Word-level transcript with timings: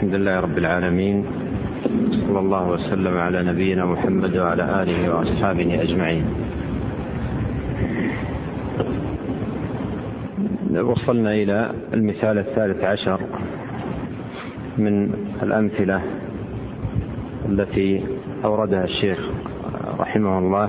الحمد 0.00 0.14
لله 0.14 0.40
رب 0.40 0.58
العالمين 0.58 1.24
صلى 2.10 2.38
الله 2.38 2.70
وسلم 2.70 3.16
على 3.16 3.42
نبينا 3.42 3.84
محمد 3.84 4.36
وعلى 4.36 4.82
آله 4.82 5.14
وأصحابه 5.14 5.82
أجمعين. 5.82 6.24
وصلنا 10.80 11.32
إلى 11.34 11.72
المثال 11.94 12.38
الثالث 12.38 12.84
عشر 12.84 13.20
من 14.78 15.12
الأمثلة 15.42 16.02
التي 17.48 18.02
أوردها 18.44 18.84
الشيخ 18.84 19.18
رحمه 19.98 20.38
الله 20.38 20.68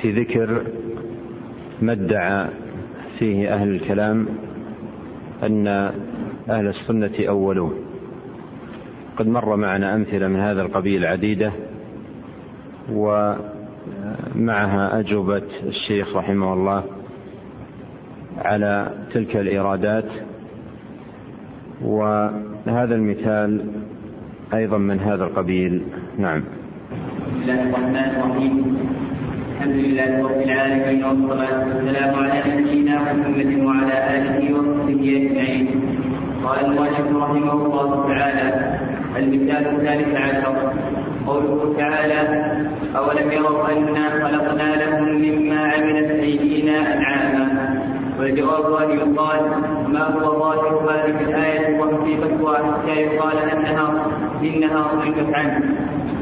في 0.00 0.10
ذكر 0.10 0.62
ما 1.82 1.92
ادعى 1.92 2.46
فيه 3.18 3.54
أهل 3.54 3.68
الكلام 3.68 4.26
أن 5.42 5.92
أهل 6.50 6.68
السنة 6.68 7.28
اولون 7.28 7.74
قد 9.16 9.28
مر 9.28 9.56
معنا 9.56 9.94
أمثلة 9.94 10.28
من 10.28 10.40
هذا 10.40 10.62
القبيل 10.62 11.06
عديدة 11.06 11.52
ومعها 12.92 13.40
أجوبة 15.00 15.42
الشيخ 15.66 16.16
رحمه 16.16 16.52
الله 16.52 16.84
على 18.38 18.90
تلك 19.12 19.36
الايرادات 19.36 20.08
وهذا 21.84 22.94
المثال 22.94 23.66
أيضا 24.54 24.78
من 24.78 24.98
هذا 25.00 25.24
القبيل. 25.24 25.82
نعم. 26.18 26.40
بسم 26.40 27.42
الله 27.42 27.62
الرحمن 27.62 27.96
الرحيم. 27.96 28.76
الحمد 29.52 29.74
لله 29.74 30.22
رب 30.24 30.40
العالمين 30.42 31.04
والصلاة 31.04 31.58
والسلام 31.68 32.14
على 32.14 32.62
نبينا 32.62 33.02
محمد 33.02 33.50
وعلى 33.64 33.96
آله 34.16 34.54
وصحبه 34.54 35.04
أجمعين. 35.16 35.71
قال 36.52 36.64
المؤلف 36.64 37.22
رحمه 37.22 37.52
الله 37.52 38.04
تعالى 38.08 38.76
المثال 39.16 39.66
الثالث 39.66 40.16
عشر. 40.16 40.72
قوله 41.26 41.74
تعالى 41.78 42.20
أولم 42.96 43.32
يروا 43.32 43.68
أنا 43.68 44.08
خلقنا 44.10 44.76
لهم 44.76 45.04
مما 45.04 45.60
عملت 45.60 46.10
أيدينا 46.10 46.94
أنعاما؟ 46.94 47.46
والجواب 48.18 48.82
أن 48.82 48.98
يقال 48.98 49.40
ما 49.88 50.04
هو 50.14 50.38
ظاهر 50.38 50.90
هذه 50.90 51.20
الآية 51.20 51.80
وحقيقتها 51.80 52.56
حتى 52.56 53.00
يقال 53.00 53.36
أنها 53.52 54.06
إنها 54.42 54.86
صرفت 54.92 55.34
عنه. 55.34 55.60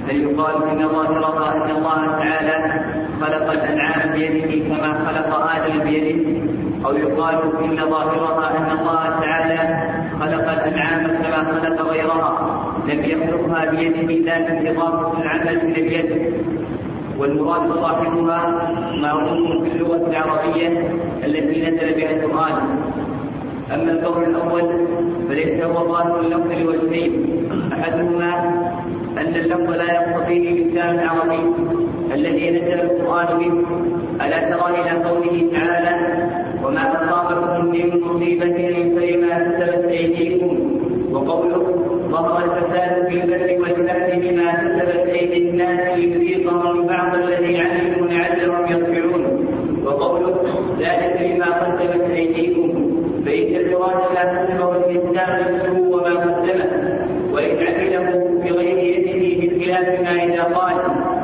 بل 0.09 0.17
يقال 0.17 0.55
إن 0.71 0.89
ظاهرها 0.89 1.57
أن 1.57 1.77
الله 1.77 2.07
تعالى 2.19 2.85
خلق 3.21 3.53
الأنعام 3.53 4.13
بيده 4.15 4.69
كما 4.69 4.99
خلق 5.07 5.51
آدم 5.57 5.85
بيده. 5.85 6.41
أو 6.87 6.97
يقال 6.97 7.35
إن 7.65 7.77
ظاهرها 7.91 8.51
أن 8.59 8.79
الله 8.79 9.21
تعالى 9.21 10.00
خلق 10.21 10.51
الأنعام 10.51 11.07
كما 11.07 11.61
خلق 11.63 11.91
غيرها. 11.91 12.33
لم 12.89 13.05
يخلقها 13.05 13.71
بيده 13.71 14.01
لكن 14.01 14.67
إضافة 14.67 15.23
العمل 15.23 15.49
إلى 15.49 15.81
اليد. 15.81 16.35
والمراد 17.19 17.73
صاحبها 17.75 18.73
معروف 19.03 19.63
في 19.65 19.77
اللغة 19.77 20.11
العربية 20.11 20.69
التي 21.25 21.61
نزل 21.61 21.95
بها 21.97 22.11
القرآن. 22.11 22.57
أما 23.75 23.93
القول 23.93 24.25
الأول 24.25 24.87
فليس 25.29 25.63
هو 25.63 25.89
ظاهر 25.89 26.21
اللفظ 26.21 26.53
لوجهين. 26.53 27.13
أحدهما 27.73 28.35
أن 29.19 29.35
اللفظ 29.35 29.71
لا 29.71 29.93
يقتضيه 29.93 30.63
اللسان 30.63 30.95
العربي 30.95 31.43
الذي 32.15 32.51
نزل 32.51 32.81
القرآن 32.81 33.39
به. 33.39 33.53
ألا 34.27 34.41
ترى 34.51 34.81
إلى 34.81 35.05
قوله 35.09 35.51
تعالى 35.53 35.95
وما 36.65 36.85
أصابكم 37.05 37.67
من 37.67 38.01
مصيبة 38.01 38.59
فبما 38.97 39.39
كسبت 39.39 39.85
أيديكم. 39.91 40.81
وقوله 41.13 41.63
ظهر 42.11 42.45
الفساد 42.45 43.09
في 43.09 43.15
البر 43.25 43.63
والبحر 43.63 44.21
بما 44.23 44.53
كسبت 44.53 45.09
أيدي 45.09 45.51
الناس 45.51 45.99
ليذيقهم 45.99 46.87
بعض 46.87 47.15
الذي 47.15 47.61
علموا 47.61 48.09
لعلهم 48.09 48.65
يرجعون. 48.73 49.47
وقوله 49.85 50.35
ذلك 50.81 51.17
بما 51.21 51.47
قدمت 51.47 52.11
أيديكم. 52.11 52.91
فإن 53.27 53.57
الفراش 53.57 54.03
لا 54.15 54.25
تسمع 54.45 54.77
الإنسان 54.77 55.55
نفسه 55.55 55.81
وما 55.81 56.11
قدمه. 56.11 56.71
وإن 57.33 57.57
عمله 57.67 58.41
بغير 58.45 58.79
يده 58.79 59.57
بخلاف 59.57 60.01
ما 60.01 60.25
إذا 60.25 60.43
قال 60.43 60.77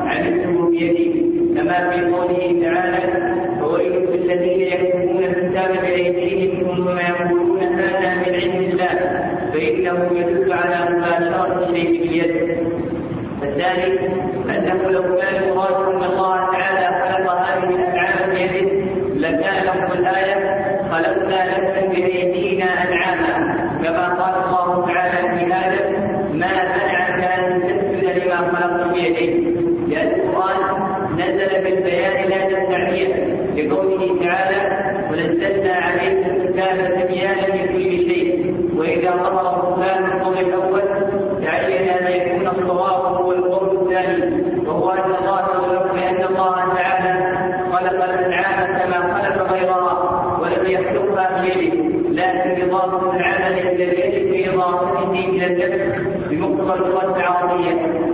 عملته 0.05 0.69
بيدي. 0.69 1.27
كما 1.55 1.89
في 1.89 2.05
قوله 2.05 2.61
تعالى 2.63 3.35
فويل 3.59 3.93
للذين 4.13 4.61
يكتبون 4.61 5.23
الكتاب 5.23 5.71
بأيديهم 5.81 6.75
ثم 6.75 6.97
يقولون 6.97 7.59
هذا 7.59 8.15
من 8.15 8.35
عند 8.35 8.71
الله 8.71 9.27
فإنه 9.87 10.19
يدل 10.19 10.53
على 10.53 10.95
مباشرة 10.95 11.69
الشيء 11.69 12.01
باليد 12.01 12.57
الثاني 13.43 13.99
أنه 14.49 14.91
لو 14.91 15.01
كان 15.01 15.43
المراد 15.43 15.95
أن 15.95 16.03
الله 16.03 16.35
تعالى 16.51 16.87
خلق 17.01 17.31
هذه 17.31 17.69
الأنعام 17.69 18.29
بيده 18.33 18.71
لكان 19.15 19.63
لفظ 19.65 19.97
الآية 19.97 20.67
خلقنا 20.91 21.45
لكم 21.45 21.89
بأيدينا 21.89 22.65
أنعاما 22.65 23.55
كما 23.83 24.07
قال 24.07 24.43
الله 24.45 24.85
تعالى 24.93 25.39
في 25.39 25.45
آدم 25.53 25.91
ما 26.33 26.47
منعك 26.47 27.39
أن 27.39 27.61
تسجد 27.61 28.23
لما 28.23 28.35
خلقت 28.35 28.93
بيديك 28.93 29.47
لأن 29.87 30.07
القرآن 30.07 30.87
نزل 31.17 31.63
بالبيان 31.63 32.29
لا 32.29 32.47
بالتعبير 32.47 33.37
لقوله 33.55 34.25
تعالى 34.25 34.87
ونزلنا 35.11 35.73
عليك 35.73 36.25
الكتاب 36.27 36.77
تبيانا 37.01 37.41
لكل 37.41 38.09
شيء 38.09 38.37
وإذا 38.77 39.11
ظهر 39.11 39.71
بطلان 39.71 40.05
القول 40.05 40.37
الأول 40.37 40.81
تعين 41.45 41.89
أن 41.89 42.11
يكون 42.11 42.47
الصواب 42.47 43.15
هو 43.15 43.31
القول 43.31 43.77
الثاني 43.77 44.43
وهو 44.67 44.89
أن 44.89 45.11
الله 45.19 45.39
يقول 45.39 45.99
لأن 45.99 46.23
الله 46.29 46.55
تعالى 46.75 47.37
خلق 47.73 48.03
الأنعام 48.03 48.79
كما 48.79 49.21
خلق 49.21 49.51
غيرها 49.51 50.37
ولم 50.41 50.71
يخلقها 50.71 51.41
بيده 51.41 51.87
لكن 52.11 52.69
إضافة 52.69 53.15
العمل 53.17 53.59
إلى 53.59 53.83
اليد 53.83 54.31
في 54.33 54.49
إضافته 54.55 55.11
إلى 55.11 55.45
النفس 55.45 56.01
بمقتضى 56.29 56.73
اللغة 56.73 57.15
العربية 57.17 57.73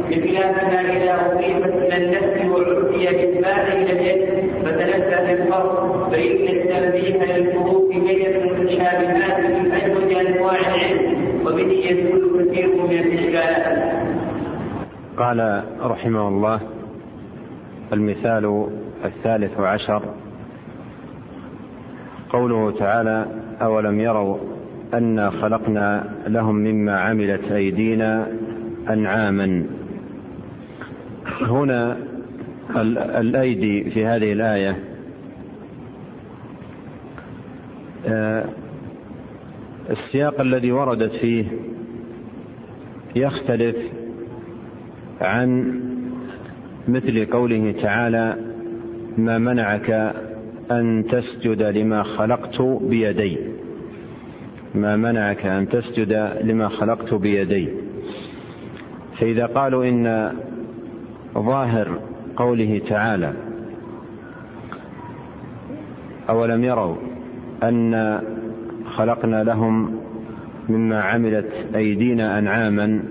بخلاف 0.09 0.63
ما 0.63 0.81
إذا 0.81 1.31
أضيفت 1.31 1.73
إلى 1.75 1.97
النفس 1.97 2.45
وعدي 2.51 3.05
بالباء 3.05 3.67
إلى 3.77 3.91
اليد 3.91 4.33
فتنزه 4.65 5.33
الفرق 5.33 6.09
فإن 6.11 6.47
التنبيه 6.47 7.25
للفروق 7.37 7.89
بين 7.89 8.25
المتشابهات 8.25 9.39
من 9.39 9.71
أجود 9.71 10.11
أنواع 10.27 10.59
العلم 10.59 11.17
وبه 11.45 11.71
يدل 11.71 12.47
كثير 12.51 12.67
من 12.67 12.91
الإشكالات. 12.91 13.93
قال 15.33 15.63
رحمه 15.81 16.27
الله 16.27 16.59
المثال 17.93 18.67
الثالث 19.05 19.59
عشر 19.59 20.03
قوله 22.29 22.71
تعالى 22.71 23.25
أولم 23.61 23.99
يروا 23.99 24.37
أنا 24.93 25.29
خلقنا 25.29 26.13
لهم 26.27 26.55
مما 26.55 26.99
عملت 26.99 27.51
أيدينا 27.51 28.27
أنعاما. 28.89 29.65
هنا 31.41 31.97
الأيدي 33.19 33.89
في 33.91 34.05
هذه 34.05 34.33
الآية 34.33 34.83
السياق 39.89 40.41
الذي 40.41 40.71
وردت 40.71 41.11
فيه 41.11 41.45
يختلف 43.15 44.02
عن 45.23 45.79
مثل 46.87 47.25
قوله 47.25 47.71
تعالى 47.81 48.35
ما 49.17 49.37
منعك 49.37 50.13
أن 50.71 51.05
تسجد 51.11 51.63
لما 51.63 52.03
خلقت 52.03 52.61
بيدي. 52.61 53.37
ما 54.75 54.95
منعك 54.95 55.45
أن 55.45 55.69
تسجد 55.69 56.37
لما 56.43 56.69
خلقت 56.69 57.13
بيدي. 57.13 57.69
فإذا 59.19 59.45
قالوا 59.45 59.85
إن 59.85 60.31
ظاهر 61.33 61.99
قوله 62.35 62.81
تعالى 62.89 63.33
أولم 66.29 66.63
يروا 66.63 66.95
أن 67.63 68.19
خلقنا 68.85 69.43
لهم 69.43 69.99
مما 70.69 71.01
عملت 71.01 71.51
أيدينا 71.75 72.39
أنعاما 72.39 73.03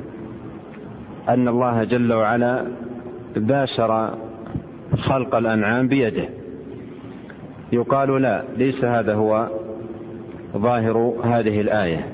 أن 1.28 1.48
الله 1.48 1.84
جل 1.84 2.12
وعلا 2.12 2.64
باشر 3.36 4.14
خلق 4.96 5.34
الأنعام 5.34 5.88
بيده. 5.88 6.28
يقال 7.72 8.22
لا 8.22 8.42
ليس 8.56 8.84
هذا 8.84 9.14
هو 9.14 9.48
ظاهر 10.56 11.14
هذه 11.24 11.60
الآية. 11.60 12.06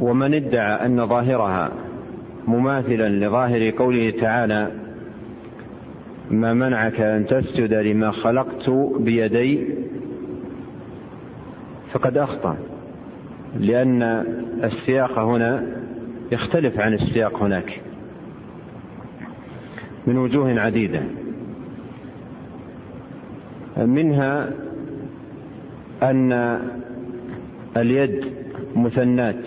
ومن 0.00 0.34
ادعى 0.34 0.86
أن 0.86 1.06
ظاهرها 1.06 1.70
مماثلا 2.46 3.08
لظاهر 3.08 3.70
قوله 3.70 4.10
تعالى 4.10 4.70
ما 6.30 6.54
منعك 6.54 7.00
أن 7.00 7.26
تسجد 7.26 7.74
لما 7.74 8.10
خلقت 8.10 8.70
بيدي 8.98 9.68
فقد 11.92 12.18
أخطأ. 12.18 12.56
لأن 13.60 14.02
السياق 14.64 15.18
هنا 15.18 15.81
يختلف 16.32 16.80
عن 16.80 16.94
السياق 16.94 17.42
هناك 17.42 17.80
من 20.06 20.18
وجوه 20.18 20.60
عديدة. 20.60 21.02
منها 23.76 24.50
أن 26.02 26.58
اليد 27.76 28.24
مثنات 28.76 29.44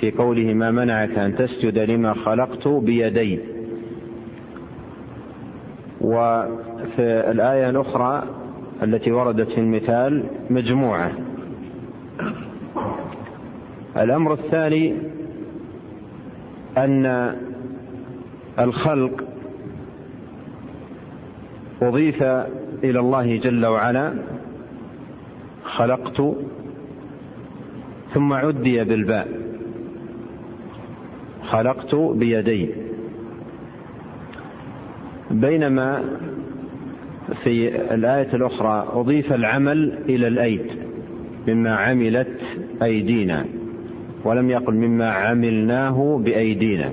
في 0.00 0.10
قوله 0.10 0.54
ما 0.54 0.70
منعك 0.70 1.18
أن 1.18 1.36
تسجد 1.36 1.78
لما 1.78 2.14
خلقت 2.14 2.68
بيدي. 2.68 3.40
وفي 6.00 6.98
الآية 7.30 7.70
الأخرى 7.70 8.22
التي 8.82 9.12
وردت 9.12 9.48
في 9.50 9.60
المثال 9.60 10.24
مجموعة. 10.50 11.12
الأمر 13.96 14.32
الثاني 14.32 14.94
أن 16.78 17.34
الخلق 18.58 19.24
أضيف 21.82 22.22
إلى 22.84 23.00
الله 23.00 23.36
جل 23.36 23.66
وعلا 23.66 24.14
خلقت 25.64 26.22
ثم 28.14 28.32
عدي 28.32 28.84
بالباء 28.84 29.28
خلقت 31.42 31.94
بيدي 31.94 32.70
بينما 35.30 36.04
في 37.44 37.68
الآية 37.94 38.34
الأخرى 38.34 38.88
أضيف 38.92 39.32
العمل 39.32 39.98
إلى 40.08 40.28
الأيد 40.28 40.66
مما 41.48 41.76
عملت 41.76 42.40
أيدينا. 42.82 43.44
ولم 44.24 44.50
يقل 44.50 44.74
مما 44.74 45.10
عملناه 45.10 46.20
بأيدينا. 46.24 46.92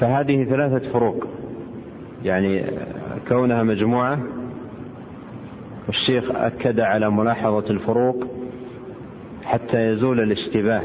فهذه 0.00 0.44
ثلاثة 0.44 0.92
فروق 0.92 1.26
يعني 2.24 2.62
كونها 3.28 3.62
مجموعة 3.62 4.18
والشيخ 5.86 6.30
أكد 6.30 6.80
على 6.80 7.10
ملاحظة 7.10 7.70
الفروق 7.70 8.26
حتى 9.44 9.86
يزول 9.92 10.20
الاشتباه 10.20 10.82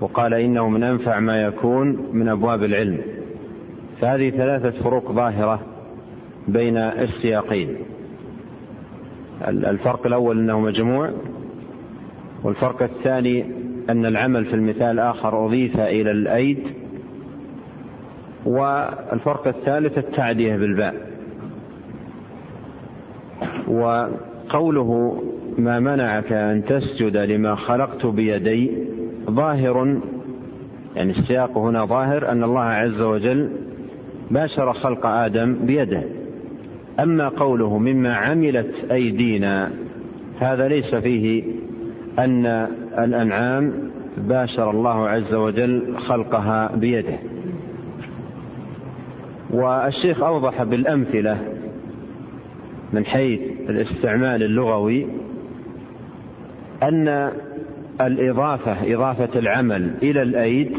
وقال 0.00 0.34
إنه 0.34 0.68
من 0.68 0.82
أنفع 0.82 1.20
ما 1.20 1.42
يكون 1.42 2.08
من 2.12 2.28
أبواب 2.28 2.64
العلم. 2.64 2.98
فهذه 4.00 4.30
ثلاثة 4.30 4.70
فروق 4.82 5.12
ظاهرة 5.12 5.60
بين 6.48 6.76
السياقين. 6.76 7.76
الفرق 9.48 10.06
الأول 10.06 10.38
أنه 10.38 10.60
مجموع 10.60 11.10
والفرق 12.44 12.82
الثاني 12.82 13.44
أن 13.90 14.06
العمل 14.06 14.44
في 14.44 14.54
المثال 14.54 14.82
الآخر 14.82 15.46
أضيف 15.46 15.80
إلى 15.80 16.10
الأيد 16.10 16.58
والفرق 18.46 19.48
الثالث 19.48 19.98
التعدية 19.98 20.56
بالباء. 20.56 20.94
وقوله 23.68 25.22
ما 25.58 25.80
منعك 25.80 26.32
أن 26.32 26.64
تسجد 26.64 27.16
لما 27.16 27.54
خلقت 27.54 28.06
بيدي 28.06 28.70
ظاهر 29.30 29.98
يعني 30.96 31.18
السياق 31.18 31.58
هنا 31.58 31.84
ظاهر 31.84 32.30
أن 32.30 32.44
الله 32.44 32.60
عز 32.60 33.00
وجل 33.00 33.50
باشر 34.30 34.72
خلق 34.72 35.06
آدم 35.06 35.54
بيده. 35.54 36.02
أما 37.00 37.28
قوله 37.28 37.78
مما 37.78 38.14
عملت 38.14 38.90
أيدينا 38.90 39.70
هذا 40.38 40.68
ليس 40.68 40.94
فيه 40.94 41.44
أن 42.18 42.46
الأنعام 42.98 43.72
باشر 44.16 44.70
الله 44.70 45.08
عز 45.08 45.34
وجل 45.34 45.96
خلقها 45.96 46.76
بيده. 46.76 47.18
والشيخ 49.50 50.22
أوضح 50.22 50.62
بالأمثلة 50.62 51.38
من 52.92 53.04
حيث 53.04 53.40
الاستعمال 53.68 54.42
اللغوي 54.42 55.06
أن 56.82 57.30
الإضافة 58.00 58.94
إضافة 58.94 59.38
العمل 59.38 59.94
إلى 60.02 60.22
الأيد 60.22 60.72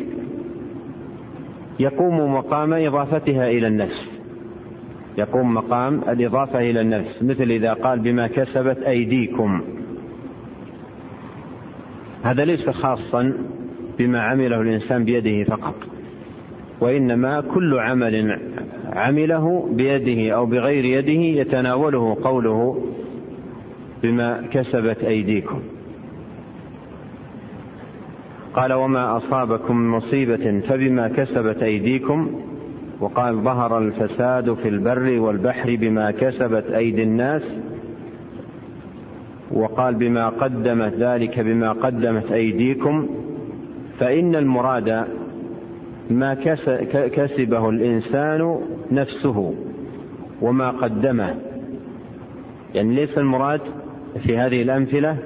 يقوم 1.79 2.33
مقام 2.33 2.73
إضافتها 2.73 3.49
إلى 3.49 3.67
النفس. 3.67 4.05
يقوم 5.17 5.53
مقام 5.53 6.01
الإضافة 6.09 6.69
إلى 6.69 6.81
النفس 6.81 7.23
مثل 7.23 7.43
إذا 7.43 7.73
قال 7.73 7.99
بما 7.99 8.27
كسبت 8.27 8.77
أيديكم. 8.77 9.61
هذا 12.25 12.45
ليس 12.45 12.69
خاصا 12.69 13.33
بما 13.99 14.21
عمله 14.21 14.61
الإنسان 14.61 15.05
بيده 15.05 15.43
فقط 15.43 15.75
وإنما 16.81 17.41
كل 17.41 17.79
عمل 17.79 18.39
عمله 18.93 19.69
بيده 19.71 20.35
أو 20.35 20.45
بغير 20.45 20.85
يده 20.85 21.41
يتناوله 21.41 22.17
قوله 22.23 22.85
بما 24.03 24.41
كسبت 24.51 25.03
أيديكم. 25.03 25.59
قال 28.53 28.73
وما 28.73 29.17
أصابكم 29.17 29.77
من 29.77 29.89
مصيبة 29.89 30.59
فبما 30.59 31.07
كسبت 31.07 31.63
أيديكم. 31.63 32.41
وقال 32.99 33.43
ظهر 33.43 33.77
الفساد 33.77 34.53
في 34.53 34.69
البر 34.69 35.19
والبحر 35.19 35.75
بما 35.75 36.11
كسبت 36.11 36.65
أيدي 36.71 37.03
الناس 37.03 37.41
وقال 39.51 39.95
بما 39.95 40.29
قدمت 40.29 40.93
ذلك 40.93 41.39
بما 41.39 41.71
قدمت 41.71 42.31
أيديكم 42.31 43.07
فإن 43.99 44.35
المراد 44.35 45.05
ما 46.09 46.33
كسبه 46.91 47.69
الإنسان 47.69 48.59
نفسه 48.91 49.53
وما 50.41 50.69
قدمه. 50.69 51.35
يعني 52.73 52.95
ليس 52.95 53.17
المراد 53.17 53.61
في 54.23 54.37
هذه 54.37 54.61
الأمثلة 54.61 55.17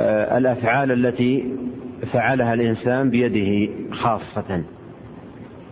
آه، 0.00 0.38
الأفعال 0.38 0.92
التي 0.92 1.44
فعلها 2.12 2.54
الإنسان 2.54 3.10
بيده 3.10 3.72
خاصة 3.90 4.62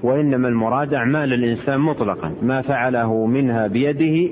وإنما 0.03 0.49
المراد 0.49 0.95
أعمال 0.95 1.33
الإنسان 1.33 1.81
مطلقا 1.81 2.35
ما 2.43 2.63
فعله 2.63 3.27
منها 3.27 3.67
بيده 3.67 4.31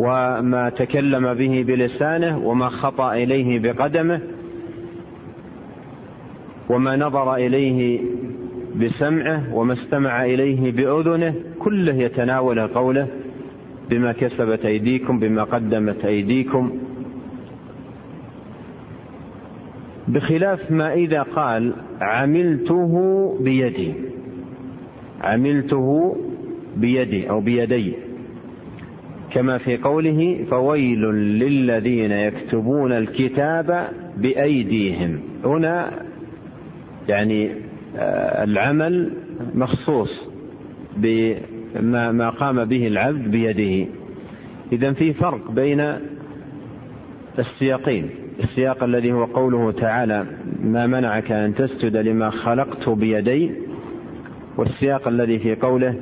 وما 0.00 0.68
تكلم 0.68 1.34
به 1.34 1.64
بلسانه 1.68 2.38
وما 2.38 2.68
خطأ 2.68 3.14
إليه 3.14 3.58
بقدمه 3.58 4.20
وما 6.70 6.96
نظر 6.96 7.34
إليه 7.34 8.00
بسمعه 8.76 9.54
وما 9.54 9.72
استمع 9.72 10.24
إليه 10.24 10.72
بأذنه 10.72 11.34
كله 11.58 11.94
يتناول 11.94 12.66
قوله 12.66 13.06
بما 13.90 14.12
كسبت 14.12 14.64
أيديكم 14.64 15.18
بما 15.18 15.44
قدمت 15.44 16.04
أيديكم. 16.04 16.78
بخلاف 20.08 20.70
ما 20.70 20.92
إذا 20.92 21.22
قال 21.22 21.72
عملته 22.00 22.94
بيدي 23.40 23.94
عملته 25.20 26.16
بيدي 26.76 27.30
أو 27.30 27.40
بيدي. 27.40 28.09
كما 29.32 29.58
في 29.58 29.76
قوله 29.76 30.44
فويل 30.50 31.00
للذين 31.14 32.12
يكتبون 32.12 32.92
الكتاب 32.92 33.88
بأيديهم. 34.16 35.20
هنا 35.44 35.90
يعني 37.08 37.50
آه، 37.96 38.44
العمل 38.44 39.12
مخصوص 39.54 40.10
بما 40.96 42.12
ما 42.12 42.30
قام 42.30 42.64
به 42.64 42.86
العبد 42.86 43.30
بيده. 43.30 43.90
إذا 44.72 44.92
في 44.92 45.14
فرق 45.14 45.50
بين 45.50 45.94
السياقين. 47.38 48.10
السياق 48.44 48.84
الذي 48.84 49.12
هو 49.12 49.24
قوله 49.24 49.72
تعالى 49.72 50.26
ما 50.62 50.86
منعك 50.86 51.32
أن 51.32 51.54
تسجد 51.54 51.96
لما 51.96 52.30
خلقت 52.30 52.88
بيدي 52.88 53.52
والسياق 54.56 55.08
الذي 55.08 55.38
في 55.38 55.54
قوله 55.54 55.94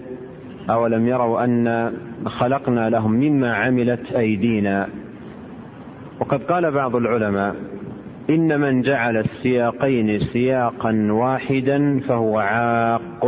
أولم 0.71 1.07
يروا 1.07 1.45
أن 1.45 1.93
خلقنا 2.27 2.91
لهم 2.91 3.13
مما 3.13 3.55
عملت 3.55 4.13
أيدينا. 4.13 4.89
وقد 6.21 6.43
قال 6.43 6.71
بعض 6.71 6.97
العلماء 6.97 7.57
إن 8.31 8.61
من 8.61 8.83
جعل 8.83 9.17
السياقين 9.17 10.21
سياقا 10.21 11.09
واحدا 11.11 12.01
فهو 12.01 12.39
عاق. 12.39 13.25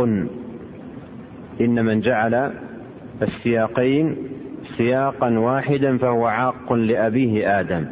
إن 1.61 1.85
من 1.85 2.01
جعل 2.01 2.51
السياقين 3.21 4.15
سياقا 4.77 5.39
واحدا 5.39 5.97
فهو 5.97 6.25
عاق 6.25 6.73
لأبيه 6.73 7.59
آدم. 7.59 7.85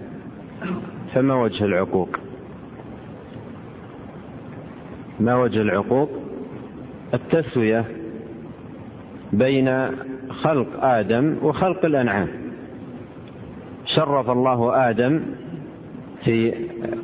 فما 1.14 1.36
وجه 1.36 1.66
العقوق؟ 1.66 2.10
ما 5.20 5.36
وجه 5.36 5.62
العقوق؟ 5.62 6.10
التسوية. 7.14 7.99
بين 9.34 9.88
خلق 10.30 10.68
آدم 10.84 11.36
وخلق 11.42 11.86
الأنعام. 11.86 12.28
شرف 13.86 14.30
الله 14.30 14.90
آدم 14.90 15.22
في 16.24 16.54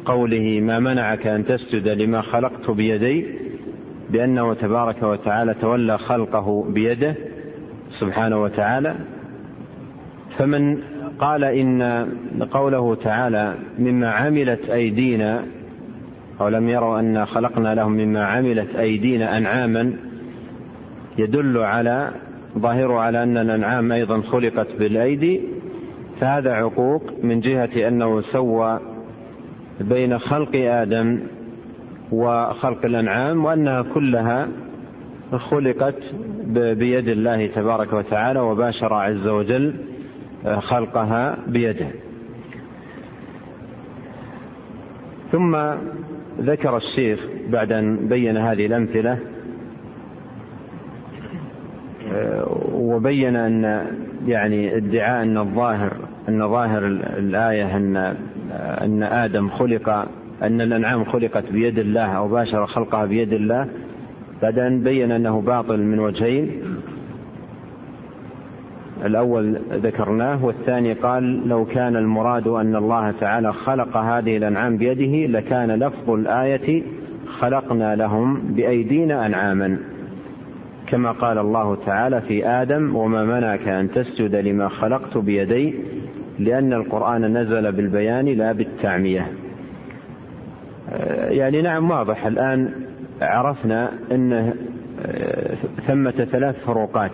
قوله 0.05 0.61
ما 0.63 0.79
منعك 0.79 1.27
أن 1.27 1.45
تسجد 1.45 1.87
لما 1.87 2.21
خلقت 2.21 2.69
بيدي 2.71 3.25
بأنه 4.09 4.53
تبارك 4.53 5.03
وتعالى 5.03 5.53
تولى 5.53 5.97
خلقه 5.97 6.65
بيده 6.69 7.15
سبحانه 7.99 8.43
وتعالى. 8.43 8.95
فمن 10.37 10.77
قال 11.19 11.43
إن 11.43 12.07
قوله 12.51 12.95
تعالى 12.95 13.53
مما 13.79 14.09
عملت 14.11 14.69
أيدينا 14.69 15.45
أو 16.41 16.47
لم 16.47 16.69
يروا 16.69 16.99
أن 16.99 17.25
خلقنا 17.25 17.75
لهم 17.75 17.91
مما 17.91 18.23
عملت 18.23 18.75
أيدينا 18.75 19.37
أنعاما 19.37 19.93
يدل 21.17 21.57
على 21.57 22.11
ظاهره 22.59 22.99
على 22.99 23.23
أن 23.23 23.37
الأنعام 23.37 23.91
أيضا 23.91 24.21
خلقت 24.21 24.67
بالأيدي 24.79 25.41
فهذا 26.19 26.53
عقوق 26.53 27.03
من 27.23 27.39
جهة 27.39 27.87
أنه 27.87 28.21
سوى 28.21 28.79
بين 29.81 30.19
خلق 30.19 30.55
آدم 30.55 31.19
وخلق 32.11 32.85
الأنعام 32.85 33.45
وأنها 33.45 33.81
كلها 33.81 34.47
خلقت 35.31 35.99
بيد 36.53 37.07
الله 37.07 37.47
تبارك 37.47 37.93
وتعالى 37.93 38.39
وباشر 38.39 38.93
عز 38.93 39.27
وجل 39.27 39.73
خلقها 40.59 41.37
بيده. 41.47 41.87
ثم 45.31 45.57
ذكر 46.41 46.77
الشيخ 46.77 47.19
بعد 47.49 47.71
أن 47.71 48.07
بين 48.07 48.37
هذه 48.37 48.65
الأمثلة 48.65 49.19
وبين 52.73 53.35
أن 53.35 53.85
يعني 54.27 54.77
ادعاء 54.77 55.23
أن 55.23 55.37
الظاهر 55.37 55.93
أن 56.29 56.49
ظاهر 56.49 56.85
الآية 57.17 57.77
أن 57.77 58.15
أن 58.81 59.03
آدم 59.03 59.49
خلق 59.49 59.89
أن 60.43 60.61
الأنعام 60.61 61.03
خلقت 61.03 61.51
بيد 61.51 61.79
الله 61.79 62.05
أو 62.05 62.27
باشر 62.27 62.65
خلقها 62.65 63.05
بيد 63.05 63.33
الله 63.33 63.67
بعد 64.41 64.59
أن 64.59 64.83
بين 64.83 65.11
أنه 65.11 65.41
باطل 65.41 65.79
من 65.79 65.99
وجهين. 65.99 66.51
الأول 69.05 69.59
ذكرناه 69.71 70.45
والثاني 70.45 70.93
قال 70.93 71.47
لو 71.47 71.65
كان 71.65 71.95
المراد 71.95 72.47
أن 72.47 72.75
الله 72.75 73.11
تعالى 73.11 73.53
خلق 73.53 73.97
هذه 73.97 74.37
الأنعام 74.37 74.77
بيده 74.77 75.39
لكان 75.39 75.71
لفظ 75.71 76.09
الآية 76.09 76.83
خلقنا 77.39 77.95
لهم 77.95 78.39
بأيدينا 78.39 79.25
أنعاما. 79.25 79.77
كما 80.87 81.11
قال 81.11 81.37
الله 81.37 81.77
تعالى 81.85 82.21
في 82.21 82.47
آدم 82.47 82.95
وما 82.95 83.23
منعك 83.23 83.67
أن 83.67 83.91
تسجد 83.91 84.35
لما 84.35 84.69
خلقت 84.69 85.17
بيدي 85.17 85.75
لأن 86.39 86.73
القرآن 86.73 87.37
نزل 87.37 87.71
بالبيان 87.71 88.25
لا 88.25 88.51
بالتعمية. 88.51 89.31
يعني 91.29 91.61
نعم 91.61 91.91
واضح. 91.91 92.25
الآن 92.25 92.71
عرفنا 93.21 93.91
أن 94.11 94.53
ثمة 95.87 96.11
ثلاث 96.11 96.55
فروقات. 96.65 97.11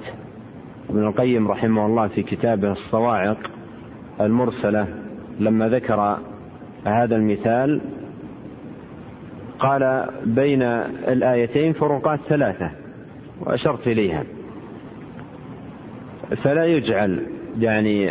ابن 0.90 1.08
القيم 1.08 1.48
رحمه 1.48 1.86
الله 1.86 2.08
في 2.08 2.24
كتابه 2.24 2.72
الصواعق 2.72 3.38
المرسلة 4.22 4.88
لما 5.40 5.70
ذكر 5.70 6.18
هذا 6.86 7.16
المثال 7.16 7.82
قال 9.60 10.10
بين 10.26 10.62
الآيتين 11.08 11.74
فروقات 11.74 12.20
ثلاثة. 12.30 12.81
وأشرت 13.42 13.88
إليها. 13.88 14.24
فلا 16.44 16.66
يجعل 16.66 17.24
يعني 17.60 18.10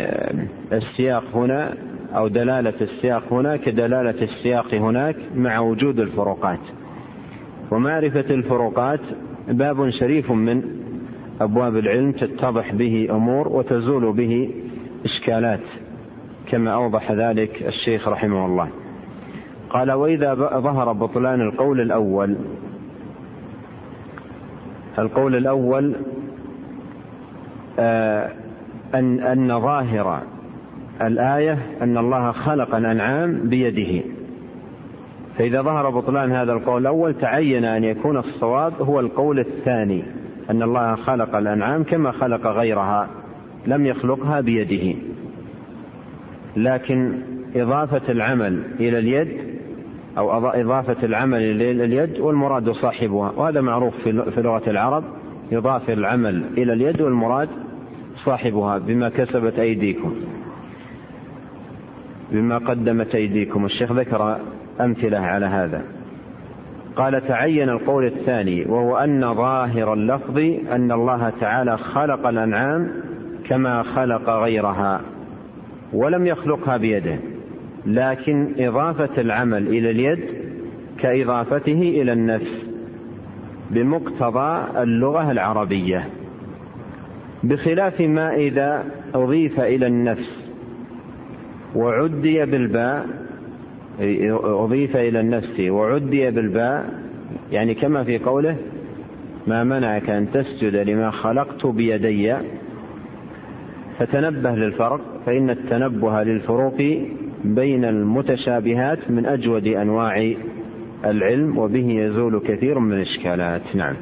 السياق 0.73 1.23
هنا 1.33 1.73
أو 2.15 2.27
دلالة 2.27 2.73
السياق 2.81 3.33
هنا 3.33 3.57
كدلالة 3.57 4.23
السياق 4.23 4.73
هناك 4.73 5.15
مع 5.35 5.59
وجود 5.59 5.99
الفروقات. 5.99 6.59
ومعرفة 7.71 8.33
الفروقات 8.33 8.99
باب 9.47 9.89
شريف 9.89 10.31
من 10.31 10.63
أبواب 11.41 11.75
العلم 11.77 12.11
تتضح 12.11 12.73
به 12.73 13.07
أمور 13.11 13.47
وتزول 13.47 14.13
به 14.13 14.49
إشكالات 15.05 15.59
كما 16.47 16.71
أوضح 16.71 17.11
ذلك 17.11 17.63
الشيخ 17.63 18.07
رحمه 18.07 18.45
الله. 18.45 18.69
قال 19.69 19.91
وإذا 19.91 20.33
ظهر 20.59 20.93
بطلان 20.93 21.41
القول 21.41 21.81
الأول 21.81 22.37
القول 24.99 25.35
الأول 25.35 25.95
آه، 27.79 28.31
أن 28.95 29.19
أن 29.19 29.59
ظاهر 29.59 30.21
الآية 31.01 31.57
أن 31.81 31.97
الله 31.97 32.31
خلق 32.31 32.75
الأنعام 32.75 33.49
بيده. 33.49 34.03
فإذا 35.37 35.61
ظهر 35.61 35.89
بطلان 35.89 36.31
هذا 36.31 36.53
القول 36.53 36.81
الأول 36.81 37.13
تعين 37.13 37.65
أن 37.65 37.83
يكون 37.83 38.17
الصواب 38.17 38.73
هو 38.81 38.99
القول 38.99 39.39
الثاني 39.39 40.03
أن 40.49 40.63
الله 40.63 40.95
خلق 40.95 41.35
الأنعام 41.35 41.83
كما 41.83 42.11
خلق 42.11 42.47
غيرها 42.47 43.07
لم 43.67 43.85
يخلقها 43.85 44.41
بيده. 44.41 44.99
لكن 46.57 47.13
إضافة 47.55 48.11
العمل 48.11 48.63
إلى 48.79 48.99
اليد 48.99 49.50
أو 50.17 50.47
إضافة 50.47 51.05
العمل 51.05 51.37
إلى 51.37 51.85
اليد 51.85 52.19
والمراد 52.19 52.69
صاحبها. 52.69 53.31
وهذا 53.31 53.61
معروف 53.61 53.93
في 54.03 54.41
لغة 54.41 54.69
العرب 54.69 55.03
يضاف 55.51 55.89
العمل 55.89 56.43
إلى 56.57 56.73
اليد 56.73 57.01
والمراد 57.01 57.49
صاحبها 58.25 58.77
بما 58.77 59.09
كسبت 59.09 59.59
أيديكم. 59.59 60.15
بما 62.31 62.57
قدمت 62.57 63.15
أيديكم. 63.15 63.65
الشيخ 63.65 63.91
ذكر 63.91 64.37
أمثلة 64.81 65.17
على 65.17 65.45
هذا. 65.45 65.81
قال 66.95 67.27
تعين 67.27 67.69
القول 67.69 68.05
الثاني 68.05 68.65
وهو 68.65 68.97
أن 68.97 69.33
ظاهر 69.33 69.93
اللفظ 69.93 70.37
أن 70.71 70.91
الله 70.91 71.29
تعالى 71.29 71.77
خلق 71.77 72.27
الأنعام 72.27 72.91
كما 73.45 73.83
خلق 73.83 74.29
غيرها 74.29 75.01
ولم 75.93 76.27
يخلقها 76.27 76.77
بيده. 76.77 77.19
لكن 77.85 78.53
إضافة 78.59 79.21
العمل 79.21 79.67
إلى 79.67 79.91
اليد 79.91 80.19
كإضافته 80.99 81.81
إلى 82.01 82.13
النفس 82.13 82.65
بمقتضى 83.71 84.81
اللغة 84.81 85.31
العربية. 85.31 86.09
بخلاف 87.43 88.01
ما 88.01 88.35
إذا 88.35 88.85
أضيف 89.13 89.59
إلى 89.59 89.87
النفس 89.87 90.29
وعدي 91.75 92.45
بالباء 92.45 93.05
أضيف 94.43 94.97
إلى 94.97 95.19
النفس 95.19 95.59
وعدي 95.59 96.31
بالباء 96.31 97.01
يعني 97.51 97.73
كما 97.73 98.03
في 98.03 98.17
قوله 98.17 98.55
ما 99.47 99.63
منعك 99.63 100.09
أن 100.09 100.31
تسجد 100.31 100.75
لما 100.75 101.11
خلقت 101.11 101.65
بيدي؟ 101.65 102.35
فتنبه 103.99 104.51
للفرق 104.51 105.01
فإن 105.25 105.49
التنبه 105.49 106.23
للفروق 106.23 106.81
بين 107.43 107.85
المتشابهات 107.85 109.11
من 109.11 109.25
أجود 109.25 109.67
أنواع 109.67 110.33
العلم 111.05 111.57
وبه 111.57 111.89
يزول 111.89 112.39
كثير 112.39 112.79
من 112.79 112.93
الإشكالات. 112.93 113.61
نعم. 113.75 113.95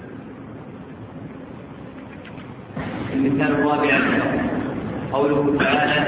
المثال 3.16 3.52
الرابع. 3.52 4.00
قوله 5.14 5.58
تعالى 5.60 6.08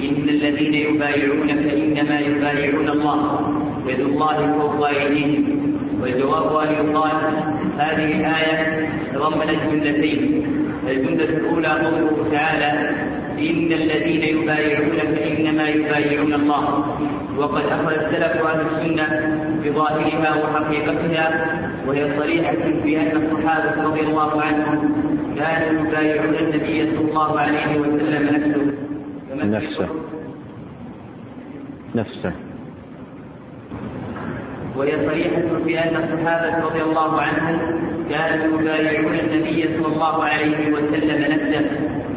إن 0.00 0.28
الذين 0.28 0.74
يبايعونك 0.74 1.74
إنما 1.74 2.20
يبايعون 2.20 2.88
الله 2.88 3.40
يد 3.88 4.00
الله 4.00 4.58
فوق 4.58 4.88
أيديهم 4.88 5.44
والجواب 6.02 6.56
أن 6.56 6.72
يقال 6.72 7.12
هذه 7.78 8.20
الآية 8.20 8.88
تضمنت 9.14 9.60
جملتين. 9.70 10.46
الجملة 10.90 11.24
الأولى 11.24 11.68
قوله 11.68 12.30
تعالى 12.32 12.90
إن 13.40 13.72
الذين 13.72 14.22
يبايعونك 14.22 15.18
إنما 15.18 15.68
يبايعون 15.68 16.34
الله. 16.34 16.96
وقد 17.38 17.64
أخذ 17.66 17.92
السلف 17.92 18.46
أهل 18.46 18.60
السنة 18.60 19.06
بظاهرها 19.64 20.30
وحقيقتها 20.42 21.46
وهي 21.86 22.18
صريحة 22.18 22.52
في 22.82 23.00
أن 23.00 23.22
الصحابة 23.22 23.82
رضي 23.82 24.00
الله 24.00 24.42
عنهم 24.42 24.94
كانوا 25.38 25.88
يبايعون 25.88 26.34
النبي 26.34 26.96
صلى 26.96 27.08
الله 27.08 27.40
عليه 27.40 27.78
وسلم 27.80 28.24
نفسه. 28.36 28.74
نفسه. 29.44 29.88
نفسه. 31.94 32.32
وهي 34.76 34.92
صريحة 35.06 35.42
في 35.66 35.78
أن 35.78 35.96
الصحابة 35.96 36.64
رضي 36.64 36.82
الله 36.82 37.20
عنهم 37.20 37.58
كانوا 38.10 38.60
يبايعون 38.60 39.14
النبي 39.14 39.62
صلى 39.62 39.86
الله 39.86 40.24
عليه 40.24 40.72
وسلم 40.72 41.20
نفسه. 41.20 41.39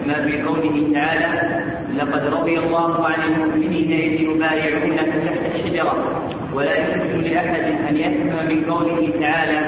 ما 0.08 0.28
في 0.28 0.42
قوله 0.42 0.92
تعالى 0.94 1.64
لقد 1.98 2.34
رضي 2.34 2.60
الله 2.60 3.06
عن 3.06 3.34
المؤمنين 3.34 3.92
إذ 3.92 4.22
يبايعونك 4.22 5.00
تحت 5.00 5.56
الشجرة. 5.56 6.24
ولا 6.54 6.74
يحل 6.74 7.24
لأحد 7.24 7.64
أن 7.90 7.98
يفهم 7.98 8.48
من 8.50 8.74
قوله 8.74 9.10
تعالى 9.22 9.60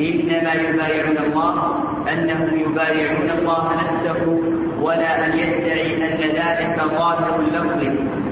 إنما 0.00 0.52
يبايعون 0.54 1.18
الله 1.26 1.74
أنهم 2.12 2.60
يبايعون 2.60 3.30
الله 3.38 3.72
نفسه 3.74 4.40
ولا 4.80 5.26
أن 5.26 5.38
يدعي 5.38 5.96
أن 5.96 6.18
ذلك 6.20 6.82
ظاهر 6.98 7.40
اللفظ 7.40 7.84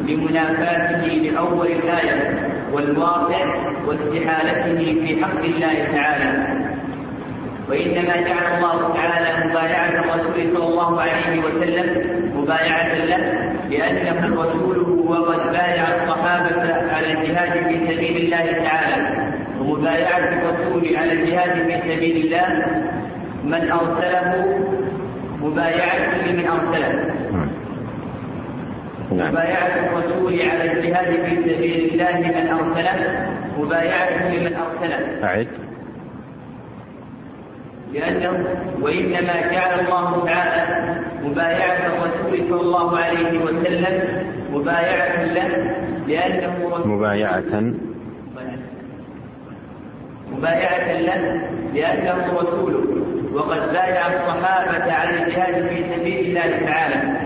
لمنافاته 0.09 1.07
لأول 1.07 1.67
الآية 1.67 2.51
والواقع 2.73 3.55
واستحالته 3.87 4.77
في 4.77 5.25
حق 5.25 5.45
الله 5.45 5.85
تعالى. 5.95 6.66
وإنما 7.69 8.17
جعل 8.17 8.57
الله 8.57 8.95
تعالى 8.95 9.51
مبايعة 9.51 9.89
الرسول 9.89 10.55
صلى 10.55 10.67
الله 10.67 11.01
عليه 11.01 11.41
وسلم 11.41 12.21
مبايعة 12.37 12.95
له 12.95 13.53
لأنه 13.71 14.43
رسوله 14.43 14.89
وقد 15.07 15.53
بايع 15.53 15.83
الصحابة 15.83 16.63
على 16.93 17.13
الجهاد 17.13 17.53
في 17.53 17.95
سبيل 17.95 18.25
الله 18.25 18.65
تعالى. 18.65 19.33
ومبايعة 19.61 20.19
الرسول 20.19 20.97
على 20.97 21.13
الجهاد 21.13 21.67
في 21.67 21.95
سبيل 21.95 22.27
الله 22.27 22.67
من 23.45 23.71
أرسله 23.71 24.59
مبايعة 25.43 26.27
لمن 26.27 26.47
أرسله. 26.47 27.15
نعم. 29.13 29.31
مبايعة 29.31 29.67
الرسول 29.87 30.41
على 30.41 30.73
الجهاد 30.73 31.25
في 31.25 31.37
سبيل 31.37 31.91
الله 31.93 32.19
من 32.19 32.49
أرسله 32.49 33.29
مبايعة 33.59 34.35
لمن 34.35 34.57
أرسله. 34.57 35.25
أعد. 35.25 35.66
لأنه 37.97 38.45
وإنما 38.83 39.53
جعل 39.53 39.81
الله 39.81 40.25
تعالى 40.27 40.95
مبايعة 41.25 41.79
الرسول 41.87 42.49
صلى 42.49 42.61
الله 42.61 42.99
عليه 42.99 43.39
وسلم 43.39 44.27
مبايعة 44.53 45.25
له 45.25 45.75
لأنه 46.09 46.83
مبايعة. 48.35 48.63
مبايعة 50.33 51.01
له 51.01 51.49
لأنه 51.75 52.25
رسوله 52.33 52.85
وقد 53.35 53.73
بايع 53.73 54.07
الصحابة 54.07 54.93
على 54.93 55.11
الجهاد 55.11 55.69
في 55.69 55.85
سبيل 55.95 56.27
الله 56.27 56.67
تعالى. 56.67 57.17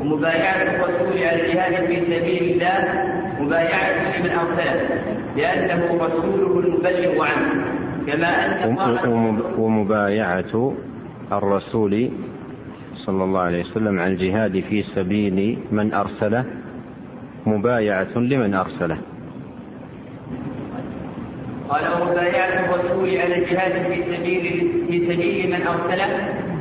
ومبايعة 0.00 0.62
الرسول 0.62 1.24
على 1.24 1.42
الجهاد 1.42 1.86
في 1.86 1.96
سبيل 1.96 2.52
الله 2.52 3.04
مبايعة 3.40 4.18
لمن 4.18 4.30
أرسله 4.30 4.88
لأنه 5.36 5.98
رسوله 6.00 6.60
المبلغ 6.60 7.24
عنه. 7.24 7.79
كما 8.12 8.64
أن 8.64 9.40
ومبايعة 9.58 10.74
الرسول 11.32 12.10
صلى 13.06 13.24
الله 13.24 13.40
عليه 13.40 13.64
وسلم 13.64 13.98
عن 13.98 14.10
الجهاد 14.10 14.64
في 14.68 14.82
سبيل 14.82 15.58
من 15.72 15.94
أرسله 15.94 16.44
مبايعة 17.46 18.16
لمن 18.16 18.54
أرسله. 18.54 18.98
قال 21.68 21.82
ومبايعة 22.02 22.64
الرسول 22.64 23.08
على 23.08 23.38
الجهاد 23.38 23.72
في 23.72 24.16
سبيل 24.16 24.70
في 24.88 25.12
سبيل 25.12 25.50
من 25.50 25.66
أرسله 25.66 26.08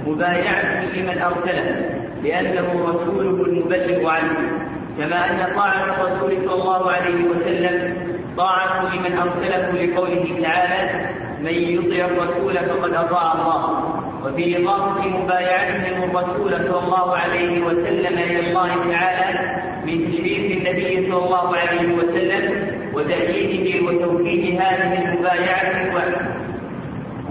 مبايعة 0.08 0.86
لمن 0.96 1.22
أرسله 1.22 1.90
لأنه 2.24 2.68
رسوله 2.90 3.46
المبلغ 3.46 4.10
عنه. 4.10 4.38
كما 4.98 5.16
أن 5.16 5.56
طاعة 5.56 5.84
الرسول 5.86 6.32
صلى 6.46 6.54
الله 6.54 6.92
عليه 6.92 7.24
وسلم 7.24 7.94
طاعة 8.38 8.96
لمن 8.96 9.18
أرسله 9.18 9.72
لقوله 9.72 10.42
تعالى 10.44 11.10
من 11.44 11.54
يطع 11.54 12.06
الرسول 12.06 12.54
فقد 12.54 12.94
أطاع 12.94 13.34
الله. 13.34 14.00
وفي 14.26 14.58
إضافة 14.58 15.08
مبايعتهم 15.08 16.04
الرسول 16.04 16.52
صلى 16.52 16.80
الله 16.84 17.16
عليه 17.18 17.62
وسلم 17.62 18.18
إلى 18.18 18.40
الله 18.50 18.70
تعالى 18.92 19.62
من 19.86 20.12
تشريف 20.12 20.58
النبي 20.58 21.12
صلى 21.12 21.26
الله 21.26 21.56
عليه 21.58 21.94
وسلم 21.94 22.44
وتأييده 22.94 23.88
وتوكيد 23.88 24.62
هذه 24.62 25.06
المبايعة 25.06 25.70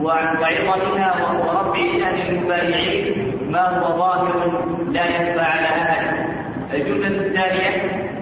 وعظمها 0.02 1.14
ورفع 1.40 1.74
شأن 1.74 2.18
المبايعين 2.28 3.32
ما 3.50 3.68
هو 3.78 3.98
ظاهر 3.98 4.64
لا 4.92 5.04
يخفى 5.04 5.40
على 5.40 5.66
أحد. 5.66 6.28
الجملة 6.74 7.06
الثانية 7.08 7.70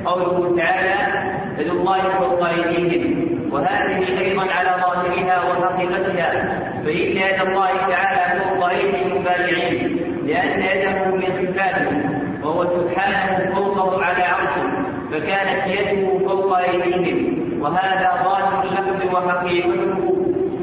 قوله 0.04 0.56
تعالى 0.56 0.96
يد 1.58 1.68
الله 1.70 2.02
فوق 2.02 2.48
أيديهم 2.48 3.05
وهذه 3.56 4.20
أيضا 4.20 4.42
على 4.42 4.82
ظاهرها 4.82 5.36
وحقيقتها 5.44 6.30
فإن 6.84 6.96
يد 6.96 7.40
الله 7.46 7.68
تعالى 7.90 8.40
فوق 8.40 8.68
أيدي 8.68 9.02
المبايعين 9.02 10.00
لأن 10.26 10.62
يده 10.62 11.04
من 11.14 11.22
صفاته 11.22 11.96
وهو 12.46 12.64
سبحانه 12.64 13.54
فوقهم 13.54 14.04
على 14.04 14.22
عرشه. 14.24 14.66
فكانت 15.12 15.66
يده 15.66 16.18
فوق 16.28 16.58
أيديهم. 16.58 17.62
وهذا 17.62 18.10
ظاهر 18.24 18.64
اللفظ 18.64 19.14
وحقيقته 19.14 20.14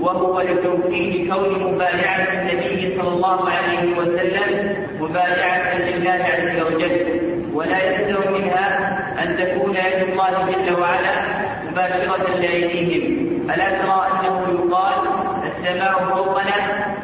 وهو 0.02 0.42
لتوكيد 0.42 1.34
كون 1.34 1.74
مبايعة 1.74 2.28
النبي 2.34 2.98
صلى 2.98 3.08
الله 3.10 3.50
عليه 3.50 3.98
وسلم 3.98 4.76
مبايعة 5.00 5.78
لله 5.78 6.12
عز 6.12 6.62
وجل. 6.62 7.24
ولا 7.54 7.80
يلزم 7.84 8.32
منها 8.32 8.68
أن 9.24 9.38
تكون 9.38 9.76
يد 9.76 10.10
الله 10.10 10.32
جل 10.52 10.82
وعلا 10.82 11.43
مباشرة 11.74 12.36
لأيديهم 12.40 13.28
ألا 13.54 13.70
ترى 13.70 14.08
أنه 14.12 14.48
يقال 14.54 14.94
السماء 15.44 15.94
فوقنا 16.10 16.58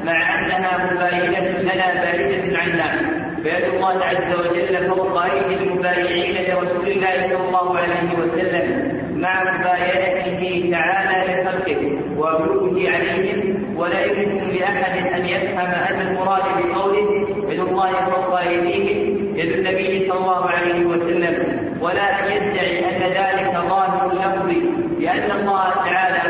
مع 0.06 0.40
أنها 0.40 0.94
مباينة 0.94 1.60
لنا 1.62 1.88
باردة 2.02 2.58
عنا. 2.58 3.20
فيد 3.44 3.74
الله 3.74 4.06
عز 4.06 4.36
وجل 4.40 4.88
فوق 4.90 5.24
أيدي 5.24 5.64
المبايعين 5.64 6.36
لرسول 6.36 6.88
الله 6.88 7.28
صلى 7.28 7.48
الله 7.48 7.78
عليه 7.78 8.10
وسلم 8.20 8.68
مع 9.16 9.44
مباينته 9.44 10.70
تعالى 10.72 11.42
لخلقه 11.42 12.00
وعلوه 12.18 12.90
عليهم. 12.90 13.40
ولا 13.78 14.06
يمكن 14.06 14.56
لأحد 14.60 15.14
أن 15.14 15.26
يفهم 15.26 15.72
أن 15.90 16.08
المراد 16.08 16.44
بقوله 16.58 17.28
يد 17.50 17.60
الله 17.60 17.92
فوق 17.92 18.40
أيديهم 18.40 19.36
يد 19.36 19.52
النبي 19.52 20.08
صلى 20.10 20.20
الله 20.20 20.50
عليه 20.50 20.86
وسلم. 20.86 21.69
ولا 21.82 22.20
أن 22.20 22.32
يدعي 22.32 22.80
أن 22.80 23.02
ذلك 23.02 23.54
ظاهر 23.70 24.12
اللفظ 24.12 24.52
لأن 25.00 25.32
الله 25.32 25.70
تعالى 25.86 26.22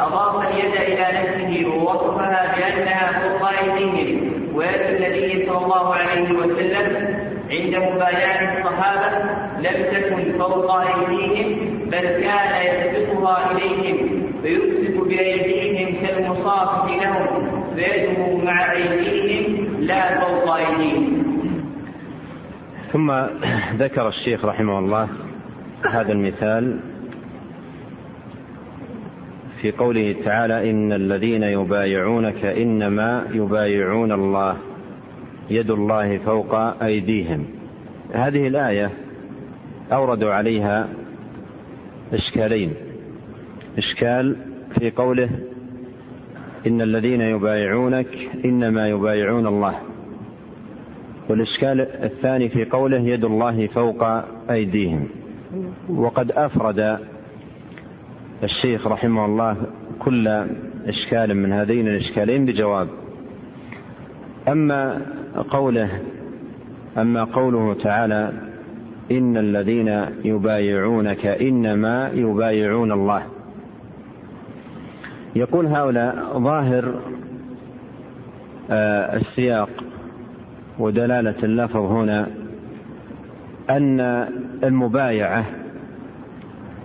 أضاف 0.00 0.48
اليد 0.48 0.74
إلى 0.74 1.06
نفسه 1.18 1.68
ووصفها 1.68 2.54
بأنها 2.56 3.12
فوق 3.20 3.48
أيديهم 3.48 4.32
ويد 4.54 4.80
النبي 4.90 5.46
صلى 5.46 5.58
الله 5.58 5.94
عليه 5.94 6.32
وسلم 6.32 7.16
عند 7.50 7.76
مبايعة 7.76 8.58
الصحابة 8.58 9.18
لم 9.58 9.84
تكن 9.92 10.38
فوق 10.38 10.74
أيديهم 10.80 11.58
بل 11.86 12.00
كان 12.00 12.52
يسبقها 12.66 13.50
إليهم 13.50 14.22
فيمسك 14.42 15.00
بأيديهم 15.06 16.06
كالمصافح 16.06 17.02
لهم 17.02 17.64
فيده 17.76 18.36
مع 18.44 18.72
أيديهم 18.72 19.66
لا 19.80 20.20
فوق 20.20 20.54
أيديهم 20.56 21.22
ثم 22.92 23.12
ذكر 23.74 24.08
الشيخ 24.08 24.44
رحمه 24.44 24.78
الله 24.78 25.08
هذا 25.90 26.12
المثال 26.12 26.80
في 29.60 29.70
قوله 29.70 30.16
تعالى 30.24 30.70
إن 30.70 30.92
الذين 30.92 31.42
يبايعونك 31.42 32.44
إنما 32.44 33.26
يبايعون 33.32 34.12
الله 34.12 34.56
يد 35.50 35.70
الله 35.70 36.18
فوق 36.18 36.54
أيديهم. 36.82 37.46
هذه 38.12 38.48
الآية 38.48 38.90
اوردوا 39.92 40.32
عليها 40.32 40.88
إشكالين. 42.12 42.74
إشكال 43.78 44.36
في 44.78 44.90
قوله 44.90 45.30
إن 46.66 46.80
الذين 46.80 47.20
يبايعونك 47.20 48.30
إنما 48.44 48.88
يبايعون 48.88 49.46
الله. 49.46 49.91
والإشكال 51.32 51.80
الثاني 51.80 52.48
في 52.48 52.64
قوله 52.64 52.98
يد 52.98 53.24
الله 53.24 53.66
فوق 53.66 54.04
أيديهم. 54.50 55.08
وقد 55.88 56.32
أفرد 56.32 56.98
الشيخ 58.42 58.86
رحمه 58.86 59.24
الله 59.24 59.56
كل 59.98 60.28
إشكال 60.86 61.34
من 61.34 61.52
هذين 61.52 61.88
الإشكالين 61.88 62.46
بجواب. 62.46 62.88
أما 64.48 65.00
قوله 65.50 66.00
أما 66.98 67.24
قوله 67.24 67.74
تعالى 67.74 68.32
إن 69.10 69.36
الذين 69.36 70.04
يبايعونك 70.24 71.26
إنما 71.26 72.10
يبايعون 72.14 72.92
الله. 72.92 73.22
يقول 75.36 75.66
هؤلاء 75.66 76.38
ظاهر 76.38 76.94
آه، 78.70 79.16
السياق 79.16 79.68
ودلالة 80.82 81.34
اللفظ 81.42 81.76
هنا 81.76 82.26
أن 83.70 84.00
المبايعة 84.64 85.44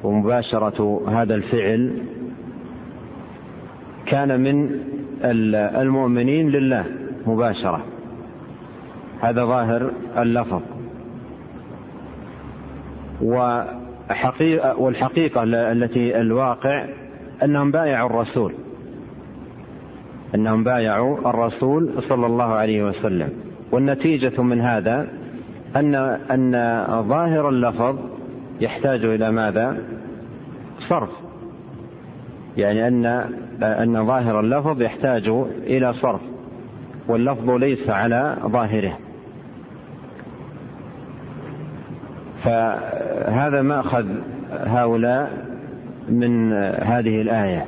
ومباشرة 0.04 1.02
هذا 1.10 1.36
الفعل 1.36 2.02
كان 4.06 4.42
من 4.42 4.70
المؤمنين 5.82 6.50
لله 6.50 6.86
مباشرة. 7.28 7.84
هذا 9.22 9.46
ظاهر 9.46 9.92
اللفظ. 10.18 10.62
والحقيقة 14.78 15.44
التي 15.44 16.22
الواقع 16.22 16.86
أنهم 17.44 17.72
بايعوا 17.72 18.10
الرسول. 18.10 18.54
أنهم 20.36 20.64
بايعوا 20.64 21.30
الرسول 21.30 22.04
صلى 22.10 22.26
الله 22.26 22.54
عليه 22.54 22.84
وسلم. 22.84 23.47
والنتيجة 23.72 24.42
من 24.42 24.62
هذا 24.62 25.08
أن 25.76 25.96
أن 26.32 26.52
ظاهر 27.10 27.50
اللفظ 27.50 27.96
يحتاج 28.62 29.06
إلى 29.06 29.32
ماذا؟ 29.32 29.78
صرف. 30.90 31.10
يعني 32.58 32.88
أن 32.88 33.06
أن 33.64 34.08
ظاهر 34.08 34.40
اللفظ 34.40 34.82
يحتاج 34.82 35.28
إلى 35.64 35.94
صرف 35.94 36.22
واللفظ 37.08 37.50
ليس 37.50 37.90
على 37.90 38.38
ظاهره. 38.46 38.98
فهذا 42.44 43.62
مأخذ 43.62 44.06
هؤلاء 44.52 45.46
من 46.10 46.54
هذه 46.82 47.22
الآية. 47.22 47.66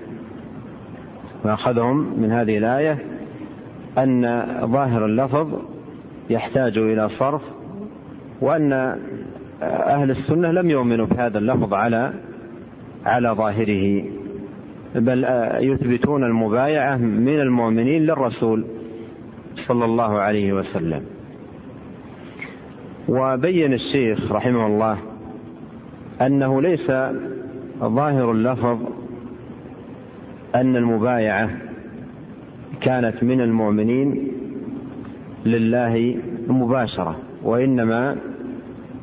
مأخذهم 1.45 2.21
من 2.21 2.31
هذه 2.31 2.57
الآية 2.57 2.97
أن 3.97 4.43
ظاهر 4.65 5.05
اللفظ 5.05 5.47
يحتاج 6.29 6.77
إلى 6.77 7.09
صرف 7.09 7.41
وأن 8.41 8.97
أهل 9.61 10.11
السنة 10.11 10.51
لم 10.51 10.69
يؤمنوا 10.69 11.05
بهذا 11.05 11.37
اللفظ 11.37 11.73
على 11.73 12.13
على 13.05 13.29
ظاهره 13.29 14.03
بل 14.95 15.25
يثبتون 15.59 16.23
المبايعة 16.23 16.97
من 16.97 17.39
المؤمنين 17.39 18.05
للرسول 18.05 18.65
صلى 19.67 19.85
الله 19.85 20.19
عليه 20.19 20.53
وسلم. 20.53 21.01
وبين 23.07 23.73
الشيخ 23.73 24.31
رحمه 24.31 24.67
الله 24.67 24.97
أنه 26.21 26.61
ليس 26.61 26.87
ظاهر 27.79 28.31
اللفظ 28.31 28.77
أن 30.55 30.75
المبايعة 30.75 31.49
كانت 32.81 33.23
من 33.23 33.41
المؤمنين 33.41 34.31
لله 35.45 36.17
مباشرة 36.47 37.15
وإنما 37.43 38.15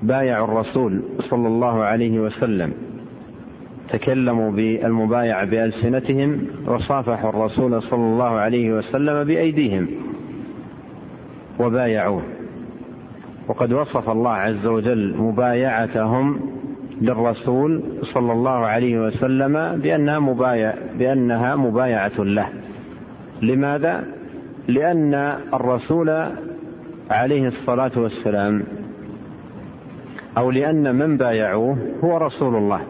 بايعوا 0.02 0.44
الرسول 0.48 1.02
صلى 1.30 1.48
الله 1.48 1.84
عليه 1.84 2.20
وسلم. 2.20 2.72
تكلموا 3.92 4.50
بالمبايعة 4.50 5.44
بألسنتهم 5.44 6.40
وصافحوا 6.66 7.30
الرسول 7.30 7.82
صلى 7.82 8.06
الله 8.06 8.30
عليه 8.30 8.72
وسلم 8.72 9.24
بأيديهم 9.24 9.88
وبايعوه. 11.58 12.22
وقد 13.48 13.72
وصف 13.72 14.10
الله 14.10 14.30
عز 14.30 14.66
وجل 14.66 15.16
مبايعتهم 15.18 16.40
للرسول 17.02 17.82
صلى 18.14 18.32
الله 18.32 18.50
عليه 18.50 19.06
وسلم 19.06 19.80
بأنها 19.82 20.18
مبايع 20.18 20.74
بأنها 20.98 21.56
مبايعة 21.56 22.18
له. 22.18 22.48
لماذا؟ 23.42 24.15
لأن 24.68 25.14
الرسول 25.54 26.10
عليه 27.10 27.48
الصلاة 27.48 27.92
والسلام 27.96 28.62
أو 30.38 30.50
لأن 30.50 30.94
من 30.94 31.16
بايعوه 31.16 31.78
هو 32.04 32.16
رسول 32.16 32.56
الله 32.56 32.80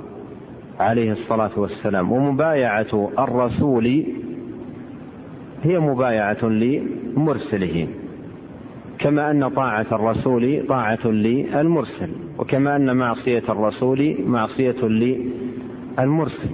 عليه 0.80 1.12
الصلاة 1.12 1.50
والسلام 1.56 2.12
ومبايعة 2.12 3.10
الرسول 3.18 4.04
هي 5.62 5.78
مبايعة 5.78 6.44
لمرسله 6.44 7.88
كما 8.98 9.30
أن 9.30 9.48
طاعة 9.48 9.86
الرسول 9.92 10.66
طاعة 10.68 11.06
للمرسل 11.06 12.10
وكما 12.38 12.76
أن 12.76 12.96
معصية 12.96 13.42
الرسول 13.48 14.16
معصية 14.26 14.82
للمرسل. 15.98 16.50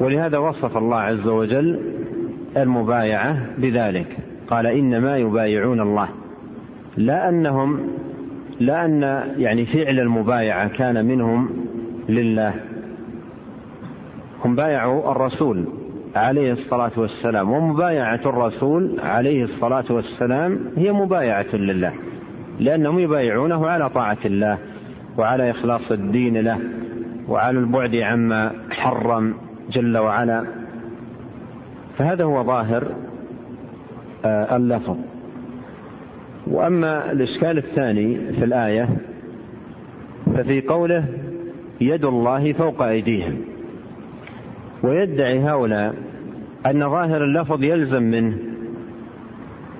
ولهذا 0.00 0.38
وصف 0.38 0.76
الله 0.76 0.96
عز 0.96 1.26
وجل 1.26 1.80
المبايعة 2.56 3.36
بذلك. 3.58 4.16
قال 4.48 4.66
إنما 4.66 5.16
يبايعون 5.16 5.80
الله. 5.80 6.08
لا 6.96 7.28
أنهم 7.28 7.80
لا 8.60 8.84
أن 8.84 9.02
يعني 9.38 9.66
فعل 9.66 10.00
المبايعة 10.00 10.68
كان 10.68 11.04
منهم 11.06 11.50
لله. 12.08 12.54
هم 14.44 14.56
بايعوا 14.56 15.12
الرسول 15.12 15.64
عليه 16.16 16.52
الصلاة 16.52 16.90
والسلام 16.96 17.50
ومبايعة 17.50 18.20
الرسول 18.26 19.00
عليه 19.00 19.44
الصلاة 19.44 19.84
والسلام 19.90 20.58
هي 20.76 20.92
مبايعة 20.92 21.54
لله 21.56 21.92
لأنهم 22.60 22.98
يبايعونه 22.98 23.66
على 23.66 23.90
طاعة 23.90 24.18
الله 24.24 24.58
وعلى 25.18 25.50
إخلاص 25.50 25.92
الدين 25.92 26.36
له 26.36 26.58
وعلى 27.28 27.58
البعد 27.58 27.96
عما 27.96 28.52
حرم 28.70 29.34
جل 29.70 29.98
وعلا. 29.98 30.44
فهذا 31.98 32.24
هو 32.24 32.44
ظاهر 32.44 32.94
آه، 34.24 34.56
اللفظ. 34.56 34.96
وأما 36.46 37.12
الإشكال 37.12 37.58
الثاني 37.58 38.32
في 38.32 38.44
الآية 38.44 38.88
ففي 40.34 40.60
قوله 40.60 41.04
يد 41.80 42.04
الله 42.04 42.52
فوق 42.52 42.82
أيديهم. 42.82 43.40
ويدعي 44.82 45.38
هؤلاء 45.38 45.94
أن 46.66 46.90
ظاهر 46.90 47.24
اللفظ 47.24 47.62
يلزم 47.62 48.02
منه 48.02 48.38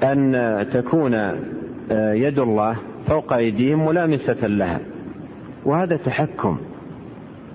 أن 0.03 0.66
تكون 0.72 1.14
آه، 1.14 2.12
يد 2.12 2.38
الله 2.38 2.77
فوق 3.07 3.33
أيديهم 3.33 3.87
ملامسة 3.87 4.46
لها. 4.46 4.81
وهذا 5.64 5.96
تحكم 5.96 6.59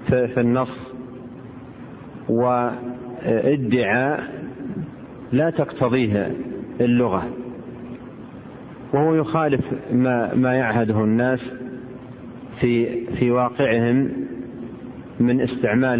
في 0.08 0.42
النص 0.42 0.78
وإدعاء 2.30 4.39
لا 5.32 5.50
تقتضيه 5.50 6.36
اللغة. 6.82 7.28
وهو 8.94 9.16
يخالف 9.16 9.62
ما 9.94 10.36
ما 10.36 10.54
يعهده 10.54 11.04
الناس 11.04 11.40
في 12.60 13.06
في 13.06 13.32
واقعهم 13.32 14.10
من 15.20 15.42
استعمال 15.42 16.00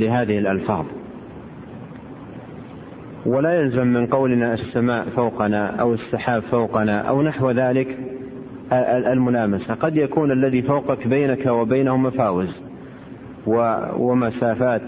لهذه 0.00 0.38
الألفاظ. 0.38 0.84
ولا 3.26 3.60
يلزم 3.60 3.86
من 3.86 4.06
قولنا 4.06 4.54
السماء 4.54 5.04
فوقنا 5.16 5.66
أو 5.66 5.94
السحاب 5.94 6.42
فوقنا 6.42 7.00
أو 7.00 7.22
نحو 7.22 7.50
ذلك 7.50 7.98
الملامسة. 9.12 9.74
قد 9.74 9.96
يكون 9.96 10.32
الذي 10.32 10.62
فوقك 10.62 11.06
بينك 11.06 11.46
وبينه 11.46 11.96
مفاوز 11.96 12.48
ومسافات 13.96 14.82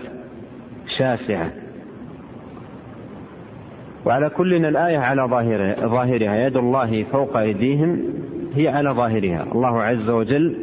شاسعة. 0.98 1.61
وعلى 4.06 4.30
كل 4.30 4.54
الآية 4.54 4.98
على 4.98 5.22
ظاهرها, 5.22 5.86
ظاهرها. 5.86 6.46
يد 6.46 6.56
الله 6.56 7.04
فوق 7.12 7.36
أيديهم 7.36 8.02
هي 8.54 8.68
على 8.68 8.90
ظاهرها. 8.90 9.46
الله 9.52 9.82
عز 9.82 10.10
وجل 10.10 10.56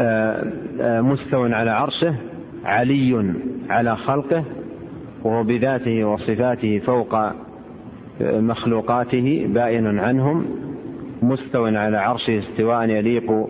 آه، 0.00 0.52
آه، 0.80 1.00
مستو 1.00 1.44
على 1.44 1.70
عرشه 1.70 2.14
علي 2.64 3.34
على 3.70 3.96
خلقه 3.96 4.44
وهو 5.24 5.42
بذاته 5.42 6.04
وصفاته 6.04 6.78
فوق 6.78 7.14
آه، 7.14 7.34
مخلوقاته 8.20 9.46
بائن 9.54 9.98
عنهم 9.98 10.44
مستو 11.22 11.64
على 11.64 11.96
عرشه 11.96 12.38
استواء 12.38 12.88
يليق 12.88 13.48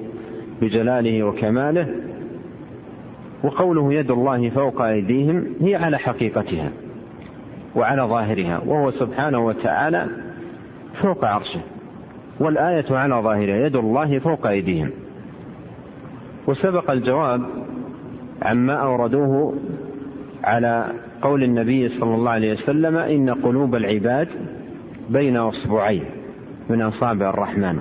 بجلاله 0.63 1.23
وكماله. 1.23 1.89
وقوله 3.45 3.95
يد 3.95 4.11
الله 4.11 4.51
فوق 4.51 4.83
أيديهم 4.83 5.45
هي 5.61 5.75
على 5.75 5.99
حقيقتها. 5.99 6.71
وعلى 7.77 8.03
ظاهرها 8.03 8.61
وهو 8.67 8.91
سبحانه 8.91 9.39
وتعالى 9.39 10.07
فوق 11.03 11.25
عرشه. 11.25 11.61
والآية 12.41 12.97
على 12.97 13.15
ظاهرها 13.15 13.67
يد 13.67 13.77
الله 13.77 14.19
فوق 14.19 14.47
أيديهم. 14.47 14.91
وسبق 16.47 16.91
الجواب 16.91 17.43
عما 18.43 18.73
أوردوه 18.73 19.55
على 20.45 20.85
قول 21.23 21.43
النبي 21.43 21.89
صلى 21.89 22.15
الله 22.15 22.31
عليه 22.31 22.53
وسلم 22.53 22.97
إن 22.97 23.31
قلوب 23.31 23.75
العباد 23.75 24.29
بين 25.11 25.37
أصبعين 25.37 26.05
من 26.71 26.83
أصابع 26.83 27.31
الرحمن. 27.31 27.79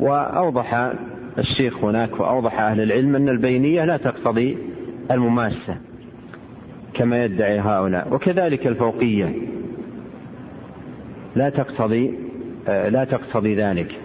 وأوضح 0.00 0.92
الشيخ 1.38 1.84
هناك 1.84 2.20
وأوضح 2.20 2.60
أهل 2.60 2.80
العلم 2.80 3.16
أن 3.16 3.28
البينية 3.28 3.84
لا 3.84 3.96
تقتضي 3.96 4.58
المماسة. 5.10 5.76
كما 6.94 7.24
يدعي 7.24 7.60
هؤلاء. 7.60 8.14
وكذلك 8.14 8.66
الفوقية. 8.66 9.32
لا 11.36 11.48
تقتضي 11.48 12.14
لا 12.66 13.04
تقتضي 13.04 13.54
ذلك. 13.54 14.00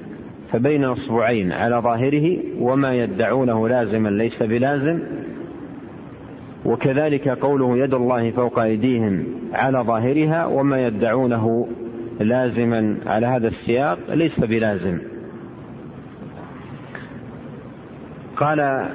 فبين 0.52 0.84
أصبعين 0.84 1.52
على 1.52 1.76
ظاهره 1.76 2.38
وما 2.60 2.96
يدعونه 2.96 3.70
لازما 3.70 4.10
ليس 4.10 4.44
بلازم. 4.44 5.00
وكذلك 6.66 7.28
قوله 7.28 7.78
يد 7.78 7.94
الله 7.94 8.32
فوق 8.32 8.60
أيديهم 8.60 9.26
على 9.54 9.78
ظاهرها 9.78 10.46
وما 10.46 10.88
يدعونه 10.88 11.68
لازما 12.20 12.98
على 13.06 13.28
هذا 13.28 13.48
السياق 13.48 13.98
ليس 14.10 14.40
بلازم. 14.40 14.98
قال 18.38 18.90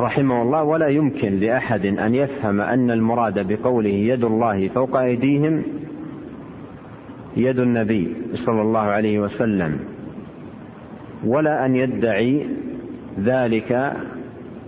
رحمه 0.00 0.42
الله 0.42 0.62
ولا 0.62 0.88
يمكن 0.88 1.40
لأحد 1.40 1.86
أن 1.86 2.14
يفهم 2.14 2.60
أن 2.60 2.90
المراد 2.90 3.52
بقوله 3.52 3.90
يد 3.90 4.24
الله 4.24 4.68
فوق 4.68 4.96
أيديهم 4.96 5.62
يد 7.36 7.58
النبي 7.58 8.16
صلى 8.46 8.62
الله 8.62 8.80
عليه 8.80 9.20
وسلم 9.20 9.78
ولا 11.24 11.66
أن 11.66 11.76
يدعي 11.76 12.46
ذلك 13.20 13.92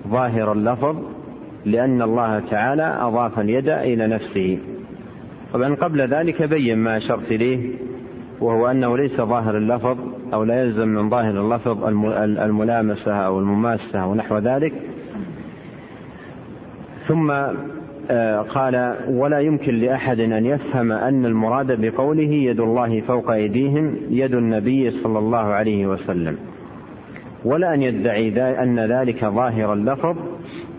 ظاهر 0.08 0.52
اللفظ 0.52 0.96
لأن 1.64 2.02
الله 2.02 2.38
تعالى 2.38 2.98
أضاف 3.00 3.38
اليد 3.38 3.68
إلى 3.68 4.06
نفسه. 4.06 4.58
طبعا 5.52 5.74
قبل 5.74 6.00
ذلك 6.00 6.42
بين 6.42 6.78
ما 6.78 6.96
أشرت 6.96 7.32
إليه 7.32 7.74
وهو 8.40 8.66
أنه 8.66 8.96
ليس 8.96 9.20
ظاهر 9.20 9.56
اللفظ 9.56 9.98
أو 10.34 10.44
لا 10.44 10.62
يلزم 10.62 10.88
من 10.88 11.10
ظاهر 11.10 11.40
اللفظ 11.40 11.84
الملامسة 12.18 13.12
أو 13.12 13.38
المماسة 13.38 14.06
ونحو 14.06 14.38
ذلك. 14.38 14.93
ثم 17.08 17.32
آه، 18.10 18.40
قال 18.40 18.96
ولا 19.08 19.38
يمكن 19.38 19.74
لأحد 19.74 20.20
أن 20.20 20.46
يفهم 20.46 20.92
أن 20.92 21.26
المراد 21.26 21.80
بقوله 21.80 22.32
يد 22.32 22.60
الله 22.60 23.00
فوق 23.00 23.30
أيديهم 23.30 23.96
يد 24.10 24.34
النبي 24.34 24.90
صلى 24.90 25.18
الله 25.18 25.38
عليه 25.38 25.86
وسلم. 25.86 26.36
ولا 27.44 27.74
أن 27.74 27.82
يدعي 27.82 28.62
أن 28.62 28.80
ذلك 28.80 29.24
ظاهر 29.24 29.72
اللفظ 29.72 30.16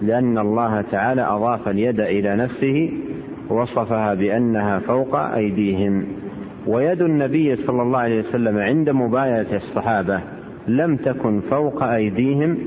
لأن 0.02 0.38
الله 0.38 0.82
تعالى 0.82 1.22
أضاف 1.22 1.68
اليد 1.68 2.00
إلى 2.00 2.36
نفسه 2.36 2.92
وصفها 3.50 4.14
بأنها 4.14 4.80
فوق 4.80 5.16
أيديهم. 5.16 6.06
ويد 6.68 7.02
النبي 7.02 7.56
صلى 7.56 7.82
الله 7.82 8.00
عليه 8.00 8.30
وسلم 8.30 8.58
عند 8.58 8.90
مبايعة 8.90 9.48
الصحابة 9.54 10.20
لم 10.68 10.96
تكن 10.96 11.42
فوق 11.50 11.84
أيديهم 11.84 12.58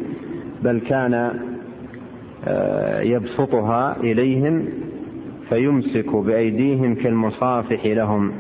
بل 0.63 0.81
كان 0.81 1.31
يبسطها 3.03 3.97
إليهم 4.01 4.69
فيمسك 5.49 6.17
بأيديهم 6.17 6.95
كالمصافح 6.95 7.87
لهم. 7.87 8.33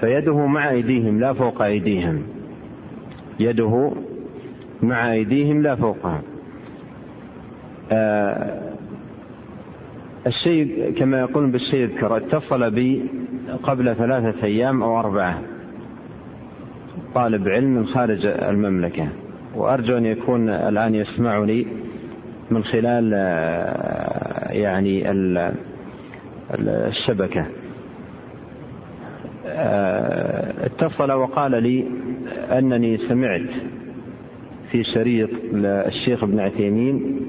فيده 0.00 0.46
مع 0.46 0.70
أيديهم 0.70 1.20
لا 1.20 1.32
فوق 1.32 1.62
أيديهم. 1.62 2.22
يده 3.40 3.92
مع 4.82 5.12
أيديهم 5.12 5.62
لا 5.62 5.76
فوقها. 5.76 6.22
آه، 7.92 8.60
الشيء 10.26 10.94
كما 10.98 11.20
يقول 11.20 11.50
بالشيء 11.50 11.80
يذكر 11.80 12.16
اتصل 12.16 12.70
بي 12.70 13.02
قبل 13.62 13.94
ثلاثة 13.94 14.44
أيام 14.44 14.82
أو 14.82 15.00
أربعة. 15.00 15.42
طالب 17.14 17.48
علم 17.48 17.74
من 17.74 17.86
خارج 17.86 18.26
المملكة. 18.26 19.08
وأرجو 19.56 19.96
أن 19.96 20.06
يكون 20.06 20.48
الآن 20.48 20.94
يسمعني. 20.94 21.79
من 22.50 22.64
خلال 22.64 23.12
آه، 23.14 24.52
يعني 24.52 25.02
الشبكة. 26.60 27.46
آه، 29.46 30.66
اتصل 30.66 31.12
وقال 31.12 31.62
لي 31.62 31.84
أنني 32.52 32.98
سمعت 32.98 33.50
في 34.70 34.84
شريط 34.84 35.30
الشيخ 35.64 36.22
ابن 36.24 36.40
عثيمين 36.40 37.20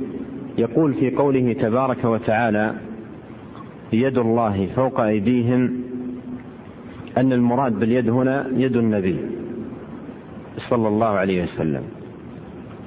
يقول 0.58 0.94
في 0.94 1.16
قوله 1.16 1.54
تبارك 1.54 2.06
وتعالى 2.06 2.74
يد 3.94 4.18
الله 4.18 4.68
فوق 4.76 5.00
أيديهم 5.00 5.82
أن 7.18 7.34
المراد 7.34 7.80
باليد 7.80 8.10
هنا 8.10 8.48
يد 8.56 8.78
النبي 8.78 9.18
صلى 10.70 10.88
الله 10.88 11.08
عليه 11.08 11.44
وسلم. 11.44 11.84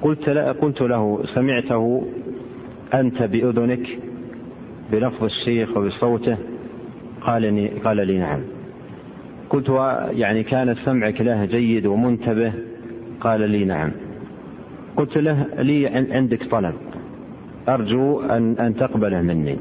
قلت 0.01 0.29
قلت 0.29 0.81
له 0.81 1.23
سمعته 1.35 2.07
أنت 2.93 3.23
بأذنك 3.23 3.99
بلفظ 4.91 5.23
الشيخ 5.23 5.77
وبصوته 5.77 6.37
قال 7.21 7.41
لي 7.41 7.67
قال 7.67 8.07
لي 8.07 8.17
نعم. 8.17 8.41
قلت 9.49 9.69
يعني 10.11 10.43
كان 10.43 10.75
سمعك 10.75 11.21
له 11.21 11.45
جيد 11.45 11.85
ومنتبه 11.85 12.53
قال 13.19 13.49
لي 13.49 13.65
نعم. 13.65 13.91
قلت 14.97 15.17
له 15.17 15.47
لي 15.57 15.87
عندك 15.87 16.43
طلب. 16.43 16.73
أرجو 17.69 18.21
أن 18.21 18.57
أن 18.57 18.75
تقبله 18.75 19.21
مني. 19.21 19.57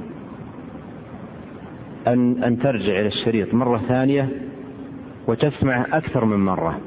أن 2.07 2.43
أن 2.43 2.59
ترجع 2.59 3.01
إلى 3.01 3.07
الشريط 3.07 3.55
مرة 3.55 3.79
ثانية 3.89 4.29
وتسمع 5.27 5.87
أكثر 5.93 6.25
من 6.25 6.45
مرة. 6.45 6.81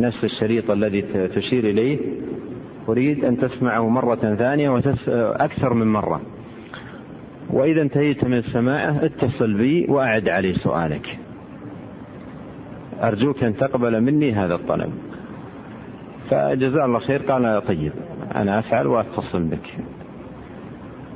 نفس 0.00 0.24
الشريط 0.24 0.70
الذي 0.70 1.02
تشير 1.34 1.64
إليه 1.64 1.98
أريد 2.88 3.24
أن 3.24 3.38
تسمعه 3.38 3.88
مرة 3.88 4.34
ثانية 4.38 4.70
وأكثر 4.70 5.74
من 5.74 5.86
مرة. 5.86 6.20
وإذا 7.50 7.82
انتهيت 7.82 8.24
من 8.24 8.42
سماعه 8.42 9.04
اتصل 9.04 9.54
بي 9.54 9.86
وأعد 9.88 10.28
علي 10.28 10.54
سؤالك. 10.54 11.18
أرجوك 13.02 13.44
أن 13.44 13.56
تقبل 13.56 14.00
مني 14.00 14.32
هذا 14.32 14.54
الطلب. 14.54 14.92
فجزاه 16.30 16.84
الله 16.84 16.98
خير 16.98 17.22
قال 17.22 17.66
طيب 17.66 17.92
أنا 18.34 18.58
أفعل 18.58 18.86
وأتصل 18.86 19.42
بك. 19.42 19.78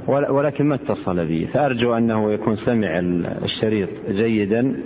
ولكن 0.06 0.64
ما 0.64 0.74
اتصل 0.74 1.26
بي؟ 1.26 1.46
فأرجو 1.46 1.94
أنه 1.94 2.32
يكون 2.32 2.56
سمع 2.56 2.88
الشريط 3.44 3.88
جيدا. 4.10 4.76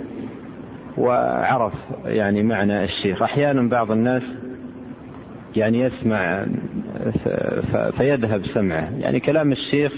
وعرف 0.97 1.73
يعني 2.05 2.43
معنى 2.43 2.83
الشيخ. 2.83 3.21
أحيانا 3.21 3.69
بعض 3.69 3.91
الناس 3.91 4.23
يعني 5.57 5.79
يسمع 5.79 6.45
فيذهب 7.97 8.45
سمعه. 8.53 8.89
يعني 8.99 9.19
كلام 9.19 9.51
الشيخ 9.51 9.93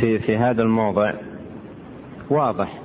في 0.00 0.18
في 0.18 0.36
هذا 0.36 0.62
الموضع 0.62 1.12
واضح. 2.30 2.78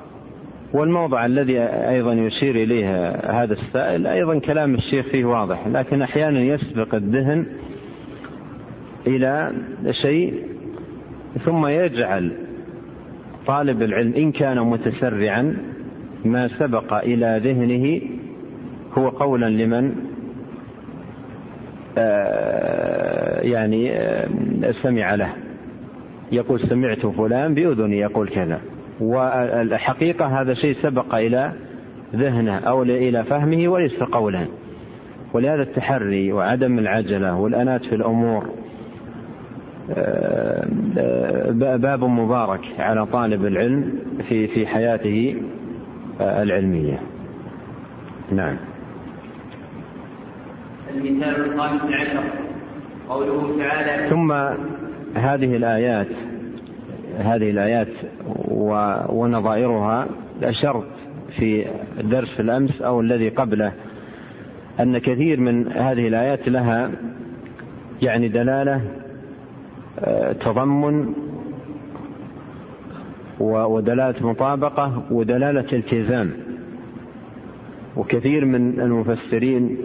والموضع 0.73 1.25
الذي 1.25 1.59
أيضا 1.61 2.13
يشير 2.13 2.55
إليه 2.55 3.09
هذا 3.09 3.53
السائل 3.53 4.07
أيضا 4.07 4.39
كلام 4.39 4.75
الشيخ 4.75 5.05
فيه 5.05 5.25
واضح. 5.25 5.67
لكن 5.67 6.01
أحيانا 6.01 6.39
يسبق 6.39 6.95
الذهن 6.95 7.45
إلى 9.07 9.51
شيء 10.01 10.43
ثم 11.45 11.67
يجعل 11.67 12.31
طالب 13.47 13.81
العلم 13.81 14.13
إن 14.13 14.31
كان 14.31 14.59
متسرعا 14.59 15.57
ما 16.25 16.47
سبق 16.47 16.93
إلى 16.93 17.41
ذهنه 17.43 18.01
هو 18.97 19.09
قولا 19.09 19.49
لمن 19.49 19.95
يعني 23.41 23.91
آه، 23.91 24.27
سمع 24.83 25.15
له. 25.15 25.29
يقول 26.31 26.59
سمعت 26.59 27.05
فلان 27.05 27.53
بأذني 27.53 27.99
يقول 27.99 28.27
كذا. 28.27 28.61
والحقيقة 28.99 30.41
هذا 30.41 30.53
شيء 30.53 30.75
سبق 30.81 31.15
إلى 31.15 31.51
ذهنه 32.15 32.57
أو 32.57 32.83
إلى 32.83 33.23
فهمه 33.23 33.67
وليس 33.67 34.03
قولا. 34.03 34.45
ولهذا 35.33 35.61
التحري 35.61 36.33
وعدم 36.33 36.79
العجلة 36.79 37.35
والأنات 37.35 37.85
في 37.85 37.95
الأمور 37.95 38.49
آه، 39.97 40.67
باب 41.75 42.03
مبارك 42.03 42.61
على 42.79 43.05
طالب 43.05 43.45
العلم 43.45 43.93
في 44.29 44.47
في 44.47 44.67
حياته 44.67 45.41
العلمية. 46.21 46.99
نعم. 48.31 48.57
المثال 50.97 51.53
الخامس 51.53 51.81
عشر 51.81 52.23
قوله 53.09 53.57
تعالى 53.59 54.09
ثم 54.09 54.31
هذه 55.15 55.55
الآيات 55.55 56.07
هذه 57.17 57.49
الآيات 57.49 57.87
ونظائرها 59.09 60.07
أشرت 60.43 60.87
في 61.37 61.65
درس 62.03 62.39
الأمس 62.39 62.81
أو 62.81 63.01
الذي 63.01 63.29
قبله 63.29 63.71
أن 64.79 64.97
كثير 64.97 65.39
من 65.39 65.71
هذه 65.71 66.07
الآيات 66.07 66.49
لها 66.49 66.91
يعني 68.01 68.27
دلالة 68.27 68.81
آه، 69.99 70.31
تضمن 70.31 71.13
ودلالة 73.39 74.27
مطابقة 74.27 75.03
ودلالة 75.11 75.65
التزام. 75.73 76.31
وكثير 77.97 78.45
من 78.45 78.81
المفسرين 78.81 79.77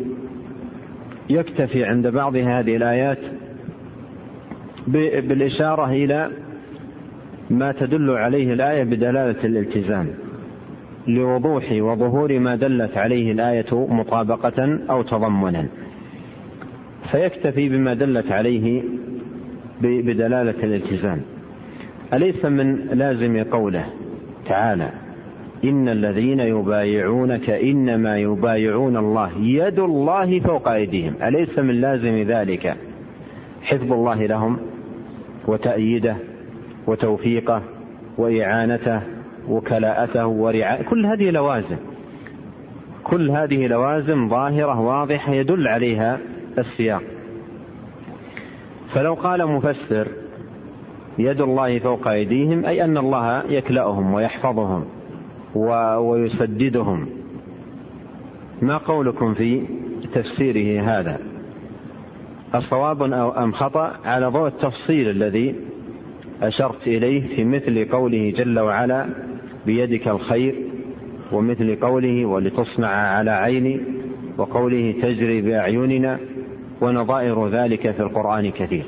يكتفي 1.30 1.85
عند 1.85 2.06
بعض 2.06 2.37
هذه 2.37 2.76
الآيات 2.76 3.18
بالإشارة 4.87 5.90
إلى 5.90 6.30
ما 7.50 7.72
تدل 7.72 8.11
عليه 8.11 8.52
الآية 8.52 8.85
بدلالة 8.85 9.44
الالتزام 9.44 10.08
لوضوح 11.08 11.72
وظهور 11.72 12.38
ما 12.38 12.54
دلت 12.54 12.96
عليه 12.96 13.32
الآية 13.32 13.66
مطابقة 13.72 14.78
أو 14.90 15.02
تضمنا. 15.02 15.66
فيكتفي 17.11 17.68
بما 17.68 17.94
دلت 17.94 18.32
عليه 18.32 18.82
بدلالة 19.80 20.64
الالتزام. 20.64 21.20
أليس 22.12 22.44
من 22.44 22.76
لازم 22.92 23.44
قوله 23.44 23.85
تعالى 24.46 24.90
إن 25.64 25.88
الذين 25.88 26.40
يبايعونك 26.40 27.51
إنما 27.51 28.18
يبايعون 28.18 28.96
الله 28.96 29.38
يد 29.38 29.79
الله 29.79 30.40
فوق 30.40 30.68
أيديهم. 30.68 31.14
أليس 31.22 31.59
من 31.59 31.81
لازم 31.81 32.16
ذلك؟ 32.16 32.77
حفظ 33.62 33.92
الله 33.92 34.27
لهم 34.27 34.59
وتأييده 35.46 36.16
كل 43.05 43.31
هذه 43.31 43.66
لوازم 43.66 44.29
ظاهرة 44.29 44.81
واضحة 44.81 45.33
يدل 45.33 45.68
عليها 45.68 46.18
السياق. 46.59 47.03
فلو 48.94 49.14
قال 49.14 49.46
مفسر 49.46 50.09
يد 51.18 51.40
الله 51.40 51.79
فوق 51.79 52.09
أيديهم 52.09 52.64
أي 52.64 52.85
أن 52.85 52.98
الله 52.98 53.42
يكلأهم 53.51 54.14
ويحفظهم. 54.14 54.85
ويسددهم. 55.54 57.06
ما 58.62 58.76
قولكم 58.76 59.34
في 59.34 59.62
تفسيره 60.14 60.82
هذا؟ 60.82 61.18
الصواب 62.54 63.02
أو 63.02 63.30
أم 63.30 63.52
خطأ؟ 63.52 63.92
على 64.04 64.26
ضوء 64.26 64.46
التفصيل 64.46 65.08
الذي 65.08 65.54
أشرت 66.42 66.86
إليه 66.86 67.36
في 67.36 67.44
مثل 67.44 67.84
قوله 67.84 68.32
جل 68.36 68.58
وعلا 68.58 69.06
بيدك 69.66 70.08
الخير 70.08 70.54
ومثل 71.32 71.76
قوله 71.80 72.26
ولتصنع 72.26 72.88
على 72.88 73.30
عيني 73.30 73.80
وقوله 74.38 74.94
تجري 75.02 75.42
بأعيننا 75.42 76.18
ونظائر 76.80 77.48
ذلك 77.48 77.90
في 77.90 78.00
القرآن 78.00 78.50
كثير. 78.50 78.84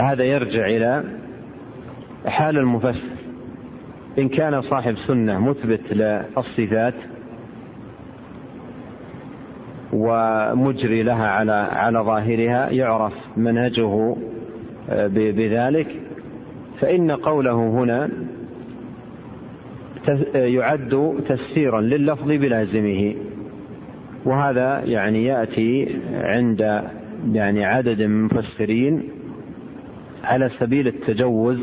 هذا 0.00 0.24
يرجع 0.24 0.66
إلى 0.66 1.04
حال 2.26 2.58
المفسر. 2.58 3.17
إن 4.18 4.28
كان 4.28 4.62
صاحب 4.62 4.94
سنة 5.06 5.38
مثبت 5.38 5.92
للصفات 5.92 6.94
ومجري 9.92 11.02
لها 11.02 11.28
على 11.28 11.52
على 11.52 11.98
ظاهرها 11.98 12.70
يعرف 12.70 13.12
منهجه 13.36 14.16
آه، 14.90 15.06
بذلك 15.06 16.00
فإن 16.80 17.10
قوله 17.10 17.52
هنا 17.52 18.08
يعد 20.34 21.22
تفسيرا 21.28 21.80
لللفظ 21.80 22.26
بلازمه. 22.32 23.14
وهذا 24.24 24.82
يعني 24.84 25.24
يأتي 25.24 26.00
عند 26.14 26.82
يعني 27.32 27.64
عدد 27.64 28.02
من 28.02 28.30
المفسرين 28.30 29.02
على 30.24 30.50
سبيل 30.60 30.86
التجوز 30.86 31.58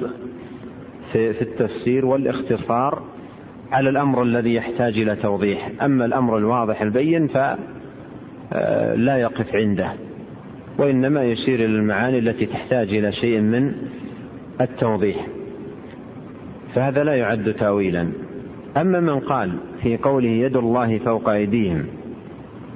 في 1.15 1.41
التفسير 1.41 2.05
والاختصار 2.05 3.03
على 3.71 3.89
الأمر 3.89 4.23
الذي 4.23 4.53
يحتاج 4.53 4.93
إلى 4.97 5.15
توضيح. 5.15 5.71
أما 5.81 6.05
الأمر 6.05 6.37
الواضح 6.37 6.81
البين 6.81 7.27
ف 7.27 7.37
آه، 8.53 9.17
يقف 9.17 9.55
عنده 9.55 9.93
وإنما 10.77 11.23
يشير 11.23 11.55
إلى 11.55 11.65
المعاني 11.65 12.19
التي 12.19 12.45
تحتاج 12.45 12.93
إلى 12.93 13.11
شيء 13.11 13.41
من 13.41 13.73
التوضيح. 14.61 15.27
فهذا 16.75 17.03
لا 17.03 17.15
يعد 17.15 17.53
تاويلا. 17.53 18.07
أما 18.77 18.99
من 18.99 19.19
قال 19.19 19.51
في 19.83 19.97
قوله 19.97 20.29
يد 20.29 20.57
الله 20.57 20.97
فوق 20.97 21.29
أيديهم 21.29 21.85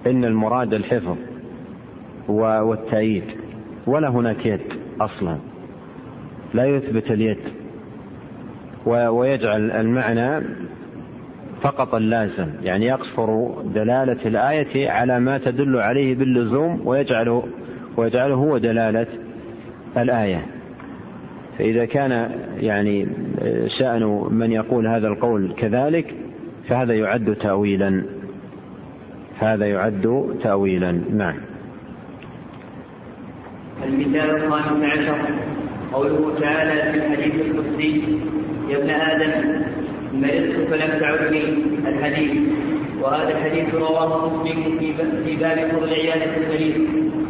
إن 0.07 0.25
المراد 0.25 0.73
الحفظ 0.73 1.15
والتأييد 2.27 3.23
ولا 3.87 4.09
هناك 4.09 4.45
يد 4.45 4.61
أصلا. 5.01 5.37
لا 6.53 6.65
يثبت 6.65 7.11
اليد. 7.11 7.58
ويجعل 8.89 9.71
المعنى 9.71 10.45
فقط 11.61 11.95
اللازم 11.95 12.47
يعني 12.63 12.85
يقصر 12.85 13.61
دلالة 13.61 14.17
الآية 14.25 14.89
على 14.89 15.19
ما 15.19 15.37
تدل 15.37 15.77
عليه 15.77 16.15
باللزوم 16.15 16.81
ويجعله 16.85 17.43
ويجعله 17.97 18.33
هو 18.33 18.57
دلالة 18.57 19.07
الآية. 19.97 20.45
فإذا 21.57 21.85
كان 21.85 22.31
يعني 22.59 23.07
شأن 23.79 24.03
من 24.31 24.51
يقول 24.51 24.87
هذا 24.87 25.07
القول 25.07 25.53
كذلك 25.57 26.15
فهذا 26.67 26.93
يعد 26.93 27.35
تأويلا. 27.35 28.03
هذا 29.39 29.65
يعد 29.65 30.35
تأويلا. 30.43 30.91
نعم. 30.91 31.35
المثال 33.85 34.35
الخامس 34.35 34.83
عشر 34.83 35.15
قوله 35.93 36.39
تعالى 36.39 36.91
في 36.91 36.97
الحديث 36.97 37.35
القدسي 37.45 38.19
يا 38.69 38.77
ابن 38.77 38.89
آدم 38.89 39.61
مرضت 40.13 40.67
فلم 40.69 40.99
تعدني 40.99 41.43
الحديث. 41.87 42.31
وهذا 43.01 43.31
الحديث 43.37 43.75
رواه 43.75 44.29
مسلم 44.29 44.79
في 45.25 45.35
باب 45.35 45.57
فضل 45.71 45.89
عيادة 45.93 46.37
المريض 46.37 46.75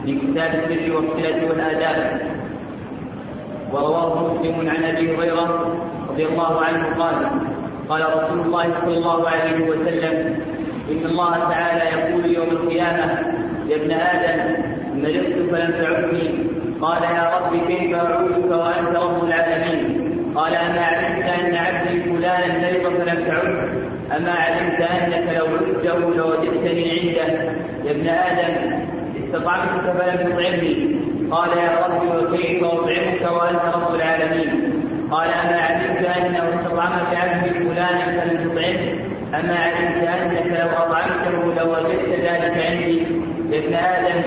في 0.06 0.16
كتاب 0.16 0.52
السر 0.56 0.96
والصلة 0.96 1.50
والآداب. 1.50 2.22
ورواه 3.74 4.34
مسلم 4.34 4.70
عن 4.70 4.84
أبي 4.84 5.16
هريرة 5.16 5.76
رضي 6.10 6.26
الله 6.26 6.62
عنه 6.62 6.84
قال 7.00 7.16
قال 7.90 8.02
رسول 8.02 8.40
الله 8.40 8.64
صلى 8.82 8.98
الله 8.98 9.30
عليه 9.30 9.70
وسلم 9.70 10.40
إن 10.92 11.06
الله 11.06 11.32
تعالى 11.50 11.84
يقول 11.98 12.26
يوم 12.36 12.48
القيامة 12.52 13.06
يا 13.70 13.76
ابن 13.76 13.92
آدم 13.92 14.64
مرضت 14.96 15.36
فلم 15.52 15.72
تعدني 15.82 16.30
قال 16.82 17.04
يا 17.04 17.32
رب 17.38 17.68
كيف 17.68 17.96
أعودك 17.96 18.52
وأنت 18.52 18.96
رب 18.98 19.24
العالمين؟ 19.24 19.99
قال 20.40 20.56
أما 20.56 20.82
علمت 20.82 21.26
أن 21.26 21.56
عبدي 21.56 22.04
فلانا 22.04 22.72
مرض 22.84 22.94
فلم 22.94 23.24
تعد 23.28 23.48
أما 24.18 24.32
علمت 24.32 24.82
أنك 24.82 25.38
لو 25.38 25.46
عدته 25.46 26.16
لوجدتني 26.16 26.92
عنده. 26.92 27.44
يا 27.86 27.92
ابن 27.92 28.08
آدم 28.08 28.80
استطعمتك 29.24 29.84
فلم 30.00 30.30
تطعمني. 30.30 31.00
قال 31.32 31.50
يا 31.50 31.86
رب 31.86 32.34
وكيف 32.34 32.64
أطعمك 32.64 33.22
وأنت 33.22 33.76
رب 33.76 33.96
العالمين. 33.96 34.74
قال 35.12 35.30
أما 35.30 35.62
علمت 35.62 36.06
أنه 36.18 36.62
استطعمك 36.62 37.16
عبدي 37.16 37.50
فلانا 37.50 38.22
فلم 38.22 38.50
تطعمه 38.50 38.94
أما 39.40 39.56
علمت 39.60 40.08
أنك 40.08 40.60
لو 40.60 40.70
أطعمته 40.84 41.64
لوجدت 41.64 42.10
ذلك 42.10 42.66
عندي. 42.66 43.04
يا 43.50 43.60
ابن 43.60 43.74
آدم 43.74 44.20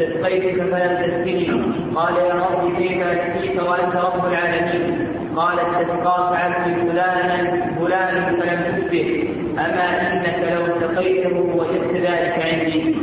تسقيتك 0.00 0.56
فلم 0.62 0.96
تسقني 1.02 1.50
قال 1.94 2.16
يا 2.16 2.34
رب 2.34 2.76
كيف 2.78 3.02
اسقيك 3.02 3.62
وأنت 3.68 3.96
رب 3.96 4.24
العالمين؟ 4.32 5.08
قال 5.36 5.58
استسقاك 5.58 6.36
عبدي 6.36 6.74
فلانا 6.74 7.36
فلانا 7.80 8.26
فلم 8.26 8.60
تسقه. 8.66 9.28
أما 9.58 10.12
إنك 10.12 10.38
لو 10.52 10.62
سقيته 10.80 11.36
وجدت 11.56 11.94
ذلك 11.94 12.34
عندي. 12.52 12.96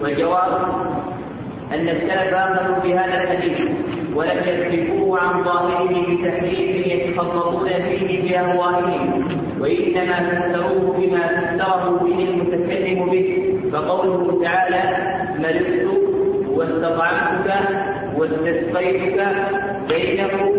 والجواب 0.00 0.52
أن 1.74 1.88
السلف 1.88 2.34
اخذوا 2.34 2.78
بهذا 2.84 3.22
الحديث 3.22 3.60
ولم 4.14 4.38
يصرفوه 4.46 5.20
عن 5.20 5.44
ظاهره 5.44 5.88
بتحريف 5.88 6.86
يتخططون 6.86 7.68
فيه 7.68 8.22
بأهوائهم. 8.22 9.24
وإنما 9.60 10.16
فسروه 10.40 10.96
بما 10.98 11.18
فسره 11.18 12.00
به 12.04 12.28
المتكلم 12.28 13.10
به 13.10 13.54
فقوله 13.72 14.42
تعالى 14.44 14.82
ملكت 15.38 16.03
واستطعمتك 16.54 17.68
واستسقيتك 18.16 19.28
بينه 19.88 20.54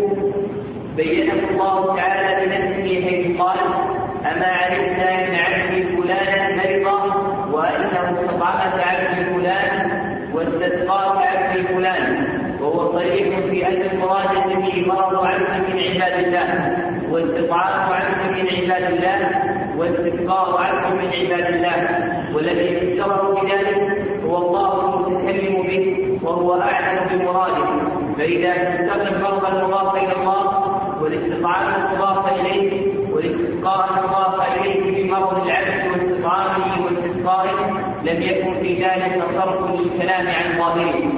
بينه 0.96 1.32
الله 1.50 1.96
تعالى 1.96 2.46
بنفسه 2.46 3.04
حيث 3.04 3.40
قال 3.40 3.58
أما 4.32 4.46
علمت 4.46 4.98
أن 4.98 5.34
عبدي 5.34 5.82
فلانا 5.82 6.46
مرض 6.84 7.14
وأنه 7.54 8.18
استطعمك 8.20 8.76
عبدي 8.86 9.24
فلان 9.24 9.90
واستسقاك 10.34 11.16
عبدي 11.26 11.62
فلان. 11.62 12.26
وهو 12.60 12.92
صريح 12.92 13.38
في 13.50 13.66
أن 13.68 13.82
المراد 13.92 14.48
به 14.48 14.84
مرض 14.86 15.24
عبد 15.24 15.68
من 15.68 15.80
عباد 15.80 16.24
الله 16.24 16.48
واستطعام 17.10 17.92
عبد 17.92 18.20
من 18.32 18.46
عباد 18.48 18.92
الله 18.92 19.18
واستسقاء 19.78 20.60
عبد 20.60 20.94
من 20.94 21.08
عباد 21.08 21.54
الله. 21.54 21.78
والذي 22.34 22.68
فسره 22.76 23.40
بذلك 23.42 24.06
هو 24.24 24.36
الله 24.36 24.85
به 25.68 26.18
وهو 26.22 26.60
أعلم 26.60 27.18
بمراده. 27.18 27.66
فإذا 28.18 28.52
تستقي 28.54 29.08
الفرض 29.08 29.44
المضاف 29.54 29.96
إلى 29.96 30.12
الله 30.12 30.46
والاستطعام 31.02 31.66
المضاف 31.68 32.40
إليه 32.40 32.82
والاستسقاء 33.12 33.88
المضاف 33.98 34.58
إليه 34.58 35.04
بمرض 35.04 35.46
العبد 35.46 35.86
واستطعامه 35.92 36.84
واستسقائه 36.84 37.70
لم 38.04 38.22
يكن 38.22 38.60
في 38.62 38.74
ذلك 38.84 39.22
صرف 39.36 39.70
للكلام 39.70 40.26
عن 40.26 40.58
ظاهره 40.58 41.12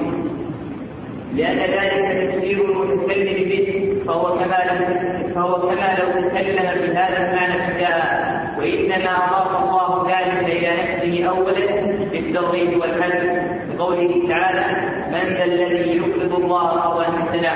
لأن 1.35 1.57
ذلك 1.57 2.33
تفسير 2.33 2.65
المتكلم 2.65 3.49
به 3.49 3.95
فهو 4.07 4.23
كما 4.39 4.57
لو 4.69 5.33
فهو 5.35 5.61
كما 5.61 5.97
لو 5.99 6.29
تكلم 6.29 6.81
بهذا 6.81 7.17
المعنى 7.17 7.53
ابتداء. 7.53 8.29
وإنما 8.59 9.11
أضاف 9.27 9.63
الله 9.63 10.07
ذلك 10.11 10.49
إلى 10.49 10.69
نفسه 10.69 11.29
أولا 11.29 11.81
بالترغيب 12.11 12.81
والحذف 12.81 13.48
بقوله 13.79 14.27
تعالى 14.29 14.65
من 15.13 15.35
ذا 15.37 15.45
الذي 15.45 15.97
يقرض 15.97 16.33
الله 16.43 16.67
قرضا 16.67 17.03
حسنا. 17.03 17.53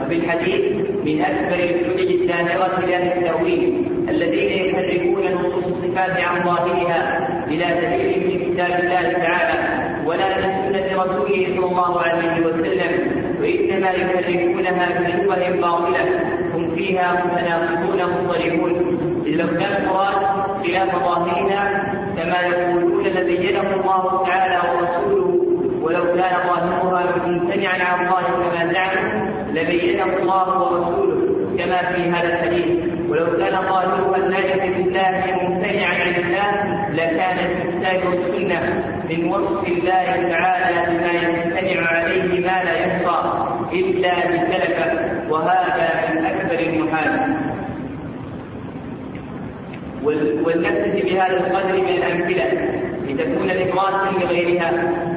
وفي 0.00 0.16
الحديث 0.16 0.62
من 1.04 1.20
أكبر 1.30 1.54
الحجج 1.54 2.10
الدامرة 2.20 2.74
لأهل 2.86 3.18
التأويل 3.18 3.62
الذين 4.08 4.50
يحرفون 4.66 5.24
نصوص 5.34 5.64
الصفات 5.64 6.16
عن 6.28 6.36
ظاهرها 6.44 7.00
بلا 7.48 7.70
دليل 7.80 8.18
من 8.28 8.54
كتاب 8.54 8.72
الله 8.80 9.06
تعالى 9.26 9.58
ولا 10.06 10.28
من 10.38 10.50
سنة 10.66 11.02
رسوله 11.02 11.46
صلى 11.56 11.66
الله 11.70 12.00
عليه 12.00 12.46
وسلم 12.46 12.92
وإنما 13.40 13.90
يحرفونها 13.90 14.86
بشبه 15.00 15.60
باطلة. 15.60 16.04
هم 16.54 16.74
فيها 16.76 17.08
متناقضون 17.24 18.00
مضطربون. 18.12 18.74
إذ 19.26 19.32
لو 19.40 19.46
كان 19.46 19.82
المراد 19.82 20.14
خلاف 20.64 20.90
ظاهرها 21.04 21.64
كما 22.16 22.38
يقولون 22.40 23.04
لبينه 23.06 23.60
الله 23.60 24.24
تعالى 24.26 24.58
ورسوله 24.68 25.13
ولو 25.84 26.04
كان 26.04 26.34
ظاهرها 26.46 27.26
ممتنعا 27.26 27.84
عن 27.84 28.06
الله 28.06 28.22
كما 28.22 28.72
زعموا 28.72 29.26
لبينه 29.54 30.04
الله 30.22 30.48
ورسوله 30.62 31.56
كما 31.58 31.76
في 31.76 32.02
هذا 32.10 32.28
الحديث. 32.34 32.66
ولو 33.08 33.26
كان 33.38 33.52
ظاهرها 33.52 34.16
الناجح 34.16 34.64
بالله 34.76 35.22
ممتنعا 35.42 35.94
عن 36.04 36.14
الله 36.22 36.50
لكان 36.94 37.38
الكتاب 37.50 38.00
والسنة 38.08 38.60
من 39.10 39.28
وصف 39.32 39.68
الله 39.68 40.06
تعالى 40.32 40.78
بما 40.90 41.12
يمتنع 41.22 41.86
عليه 41.88 42.40
ما 42.40 42.56
لا 42.64 42.74
يحصى 42.84 43.18
إلا 43.72 44.14
بسلفه 44.28 44.90
وهذا 45.30 45.88
من 46.10 46.26
أكبر 46.26 46.58
المحال. 46.60 47.34
ولنكتفي 50.44 51.02
بهذا 51.02 51.36
القدر 51.36 51.72
من 51.72 51.88
الامثله 51.88 52.48
لتكون 53.14 53.46
ذكرات 53.48 54.22
لغيرها 54.22 54.70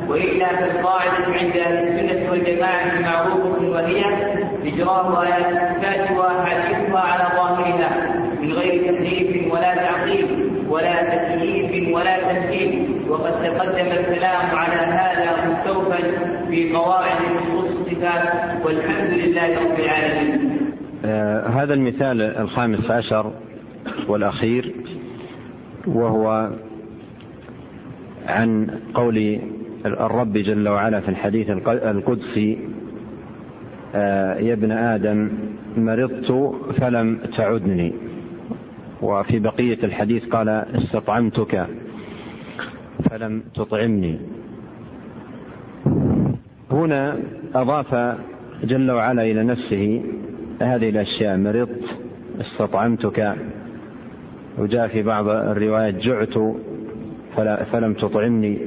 وإلا 0.10 0.48
فالقاعدة 0.48 1.26
عند 1.40 1.58
أهل 1.58 1.88
السنة 1.88 2.32
والجماعة 2.32 3.02
معروفه 3.02 3.70
وهي 3.70 4.04
اجراء 4.66 5.24
آيات 5.24 5.46
الصفات 5.48 6.12
واحاديثها 6.18 7.00
على 7.00 7.24
ظاهرها 7.38 8.16
من 8.42 8.52
غير 8.54 8.94
تكليف 8.94 9.54
ولا 9.54 9.76
تعقيب 9.76 10.28
ولا 10.70 11.04
تكييف 11.04 11.96
ولا 11.96 12.34
تمثيل 12.34 12.88
وقد 13.10 13.32
تقدم 13.44 13.88
الكلام 13.92 14.46
على 14.56 14.74
هذا 14.82 15.50
مستوفا 15.50 15.98
في 16.50 16.74
قواعد 16.74 17.18
نصوص 17.36 17.72
الصفات 17.72 18.66
والحمد 18.66 19.14
لله 19.14 19.60
رب 19.64 19.80
العالمين. 19.80 20.58
آه 21.06 21.48
هذا 21.48 21.74
المثال 21.74 22.22
الخامس 22.22 22.92
عشر 22.92 23.32
والأخير 24.08 24.74
وهو 25.88 26.50
عن 28.28 28.68
قول 28.94 29.40
الرب 29.86 30.34
جل 30.34 30.68
وعلا 30.68 31.00
في 31.00 31.10
الحديث 31.10 31.50
القدسي 31.68 32.58
آه، 33.96 34.40
يا 34.40 34.54
ابن 34.54 34.72
آدم 34.72 35.30
مرضت 35.78 36.56
فلم 36.78 37.20
تعدني. 37.38 37.94
وفي 39.02 39.40
بقية 39.40 39.84
الحديث 39.84 40.26
قال 40.26 40.50
استطعمتك 40.50 41.68
فلم 43.10 43.44
تطعمني. 43.56 44.20
هنا 46.72 47.18
أضاف 47.56 48.18
جل 48.64 48.92
وعلا 48.92 49.22
إلى 49.24 49.44
نفسه 49.44 50.04
هذه 50.62 50.90
الأشياء 50.90 51.38
مرضت 51.38 51.98
استطعمتك. 52.42 53.36
وجاء 54.58 54.88
في 54.88 55.04
بعض 55.04 55.28
الروايات 55.28 55.96
جعت 55.96 56.38
فلم 57.72 57.94
تطعمني. 57.94 58.58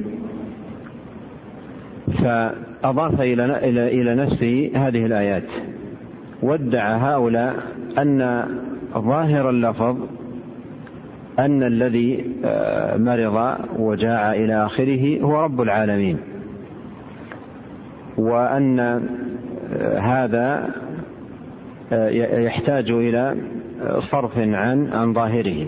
فأضاف 2.23 3.21
إلى 3.21 3.57
إلى 3.87 4.15
نفسه 4.15 4.71
هذه 4.75 5.05
الآيات. 5.05 5.49
وادعى 6.41 6.93
هؤلاء 6.93 7.55
أن 7.97 8.43
ظاهر 8.97 9.49
اللفظ 9.49 9.97
أن 11.39 11.63
الذي 11.63 12.25
آه، 12.45 12.97
مرض 12.97 13.55
وجاع 13.79 14.33
إلى 14.33 14.65
آخره 14.65 15.21
هو 15.21 15.41
رب 15.41 15.61
العالمين. 15.61 16.17
وأن 18.17 18.79
آه، 18.79 19.99
هذا 19.99 20.69
آه، 21.93 22.09
يحتاج 22.39 22.91
إلى 22.91 23.35
صرف 24.11 24.37
عن 24.37 24.87
عن 24.93 25.13
ظاهره. 25.13 25.67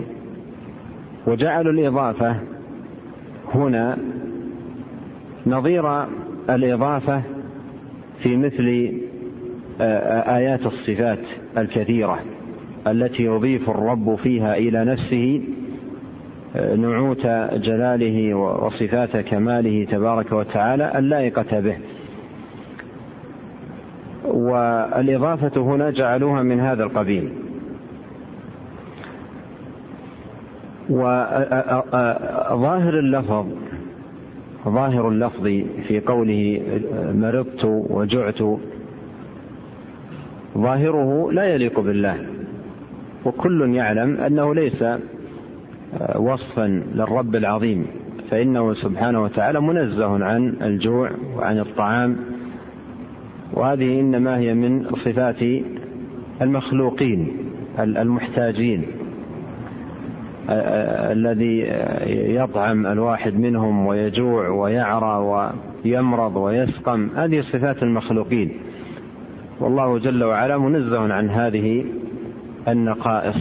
وجعلوا 1.26 1.72
الإضافة 1.72 2.36
هنا 3.54 3.98
نظير 5.46 6.04
الإضافة 6.50 7.22
في 8.18 8.36
مثل 8.36 8.92
آيات 9.80 10.66
الصفات 10.66 11.18
الكثيرة 11.58 12.18
التي 12.86 13.24
يضيف 13.24 13.70
الرب 13.70 14.14
فيها 14.14 14.56
إلى 14.56 14.84
نفسه 14.84 15.42
نعوت 16.76 17.26
جلاله 17.52 18.34
وصفات 18.34 19.16
كماله 19.16 19.84
تبارك 19.84 20.32
وتعالى 20.32 20.98
اللائقة 20.98 21.60
به. 21.60 21.78
والإضافة 24.24 25.60
هنا 25.62 25.90
جعلوها 25.90 26.42
من 26.42 26.60
هذا 26.60 26.84
القبيل. 26.84 27.43
وظاهر 30.90 31.78
اللفظ 32.98 33.46
ظاهر 34.68 35.08
اللفظ 35.08 35.42
في 35.88 36.00
قوله 36.06 36.62
مرضت 37.14 37.64
وجعت 37.64 38.42
ظاهره 40.58 41.32
لا 41.32 41.54
يليق 41.54 41.80
بالله. 41.80 42.16
وكل 43.24 43.74
يعلم 43.74 44.16
أنه 44.16 44.54
ليس 44.54 44.84
وصفا 46.16 46.82
للرب 46.94 47.36
العظيم 47.36 47.86
فإنه 48.30 48.74
سبحانه 48.74 49.22
وتعالى 49.22 49.60
منزه 49.60 50.24
عن 50.24 50.54
الجوع 50.62 51.10
وعن 51.36 51.58
الطعام. 51.58 52.16
وهذه 53.52 54.00
إنما 54.00 54.38
هي 54.38 54.54
من 54.54 54.84
صفات 55.04 55.42
المخلوقين 56.42 57.28
المحتاجين. 57.78 58.84
الذي 60.50 61.66
يطعم 62.34 62.86
الواحد 62.86 63.34
منهم 63.34 63.86
ويجوع 63.86 64.48
ويعرى 64.48 65.46
ويمرض 65.84 66.36
ويسقم 66.36 67.08
هذه 67.16 67.40
صفات 67.40 67.82
المخلوقين. 67.82 68.52
والله 69.60 69.98
جل 69.98 70.24
وعلا 70.24 70.58
منزه 70.58 71.14
عن 71.14 71.30
هذه 71.30 71.84
النقائص. 72.68 73.36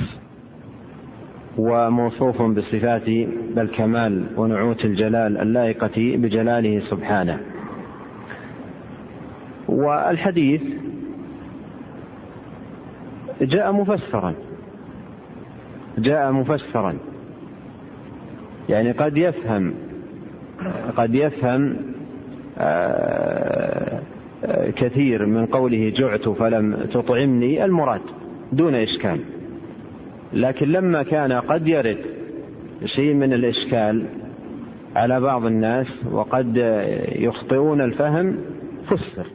وموصوف 1.58 2.42
بصفات 2.42 3.08
الكمال 3.58 4.24
ونعوت 4.38 4.86
الجلال 4.86 5.38
اللائقة 5.38 6.18
بجلاله 6.18 6.80
سبحانه. 6.90 7.40
والحديث 9.68 10.62
جاء 13.42 13.74
مفسرا. 13.74 14.34
جاء 15.98 16.32
مفسرا. 16.32 16.98
يعني 18.70 18.92
قد 18.92 19.18
يفهم 19.18 19.74
قد 20.98 21.16
يفهم 21.16 21.76
آه، 22.58 24.00
آه، 24.46 24.70
كثير 24.70 25.26
من 25.26 25.46
قوله 25.46 25.90
جعت 25.90 26.30
فلم 26.30 26.78
تطعمني 26.94 27.66
المراد 27.66 28.02
دون 28.52 28.76
إشكال. 28.76 29.20
لكن 30.34 30.68
لما 30.68 31.04
كان 31.04 31.32
قد 31.32 31.68
يرد 31.68 31.98
شيء 32.86 33.14
من 33.14 33.34
الإشكال 33.34 34.06
على 34.96 35.20
بعض 35.22 35.46
الناس 35.46 35.88
وقد 36.12 36.58
يخطئون 37.16 37.82
الفهم 37.82 38.38
فسر. 38.86 39.28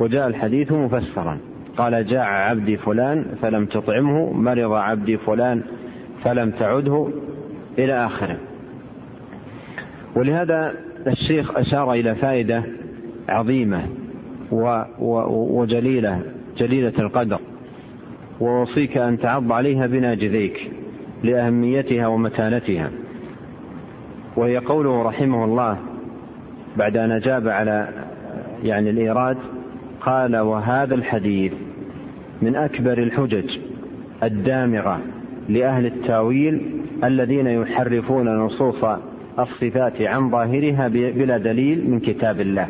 وجاء 0.00 0.28
الحديث 0.28 0.72
مفسرا. 0.72 1.38
قال 1.80 2.06
جاع 2.06 2.50
عبدي 2.50 2.76
فلان 2.76 3.24
فلم 3.42 3.66
تطعمه 3.66 4.32
مرض 4.32 4.72
عبدي 4.72 5.18
فلان 5.18 5.62
فلم 6.24 6.50
تعده 6.50 7.08
إلى 7.78 8.06
آخره. 8.06 8.36
ولهذا 10.16 10.74
الشيخ 11.06 11.56
أشار 11.56 11.92
إلى 11.92 12.14
فائدة 12.14 12.62
عظيمة 13.28 13.82
وجليلة 15.30 16.22
جليلة 16.58 16.92
القدر. 16.98 17.38
ووصيك 18.40 18.96
أن 18.96 19.18
تعض 19.18 19.52
عليها 19.52 19.86
بناجذيك 19.86 20.72
لأهميتها 21.24 22.06
ومتانتها. 22.06 22.90
وهي 24.36 24.58
قوله 24.58 25.02
رحمه 25.02 25.44
الله 25.44 25.78
بعد 26.76 26.96
أن 26.96 27.10
أجاب 27.10 27.48
على 27.48 27.88
يعني 28.62 28.90
الإيراد 28.90 29.36
قال 30.00 30.36
وهذا 30.36 30.94
الحديث 30.94 31.52
من 32.42 32.56
أكبر 32.56 32.98
الحجج 32.98 33.58
الدامغة 34.22 35.00
لأهل 35.48 35.86
التاويل 35.86 36.60
الذين 37.04 37.46
يحرفون 37.46 38.36
نصوص 38.38 38.84
الصفات 39.38 40.02
عن 40.02 40.30
ظاهرها 40.30 40.88
بلا 40.88 41.38
دليل 41.38 41.90
من 41.90 42.00
كتاب 42.00 42.40
الله 42.40 42.68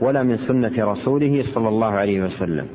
ولا 0.00 0.22
من 0.22 0.38
سنة 0.48 0.92
رسوله 0.92 1.44
صلى 1.54 1.68
الله 1.68 1.86
عليه 1.90 2.22
وسلم. 2.22 2.66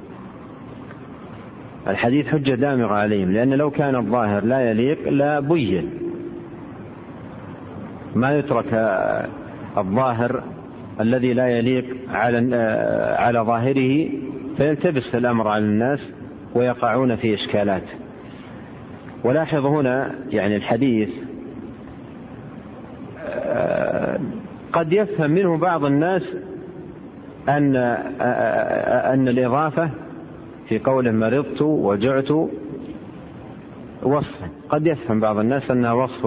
الحديث 1.87 2.27
حجة 2.27 2.55
دامغة 2.55 2.93
عليهم 2.93 3.31
لأن 3.31 3.53
لو 3.53 3.71
كان 3.71 3.95
الظاهر 3.95 4.45
لا 4.45 4.71
يليق 4.71 5.09
لا 5.09 5.39
بين. 5.39 5.89
ما 8.15 8.37
يترك 8.37 8.73
الظاهر 9.77 10.43
الذي 11.01 11.33
لا 11.33 11.47
يليق 11.47 11.85
على 12.13 12.55
على 13.19 13.39
ظاهره 13.39 14.09
فيلتبس 14.57 15.15
الأمر 15.15 15.47
على 15.47 15.63
الناس 15.65 15.99
ويقعون 16.55 17.15
في 17.15 17.33
إشكالات. 17.33 17.83
ولاحظ 19.23 19.65
هنا 19.65 20.15
يعني 20.31 20.55
الحديث 20.55 21.09
آه، 23.27 24.19
قد 24.73 24.93
يفهم 24.93 25.31
منه 25.31 25.57
بعض 25.57 25.85
الناس 25.85 26.23
أن 27.49 27.75
آه، 27.75 27.81
آه، 28.21 29.13
أن 29.13 29.27
الإضافة 29.27 29.89
في 30.69 30.79
قوله 30.79 31.11
مرضت 31.11 31.61
وجعت 31.61 32.31
وصف. 34.03 34.39
قد 34.69 34.87
يفهم 34.87 35.19
بعض 35.19 35.37
الناس 35.37 35.71
أنها 35.71 35.93
وصف 35.93 36.25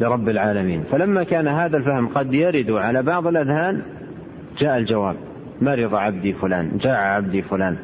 لرب 0.00 0.28
العالمين. 0.28 0.82
فلما 0.90 1.22
كان 1.22 1.48
هذا 1.48 1.76
الفهم 1.76 2.08
قد 2.08 2.34
يرد 2.34 2.70
على 2.70 3.02
بعض 3.02 3.26
الأذهان 3.26 3.82
جاء 4.58 4.78
الجواب. 4.78 5.16
مرض 5.60 5.94
عبدي 5.94 6.32
فلان 6.32 6.78
جاع 6.78 7.14
عبدي 7.14 7.42
فلان. 7.42 7.76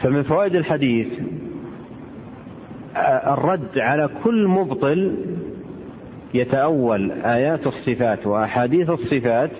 فمن 0.00 0.22
فوائد 0.22 0.54
الحديث 0.56 1.08
الرد 3.26 3.78
على 3.78 4.10
كل 4.24 4.48
مبطل 4.48 5.16
يتأول 6.34 7.12
آيات 7.12 7.66
الصفات 7.66 8.26
وأحاديث 8.26 8.90
الصفات 8.90 9.50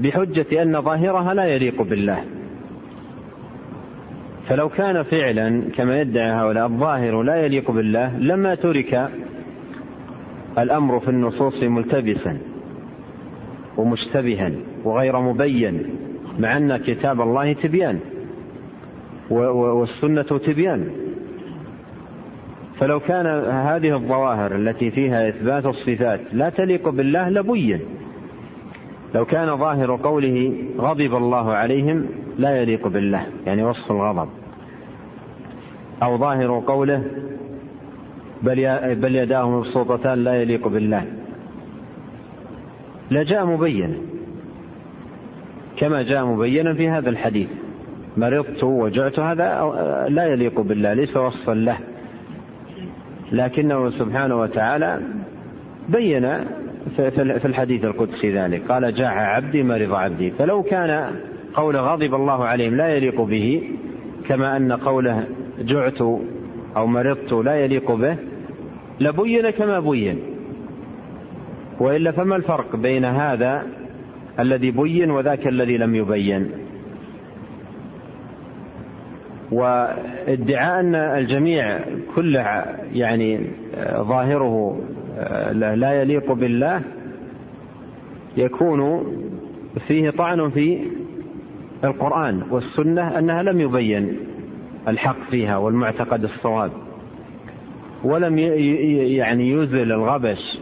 بحجة 0.00 0.62
أن 0.62 0.82
ظاهرها 0.82 1.34
لا 1.34 1.44
يليق 1.44 1.82
بالله. 1.82 2.24
فلو 4.48 4.68
كان 4.68 5.02
فعلا 5.02 5.62
كما 5.74 6.00
يدعي 6.00 6.30
هؤلاء 6.30 6.66
الظاهر 6.66 7.22
لا 7.22 7.44
يليق 7.44 7.70
بالله 7.70 8.18
لما 8.18 8.54
ترك 8.54 9.10
الأمر 10.58 11.00
في 11.00 11.08
النصوص 11.08 11.62
ملتبسا. 11.62 12.38
ومشتبها 13.80 14.50
وغير 14.84 15.20
مبين 15.20 15.82
مع 16.38 16.56
أن 16.56 16.76
كتاب 16.76 17.20
الله 17.20 17.52
تبيان 17.52 17.98
والسنة 19.30 20.22
تبيان. 20.22 20.88
فلو 22.78 23.00
كان 23.00 23.26
هذه 23.50 23.94
الظواهر 23.94 24.54
التي 24.54 24.90
فيها 24.90 25.28
إثبات 25.28 25.66
الصفات 25.66 26.20
لا 26.32 26.48
تليق 26.48 26.88
بالله 26.88 27.28
لبين. 27.28 27.80
لو 29.14 29.24
كان 29.24 29.56
ظاهر 29.56 29.96
قوله 29.96 30.54
غضب 30.78 31.14
الله 31.14 31.52
عليهم 31.52 32.06
لا 32.38 32.62
يليق 32.62 32.88
بالله 32.88 33.26
يعني 33.46 33.62
وصف 33.62 33.90
الغضب. 33.90 34.28
أو 36.02 36.18
ظاهر 36.18 36.62
قوله 36.66 37.04
بل 38.42 38.56
بل 38.94 39.16
يداه 39.16 39.50
مبسوطتان 39.50 40.24
لا 40.24 40.42
يليق 40.42 40.68
بالله. 40.68 41.04
لجاء 43.10 43.46
مبينا. 43.46 43.96
كما 45.76 46.02
جاء 46.02 46.24
مبينا 46.26 46.74
في 46.74 46.88
هذا 46.88 47.10
الحديث. 47.10 47.48
مرضت 48.16 48.64
وجعت 48.64 49.18
هذا 49.18 49.66
لا 50.08 50.26
يليق 50.26 50.60
بالله 50.60 50.92
ليس 50.94 51.16
وصفا 51.16 51.54
له. 51.54 51.78
لكنه 53.32 53.90
سبحانه 53.90 54.40
وتعالى 54.40 55.00
بين 55.88 56.30
في 56.96 57.44
الحديث 57.44 57.84
القدسي 57.84 58.30
ذلك. 58.30 58.62
قال 58.68 58.94
جاع 58.94 59.36
عبدي 59.36 59.62
مرض 59.62 59.92
عبدي. 59.92 60.30
فلو 60.30 60.62
كان 60.62 61.10
قول 61.54 61.76
غضب 61.76 62.14
الله 62.14 62.44
عليهم 62.44 62.76
لا 62.76 62.96
يليق 62.96 63.20
به 63.20 63.62
كما 64.28 64.56
أن 64.56 64.72
قوله 64.72 65.24
جعت 65.60 66.00
أو 66.76 66.86
مرضت 66.86 67.32
لا 67.32 67.64
يليق 67.64 67.92
به 67.92 68.16
لبين 69.00 69.50
كما 69.50 69.80
بين. 69.80 70.18
وإلا 71.80 72.12
فما 72.12 72.36
الفرق 72.36 72.76
بين 72.76 73.04
هذا 73.04 73.66
الذي 74.40 74.70
بين 74.70 75.10
وذاك 75.10 75.46
الذي 75.46 75.76
لم 75.76 75.94
يبين؟ 75.94 76.50
وادعاء 79.52 80.80
أن 80.80 80.94
الجميع 80.94 81.78
كله 82.16 82.64
يعني 82.94 83.40
ظاهره 83.96 84.80
لا 85.52 86.02
يليق 86.02 86.32
بالله 86.32 86.82
يكون 88.36 89.04
فيه 89.88 90.10
طعن 90.10 90.50
في 90.50 90.78
القرآن 91.84 92.42
والسنة 92.50 93.18
أنها 93.18 93.42
لم 93.42 93.60
يبين 93.60 94.16
الحق 94.88 95.30
فيها 95.30 95.56
والمعتقد 95.56 96.24
الصواب 96.24 96.70
ولم 98.04 98.38
يعني 98.38 99.50
يزل 99.50 99.92
الغبش. 99.92 100.58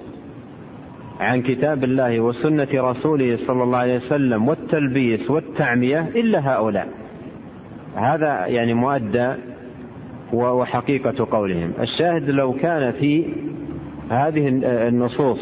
عن 1.20 1.42
كتاب 1.42 1.84
الله 1.84 2.20
وسنة 2.20 2.68
رسوله 2.74 3.38
صلى 3.46 3.62
الله 3.62 3.78
عليه 3.78 3.96
وسلم 3.96 4.48
والتلبيس 4.48 5.30
والتعمية 5.30 6.00
إلا 6.00 6.52
هؤلاء. 6.54 6.88
هذا 7.96 8.46
يعني 8.46 8.74
مؤدى 8.74 9.32
وحقيقة 10.32 11.26
قولهم. 11.30 11.72
الشاهد 11.80 12.30
لو 12.30 12.52
كان 12.52 12.92
في 12.92 13.34
هذه 14.10 14.48
النصوص 14.88 15.40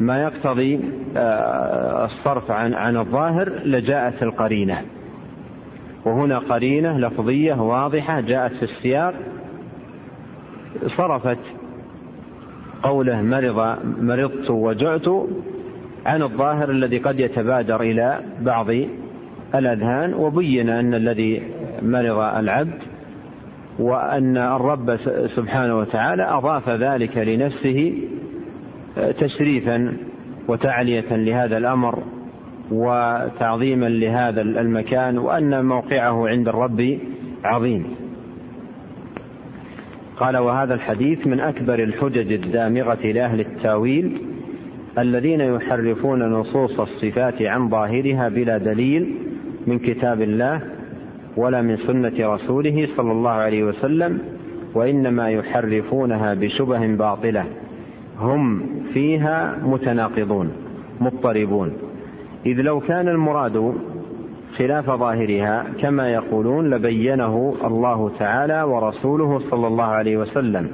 ما 0.00 0.22
يقتضي 0.22 0.80
آه، 1.16 2.04
الصرف 2.04 2.50
عن 2.50 2.74
عن 2.74 2.96
الظاهر 2.96 3.52
لجاءت 3.64 4.22
القرينة. 4.22 4.82
وهنا 6.04 6.38
قرينة 6.38 6.98
لفظية 6.98 7.54
واضحة 7.54 8.20
جاءت 8.20 8.52
في 8.52 8.62
السياق 8.62 9.14
صرفت 10.96 11.38
قوله 12.86 13.22
مرض 13.22 13.76
مرضت 14.00 14.50
وجعت 14.50 15.08
عن 16.06 16.22
الظاهر 16.22 16.70
الذي 16.70 16.98
قد 16.98 17.20
يتبادر 17.20 17.80
إلى 17.80 18.20
بعض 18.40 18.66
الأذهان 19.54 20.14
وبين 20.14 20.68
أن 20.68 20.94
الذي 20.94 21.42
مرض 21.82 22.18
العبد 22.18 22.78
وأن 23.78 24.36
الرب 24.36 24.96
سبحانه 25.36 25.78
وتعالى 25.78 26.22
أضاف 26.22 26.68
ذلك 26.68 27.18
لنفسه 27.18 27.94
تشريفا 29.18 29.96
وتعلية 30.48 31.16
لهذا 31.16 31.58
الأمر 31.58 32.02
وتعظيما 32.70 33.86
لهذا 33.86 34.42
المكان 34.42 35.18
وأن 35.18 35.64
موقعه 35.64 36.28
عند 36.28 36.48
الرب 36.48 36.98
عظيم. 37.44 38.05
قال 40.16 40.36
وهذا 40.36 40.74
الحديث 40.74 41.26
من 41.26 41.40
أكبر 41.40 41.74
الحجج 41.74 42.32
الدامغة 42.32 43.06
لأهل 43.06 43.40
التأويل 43.40 44.18
الذين 44.98 45.40
يحرفون 45.40 46.22
نصوص 46.22 46.80
الصفات 46.80 47.42
عن 47.42 47.68
ظاهرها 47.68 48.28
بلا 48.28 48.58
دليل 48.58 49.14
من 49.66 49.78
كتاب 49.78 50.22
الله 50.22 50.60
ولا 51.36 51.62
من 51.62 51.76
سنة 51.76 52.34
رسوله 52.34 52.88
صلى 52.96 53.12
الله 53.12 53.30
عليه 53.30 53.64
وسلم 53.64 54.18
وإنما 54.74 55.30
يحرفونها 55.30 56.34
بشبه 56.34 56.86
باطلة. 56.86 57.44
هم 58.18 58.66
فيها 58.92 59.58
متناقضون 59.62 60.52
مضطربون. 61.00 61.72
إذ 62.46 62.60
لو 62.60 62.80
كان 62.80 63.08
المراد 63.08 63.74
خلاف 64.58 64.90
ظاهرها 64.90 65.64
كما 65.80 66.08
يقولون 66.08 66.70
لبينه 66.70 67.54
الله 67.64 68.10
تعالى 68.18 68.62
ورسوله 68.62 69.40
صلى 69.50 69.66
الله 69.66 69.84
عليه 69.84 70.16
وسلم. 70.16 70.70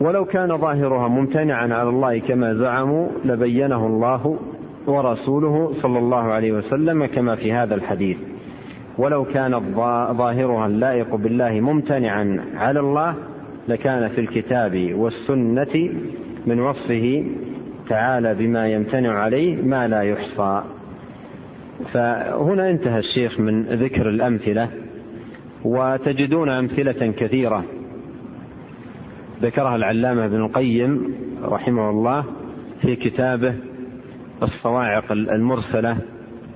ولو 0.00 0.24
كان 0.24 0.58
ظاهرها 0.58 1.08
ممتنعا 1.08 1.74
على 1.74 1.88
الله 1.88 2.18
كما 2.18 2.54
زعموا 2.54 3.08
لبينه 3.24 3.86
الله 3.86 4.38
ورسوله 4.86 5.72
صلى 5.82 5.98
الله 5.98 6.22
عليه 6.22 6.52
وسلم 6.52 7.06
كما 7.06 7.36
في 7.36 7.52
هذا 7.52 7.74
الحديث. 7.74 8.16
ولو 8.98 9.24
كان 9.24 9.74
ظاهرها 10.16 10.66
اللائق 10.66 11.14
بالله 11.14 11.60
ممتنعا 11.60 12.40
على 12.56 12.80
الله 12.80 13.14
لكان 13.68 14.08
في 14.08 14.20
الكتاب 14.20 14.94
والسنة 14.94 15.90
من 16.46 16.60
وصفه 16.60 17.24
تعالى 17.88 18.34
بما 18.34 18.68
يمتنع 18.68 19.12
عليه 19.12 19.62
ما 19.62 19.88
لا 19.88 20.02
يحصى. 20.02 20.62
فهنا 21.92 22.70
انتهى 22.70 22.98
الشيخ 22.98 23.40
من 23.40 23.62
ذكر 23.62 24.08
الأمثلة 24.08 24.68
وتجدون 25.64 26.48
أمثلة 26.48 27.12
كثيرة 27.12 27.64
ذكرها 29.42 29.76
العلامة 29.76 30.24
ابن 30.24 30.36
القيم 30.44 31.14
رحمه 31.42 31.90
الله 31.90 32.24
في 32.80 32.96
كتابه 32.96 33.54
الصواعق 34.42 35.12
المرسلة 35.12 35.98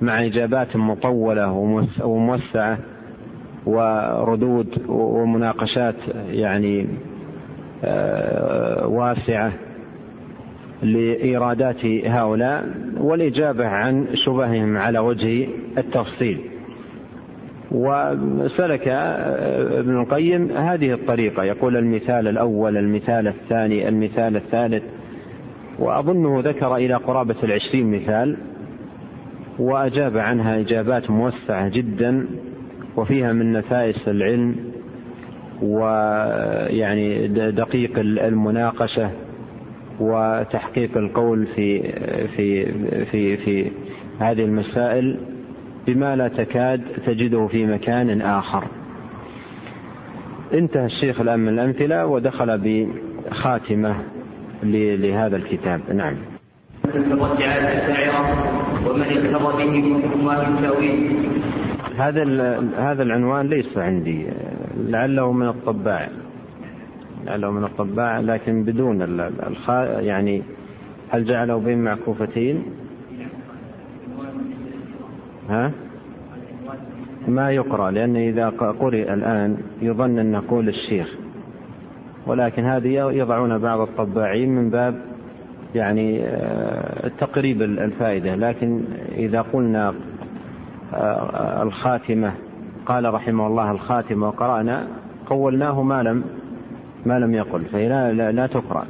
مع 0.02 0.24
إجابات 0.26 0.76
مطولة 0.76 1.52
وموسعة 2.04 2.78
وردود 3.66 4.82
ومناقشات 4.88 5.94
يعني 6.30 6.86
آه، 7.84 8.86
واسعة. 8.86 9.52
لإيرادات 10.82 11.86
هؤلاء 11.86 12.68
والإجابة 12.96 13.66
عن 13.66 14.06
شبههم 14.14 14.76
على 14.76 14.98
وجه 14.98 15.48
التفصيل. 15.78 16.38
وسلك 17.70 18.88
ابن 19.78 20.00
القيم 20.00 20.50
هذه 20.50 20.92
الطريقة 20.92 21.44
يقول 21.44 21.76
المثال 21.76 22.28
الأول 22.28 22.76
المثال 22.76 23.28
الثاني 23.28 23.88
المثال 23.88 24.36
الثالث 24.36 24.82
وأظنه 25.78 26.40
ذكر 26.40 26.76
إلى 26.76 26.94
قرابة 26.94 27.34
العشرين 27.42 27.90
مثال 27.90 28.36
وأجاب 29.58 30.16
عنها 30.16 30.60
إجابات 30.60 31.10
موسعة 31.10 31.68
جدا 31.68 32.26
وفيها 32.96 33.32
من 33.32 33.52
نفائس 33.52 34.08
العلم 34.08 34.56
ويعني 35.62 37.28
دقيق 37.50 37.98
المناقشة 37.98 39.10
وتحقيق 40.00 40.96
القول 40.96 41.46
في 41.46 41.82
في 42.36 42.66
في 43.04 43.36
في 43.36 43.70
هذه 44.18 44.44
المسائل 44.44 45.18
بما 45.86 46.16
لا 46.16 46.28
تكاد 46.28 46.82
تجده 47.06 47.46
في 47.46 47.66
مكان 47.66 48.20
آخر. 48.20 48.64
انتهى 50.54 50.86
الشيخ 50.86 51.20
الآن 51.20 51.40
من 51.40 51.48
الأمثلة 51.48 52.06
ودخل 52.06 52.58
بخاتمة 52.58 53.96
لهذا 54.62 55.36
الكتاب. 55.36 55.80
نعم. 55.94 56.16
هذا 61.96 62.24
هذا 62.76 63.02
العنوان 63.02 63.46
ليس 63.46 63.78
عندي 63.78 64.26
لعله 64.76 65.32
من 65.32 65.48
الطباع. 65.48 66.08
لعله 67.24 67.50
من 67.50 67.64
الطباع 67.64 68.20
لكن 68.20 68.64
بدون 68.64 69.02
الخاء 69.46 70.04
يعني 70.04 70.42
هل 71.10 71.24
جعله 71.24 71.58
بين 71.58 71.84
معكوفتين؟ 71.84 72.62
ها؟ 75.48 75.72
ما 77.28 77.50
يقرأ 77.50 77.90
لأن 77.90 78.16
إذا 78.16 78.48
قرئ 78.80 79.14
الآن 79.14 79.56
يظن 79.82 80.18
أن 80.18 80.32
نقول 80.32 80.68
الشيخ. 80.68 81.14
ولكن 82.26 82.64
هذه 82.64 82.88
يضعون 82.88 83.58
بعض 83.58 83.80
الطباعين 83.80 84.54
من 84.54 84.70
باب 84.70 85.02
يعني 85.74 86.20
آه، 86.24 87.08
تقريب 87.08 87.62
الفائدة. 87.62 88.34
لكن 88.34 88.84
إذا 89.16 89.40
قلنا 89.40 89.94
آه، 90.94 91.62
الخاتمة 91.62 92.32
قال 92.86 93.14
رحمه 93.14 93.46
الله 93.46 93.70
الخاتمة 93.70 94.28
وقرأنا 94.28 94.86
قولناه 95.26 95.82
ما 95.82 96.02
لم 96.02 96.24
ما 97.08 97.18
لم 97.18 97.34
يقل 97.34 97.64
فهي 97.64 97.88
لا, 97.88 98.12
لا, 98.12 98.32
لا 98.32 98.46
تقرأ. 98.46 98.86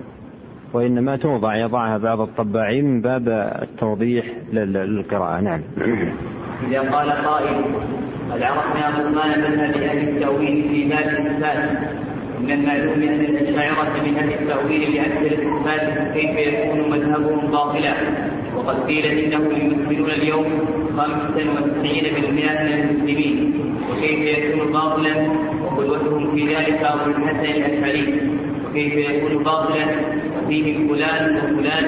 وإنما 0.72 1.16
توضع 1.16 1.56
يضعها 1.56 1.98
بعض 1.98 2.20
الطباعين 2.20 2.84
من 2.84 3.00
باب 3.00 3.28
التوضيح 3.62 4.24
للقراءة. 4.52 5.40
نعم. 5.40 5.60
إذا 6.68 6.80
قال 6.80 7.10
قائل 7.10 7.64
قد 8.32 8.42
عرفنا 8.42 8.90
بطلان 8.90 9.40
مذهب 9.40 9.82
أهل 9.82 10.08
التأويل 10.08 10.68
في 10.68 10.88
باب 10.88 11.08
الصفات 11.08 11.68
من 12.40 12.50
المعلوم 12.50 13.02
أن 13.02 13.20
الأشاعرة 13.20 14.02
من 14.06 14.16
أهل 14.16 14.32
التأويل 14.32 14.94
لأكثر 14.94 15.38
الصفات 15.38 16.14
كيف 16.14 16.38
يكون 16.38 16.90
مذهبهم 16.90 17.50
باطلا؟ 17.50 17.92
وقد 18.58 18.86
قيل 18.86 19.04
إنهم 19.04 19.50
يمثلون 19.50 20.10
اليوم 20.10 20.44
95% 20.96 21.02
من 22.62 22.72
المسلمين. 22.72 23.54
وكيف 23.90 24.38
يكون 24.38 24.72
باطلا؟ 24.72 25.14
وقدوتهم 25.64 26.36
في 26.36 26.54
ذلك 26.54 26.82
أبو 26.82 27.10
الحسن 27.10 27.50
الأشعري. 27.50 28.20
وكيف 28.66 28.94
يكون 28.94 29.44
باطلا؟ 29.44 29.84
وفيهم 30.44 30.88
فلان 30.88 31.36
وفلان 31.36 31.84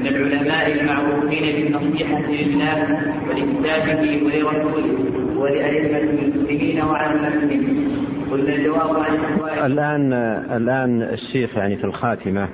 من 0.00 0.06
العلماء 0.06 0.80
المعروفين 0.80 1.44
بالنصيحة 1.56 2.22
لله 2.30 3.02
ولكتابه 3.28 4.20
ولرسوله 4.24 4.98
ولأئمة 5.36 5.98
المسلمين 5.98 6.82
وعامتهم 6.82 7.88
قلنا 8.30 8.54
الجواب 8.54 8.96
عن 8.96 9.18
الآن 9.66 10.12
الآن 10.56 11.02
الشيخ 11.02 11.56
يعني 11.56 11.76
في 11.76 11.84
الخاتمة. 11.84 12.48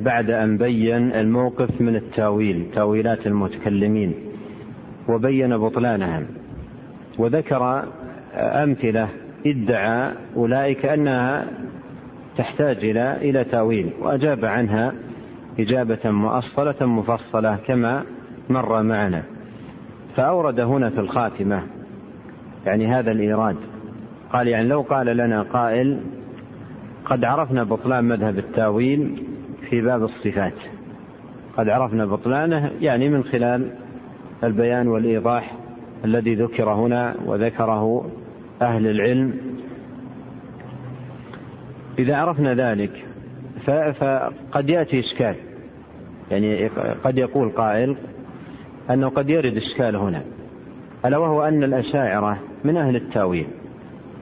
بعد 0.00 0.30
أن 0.30 0.56
بين 0.56 1.12
الموقف 1.12 1.80
من 1.80 1.96
التاويل 1.96 2.66
تاويلات 2.74 3.26
المتكلمين 3.26 4.14
وبين 5.08 5.58
بطلانها 5.58 6.22
وذكر 7.18 7.84
أمثلة 8.34 9.08
ادعى 9.46 10.12
أولئك 10.36 10.86
أنها 10.86 11.46
تحتاج 12.36 12.76
إلى 12.76 13.16
إلى 13.16 13.44
تاويل 13.44 13.90
وأجاب 14.00 14.44
عنها 14.44 14.92
إجابة 15.58 16.10
مؤصلة 16.10 16.86
مفصلة 16.86 17.56
كما 17.66 18.02
مر 18.50 18.82
معنا. 18.82 19.22
فأورد 20.16 20.60
هنا 20.60 20.90
في 20.90 21.00
الخاتمة 21.00 21.62
يعني 22.66 22.86
هذا 22.86 23.10
الإيراد. 23.12 23.56
قال 24.32 24.48
يعني 24.48 24.68
لو 24.68 24.80
قال 24.80 25.06
لنا 25.06 25.42
قائل 25.42 26.00
قد 27.04 27.24
عرفنا 27.24 27.64
بطلان 27.64 28.04
مذهب 28.04 28.38
التاويل 28.38 29.22
في 29.70 29.82
باب 29.82 30.04
الصفات. 30.04 30.54
قد 31.56 31.68
عرفنا 31.68 32.06
بطلانه 32.06 32.70
يعني 32.80 33.08
من 33.08 33.24
خلال 33.24 33.70
البيان 34.44 34.88
والإيضاح 34.88 35.56
الذي 36.04 36.34
ذكر 36.34 36.70
هنا 36.70 37.14
وذكره 37.26 38.10
أهل 38.62 38.86
العلم. 38.86 39.34
إذا 41.98 42.16
عرفنا 42.16 42.54
ذلك 42.54 43.06
فقد 44.00 44.70
يأتي 44.70 45.00
إشكال. 45.00 45.34
يعني 46.30 46.66
قد 47.04 47.18
يقول 47.18 47.48
قائل 47.48 47.96
أنه 48.90 49.08
قد 49.08 49.30
يرد 49.30 49.56
إشكال 49.56 49.96
هنا. 49.96 50.22
ألا 51.04 51.18
وهو 51.18 51.42
أن 51.42 51.62
الأشاعرة 51.62 52.38
من 52.64 52.76
أهل 52.76 52.96
التأويل. 52.96 53.46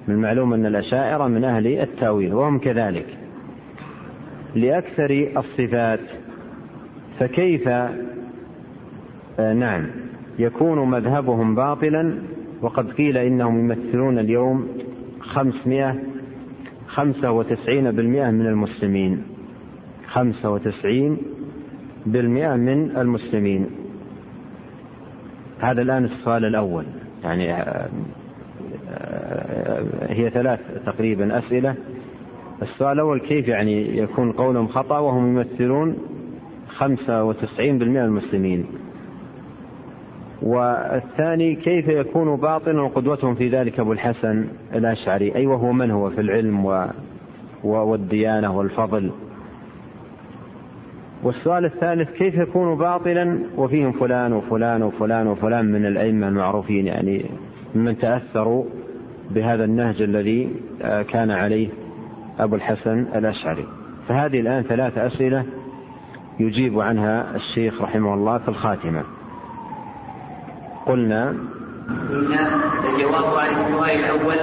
من 0.08 0.14
المعلوم 0.14 0.52
أن 0.52 0.66
الأشاعرة 0.66 1.26
من 1.26 1.44
أهل 1.44 1.66
التأويل 1.66 2.34
وهم 2.34 2.58
كذلك. 2.58 3.06
لأكثر 4.56 5.28
الصفات. 5.36 6.00
فكيف؟ 7.18 7.68
آه 7.68 9.52
نعم. 9.52 9.86
يكون 10.38 10.90
مذهبهم 10.90 11.54
باطلا 11.54 12.18
وقد 12.62 12.92
قيل 12.92 13.16
إنهم 13.16 13.58
يمثلون 13.58 14.18
اليوم 14.18 14.68
خمسمائة 15.20 15.94
خمسة 16.86 17.32
وتسعين 17.32 17.90
بالمئة 17.90 18.30
من 18.30 18.46
المسلمين. 18.46 19.22
خمسة 20.06 20.50
وتسعين 20.50 21.18
بالمئة 22.06 22.54
من 22.54 22.96
المسلمين. 22.96 23.66
هذا 25.60 25.82
الآن 25.82 26.04
السؤال 26.04 26.44
الأول. 26.44 26.84
يعني 27.24 27.52
آه، 27.52 27.88
آه، 28.90 29.84
هي 30.08 30.30
ثلاث 30.30 30.60
تقريبا 30.86 31.38
أسئلة. 31.38 31.74
السؤال 32.62 32.92
الأول 32.92 33.20
كيف 33.20 33.48
يعني 33.48 33.98
يكون 33.98 34.32
قولهم 34.32 34.68
خطأ 34.68 34.98
وهم 34.98 35.36
يمثلون 35.36 35.96
خمسة 36.68 37.24
وتسعين 37.24 37.78
بالمئة 37.78 38.00
من 38.00 38.06
المسلمين؟ 38.06 38.66
والثاني 40.42 41.54
كيف 41.54 41.88
يكون 41.88 42.36
باطنا 42.36 42.82
وقدوتهم 42.82 43.34
في 43.34 43.48
ذلك 43.48 43.80
أبو 43.80 43.92
الحسن 43.92 44.46
الأشعري؟ 44.74 45.34
أي 45.34 45.46
وهو 45.46 45.72
من 45.72 45.90
هو 45.90 46.10
في 46.10 46.20
العلم 46.20 46.66
و 46.66 46.86
والديانة 47.64 48.58
والفضل؟ 48.58 49.10
والسؤال 51.22 51.64
الثالث 51.64 52.10
كيف 52.10 52.34
يكون 52.34 52.78
باطلا 52.78 53.38
وفيهم 53.56 53.92
فلان 53.92 54.32
وفلان 54.32 54.82
وفلان 54.82 55.26
وفلان 55.26 55.72
من 55.72 55.86
الأئمة 55.86 56.28
المعروفين؟ 56.28 56.86
يعني 56.86 57.24
ممن 57.74 57.98
تأثروا 57.98 58.64
بهذا 59.30 59.64
النهج 59.64 60.02
الذي 60.02 60.48
آه، 60.82 61.02
كان 61.02 61.30
عليه. 61.30 61.68
أبو 62.38 62.54
الحسن 62.54 62.98
الأشعري. 63.14 63.66
فهذه 64.08 64.40
الآن 64.40 64.62
ثلاث 64.62 64.98
أسئلة 64.98 65.44
يجيب 66.40 66.80
عنها 66.80 67.36
الشيخ 67.36 67.82
رحمه 67.82 68.14
الله 68.14 68.38
في 68.38 68.48
الخاتمة. 68.48 69.04
قلنا 70.86 71.34
قلنا 72.10 72.50
الجواب 72.94 73.38
عن 73.38 73.48
السؤال 73.48 73.90
الأول 73.90 74.38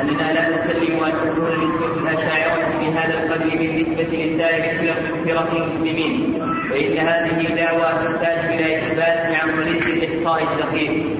أننا 0.00 0.32
لا 0.32 0.48
نسلم 0.48 1.04
أن 1.04 1.12
تكون 1.12 1.48
نسبة 1.48 2.10
الأشاعرة 2.10 2.78
بهذا 2.80 3.24
القدر 3.24 3.58
بالنسبة 3.58 4.02
لسائر 4.02 4.94
فرق 5.24 5.54
المسلمين 5.54 6.42
فإن 6.70 6.98
هذه 6.98 7.54
دعوة 7.56 7.92
تحتاج 7.92 8.52
إلى 8.54 8.78
إثبات 8.78 9.34
عن 9.34 9.48
طريق 9.56 9.86
الإحصاء 9.86 10.42
الدقيق. 10.42 11.17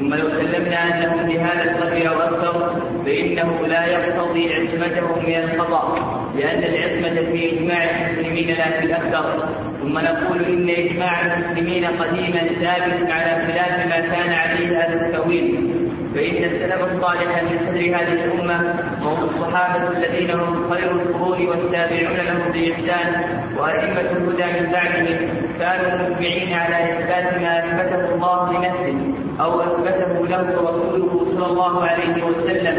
ثم 0.00 0.14
لو 0.14 0.28
سلمنا 0.28 0.78
أنهم 0.84 1.28
بهذا 1.28 1.70
القدر 1.70 2.08
أو 2.08 2.20
أكثر 2.20 2.80
فإنه 3.06 3.66
لا 3.66 3.86
يقتضي 3.86 4.54
عصمتهم 4.54 5.26
من 5.26 5.34
الخطأ 5.34 5.98
لأن 6.38 6.62
العصمة 6.64 7.32
في 7.32 7.52
إجماع 7.52 7.84
المسلمين 7.84 8.48
لا 8.48 8.70
في 8.70 8.86
الأكثر. 8.86 9.48
ثم 9.82 9.98
نقول 9.98 10.44
إن 10.44 10.68
إجماع 10.68 11.20
المسلمين 11.26 11.84
قديما 11.84 12.40
ثابت 12.40 13.10
على 13.10 13.46
خلاف 13.46 13.86
ما 13.88 14.00
كان 14.00 14.32
عليه 14.32 14.78
هذا 14.78 15.06
التأويل. 15.06 15.70
فإن 16.14 16.44
السلف 16.44 16.84
الصالح 16.92 17.42
من 17.42 17.58
صدر 17.66 17.80
هذه 17.80 18.24
الأمة 18.24 18.74
وهم 19.02 19.28
الصحابة 19.28 19.98
الذين 19.98 20.30
هم 20.30 20.70
خير 20.70 20.90
القرون 20.90 21.48
والتابعون 21.48 22.16
لهم 22.16 22.52
بإحسان 22.52 23.22
وأئمة 23.56 24.00
الهدى 24.00 24.60
من 24.60 24.72
بعدهم 24.72 25.28
كانوا 25.60 26.08
مجمعين 26.08 26.52
على 26.52 26.92
إثبات 26.92 27.40
ما 27.40 27.58
أثبته 27.58 28.14
الله 28.14 28.52
لنفسه. 28.52 29.09
أو 29.40 29.60
أثبته 29.60 30.26
له 30.26 30.44
رسوله 30.68 31.26
صلى 31.34 31.46
الله 31.46 31.84
عليه 31.84 32.24
وسلم 32.24 32.76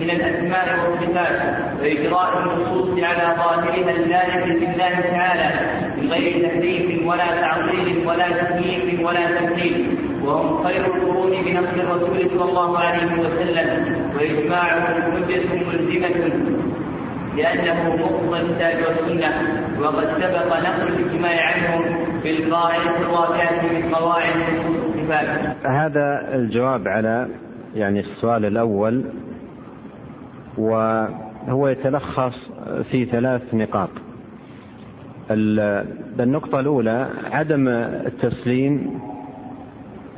من 0.00 0.10
الأسماء 0.10 0.66
والصفات 0.84 1.40
وإجراء 1.80 2.30
النصوص 2.38 3.04
على 3.04 3.36
ظاهرها 3.36 3.90
اللائق 3.96 4.44
بالله 4.46 5.00
تعالى 5.10 5.50
من 5.96 6.10
غير 6.12 6.48
تحريف 6.48 7.06
ولا 7.06 7.40
تعطيل 7.40 8.06
ولا 8.06 8.28
تكييف 8.28 9.00
ولا 9.06 9.26
تمثيل 9.38 9.96
وهم 10.24 10.64
خير 10.64 10.86
القرون 10.86 11.30
بنصر 11.30 11.76
الرسول 11.76 12.30
صلى 12.30 12.44
الله 12.50 12.78
عليه 12.78 13.12
وسلم 13.20 13.96
وإجماعهم 14.16 15.02
حجة 15.02 15.42
ملزمة 15.68 16.30
لأنه 17.36 17.96
مقتضى 17.96 18.40
الكتاب 18.40 18.76
والسنة. 18.86 19.32
وقد 19.80 20.08
سبق 20.22 20.46
نقل 20.46 20.88
الإجماع 20.88 21.36
عنهم 21.46 21.82
بالقاعدة 22.24 22.96
الواقعة 23.00 23.62
من 23.62 23.94
قواعد 23.94 24.34
هذا 25.64 26.34
الجواب 26.34 26.88
على 26.88 27.28
يعني 27.74 28.00
السؤال 28.00 28.44
الأول 28.44 29.04
وهو 30.58 31.68
يتلخص 31.68 32.34
في 32.90 33.04
ثلاث 33.04 33.54
نقاط. 33.54 33.90
النقطة 36.20 36.60
الأولى 36.60 37.08
عدم 37.32 37.68
التسليم 37.68 39.00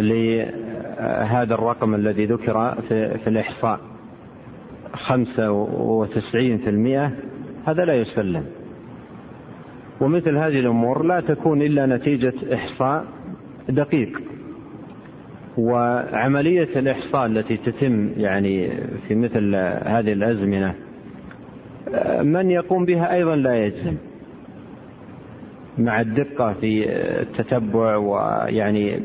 لهذا 0.01 1.55
الرقم 1.55 1.95
الذي 1.95 2.27
ذكر 2.27 2.75
في, 2.89 3.27
الإحصاء. 3.27 3.81
خمسة 4.93 5.53
وتسعين 5.53 6.59
في 6.59 6.71
المئة 6.71 7.13
هذا 7.67 7.85
لا 7.85 7.95
يسلم. 7.95 8.45
ومثل 10.01 10.37
هذه 10.37 10.61
الأمور 10.61 11.03
لا 11.03 11.21
تكون 11.21 11.63
إلا 11.63 11.87
نتيجة 11.87 12.55
إحصاء 12.55 13.05
دقيق. 13.69 14.30
وعملية 15.61 16.69
الإحصاء 16.77 17.27
التي 17.27 17.57
تتم 17.57 18.11
يعني 18.17 18.69
في 19.09 19.15
مثل 19.15 19.55
هذه 19.85 20.13
الأزمنة 20.13 20.75
من 22.23 22.51
يقوم 22.51 22.85
بها 22.85 23.15
أيضا 23.15 23.37
لا 23.37 23.67
يجزم. 23.67 23.95
مع 25.79 26.01
الدقة 26.01 26.53
في 26.53 26.91
التتبع 27.21 27.97
ويعني 27.97 29.01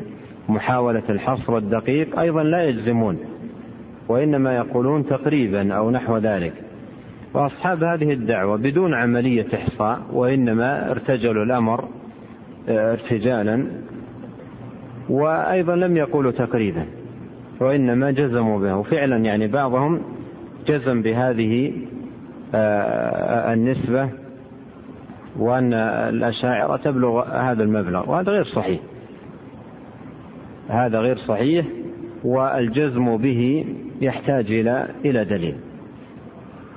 محاولة 0.48 1.02
الحصر 1.08 1.56
الدقيق 1.56 2.18
أيضا 2.18 2.42
لا 2.42 2.64
يجزمون 2.64 3.18
وإنما 4.08 4.56
يقولون 4.56 5.06
تقريبا 5.06 5.74
أو 5.74 5.90
نحو 5.90 6.16
ذلك. 6.18 6.52
وأصحاب 7.34 7.84
هذه 7.84 8.12
الدعوة 8.12 8.56
بدون 8.56 8.94
عملية 8.94 9.46
إحصاء 9.54 10.00
وإنما 10.12 10.90
ارتجلوا 10.90 11.44
الأمر 11.44 11.88
ارتجالا 12.68 13.66
وأيضا 15.08 15.76
لم 15.76 15.96
يقولوا 15.96 16.32
تقريبا 16.32 16.86
وإنما 17.60 18.10
جزموا 18.10 18.58
به. 18.60 18.76
وفعلا 18.76 19.16
يعني 19.16 19.48
بعضهم 19.48 20.02
جزم 20.66 21.02
بهذه 21.02 21.72
النسبة 23.52 24.10
وأن 25.38 25.72
الأشاعرة 25.74 26.76
تبلغ 26.76 27.24
هذا 27.28 27.62
المبلغ. 27.62 28.10
وهذا 28.10 28.32
غير 28.32 28.44
صحيح. 28.44 28.80
هذا 30.68 31.00
غير 31.00 31.16
صحيح 31.16 31.66
والجزم 32.24 33.16
به 33.16 33.64
يحتاج 34.00 34.50
إلى 34.50 34.88
إلى 35.04 35.24
دليل. 35.24 35.56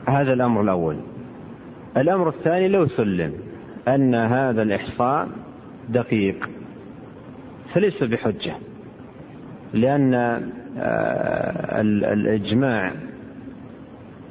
هذا 0.08 0.34
الأمر 0.34 0.62
الأول. 0.62 0.98
الأمر 1.98 2.30
الثاني 2.30 2.68
لو 2.68 2.88
سلم 2.88 3.34
أن 3.88 4.16
هذا 4.16 4.62
الإحصاء 4.62 5.28
دقيق. 5.90 6.50
فليس 7.74 8.04
بحجة 8.04 8.56
لأن 9.74 10.14
آه، 10.78 11.82
الإجماع 11.82 12.92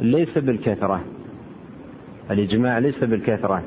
ليس 0.01 0.39
بالكثرة 0.39 1.05
الإجماع 2.31 2.79
ليس 2.79 3.05
بالكثرة. 3.05 3.63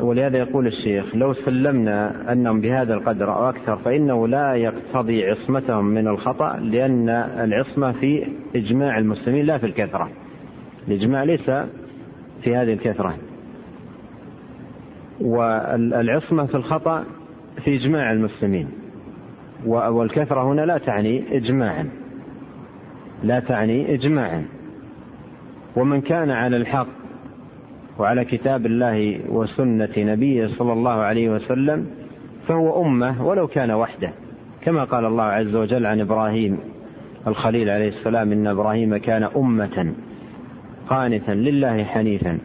ولهذا 0.00 0.38
يقول 0.38 0.66
الشيخ 0.66 1.16
لو 1.16 1.34
سلمنا 1.34 2.32
أنهم 2.32 2.60
بهذا 2.60 2.94
القدر 2.94 3.34
أو 3.34 3.48
أكثر 3.48 3.76
فإنه 3.76 4.28
لا 4.28 4.54
يقتضي 4.54 5.30
عصمتهم 5.30 5.84
من 5.84 6.08
الخطأ 6.08 6.56
لأن 6.56 7.08
العصمة 7.44 7.92
في 7.92 8.26
إجماع 8.56 8.98
المسلمين 8.98 9.46
لا 9.46 9.58
في 9.58 9.66
الكثرة. 9.66 10.10
الإجماع 10.88 11.22
ليس 11.22 11.50
في 12.42 12.56
هذه 12.56 12.72
الكثرة. 12.72 13.14
والعصمة 15.20 16.46
في 16.46 16.54
الخطأ 16.54 17.04
في 17.64 17.76
إجماع 17.76 18.12
المسلمين. 18.12 18.68
والكثرة 19.66 20.52
هنا 20.52 20.60
لا 20.60 20.78
تعني 20.78 21.36
إجماعا. 21.36 21.88
لا 23.22 23.40
تعني 23.40 23.94
إجماعا. 23.94 24.44
ومن 25.76 26.00
كان 26.00 26.30
على 26.30 26.56
الحق 26.56 26.86
وعلى 27.98 28.24
كتاب 28.24 28.66
الله 28.66 29.20
وسنة 29.28 29.92
نبيه 29.98 30.46
صلى 30.46 30.72
الله 30.72 30.90
عليه 30.90 31.28
وسلم 31.30 31.86
فهو 32.48 32.84
أمة 32.84 33.26
ولو 33.26 33.46
كان 33.46 33.70
وحده. 33.70 34.12
كما 34.62 34.84
قال 34.84 35.04
الله 35.04 35.24
عز 35.24 35.54
وجل 35.54 35.86
عن 35.86 36.00
إبراهيم 36.00 36.58
الخليل 37.26 37.70
عليه 37.70 37.88
السلام 37.88 38.32
إن 38.32 38.46
إبراهيم 38.46 38.96
كان 38.96 39.22
أمة 39.36 39.92
قانتا 40.88 41.32
لله 41.32 41.84
حنيفا. 41.84 42.38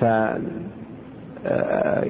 ف 0.00 0.04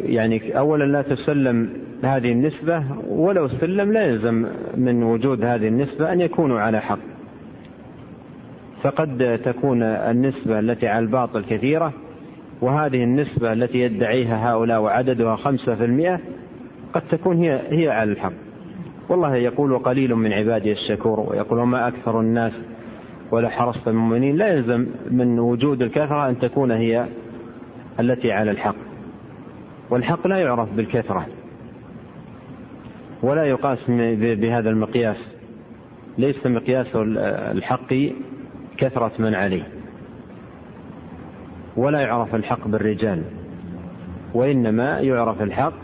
يعني 0.04 0.58
أولا 0.58 0.84
لا 0.84 1.02
تسلم 1.02 1.68
هذه 2.02 2.32
النسبة 2.32 2.84
ولو 3.08 3.48
سلم 3.48 3.92
لا 3.92 4.06
يلزم 4.06 4.46
من 4.76 5.02
وجود 5.02 5.44
هذه 5.44 5.68
النسبة 5.68 6.12
أن 6.12 6.20
يكونوا 6.20 6.60
على 6.60 6.80
حق. 6.80 6.98
فقد 8.82 9.40
تكون 9.44 9.82
النسبة 9.82 10.58
التي 10.58 10.88
على 10.88 11.04
الباطل 11.04 11.44
كثيرة 11.44 11.92
وهذه 12.60 13.04
النسبة 13.04 13.52
التي 13.52 13.78
يدعيها 13.78 14.50
هؤلاء 14.52 14.80
وعددها 14.80 15.36
خمسة 15.36 15.74
في 15.74 15.84
المئة 15.84 16.20
قد 16.92 17.02
تكون 17.10 17.36
هي 17.36 17.60
هي 17.70 17.90
على 17.90 18.12
الحق. 18.12 18.32
والله 19.08 19.36
يقول 19.36 19.78
قليل 19.78 20.14
من 20.14 20.32
عبادي 20.32 20.72
الشكور 20.72 21.20
ويقول 21.20 21.58
وما 21.58 21.88
أكثر 21.88 22.20
الناس 22.20 22.52
ولا 23.30 23.48
حرصت 23.48 23.88
المؤمنين 23.88 24.36
لا 24.36 24.52
يلزم 24.54 24.86
من 25.10 25.38
وجود 25.38 25.82
الكثرة 25.82 26.28
أن 26.28 26.38
تكون 26.38 26.70
هي 26.70 27.06
التي 28.00 28.32
على 28.32 28.50
الحق. 28.50 28.93
والحق 29.90 30.26
لا 30.26 30.38
يعرف 30.38 30.72
بالكثرة. 30.72 31.26
ولا 33.22 33.44
يقاس 33.44 33.78
بهذا 34.20 34.70
المقياس. 34.70 35.16
ليس 36.18 36.46
مقياس 36.46 36.86
الحق 37.26 37.94
كثرة 38.76 39.12
من 39.18 39.34
عليه. 39.34 39.68
ولا 41.76 42.00
يعرف 42.00 42.34
الحق 42.34 42.68
بالرجال. 42.68 43.22
وإنما 44.34 44.98
يعرف 44.98 45.42
الحق 45.42 45.74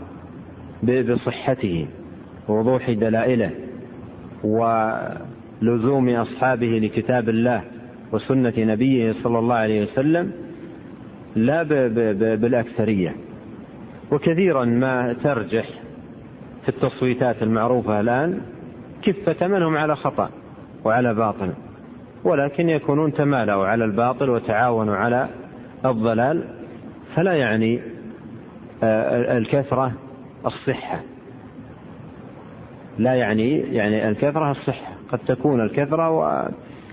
بصحته 0.83 1.87
ووضوح 2.47 2.91
دلائله 2.91 3.51
ولزوم 4.43 6.09
أصحابه 6.09 6.79
لكتاب 6.83 7.29
الله 7.29 7.63
وسنة 8.11 8.53
نبيه 8.57 9.13
صلى 9.23 9.39
الله 9.39 9.55
عليه 9.55 9.83
وسلم 9.83 10.31
لا 11.35 11.63
بالأكثرية. 12.35 13.15
وكثيرا 14.11 14.65
ما 14.65 15.13
ترجح 15.13 15.65
في 16.63 16.69
التصويتات 16.69 17.43
المعروفة 17.43 17.99
الآن 17.99 18.41
كفة 19.01 19.47
منهم 19.47 19.77
على 19.77 19.95
خطأ 19.95 20.29
وعلى 20.85 21.13
باطل 21.13 21.51
ولكن 22.23 22.69
يكونون 22.69 23.13
تمالوا 23.13 23.67
على 23.67 23.85
الباطل 23.85 24.29
وتعاونوا 24.29 24.95
على 24.95 25.27
الضلال 25.85 26.43
فلا 27.15 27.33
يعني 27.33 27.81
آه، 28.83 29.37
الكثرة 29.37 29.91
الصحة. 30.45 31.01
لا 32.97 33.13
يعني 33.13 33.59
يعني 33.59 34.09
الكثرة 34.09 34.51
الصحة 34.51 34.93
قد 35.11 35.19
تكون 35.19 35.61
الكثرة 35.61 36.09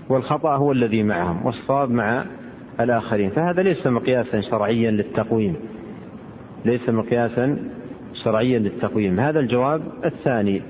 والخطأ 0.09 0.55
هو 0.55 0.71
الذي 0.71 1.03
معهم 1.03 1.45
والصواب 1.45 1.91
مع 1.91 2.25
الآخرين. 2.79 3.29
فهذا 3.29 3.63
ليس 3.63 3.87
مقياسا 3.87 4.41
شرعيا 4.41 4.91
للتقويم. 4.91 5.55
ليس 6.65 6.89
مقياسا 6.89 7.57
شرعيا 8.23 8.59
للتقويم. 8.59 9.19
هذا 9.19 9.39
الجواب 9.39 9.81
الثاني. 10.05 10.61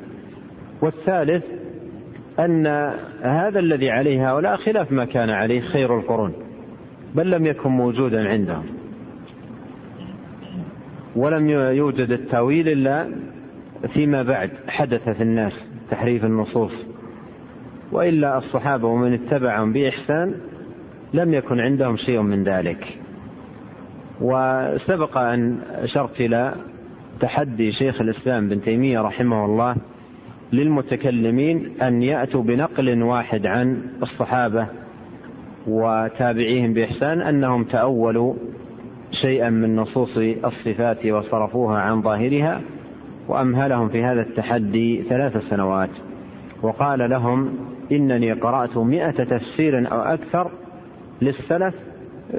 والثالث 0.81 1.43
أن 2.39 2.67
هذا 3.21 3.59
الذي 3.59 3.89
عليه 3.91 4.31
هؤلاء 4.31 4.57
خلاف 4.57 4.91
ما 4.91 5.05
كان 5.05 5.29
عليه 5.29 5.61
خير 5.61 5.99
القرون 5.99 6.33
بل 7.15 7.31
لم 7.31 7.45
يكن 7.45 7.69
موجودا 7.69 8.29
عندهم. 8.29 8.65
ولم 11.15 11.49
يوجد 11.49 12.11
التأويل 12.11 12.69
إلا 12.69 13.07
فيما 13.93 14.23
بعد 14.23 14.49
حدث 14.67 15.09
في 15.09 15.23
الناس 15.23 15.53
تحريف 15.91 16.25
النصوص. 16.25 16.73
وإلا 17.91 18.37
الصحابة 18.37 18.87
ومن 18.87 19.13
اتبعهم 19.13 19.73
بإحسان 19.73 20.35
لم 21.13 21.33
يكن 21.33 21.59
عندهم 21.59 21.97
شيء 21.97 22.21
من 22.21 22.43
ذلك. 22.43 22.98
وسبق 24.21 25.17
أن 25.17 25.57
أشرت 25.71 26.21
إلى 26.21 26.53
تحدي 27.19 27.71
شيخ 27.71 28.01
الإسلام 28.01 28.49
بن 28.49 28.61
تيمية 28.61 29.01
رحمه 29.01 29.45
الله 29.45 29.75
للمتكلمين 30.53 31.81
أن 31.81 32.03
يأتوا 32.03 32.43
بنقل 32.43 33.03
واحد 33.03 33.45
عن 33.45 33.81
الصحابة 34.03 34.67
وتابعيهم 35.67 36.73
بإحسان 36.73 37.21
أنهم 37.21 37.63
تأولوا 37.63 38.33
شيئا 39.21 39.49
من 39.49 39.75
نصوص 39.75 40.17
الصفات 40.45 41.05
وصرفوها 41.05 41.81
عن 41.81 42.01
ظاهرها 42.01 42.61
وأمهلهم 43.27 43.89
في 43.89 44.03
هذا 44.03 44.21
التحدي 44.21 45.03
ثلاث 45.03 45.49
سنوات. 45.49 45.89
وقال 46.61 47.09
لهم 47.09 47.49
إنني 47.91 48.31
قرأت 48.31 48.77
مئة 48.77 49.23
تفسير 49.23 49.91
أو 49.91 50.01
أكثر 50.01 50.51
للسلف 51.21 51.75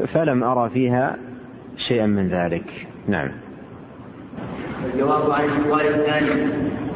فلم 0.07 0.45
أرى 0.45 0.71
فيها 0.71 1.17
شيئا 1.77 2.07
من 2.07 2.29
ذلك. 2.29 2.65
نعم. 3.09 3.31
الجواب 4.95 5.31
عن 5.31 5.45
السؤال 5.45 5.87
الثاني 5.87 6.31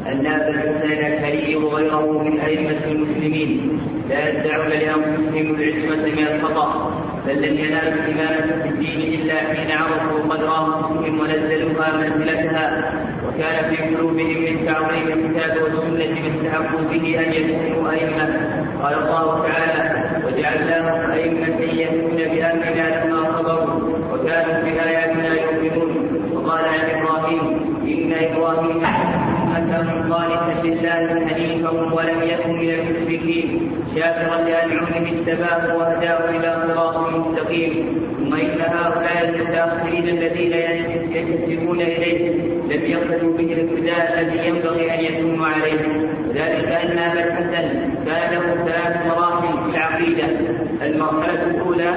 أن 0.07 0.27
أبا 0.27 0.49
الحسن 0.49 0.93
الأشعري 0.93 1.57
وغيره 1.57 2.23
من 2.23 2.41
أئمة 2.41 2.85
المسلمين 2.87 3.81
لا 4.09 4.29
يدعون 4.29 4.69
لأنفسهم 4.69 5.55
العصمة 5.55 6.07
من 6.07 6.27
الخطأ 6.27 6.91
بل 7.27 7.37
لم 7.37 7.59
ينالوا 7.59 7.93
الإمامة 7.93 8.63
في 8.63 8.69
الدين 8.69 9.21
إلا 9.21 9.35
حين 9.35 9.71
عرفوا 9.71 10.21
قدر 10.29 10.67
أنفسهم 10.67 11.21
ونزلوها 11.21 11.97
منزلتها 11.97 12.93
وكان 13.29 13.75
في 13.75 13.95
قلوبهم 13.95 14.43
من 14.43 14.67
تعظيم 14.67 15.09
الكتاب 15.09 15.63
والسنة 15.63 16.21
ما 16.21 16.35
استحقوا 16.35 16.89
به 16.93 17.21
أن 17.27 17.33
يكونوا 17.33 17.91
أئمة. 17.91 18.27
قال 18.83 18.95
الله 18.95 19.47
تعالى 19.49 20.05
وجعلناهم 20.27 21.11
أئمة 21.11 21.61
يهدون 21.61 22.17
بأمرنا 22.17 23.05
لما 23.05 23.39
صبروا 23.39 23.84
وكانوا 24.25 24.63
بآياتنا 24.65 25.35
يؤمنون. 25.43 25.91
وقال 26.33 26.65
عن 26.65 26.81
إبراهيم 26.97 27.43
إن 27.83 28.13
إبراهيم 28.13 28.85
أنه 29.57 30.15
قانتا 30.15 30.67
لله 30.67 31.27
حنيفا 31.27 31.71
ولم 31.71 32.23
يكن 32.23 32.53
من 32.53 32.71
المشركين. 32.71 33.71
شاكرا 33.97 34.37
لأنعمه 34.47 35.09
اجتباه 35.13 35.77
وهداه 35.77 36.31
إلى 36.31 36.69
صراط 36.69 36.97
مستقيم. 36.97 37.73
ثم 38.19 38.35
إن 38.35 38.61
هؤلاء 38.61 39.29
المتأخرين 39.29 40.09
الذين 40.09 40.53
ينتسبون 40.53 41.81
إليه 41.81 42.31
لم 42.71 42.83
يقصدوا 42.93 43.37
به 43.39 43.53
الابتداء 43.53 44.21
الذي 44.21 44.49
ينبغي 44.49 44.95
أن 44.95 45.01
يكونوا 45.05 45.47
عليه. 45.47 45.83
ذلك 46.35 46.69
أن 46.69 46.99
أبا 46.99 47.25
الحسن 47.25 47.69
كان 48.07 48.33
له 48.33 48.65
ثلاث 48.67 49.07
مراحل 49.07 49.53
في 49.65 49.77
العقيدة. 49.77 50.27
المرحلة 50.83 51.43
الأولى 51.51 51.93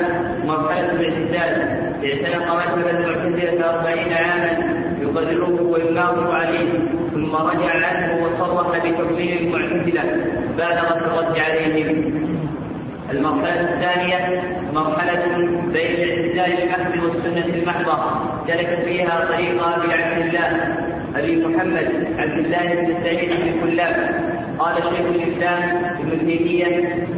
مرحلة 0.46 0.92
الاعتزال 0.92 1.87
اعتنق 2.06 2.56
مذهب 2.56 2.88
المعتزلة 2.88 3.70
أربعين 3.70 4.14
عاما 4.14 4.78
يقرره 5.02 5.62
ويناظر 5.62 6.36
عليه 6.36 6.70
ثم 7.14 7.36
رجع 7.36 7.88
عنه 7.88 8.24
وصرح 8.24 8.78
بتكفير 8.78 9.40
المعتزلة. 9.40 10.04
بالغ 10.58 11.00
في 11.00 11.06
الرد 11.06 11.40
عليهم. 11.40 12.28
المرحلة 13.12 13.62
الثانية 13.62 14.42
مرحلة 14.74 15.38
بين 15.74 15.92
الاعتزال 15.96 16.64
المحض 16.64 17.04
والسنة 17.04 17.46
المحضة. 17.56 17.98
سلك 18.48 18.80
فيها 18.86 19.26
طريق 19.32 19.64
أبي 19.68 19.94
عبد 19.94 20.26
الله 20.26 20.76
أبي 21.16 21.46
محمد 21.46 22.08
عبد 22.18 22.46
الله 22.46 22.76
بن 22.76 23.04
سعيد 23.04 23.30
بن 23.30 23.70
كلاب. 23.70 24.28
قال 24.60 24.76
شيخ 24.76 25.06
الإسلام 25.16 25.86
ابن 26.00 26.28
تيمية 26.28 26.68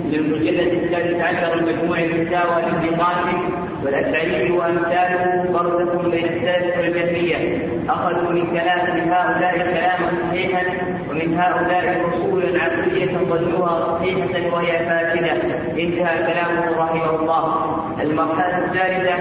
من 0.06 0.14
المجلد 0.14 0.74
الثالث 0.74 1.22
عشر 1.24 1.54
المجموع 1.54 2.00
المساوى 2.00 2.62
لابن 2.62 2.96
قاسم 2.96 3.59
والأشعري 3.86 4.52
وأمثاله 4.52 5.44
فرق 5.54 6.06
بين 6.06 6.26
السلف 6.26 6.78
والجهمية 6.78 7.68
أخذوا 7.90 8.32
من 8.32 8.48
كلام 8.48 9.10
هؤلاء 9.10 9.58
كلاما 9.58 10.12
صحيحا 10.30 10.64
ومن 11.10 11.40
هؤلاء 11.40 12.02
أصولا 12.10 12.64
عقلية 12.64 13.18
ظنوها 13.18 13.98
صحيحة 13.98 14.56
وهي 14.56 14.72
فاسدة. 14.72 15.32
انتهى 15.70 16.18
كلامه 16.28 16.78
رحمه 16.78 17.20
الله. 17.20 17.76
المرحلة 18.02 18.58
الثالثة 18.58 19.16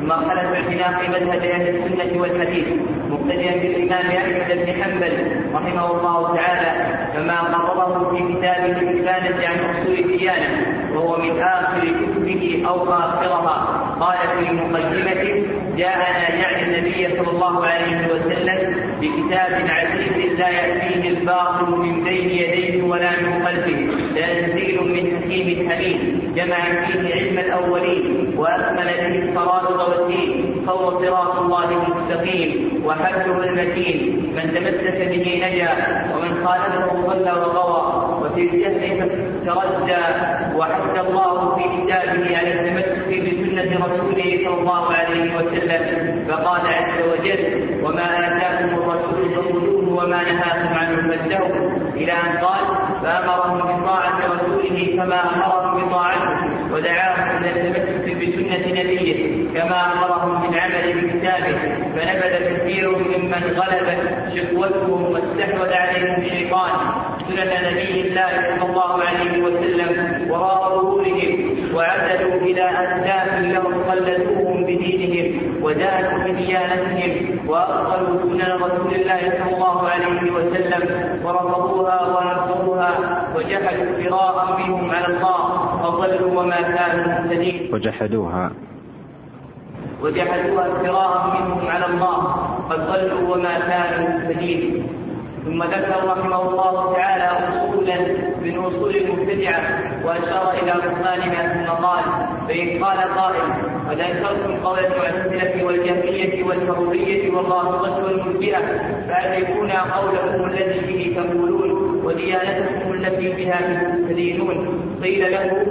مرحلة 0.00 0.42
اعتناق 0.54 1.08
مذهب 1.08 1.42
أهل 1.42 1.68
السنة 1.68 2.20
والحديث. 2.20 2.66
مقتديا 3.10 3.52
بالإمام 3.62 4.06
أحمد 4.16 4.58
بن 4.58 4.82
حنبل 4.82 5.12
رحمه 5.54 5.90
الله 5.90 6.36
تعالى 6.36 6.70
كما 7.14 7.40
قرره 7.40 8.16
في 8.16 8.34
كتابه 8.34 8.80
الإبانة 8.80 9.46
عن 9.48 9.56
أصول 9.70 9.98
الديانة 9.98 10.48
وهو 10.94 11.18
من 11.18 11.40
آخر 11.40 11.82
كتبه 12.30 12.68
أو 12.68 12.84
آخرها. 12.84 13.56
قال 14.00 14.18
في 14.38 14.52
مقدمته 14.52 15.46
جاءنا 15.76 16.34
يعني 16.34 16.78
النبي 16.78 17.16
صلى 17.16 17.30
الله 17.30 17.66
عليه 17.66 18.06
وسلم 18.06 18.76
بكتاب 19.00 19.52
عزيز 19.68 20.38
لا 20.38 20.48
يأتيه 20.48 21.08
الباطل 21.08 21.70
من 21.70 22.04
بين 22.04 22.30
يديه 22.30 22.82
ولا 22.82 23.10
من 23.10 23.46
خلفه 23.46 23.78
تنزيل 24.16 24.78
من 24.82 25.22
حكيم 25.22 25.70
حميد 25.70 26.34
جمع 26.34 26.56
فيه 26.86 27.14
علم 27.14 27.38
الأولين 27.38 28.34
وأكمل 28.36 28.84
به 28.84 29.18
الفرائض 29.18 29.80
والدين 29.88 30.64
فهو 30.66 31.00
صراط 31.02 31.38
الله 31.38 31.64
المستقيم 31.64 32.82
وحبله 32.86 33.44
المتين. 33.44 34.32
من 34.36 34.52
تمسك 34.54 34.98
به 35.10 35.42
نجا 35.44 35.70
ومن 36.14 36.46
خالفه 36.46 36.92
ضل 37.08 37.28
وغوى. 37.40 38.19
وفي 38.30 38.40
الجهل 38.40 39.10
تردى 39.46 40.02
وحث 40.56 41.06
الله 41.06 41.56
في 41.56 41.62
كتابه 41.62 42.38
على 42.38 42.52
التمسك 42.52 43.08
بسنة 43.08 43.86
رسوله 43.86 44.38
صلى 44.44 44.60
الله 44.60 44.92
عليه 44.92 45.36
وسلم. 45.36 45.82
فقال 46.28 46.60
عز 46.60 46.98
وجل 47.12 47.42
وما 47.84 48.06
آتاكم 48.28 48.68
الرسول 48.78 49.30
فخذوه 49.34 50.04
وما 50.04 50.22
نهاكم 50.22 50.74
عنه 50.78 50.96
فانتهوا 51.08 51.70
إلى 51.94 52.12
أن 52.12 52.44
قال 52.44 52.64
فأمرهم 53.02 53.58
بطاعة 53.58 54.18
رسوله 54.34 54.96
كما 54.96 55.20
أمرهم 55.20 55.88
بطاعته. 55.88 56.30
ودعاهم 56.72 57.44
إلى 57.44 57.50
التمسك 57.50 57.89
بسنة 58.50 58.82
نبيه 58.82 59.48
كما 59.54 59.92
أمرهم 59.92 60.42
بالعمل 60.42 60.92
بكتابه 60.94 61.58
فنبذ 61.96 62.56
كثير 62.56 62.90
ممن 62.90 63.42
غلبت 63.56 64.00
شقوتهم 64.36 65.12
واستحوذ 65.12 65.72
عليهم 65.72 66.22
الشيطان. 66.22 66.70
سنن 67.28 67.72
نبي 67.72 68.00
الله 68.00 68.30
صلى 68.60 68.70
الله 68.70 69.02
عليه 69.04 69.42
وسلم 69.42 69.90
وراء 70.30 70.68
ظهورهم 70.68 71.50
وعدلوا 71.74 72.40
إلى 72.40 72.70
أسلاف 72.70 73.40
لهم 73.42 73.74
قلدوهم 73.90 74.64
بدينهم 74.64 75.62
وزادوا 75.62 76.18
بديانتهم 76.18 77.38
وأبطلوا 77.48 78.20
سنن 78.20 78.52
رسول 78.52 78.94
الله 78.94 79.20
صلى 79.20 79.54
الله 79.54 79.88
عليه 79.88 80.30
وسلم 80.30 80.84
ورفضوها 81.24 81.98
ونفضوها 82.06 83.19
وجحدوا 83.40 83.84
افتراء 83.96 84.58
منهم 84.58 84.90
على 84.90 85.06
الله 85.06 85.42
فضلوا 85.82 86.40
وما 86.40 86.60
كانوا 86.60 87.06
مهتدين. 87.06 87.74
وجحدوها. 87.74 88.50
وجحدوها 90.02 90.66
افتراء 90.72 91.12
منهم 91.34 91.68
على 91.68 91.86
الله 91.86 92.16
قد 92.70 92.80
ضلوا 92.92 93.34
وما 93.34 93.58
كانوا 93.58 94.08
مهتدين. 94.08 94.86
ثم 95.44 95.62
ذكر 95.62 96.04
رحمه 96.06 96.42
الله 96.48 96.94
تعالى 96.94 97.24
اصولا 97.24 97.98
من 98.42 98.58
أصول 98.58 98.96
المبتدعة 98.96 99.60
وأشار 100.04 100.52
إلى 100.62 100.72
بطلانها 100.84 101.42
ثم 101.54 101.84
قال 101.84 102.04
فإن 102.48 102.84
قال 102.84 102.98
قائل 102.98 103.46
قد 103.90 104.00
انكرتم 104.00 104.64
قول 104.64 104.78
المعتزلة 104.78 105.64
والجهميه 105.64 106.44
والحروريه 106.44 107.30
والرافضة 107.30 108.04
والمرجئه 108.04 108.58
يكون 109.38 109.70
قولكم 109.70 110.44
الذي 110.44 110.80
به 110.86 111.22
تقولون. 111.22 111.89
وديانتكم 112.04 112.92
التي 112.92 113.28
بها 113.28 113.60
تدينون 114.08 114.80
قيل 115.02 115.32
له 115.32 115.66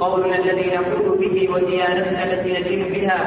قولنا 0.00 0.38
الذي 0.38 0.70
نقول 0.76 1.18
به 1.18 1.48
وديانتنا 1.54 2.24
التي 2.24 2.60
ندين 2.60 2.92
بها 2.92 3.18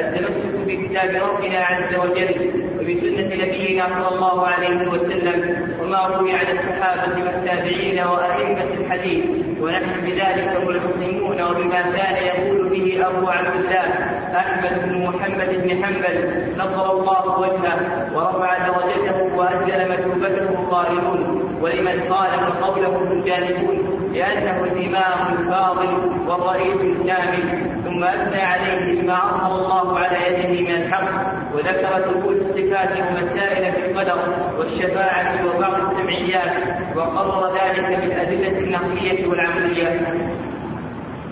التمسك 0.00 0.54
بكتاب 0.66 1.10
ربنا 1.10 1.58
عز 1.58 1.94
وجل 1.94 2.34
وبسنة 2.78 3.44
نبينا 3.44 3.86
صلى 3.86 4.08
الله 4.14 4.46
عليه 4.46 4.88
وسلم 4.88 5.68
وما 5.82 6.06
روي 6.06 6.30
عن 6.30 6.46
الصحابة 6.58 7.24
والتابعين 7.24 7.98
وأئمة 7.98 8.70
الحديث. 8.80 9.24
ونحن 9.60 10.00
بذلك 10.06 10.56
ملتزمون 10.66 11.42
وبما 11.42 11.80
كان 11.96 12.16
يقول 12.24 12.68
به 12.68 13.06
أبو 13.06 13.28
عبد 13.28 13.54
الله 13.56 13.86
أحمد 14.34 14.82
بن 14.84 15.06
محمد 15.06 15.50
بن 15.62 15.84
حنبل. 15.84 16.16
نصر 16.58 16.92
الله 16.92 17.40
وجهه 17.40 18.10
ورفع 18.14 18.58
درجته 18.68 19.36
وأجل 19.36 19.90
مثوبته 19.90 20.68
قائلون 20.70 21.39
ولمن 21.60 22.10
خالف 22.10 22.64
قوله 22.64 23.12
الجانبون 23.12 24.00
لأنه 24.14 24.64
الإمام 24.64 25.38
الفاضل 25.38 25.88
والرئيس 26.26 26.80
الكامل 26.80 27.70
ثم 27.84 28.04
أثنى 28.04 28.42
عليه 28.42 29.00
بما 29.02 29.14
أظهر 29.14 29.54
الله 29.54 29.98
على 29.98 30.16
يده 30.28 30.60
من 30.60 30.82
الحق 30.82 31.10
وذكر 31.54 32.10
ثبوت 32.10 32.36
الصفات 32.36 32.90
ومسائل 32.90 33.72
في 33.72 33.90
القدر 33.90 34.18
والشفاعة 34.58 35.34
وبعض 35.46 35.72
السمعيات 35.90 36.52
وقرر 36.96 37.54
ذلك 37.54 37.98
بالأدلة 38.00 38.58
النقلية 38.58 39.26
والعملية. 39.26 40.00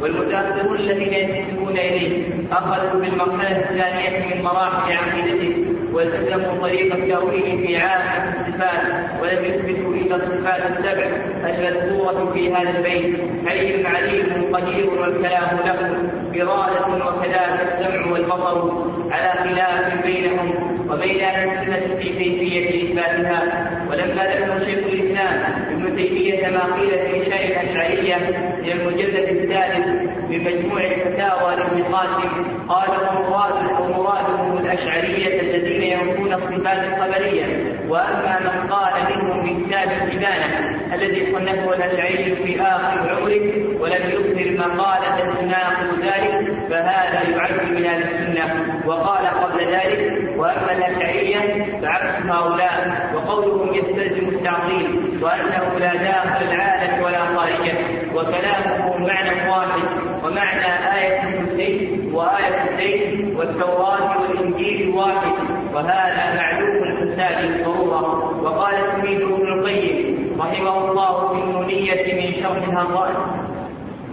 والمتأخرون 0.01 0.77
الذين 0.77 1.13
ينتسبون 1.13 1.73
إليه 1.73 2.29
أخذوا 2.53 3.01
بالمرحلة 3.01 3.59
الثانية 3.59 4.35
من 4.35 4.43
مراحل 4.43 4.93
عقيدته. 4.93 5.78
والتزموا 5.93 6.61
طريق 6.61 6.95
التأويل 6.95 7.67
في 7.67 7.77
عامة 7.77 8.35
الصفات 8.41 8.83
ولم 9.23 9.45
يثبتوا 9.45 9.95
إلا 9.95 10.17
الصفات 10.17 10.63
السبع 10.71 11.07
المذكورة 11.45 12.33
في 12.35 12.55
هذا 12.55 12.79
البيت. 12.79 13.21
حي 13.47 13.87
عليم 13.87 14.57
قدير 14.57 14.91
والكلام 14.91 15.59
له 15.65 16.09
إرادة 16.43 17.07
وكذلك 17.07 17.79
السمع 17.79 18.13
والبصر 18.13 18.73
على 19.11 19.33
خلاف 19.45 20.07
بينهم. 20.07 20.78
وبين 20.91 21.25
السنة 21.25 21.97
في 21.99 22.09
كيفية 22.09 22.85
إثباتها 22.85 23.71
ولما 23.91 24.23
ذكر 24.25 24.65
شيخ 24.65 24.79
الإسلام 24.79 25.67
ابن 25.71 25.97
تيمية 25.97 26.49
ما 26.49 26.75
قيل 26.75 26.91
في 26.91 27.31
شيء 27.31 27.61
الأشعرية 27.61 28.17
من 28.63 28.71
المجلد 28.73 29.15
الثالث 29.15 29.87
بمجموع 30.29 30.81
الفتاوى 30.81 31.57
لابن 31.57 31.83
قاسم 31.83 32.45
قال 32.69 32.89
ومراد 32.91 33.81
ومرادهم 33.81 34.59
الأشعرية 34.59 35.41
الذين 35.41 35.83
ينفون 35.83 36.33
الصفات 36.33 36.79
الخبرية. 36.85 37.45
وأما 37.89 38.39
من 38.41 38.71
قال 38.71 38.93
منهم 39.11 39.43
في 39.43 39.65
كتاب 39.65 39.89
الإبانة 39.89 40.79
الذي 40.95 41.33
صنفه 41.33 41.75
الأشعري 41.75 42.37
في 42.37 42.61
آخر 42.63 43.17
عمره 43.17 43.81
ولم 43.81 44.03
يظهر 44.11 44.69
مقالة 44.69 45.35
تناقض 45.41 45.99
ذلك 46.03 46.57
فهذا 46.71 47.31
يعد 47.31 47.71
من 47.71 47.85
أهل 47.85 48.03
السنة. 48.03 48.81
وقال 48.87 49.27
قبل 49.27 49.61
ذلك 49.61 50.28
وأما 50.39 50.73
الاشعريه 50.73 51.65
فعكس 51.83 52.27
هؤلاء 52.27 53.11
وقولهم 53.15 53.75
يستلزم 53.75 54.29
التعطيل 54.29 55.19
وأنه 55.23 55.79
لا 55.79 55.95
داخل 55.95 56.45
العاده 56.47 57.05
ولا 57.05 57.19
خارجه 57.25 57.75
وكلامه 58.15 58.97
معنى 58.99 59.51
واحد 59.51 59.83
ومعنى 60.25 60.67
آية 60.99 61.23
الكرسي 61.23 62.01
وآية 62.13 62.71
الزيت 62.71 63.37
والتوراة 63.37 64.21
والإنجيل 64.21 64.89
واحد 64.91 65.33
وهذا 65.75 66.37
معلوم 66.37 66.83
الفساد 66.85 67.43
بالضرورة 67.43 68.41
وقال 68.43 68.75
تلميذه 68.95 69.35
ابن 69.35 69.49
القيم 69.53 70.19
رحمه 70.41 70.91
الله 70.91 71.29
في 71.29 71.43
النونية 71.43 72.15
من 72.15 72.43
شرح 72.43 72.69
الهرات 72.69 73.17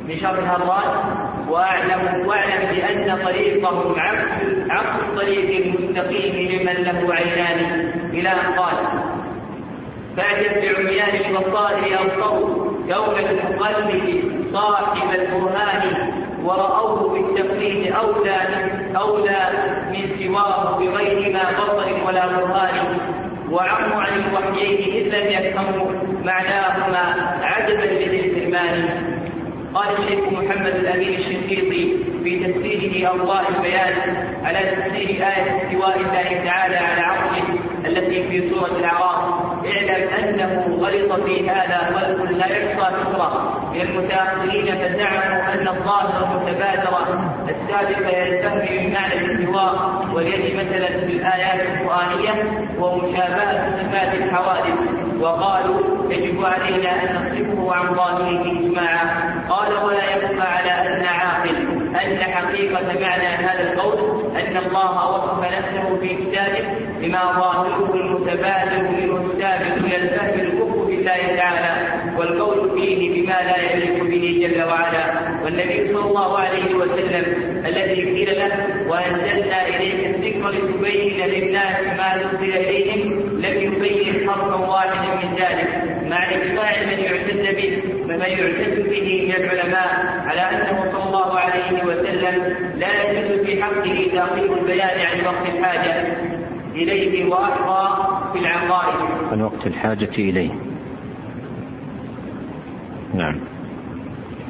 من 0.07 0.17
شرح 0.19 0.39
الهرات 0.39 0.93
واعلم 1.49 2.27
وأعلم 2.27 2.75
بأن 2.75 3.25
طريقهم 3.25 3.99
عكس 3.99 4.69
عكس 4.69 5.03
الطريق 5.03 5.65
المستقيم 5.65 6.51
لمن 6.51 6.83
له 6.83 7.13
عينان 7.13 7.91
إلى 8.13 8.29
أن 8.29 8.59
قال 8.59 8.75
فاعجب 10.17 10.61
بعميان 10.61 11.35
البصائر 11.35 11.99
الصوت 12.01 12.75
يوم 12.87 13.15
المقلد 13.19 14.23
صاحب 14.53 15.19
البرهان 15.19 16.11
ورأوه 16.43 17.09
بالتقليد 17.09 17.91
أولى 17.91 18.37
أولى 18.95 19.49
من 19.91 20.27
سواه 20.27 20.79
بغير 20.79 21.33
ما 21.33 21.43
بصر 21.59 22.07
ولا 22.07 22.27
برهان 22.27 22.97
وعموا 23.51 24.01
عن 24.01 24.11
الوحيين 24.29 24.93
إذ 24.93 25.17
لم 25.17 25.29
يفهموا 25.29 25.91
معناهما 26.25 27.37
عجبا 27.43 27.81
لذي 27.81 28.19
الحرمان 28.19 29.14
قال 29.75 29.87
الشيخ 29.99 30.19
محمد 30.19 30.75
الأمين 30.75 31.13
الشنقيطي 31.19 31.93
في 32.23 32.53
تفسيره 32.53 33.07
اوضاع 33.07 33.41
البيان 33.47 33.93
على 34.43 34.59
تفسير 34.59 35.09
آية 35.09 35.57
استواء 35.57 35.97
الله 35.97 36.43
تعالى 36.45 36.77
على 36.77 37.01
عرشه 37.01 37.43
التي 37.85 38.23
في 38.23 38.49
سورة 38.49 38.71
الأعراف. 38.79 39.45
اعلم 39.65 40.09
أنه 40.23 40.77
غلط 40.81 41.23
في 41.25 41.49
هذا 41.49 41.77
خلق 41.77 42.31
لا 42.31 42.45
يحصى 42.45 42.95
كفرا 42.95 43.61
من 43.73 43.81
المتأخرين 43.81 44.65
فزعموا 44.65 45.53
أن 45.53 45.67
الظاهر 45.67 46.27
المتبادرة 46.31 47.33
السابقة 47.49 48.17
يلتهم 48.17 48.59
بمعنى 48.59 49.13
الاستواء 49.13 50.05
واليد 50.13 50.55
مثلا 50.55 50.87
في 50.87 51.13
الآيات 51.13 51.59
القرآنية 51.67 52.31
ومشابهة 52.79 53.71
صفات 53.79 54.13
الحوادث. 54.13 55.04
وقالوا 55.21 56.11
يجب 56.11 56.45
علينا 56.45 56.89
أن 57.03 57.15
نصرفه 57.15 57.75
عن 57.75 57.95
ظاهره 57.95 58.41
إجماعا. 58.41 59.35
قال 59.49 59.73
ولا 59.85 60.15
يخفى 60.15 60.41
على 60.41 60.71
أن 60.71 61.05
عاقل. 61.05 61.55
أن 61.95 62.17
حقيقة 62.17 62.85
معنى 62.85 63.27
هذا 63.27 63.73
القول 63.73 63.99
أن 64.35 64.57
الله 64.57 65.09
وصف 65.09 65.39
نفسه 65.39 65.97
في 66.01 66.15
كتابه 66.15 66.65
بما 67.01 67.19
ظاهره 67.19 67.93
المتبادر 67.93 68.81
منه 68.81 69.31
السابق 69.33 69.75
إلى 69.85 69.95
الفهم 69.95 70.39
الكفر 70.39 70.85
بالله 70.85 71.35
تعالى. 71.37 71.84
والقول 72.25 72.79
فيه 72.79 73.21
بما 73.21 73.33
لا 73.33 73.73
يليق 73.73 74.03
به 74.03 74.47
جل 74.47 74.63
وعلا 74.63 75.05
والنبي 75.43 75.93
صلى 75.93 76.05
الله 76.05 76.37
عليه 76.37 76.75
وسلم 76.75 77.25
الذي 77.65 78.03
قيل 78.03 78.37
له 78.37 78.51
وأنزلنا 78.87 79.67
إليك 79.67 80.15
الذكر 80.15 80.49
لتبين 80.49 81.27
للناس 81.27 81.79
ما 81.97 82.15
نزل 82.17 82.53
إليهم 82.57 83.11
لم 83.39 83.61
يبين 83.61 84.29
حرفا 84.29 84.55
واحدا 84.55 85.27
من 85.27 85.35
ذلك. 85.35 85.69
مع 86.09 86.31
إجماع 86.31 86.71
من 86.91 86.99
يعتد 87.03 87.55
به 87.55 87.81
من 88.05 88.19
يعتد 88.19 88.89
به 88.89 89.25
من 89.27 89.43
العلماء 89.43 90.23
على 90.25 90.41
أنه 90.41 90.91
صلى 90.91 91.03
الله 91.03 91.39
عليه 91.39 91.83
وسلم 91.83 92.55
لا 92.77 93.11
يجوز 93.11 93.45
في 93.45 93.63
حقه 93.63 94.07
تأخير 94.13 94.57
البيان 94.57 94.99
عن 94.99 95.25
وقت 95.25 95.49
الحاجة 95.55 96.17
إليه 96.75 97.25
وأحظى 97.29 97.83
في 98.33 98.39
العقائد. 98.39 98.95
عن 99.31 99.41
وقت 99.41 99.67
الحاجة 99.67 100.15
إليه. 100.17 100.64
نعم. 103.17 103.39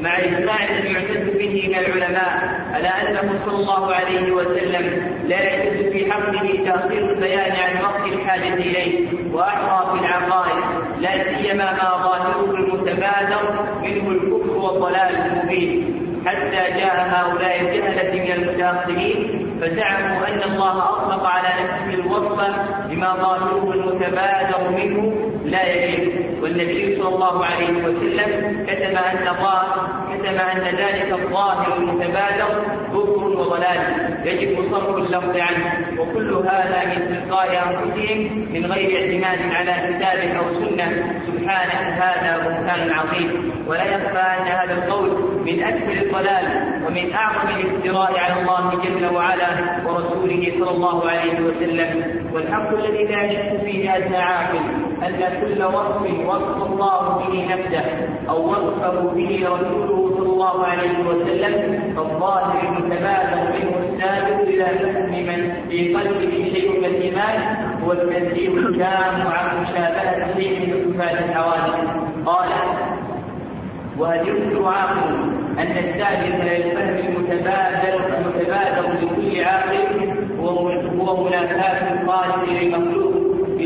مع 0.01 0.20
إجماع 0.20 0.55
الذي 0.63 0.93
يعتد 0.93 1.38
به 1.38 1.68
من 1.68 1.76
العلماء 1.76 2.66
على 2.74 2.88
أنه 2.88 3.39
صلى 3.45 3.55
الله 3.55 3.93
عليه 3.93 4.32
وسلم 4.32 5.16
لا 5.28 5.53
يجوز 5.53 5.91
في 5.93 6.11
حقه 6.11 6.63
تأخير 6.66 7.11
البيان 7.11 7.51
عن 7.51 7.84
وقت 7.84 8.13
الحاجة 8.13 8.53
إليه 8.53 9.07
وأحرى 9.34 9.99
في 9.99 10.05
العقائد 10.05 10.63
لا 11.01 11.24
سيما 11.24 11.72
ما 11.72 12.03
ظاهره 12.03 12.51
المتبادر 12.51 13.66
منه 13.84 14.11
الكفر 14.11 14.57
والضلال 14.57 15.16
المبين. 15.16 15.95
حتى 16.26 16.80
جاء 16.80 17.07
هؤلاء 17.09 17.61
الجهلة 17.61 18.24
من 18.24 18.32
المتأخرين 18.32 19.47
فزعموا 19.61 20.28
أن 20.28 20.51
الله 20.51 20.89
أطلق 20.89 21.26
على 21.28 21.47
نفسه 21.63 21.99
الوصف 21.99 22.55
بما 22.89 23.16
ظاهره 23.16 23.74
المتبادر 23.74 24.70
منه 24.70 25.35
لا 25.46 25.74
يجوز 25.74 26.14
والنبي 26.41 26.96
صلى 26.96 27.16
الله 27.16 27.46
عليه 27.46 27.74
وسلم 27.84 28.66
كتب 28.68 28.96
أن 28.96 29.18
كتب 30.14 30.38
أن 30.38 30.76
ذلك 30.78 31.12
الظاهر 31.12 31.78
المتبادر 31.78 32.64
كفر 32.88 33.26
وضلال. 33.39 33.80
يجب 34.26 34.72
صرف 34.72 34.98
اللفظ 34.98 35.38
عنه. 35.38 36.00
وكل 36.00 36.34
هذا 36.34 36.80
من 36.86 37.00
تلقاء 37.16 37.48
أنفسهم 37.48 38.48
من 38.54 38.66
غير 38.72 38.89
اعتماد 38.98 39.39
على 39.56 39.74
كتاب 39.88 40.20
أو 40.38 40.46
سنة. 40.54 40.88
سبحانه 41.28 41.80
هذا 42.04 42.38
بهتان 42.38 42.91
عظيم. 42.91 43.52
ولا 43.68 43.84
يخفى 43.84 44.18
أن 44.18 44.48
هذا 44.48 44.74
القول 44.74 45.10
من 45.46 45.64
أكثر 45.64 46.06
الضلال 46.06 46.46
ومن 46.86 47.14
أعظم 47.14 47.60
الافتراء 47.60 48.20
على 48.20 48.41
الله 48.41 48.82
جل 48.84 49.16
وعلا 49.16 49.50
ورسوله 49.86 50.54
صلى 50.60 50.72
الله 50.72 51.10
عليه 51.10 51.39
وسلم. 51.39 51.91
والحق 52.34 52.70
الذي 52.78 53.04
لا 53.04 53.24
يشك 53.24 53.62
فيه 53.66 53.96
أدنى 53.96 54.18
عاقل. 54.18 54.85
أن 55.06 55.20
كل 55.41 55.64
وصف 55.64 56.01
وصف 56.28 56.72
الله 56.72 57.18
به 57.18 57.47
نفسه 57.56 57.86
أو 58.30 58.49
وصفه 58.49 59.12
به 59.16 59.39
رسوله 59.45 60.16
صلى 60.18 60.30
الله 60.30 60.66
عليه 60.66 60.99
وسلم 61.10 61.84
فالظاهر 61.95 62.62
المتبادر 62.68 63.41
منه 63.53 63.76
السابق 63.93 64.41
إلى 64.41 64.66
حكم 64.66 65.12
من؟ 65.12 65.53
في 65.70 65.95
قلبه 65.95 66.53
شيء 66.53 66.80
من 66.80 66.86
الإيمان 66.86 67.39
هو 67.86 67.91
التنزيه 67.91 68.47
التام 68.49 69.28
عن 69.28 69.64
مشابهة 69.64 70.38
شيء 70.38 70.60
من 70.60 70.93
صفات 70.93 71.18
الحوادث. 71.30 71.76
قال 72.26 72.49
يمكن 74.28 74.66
عاقل 74.66 75.16
أن 75.60 75.72
السابق 75.78 76.36
للفهم 76.43 76.97
المتبادر 77.08 78.01
المتبادر 78.18 78.86
لكل 79.01 79.43
عاقل 79.43 80.14
هو 80.99 81.24
منافاة 81.26 81.93
الخالق 81.93 82.43
للمخلوق 82.49 83.05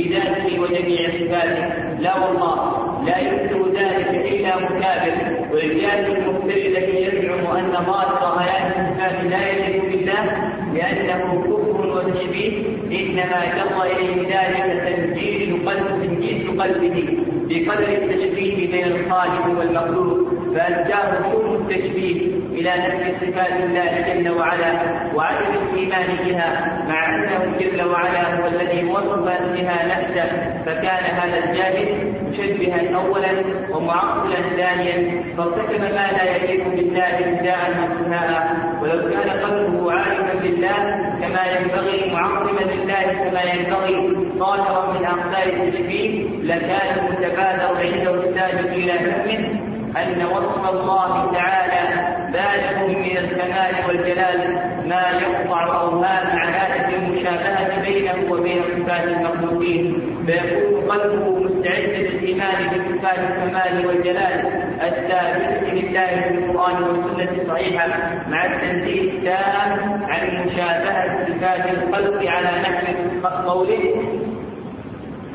في 0.10 0.16
ذاته 0.16 0.60
وجميع 0.62 0.99
صفاته. 1.10 1.99
لا 1.99 2.26
والله 2.26 2.55
لا 3.05 3.18
يمكن 3.18 3.74
ذلك 3.74 4.10
إلا 4.10 4.55
مكابر. 4.55 5.16
والجاد 5.53 6.05
المبتدئ 6.05 6.68
الذي 6.68 7.01
يزعم 7.01 7.57
أن 7.57 7.72
ظاهر 7.86 8.39
هيئه 8.39 8.68
الصفات 8.68 9.24
لا 9.30 9.51
يليق 9.51 9.84
بالله 9.91 10.24
لأنه 10.74 11.43
كفر 11.43 11.88
وتشبيه. 11.97 12.53
إنما 12.91 13.39
جر 13.55 13.84
إليه 13.84 14.18
ذلك 14.36 14.95
تنجيل 14.97 15.70
قلب 15.70 15.88
تنجيل 16.03 16.62
قلبه 16.62 17.18
بقدر 17.49 17.88
التشبيه 17.88 18.72
بين 18.72 18.84
الخالق 18.84 19.60
والمخلوق. 19.60 20.30
فأداه 20.55 21.24
حكم 21.24 21.55
التشبيه. 21.55 22.39
إلى 22.60 22.72
نفي 22.78 23.26
صفات 23.26 23.51
الله 23.64 24.14
جل 24.14 24.30
وعلا 24.30 24.72
وعدم 25.16 25.51
الإيمان 25.72 26.07
بها 26.26 26.82
مع 26.89 27.16
أنه 27.16 27.57
جل 27.60 27.89
وعلا 27.89 28.41
هو 28.41 28.47
الذي 28.47 28.84
وصف 28.86 29.20
بها 29.55 29.78
نفسه 29.86 30.28
فكان 30.66 31.03
هذا 31.20 31.38
الجاهل 31.49 32.14
مشبها 32.30 32.95
أولا 32.95 33.32
ومعقلا 33.72 34.41
ثانيا 34.57 35.24
فارتكب 35.38 35.82
ما 35.82 36.07
لا 36.12 36.24
يليق 36.36 36.68
بالله 36.68 37.20
ابتداء 37.20 37.72
وانتهاء. 37.82 38.55
ولو 38.82 39.10
كان 39.10 39.30
قلبه 39.30 39.91
عالما 39.91 40.34
بالله 40.41 40.80
كما 41.22 41.43
ينبغي 41.55 42.12
معظما 42.14 42.60
لله 42.60 43.30
كما 43.30 43.41
ينبغي 43.53 44.18
ظاهرا 44.38 44.93
من 44.93 45.05
أقدار 45.05 45.53
التشبيه 45.53 46.26
لكان 46.43 46.97
المتبادر 46.97 47.78
عنده 47.78 48.14
السابق 48.14 48.72
إلى 48.72 48.93
فهمه 48.93 49.79
أن 50.04 50.26
وصف 50.26 50.70
الله 50.70 51.32
تعالى 51.34 51.82
بالغ 52.34 52.88
من 52.88 53.18
الكمال 53.18 53.74
والجلال 53.88 54.39
ما 54.86 55.04
يقطع 55.22 55.82
أوهام 55.82 56.28
عادة 56.38 56.95
المشابهة 56.97 57.82
بينه 57.82 58.32
وبين 58.32 58.62
صفات 58.64 59.04
المخلوقين. 59.04 60.10
فيكون 60.26 60.89
قلبه 60.91 61.39
مستعدا 61.39 61.97
للإيمان 61.97 62.68
بصفات 62.68 63.20
الكمال 63.20 63.88
والجلال 63.88 64.45
الثابتة 64.82 65.74
لله 65.74 66.08
في 66.08 66.38
القرآن 66.38 66.84
والسنة 66.84 67.41
الصحيحة 67.41 67.88
مع 68.30 68.45
التنزيه 68.45 69.12
التام 69.12 70.04
عن 70.04 70.45
مشابهة 70.45 71.26
صفات 71.26 71.66
الخلق 71.74 72.32
على 72.32 72.50
نحو 72.62 72.89
قوله 73.50 74.04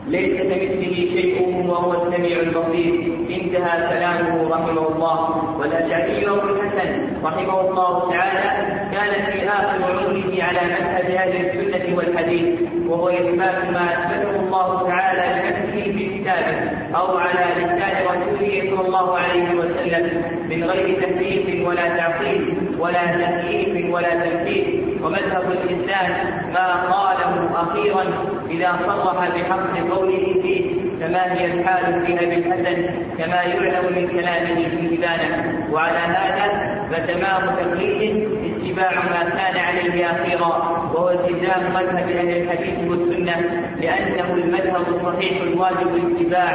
ليس 0.09 0.42
كمثله 0.42 0.94
شيء 0.94 1.64
وهو 1.68 1.92
السميع 1.92 2.40
البصير. 2.40 2.94
انتهى 3.30 3.88
كلامه 3.90 4.48
رحمه 4.50 4.88
الله. 4.88 5.18
والاشعري 5.59 6.28
ابو 6.28 6.48
الحسن 6.48 6.90
رحمه 7.24 7.61
الله 7.61 8.11
تعالى 8.11 8.48
كان 8.92 9.32
في 9.32 9.48
آخر 9.48 9.84
عمره 9.84 10.42
على 10.42 10.61
مذهب 10.61 11.11
أهل 11.11 11.46
السنة 11.46 11.96
والحديث. 11.96 12.61
وهو 12.88 13.09
إثبات 13.09 13.70
ما 13.72 13.84
أثبته 13.92 14.40
الله 14.40 14.88
تعالى 14.88 15.24
لنفسه 15.34 15.92
في 15.92 16.18
كتابه 16.18 16.57
أو 16.96 17.16
على 17.16 17.44
لسان 17.57 17.94
رسوله 18.07 18.76
صلى 18.76 18.86
الله 18.86 19.18
عليه 19.18 19.48
وسلم. 19.61 20.22
من 20.50 20.64
غير 20.64 21.00
تكليف 21.02 21.68
ولا 21.68 21.96
تعطيل 21.96 22.55
ولا 22.78 23.07
تكليف 23.07 23.94
ولا 23.94 24.14
تمثيل 24.14 24.84
ومذهب 25.05 25.44
الإنسان 25.52 26.11
ما 26.55 26.92
قاله 26.92 27.50
أخيرا 27.55 28.05
إذا 28.50 28.78
صرح 28.86 29.28
بحق 29.28 29.78
قوله 29.90 30.40
فيه 30.42 30.84
كما 31.00 31.32
هي 31.32 31.55
الحال 31.55 32.07
في 32.07 32.24
أبي 32.24 32.34
الحسن 32.34 32.90
كما 33.18 33.42
يعلم 33.42 33.84
من 33.96 34.09
كلامه 34.09 34.68
في 34.68 34.98
إبانة 34.98 35.64
وعلى 35.72 35.98
هذا 35.98 36.74
فتمام 36.90 37.57
تقليد 37.57 38.28
اتباع 38.44 38.90
ما 38.90 39.30
كان 39.30 39.57
عليه 39.57 40.07
أخيرا 40.07 40.48
وهو 40.94 41.11
التزام 41.11 41.62
مذهب 41.74 42.09
أهل 42.09 42.42
الحديث 42.42 42.90
والسنة 42.90 43.36
لأنه 43.80 44.34
المذهب 44.34 44.84
الصحيح 44.94 45.42
الواجب 45.42 45.94
الاتباع 45.94 46.55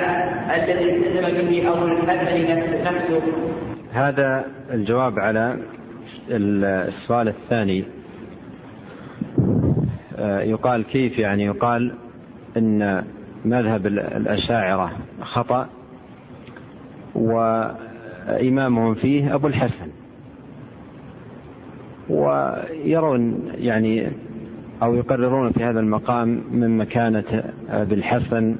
الذي 0.55 0.89
التزم 0.89 1.47
به 1.47 1.71
أبو 1.71 1.85
الحسن 1.85 2.59
نفسه. 2.83 3.21
هذا 3.93 4.45
الجواب 4.71 5.19
على 5.19 5.57
السؤال 6.29 7.27
الثاني. 7.27 7.98
يقال 10.19 10.83
كيف 10.83 11.19
يعني؟ 11.19 11.45
يقال 11.45 11.93
إن 12.57 13.03
مذهب 13.45 13.87
الأشاعرة 13.87 14.91
خطأ 15.21 15.67
وإمامهم 17.15 18.95
فيه 18.95 19.35
أبو 19.35 19.47
الحسن. 19.47 19.87
ويرون 22.09 23.51
يعني 23.57 24.07
أو 24.83 24.95
يقررون 24.95 25.51
في 25.51 25.63
هذا 25.63 25.79
المقام 25.79 26.43
من 26.51 26.77
مكانة 26.77 27.43
أبي 27.69 27.95
الحسن 27.95 28.55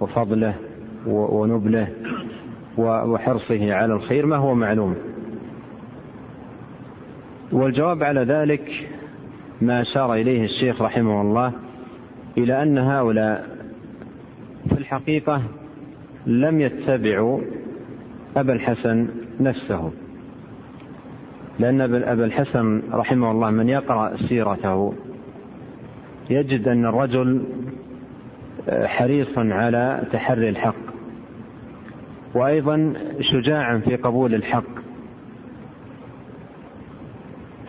وفضله 0.00 0.54
ونبله 1.06 1.88
وحرصه 2.78 3.74
على 3.74 3.94
الخير 3.94 4.26
ما 4.26 4.36
هو 4.36 4.54
معلوم. 4.54 4.94
والجواب 7.52 8.02
على 8.02 8.20
ذلك 8.20 8.88
ما 9.60 9.82
أشار 9.82 10.14
إليه 10.14 10.44
الشيخ 10.44 10.82
رحمه 10.82 11.20
الله 11.20 11.52
إلى 12.38 12.62
أن 12.62 12.78
هؤلاء 12.78 13.46
في 14.68 14.78
الحقيقة 14.78 15.42
لم 16.26 16.60
يتبعوا 16.60 17.40
أبا 18.36 18.52
الحسن 18.52 19.08
نفسه. 19.40 19.90
لأن 21.58 21.80
أبا 21.80 22.24
الحسن 22.24 22.82
رحمه 22.92 23.30
الله 23.30 23.50
من 23.50 23.68
يقرأ 23.68 24.16
سيرته 24.28 24.94
يجد 26.30 26.68
أن 26.68 26.86
الرجل 26.86 27.44
حريص 28.68 29.38
على 29.38 30.02
تحري 30.12 30.48
الحق 30.48 30.74
وأيضا 32.34 32.94
شجاعا 33.20 33.78
في 33.78 33.96
قبول 33.96 34.34
الحق. 34.34 34.83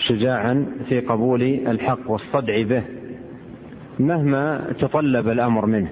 شجاعا 0.08 0.66
في 0.89 0.99
قبول 0.99 1.41
الحق 1.41 2.12
والصدع 2.12 2.64
به 2.64 2.84
مهما 3.99 4.74
تطلب 4.80 5.28
الأمر 5.28 5.66
منه. 5.66 5.91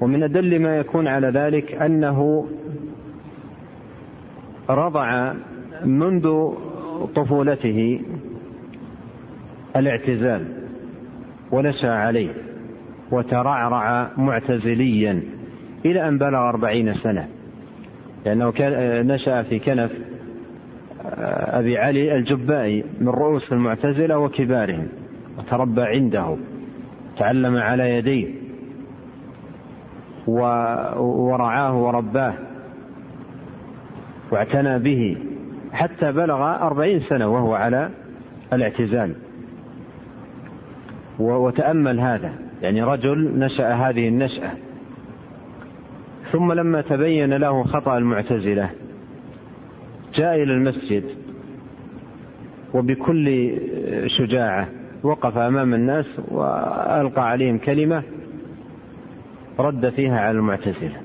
ومن 0.00 0.22
أدل 0.22 0.62
ما 0.62 0.76
يكون 0.76 1.08
على 1.08 1.28
ذلك 1.28 1.72
أنه 1.72 2.48
رضع 4.70 5.32
منذ 5.84 6.52
طفولته 7.14 8.00
الاعتزال 9.76 10.46
ونشأ 11.52 11.92
عليه 11.92 12.30
وترعرع 13.12 14.10
معتزليا 14.16 15.22
إلى 15.86 16.08
أن 16.08 16.18
بلغ 16.18 16.48
أربعين 16.48 16.94
سنة. 16.94 17.28
لأنه 18.26 18.52
نشأ 19.14 19.42
في 19.42 19.58
كنف 19.58 19.90
أبي 21.58 21.78
علي 21.78 22.16
الجبائي 22.16 22.84
من 23.00 23.08
رؤوس 23.08 23.52
المعتزلة 23.52 24.18
وكبارهم 24.18 24.88
وتربى 25.38 25.82
عنده 25.82 26.36
تعلم 27.18 27.56
على 27.56 27.96
يديه 27.96 28.28
ورعاه 30.26 31.76
ورباه 31.82 32.34
واعتنى 34.30 34.78
به 34.78 35.16
حتى 35.72 36.12
بلغ 36.12 36.66
أربعين 36.66 37.00
سنة 37.00 37.26
وهو 37.26 37.54
على 37.54 37.90
الاعتزال. 38.52 39.14
وتأمل 41.18 42.00
هذا 42.00 42.32
يعني 42.62 42.82
رجل 42.82 43.38
نشأ 43.38 43.68
هذه 43.72 44.08
النشأة. 44.08 44.50
ثم 46.32 46.52
لما 46.52 46.80
تبين 46.80 47.34
له 47.34 47.64
خطأ 47.64 47.98
المعتزلة 47.98 48.70
جاء 50.14 50.42
إلى 50.42 50.54
المسجد 50.54 51.04
وبكل 52.74 53.52
شجاعة 54.18 54.68
وقف 55.02 55.38
أمام 55.38 55.74
الناس 55.74 56.06
وألقى 56.28 57.28
عليهم 57.30 57.58
كلمة 57.58 58.02
رد 59.58 59.90
فيها 59.90 60.20
على 60.20 60.38
المعتزلة 60.38 61.00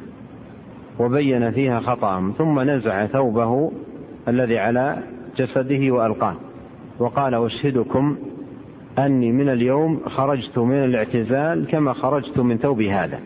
وبين 0.99 1.51
فيها 1.51 1.79
خطأهم 1.79 2.33
ثم 2.37 2.59
نزع 2.59 3.05
ثوبه 3.05 3.71
الذي 4.27 4.57
على 4.57 4.97
جسده 5.37 5.91
وألقاه 5.91 6.35
وقال 6.99 7.33
أشهدكم 7.33 8.17
أني 8.99 9.31
من 9.31 9.49
اليوم 9.49 10.01
خرجت 10.05 10.57
من 10.57 10.75
الاعتزال 10.83 11.67
كما 11.67 11.93
خرجت 11.93 12.39
من 12.39 12.57
ثوبي 12.57 12.91
هذا. 12.91 13.19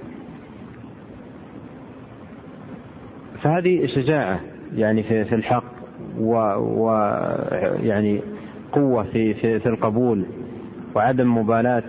فهذه 3.41 3.85
شجاعة 3.85 4.39
يعني 4.75 5.03
في, 5.03 5.35
الحق. 5.35 5.78
ويعني 6.19 8.21
قوة 8.71 9.03
في, 9.03 9.33
في, 9.33 9.59
في 9.59 9.69
القبول 9.69 10.25
وعدم 10.95 11.37
مبالاة 11.37 11.83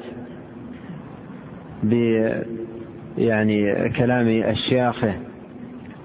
ب 1.82 1.92
يعني 3.18 3.88
كلام 3.88 4.28
أشياخه 4.28 5.14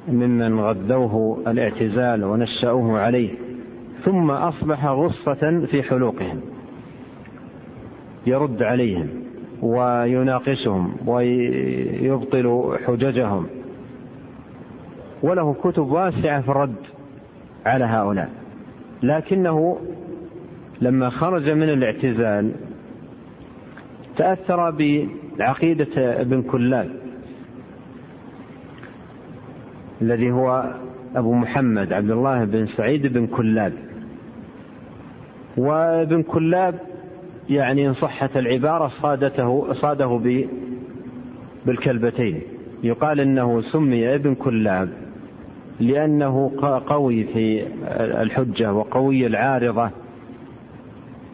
ممن 0.08 0.60
غذوه 0.60 1.42
الاعتزال 1.48 2.24
ونشأوه 2.24 3.00
عليه 3.00 3.30
ثم 4.04 4.32
أصبح 4.32 4.86
غصة 4.86 5.66
في 5.72 5.84
حلوقهم 5.84 6.42
يرد 8.28 8.64
عليهم 8.64 9.08
ويناقشهم 9.62 10.96
ويبطل 11.06 12.78
حججهم 12.88 13.48
وله 15.24 15.54
كتب 15.64 15.92
واسعة 15.92 16.42
في 16.42 16.50
الرد. 16.50 16.76
على 17.66 17.86
هؤلاء. 17.86 18.30
لكنه 19.04 19.80
لما 20.82 21.10
خرج 21.10 21.50
من 21.50 21.70
الاعتزال 21.70 22.52
تأثر 24.18 24.72
بعقيدة 25.38 26.22
ابن 26.22 26.42
كلاب 26.42 26.90
الذي 30.02 30.32
هو 30.32 30.74
أبو 31.16 31.34
محمد 31.34 31.94
عبد 31.94 32.12
الله 32.12 32.44
بن 32.44 32.68
سعيد 32.68 33.14
بن 33.14 33.28
كلاب. 33.28 33.74
وابن 35.58 36.24
كلاب 36.24 36.80
يعني 37.50 37.88
إن 37.88 37.94
صحت 37.94 38.38
العبارة 38.38 38.92
صادته 39.02 39.74
صاده 39.74 40.22
بالكلبتين. 41.66 42.42
يقال 42.84 43.20
إنه 43.20 43.62
سمي 43.62 44.16
ابن 44.16 44.36
كلاب 44.36 44.90
لأنه 45.80 46.52
قوي 46.88 47.24
في 47.24 47.68
الحجة 48.00 48.74
وقوي 48.74 49.28
العارضة 49.28 49.90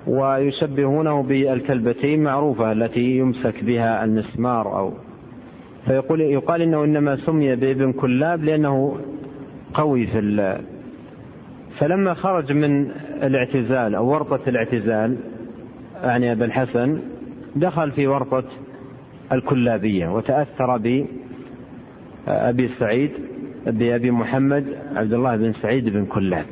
ويشبهونه 0.08 1.24
بالكلبتين 1.24 2.24
معروفة 2.24 2.72
التي 2.72 3.18
يمسك 3.18 3.64
بها 3.64 4.04
المسمار 4.04 4.78
أو 4.80 4.94
فيقول 5.86 6.22
يقال 6.22 6.62
إنه 6.62 6.84
إنما 6.84 7.16
سمي 7.26 7.56
بابن 7.56 7.92
كلاب 7.94 8.44
لأنه 8.44 8.98
قوي 9.74 10.08
في 10.08 10.20
ال 10.20 10.62
فلما 11.80 12.14
خرج 12.14 12.54
من 12.54 12.92
الاعتزال 13.24 13.96
أو 13.96 14.08
ورطة 14.08 14.50
الاعتزال 14.50 15.18
يعني 16.04 16.32
أبا 16.32 16.46
الحسن 16.46 17.00
دخل 17.56 17.92
في 17.92 18.08
ورطة 18.08 18.44
الكلابية 19.32 20.08
وتأثر 20.08 20.78
بأبي 20.78 22.70
سعيد. 22.80 23.12
بأبي 23.66 24.12
محمد 24.12 24.66
عبد 24.96 25.14
الله 25.14 25.38
بن 25.38 25.54
سعيد 25.54 25.90
بن 25.90 26.06
كلاب. 26.06 26.46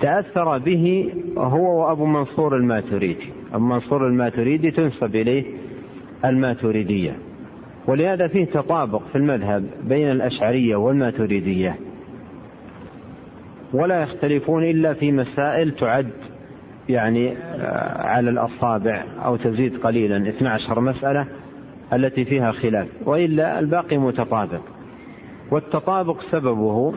تأثر 0.00 0.58
به 0.58 1.12
هو 1.36 1.80
وأبو 1.80 2.06
منصور 2.06 2.56
الماتريدي. 2.56 3.32
أبو 3.52 3.64
منصور 3.64 4.08
الماتريدي 4.08 4.70
تنسب 4.70 5.16
إليه 5.16 5.44
الماتريدية. 6.24 7.16
ولهذا 7.86 8.28
فيه 8.28 8.44
تطابق 8.44 9.02
في 9.12 9.18
المذهب 9.18 9.64
بين 9.88 10.10
الأشعرية 10.10 10.76
والماتريدية. 10.76 11.76
ولا 13.72 14.02
يختلفون 14.02 14.64
إلا 14.64 14.94
في 14.94 15.12
مسائل 15.12 15.70
تعد 15.70 16.10
يعني 16.88 17.32
آه، 17.32 18.06
على 18.06 18.30
الأصابع 18.30 19.04
أو 19.24 19.36
تزيد 19.36 19.76
قليلا. 19.76 20.28
12 20.28 20.80
مسألة 20.80 21.26
التي 21.92 22.24
فيها 22.24 22.52
خلاف. 22.52 22.88
وإلا 23.06 23.58
الباقي 23.58 23.98
متطابق. 23.98 24.73
والتطابق 25.54 26.20
سببه 26.30 26.94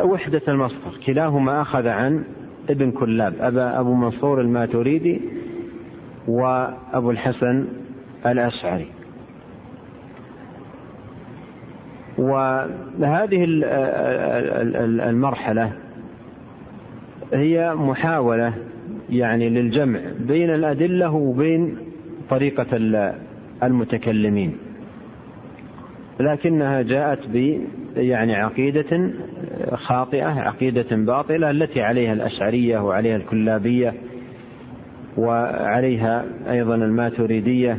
وحدة 0.00 0.42
المصدر. 0.48 0.98
كلاهما 1.06 1.62
أخذ 1.62 1.86
عن 1.86 2.24
ابن 2.70 2.90
كلاب 2.90 3.34
أبا 3.40 3.80
أبو 3.80 3.94
منصور 3.94 4.40
الماتريدي 4.40 5.20
وأبو 6.28 7.10
الحسن 7.10 7.64
الأشعري. 8.26 8.86
وهذه 12.18 13.44
المرحلة 15.10 15.72
هي 17.32 17.74
محاولة 17.74 18.54
يعني 19.10 19.48
للجمع 19.48 20.00
بين 20.20 20.50
الأدلة 20.50 21.10
وبين 21.14 21.76
طريقة 22.30 22.66
المتكلمين. 23.62 24.56
لكنها 26.20 26.82
جاءت 26.82 27.18
ب 27.28 27.60
يعني 27.96 28.34
عقيدة 28.34 29.10
خاطئة 29.74 30.40
عقيدة 30.40 30.96
باطلة 30.96 31.50
التي 31.50 31.82
عليها 31.82 32.12
الأشعرية 32.12 32.78
وعليها 32.78 33.16
الكلابية 33.16 33.94
وعليها 35.16 36.24
أيضا 36.50 36.74
الماتريدية. 36.74 37.78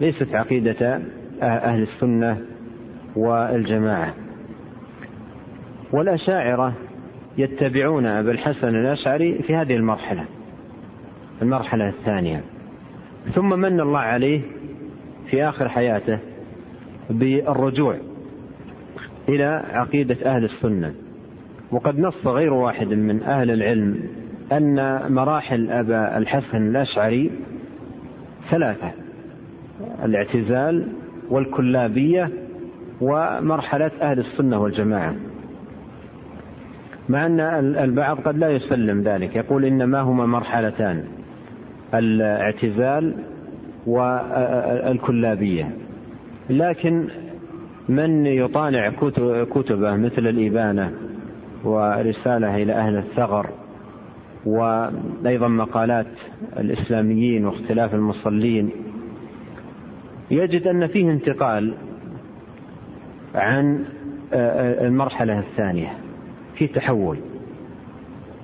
ليست 0.00 0.34
عقيدة 0.34 1.00
أهل 1.42 1.82
السنة 1.82 2.38
والجماعة. 3.16 4.14
والأشاعرة 5.92 6.74
يتبعون 7.38 8.06
أبا 8.06 8.30
الحسن 8.30 8.68
الأشعري 8.68 9.42
في 9.42 9.54
هذه 9.54 9.76
المرحلة 9.76 10.24
المرحلة 11.42 11.88
الثانية. 11.88 12.42
ثم 13.34 13.58
من 13.58 13.80
الله 13.80 13.98
عليه 13.98 14.40
في 15.26 15.44
آخر 15.44 15.68
حياته 15.68 16.18
بالرجوع 17.10 17.96
إلى 19.28 19.62
عقيدة 19.70 20.16
أهل 20.24 20.44
السنة. 20.44 20.94
وقد 21.72 21.98
نص 21.98 22.26
غير 22.26 22.54
واحد 22.54 22.88
من 22.88 23.22
أهل 23.22 23.50
العلم 23.50 24.00
أن 24.52 25.00
مراحل 25.12 25.70
أبا 25.70 26.18
الحسن 26.18 26.66
الأشعري 26.68 27.30
ثلاثة 28.50 28.92
الاعتزال 30.04 30.88
والكلابية 31.30 32.30
ومرحلة 33.00 33.90
أهل 34.00 34.18
السنة 34.18 34.60
والجماعة. 34.60 35.14
مع 37.08 37.26
أن 37.26 37.40
البعض 37.76 38.20
قد 38.20 38.38
لا 38.38 38.50
يسلم 38.50 39.02
ذلك 39.02 39.36
يقول 39.36 39.64
إنما 39.64 40.00
هما 40.00 40.26
مرحلتان 40.26 41.04
الاعتزال 41.94 43.14
والكلابية. 43.86 45.70
لكن 46.50 47.08
من 47.88 48.26
يطالع 48.26 48.90
كتبه 49.44 49.96
مثل 49.96 50.26
الإبانة 50.26 50.92
ورسالة 51.64 52.62
إلى 52.62 52.72
أهل 52.72 52.96
الثغر 52.96 53.50
وأيضا 54.46 55.48
مقالات 55.48 56.06
الإسلاميين 56.58 57.46
واختلاف 57.46 57.94
المصلين 57.94 58.70
يجد 60.30 60.66
أن 60.66 60.86
فيه 60.86 61.10
انتقال 61.10 61.74
عن 63.34 63.84
المرحلة 64.32 65.38
الثانية 65.38 65.98
في 66.54 66.66
تحول 66.66 67.18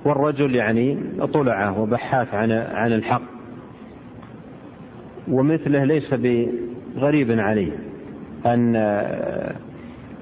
والرجل 0.05 0.55
يعني 0.55 0.97
طلعة 1.33 1.79
وبحاث 1.79 2.33
عن 2.33 2.51
عن 2.51 2.91
الحق 2.93 3.21
ومثله 5.27 5.83
ليس 5.83 6.13
بغريب 6.13 7.31
عليه. 7.31 7.79
أن 8.45 8.75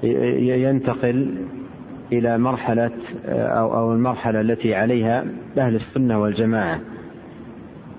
ينتقل 0.03 1.35
إلى 2.11 2.37
مرحلة 2.37 2.91
أو 3.25 3.77
أو 3.77 3.93
المرحلة 3.93 4.41
التي 4.41 4.75
عليها 4.75 5.25
أهل 5.57 5.75
السنة 5.75 6.21
والجماعة. 6.21 6.79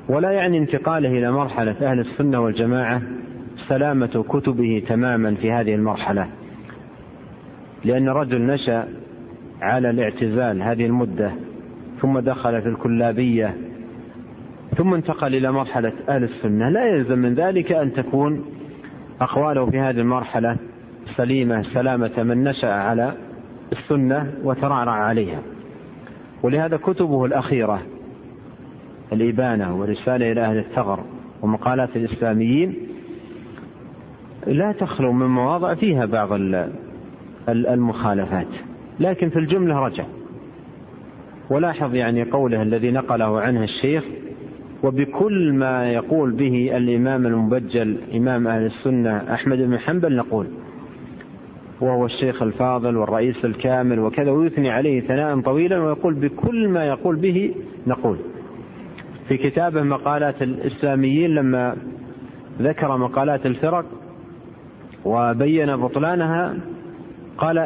ولا 0.09 0.31
يعني 0.31 0.59
انتقاله 0.59 1.19
إلى 1.19 1.33
مرحلة 1.33 1.77
أهل 1.83 2.01
السنة 2.01 2.41
والجماعة 2.41 3.03
سلامة 3.69 4.25
كتبه 4.29 4.83
تماما 4.89 5.35
في 5.35 5.53
هذه 5.53 5.75
المرحلة. 5.75 6.29
لأن 7.85 8.09
رجل 8.09 8.47
نشأ 8.47 8.89
على 9.61 9.91
الاعتزال 9.91 10.63
هذه 10.63 10.87
المدة 10.87 11.33
ثم 12.01 12.19
دخل 12.19 12.63
في 12.63 12.69
الكلابية 12.69 13.57
ثم 14.77 14.95
انتقل 14.95 15.35
إلى 15.35 15.53
مرحلة 15.53 15.93
أهل 16.09 16.25
السنة. 16.25 16.69
لا 16.69 16.87
يلزم 16.87 17.19
من 17.19 17.35
ذلك 17.35 17.73
أن 17.73 17.93
تكون 17.93 18.45
أقواله 19.23 19.71
في 19.71 19.79
هذه 19.79 20.01
المرحلة 20.01 20.57
سليمة 21.17 21.63
سلامة 21.63 22.23
من 22.23 22.45
نشأ 22.45 22.73
على 22.73 23.13
السنة 23.73 24.33
وترعرع 24.45 24.93
عليها. 24.93 25.43
ولهذا 26.43 26.77
كتبه 26.77 27.25
الأخيرة 27.25 27.83
الإبانة 29.13 29.81
ورسالة 29.81 30.33
إلى 30.33 30.41
أهل 30.41 30.59
الثغر 30.59 31.05
ومقالات 31.43 31.97
الإسلاميين 31.97 32.75
لا 34.47 34.73
تخلو 34.73 35.13
من 35.13 35.27
مواضع 35.27 35.75
فيها 35.75 36.07
بعض 36.07 36.29
المخالفات 37.49 38.47
لكن 39.01 39.31
في 39.31 39.39
الجملة 39.39 39.87
رجع. 39.87 40.05
ولاحظ 41.51 41.95
يعني 41.95 42.23
قوله 42.23 42.63
الذي 42.63 42.91
نقله 42.91 43.41
عنه 43.41 43.65
الشيخ 43.65 44.05
وبكل 44.83 45.53
ما 45.53 45.93
يقول 45.93 46.33
به 46.33 46.77
الإمام 46.77 47.27
المبجل 47.27 47.97
إمام 48.15 48.47
أهل 48.49 48.67
السنة 48.67 49.17
أحمد 49.35 49.59
بن 49.59 49.79
حنبل 49.79 50.17
نقول 50.17 50.47
وهو 51.81 52.07
الشيخ 52.07 52.43
الفاضل 52.43 52.97
والرئيس 52.97 53.45
الكامل 53.45 53.99
وكذا 54.01 54.31
ويثني 54.31 54.71
عليه 54.71 55.01
ثناء 55.01 55.41
طويلا 55.41 55.79
ويقول 55.79 56.15
بكل 56.15 56.69
ما 56.69 56.85
يقول 56.85 57.17
به 57.17 57.55
نقول. 57.87 58.19
في 59.29 59.37
كتابه 59.37 59.83
مقالات 59.83 60.43
الإسلاميين 60.43 61.31
لما 61.35 61.77
ذكر 62.61 62.97
مقالات 62.97 63.47
الفرق 63.47 63.85
وبين 65.05 65.77
بطلانها 65.77 66.55
قال 67.39 67.57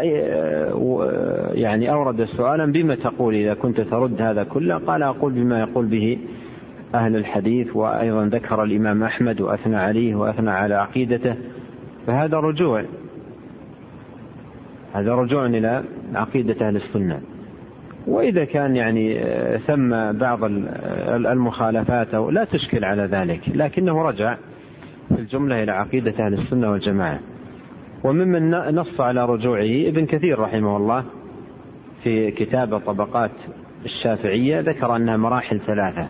يعني 1.55 1.93
أورد 1.93 2.25
سؤالا 2.25 2.73
بما 2.73 2.95
تقول 2.95 3.35
إذا 3.35 3.55
كنت 3.55 3.81
ترد 3.81 4.23
هذا 4.23 4.45
كله؟ 4.45 4.75
قال 4.77 5.03
أقول 5.03 5.33
بما 5.33 5.61
يقول 5.61 5.87
به 5.87 6.19
أهل 6.95 7.17
الحديث 7.17 7.77
وأيضا 7.77 8.25
ذكر 8.27 8.63
الإمام 8.63 9.03
أحمد 9.03 9.41
وأثنى 9.41 9.77
عليه 9.77 10.15
وأثنى 10.15 10.51
على 10.51 10.75
عقيدته 10.75 11.37
فهذا 12.07 12.39
رجوع 12.39 12.85
هذا 14.95 15.15
رجوع 15.15 15.47
إلى 15.47 15.83
عقيدة 16.15 16.69
أهل 16.69 16.77
السنة. 16.77 17.21
وإذا 18.07 18.45
كان 18.45 18.77
يعني 18.77 19.19
ثم 19.67 20.13
بعض 20.13 20.41
المخالفات 21.11 22.15
لا 22.15 22.45
تشكل 22.45 22.85
على 22.85 23.03
ذلك 23.03 23.41
لكنه 23.55 24.03
رجع 24.03 24.37
في 25.09 25.21
الجملة 25.21 25.63
إلى 25.63 25.73
عقيدة 25.73 26.27
أهل 26.27 26.35
السنة 26.35 26.71
والجماعة. 26.71 27.21
وممن 28.05 28.51
نص 28.51 29.01
على 29.01 29.27
رجوعه 29.27 29.89
ابن 29.89 30.07
كثير 30.07 30.39
رحمه 30.39 30.77
الله 30.77 31.05
في 32.03 32.31
كتاب 32.31 32.79
طبقات 32.79 33.31
الشافعية 33.85 34.61
ذكر 34.61 34.97
أنها 34.97 35.17
مراحل 35.17 35.61
ثلاثة. 35.67 36.09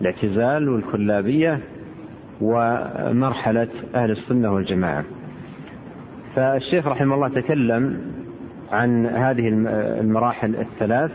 الاعتزال 0.00 0.68
والكلابية 0.68 1.60
ومرحلة 2.40 3.68
أهل 3.94 4.10
السنة 4.10 4.52
والجماعة. 4.52 5.04
فالشيخ 6.34 6.86
رحمه 6.86 7.14
الله 7.14 7.28
تكلم 7.28 8.00
عن 8.72 9.06
هذه 9.06 9.48
المراحل 10.00 10.56
الثلاث 10.56 11.10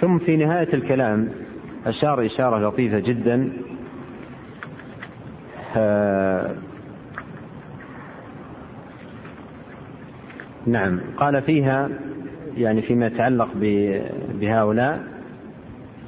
ثم 0.00 0.18
في 0.18 0.36
نهاية 0.36 0.74
الكلام 0.74 1.28
أشار 1.86 2.26
إشارة 2.26 2.68
لطيفة 2.68 2.98
جدا 2.98 3.52
آه، 5.76 6.54
نعم 10.66 11.00
قال 11.16 11.42
فيها 11.42 11.88
يعني 12.56 12.82
فيما 12.82 13.06
يتعلق 13.06 13.48
بهؤلاء 14.40 15.04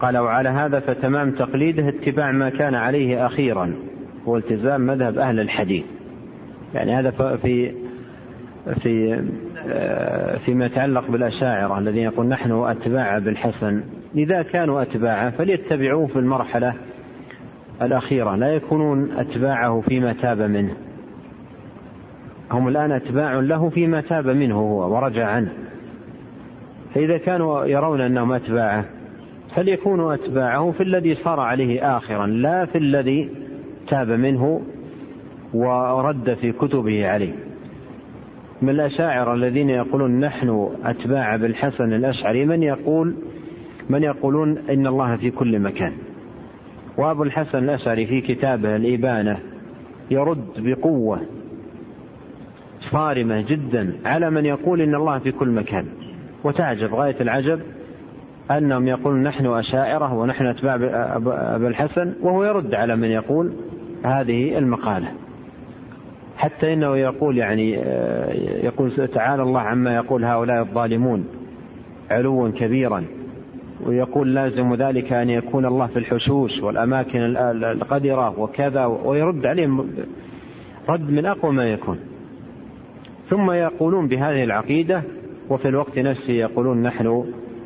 قال 0.03 0.19
وعلى 0.19 0.49
هذا 0.49 0.81
فتمام 0.81 1.31
تقليده 1.31 1.89
اتباع 1.89 2.33
ما 2.33 2.49
كان 2.49 2.75
عليه 2.75 3.27
أخيرا 3.27 3.75
هو 4.29 4.37
التزام 4.37 4.81
مذهب 4.81 5.19
أهل 5.19 5.41
الحديث. 5.41 5.85
يعني 6.75 6.95
هذا 6.95 7.11
في 7.37 7.73
في 8.83 9.23
فيما 10.45 10.67
يتعلق 10.67 11.11
بالأشاعرة 11.11 11.79
الذين 11.79 12.03
يقول 12.03 12.27
نحن 12.27 12.53
أتباع 12.53 13.19
بالحسن. 13.19 13.83
إذا 14.17 14.43
كانوا 14.43 14.83
أتباعه 14.83 15.31
فليتبعوه 15.31 16.07
في 16.07 16.19
المرحلة 16.19 16.75
الأخيرة. 17.83 18.37
لا 18.37 18.55
يكونون 18.55 19.11
أتباعه 19.13 19.81
فيما 19.81 20.13
تاب 20.13 20.43
منه. 20.43 20.75
هم 22.51 22.69
الآن 22.69 22.93
أتباع 22.93 23.35
له 23.35 23.71
فيما 23.71 24.01
تاب 24.01 24.29
منه 24.29 24.55
هو 24.55 24.95
ورجع 24.95 25.27
عنه. 25.27 25.53
فإذا 26.95 27.19
كانوا 27.19 27.65
يرون 27.65 28.01
أنهم 28.01 28.33
أتباعه 28.33 28.85
فليكونوا 29.55 30.15
أتباعه 30.15 30.71
في 30.71 30.83
الذي 30.83 31.15
صار 31.15 31.41
عليه 31.41 31.97
آخرا 31.97 32.27
لا 32.27 32.67
في 32.67 32.79
الذي 32.79 33.31
تاب 33.89 34.11
منه 34.11 34.63
ورد 35.55 36.35
في 36.41 36.53
كتبه 36.53 37.09
عليه. 37.09 37.33
من 38.63 38.71
الأشاعرة 38.71 39.35
الذين 39.35 39.71
يقولون 39.71 40.21
نحن 40.21 40.69
أتباع 40.85 41.37
بالحسن 41.37 41.93
الأشعري 41.93 42.45
من 42.45 42.63
يقول 42.63 43.15
من 43.91 44.03
يقولون 44.03 44.59
إن 44.59 44.87
الله 44.87 45.17
في 45.17 45.31
كل 45.31 45.59
مكان. 45.59 45.93
وأبو 46.99 47.23
الحسن 47.23 47.65
الأشعري 47.65 48.07
في 48.07 48.21
كتابه 48.21 48.77
الإبانة 48.77 49.39
يرد 50.11 50.47
بقوة 50.57 51.21
صارمة 52.91 53.41
جدا 53.41 53.93
على 54.05 54.31
من 54.31 54.47
يقول 54.47 54.81
إن 54.81 54.95
الله 54.95 55.19
في 55.19 55.33
كل 55.33 55.49
مكان. 55.49 55.87
وتعجب 56.45 56.95
غاية 56.95 57.17
العجب 57.21 57.61
أنهم 58.51 58.89
يقولون 58.89 59.23
نحن 59.23 59.47
أشاعرة 59.47 60.15
ونحن 60.15 60.47
أتباع 60.47 60.75
أبا 61.57 61.69
الحسن 61.69 62.15
وهو 62.23 62.45
يرد 62.45 62.75
على 62.75 62.97
من 62.97 63.09
يقول 63.09 63.53
هذه 64.05 64.59
المقالة. 64.59 65.09
حتى 66.37 66.73
إنه 66.73 66.97
يقول 66.97 67.39
يعني 67.39 67.79
آه، 67.79 68.33
يقول 68.65 69.09
تعالى 69.09 69.43
الله 69.43 69.61
عما 69.61 69.97
يقول 69.97 70.25
هؤلاء 70.25 70.63
الظالمون 70.63 71.25
علوا 72.11 72.49
كبيرا 72.49 73.05
ويقول 73.87 74.35
لازم 74.35 74.75
ذلك 74.75 75.13
أن 75.13 75.31
يكون 75.31 75.67
الله 75.67 75.87
في 75.87 75.99
الحشوش 75.99 76.63
والأماكن 76.63 77.19
القدرة 77.65 78.41
وكذا 78.41 78.85
ويرد 78.85 79.47
عليهم 79.47 79.91
رد 80.89 81.11
من 81.11 81.27
أقوى 81.27 81.53
ما 81.53 81.73
يكون. 81.73 81.99
ثم 83.31 83.51
يقولون 83.51 84.09
بهذه 84.09 84.45
العقيدة 84.45 85.03
وفي 85.51 85.69
الوقت 85.69 85.99
نفسه 85.99 86.33
يقولون 86.33 86.83
نحن 86.83 87.25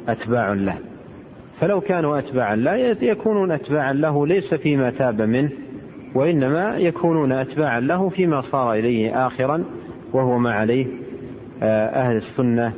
أتباع 0.08 0.52
له. 0.52 0.78
فلو 1.60 1.80
كانوا 1.80 2.18
أتباعا 2.18 2.56
له 2.56 2.76
يكونون 3.02 3.52
أتباعا 3.52 3.92
له 3.92 4.26
ليس 4.26 4.54
فيما 4.54 4.90
تاب 4.90 5.22
منه 5.22 5.50
وإنما 6.14 6.76
يكونون 6.76 7.32
أتباعا 7.32 7.80
له 7.80 8.08
فيما 8.08 8.42
صار 8.42 8.74
إليه 8.74 9.26
آخرا 9.26 9.64
وهو 10.12 10.38
ما 10.38 10.52
عليه 10.52 10.86
آه، 11.62 11.86
أهل 11.86 12.16
السنة 12.16 12.72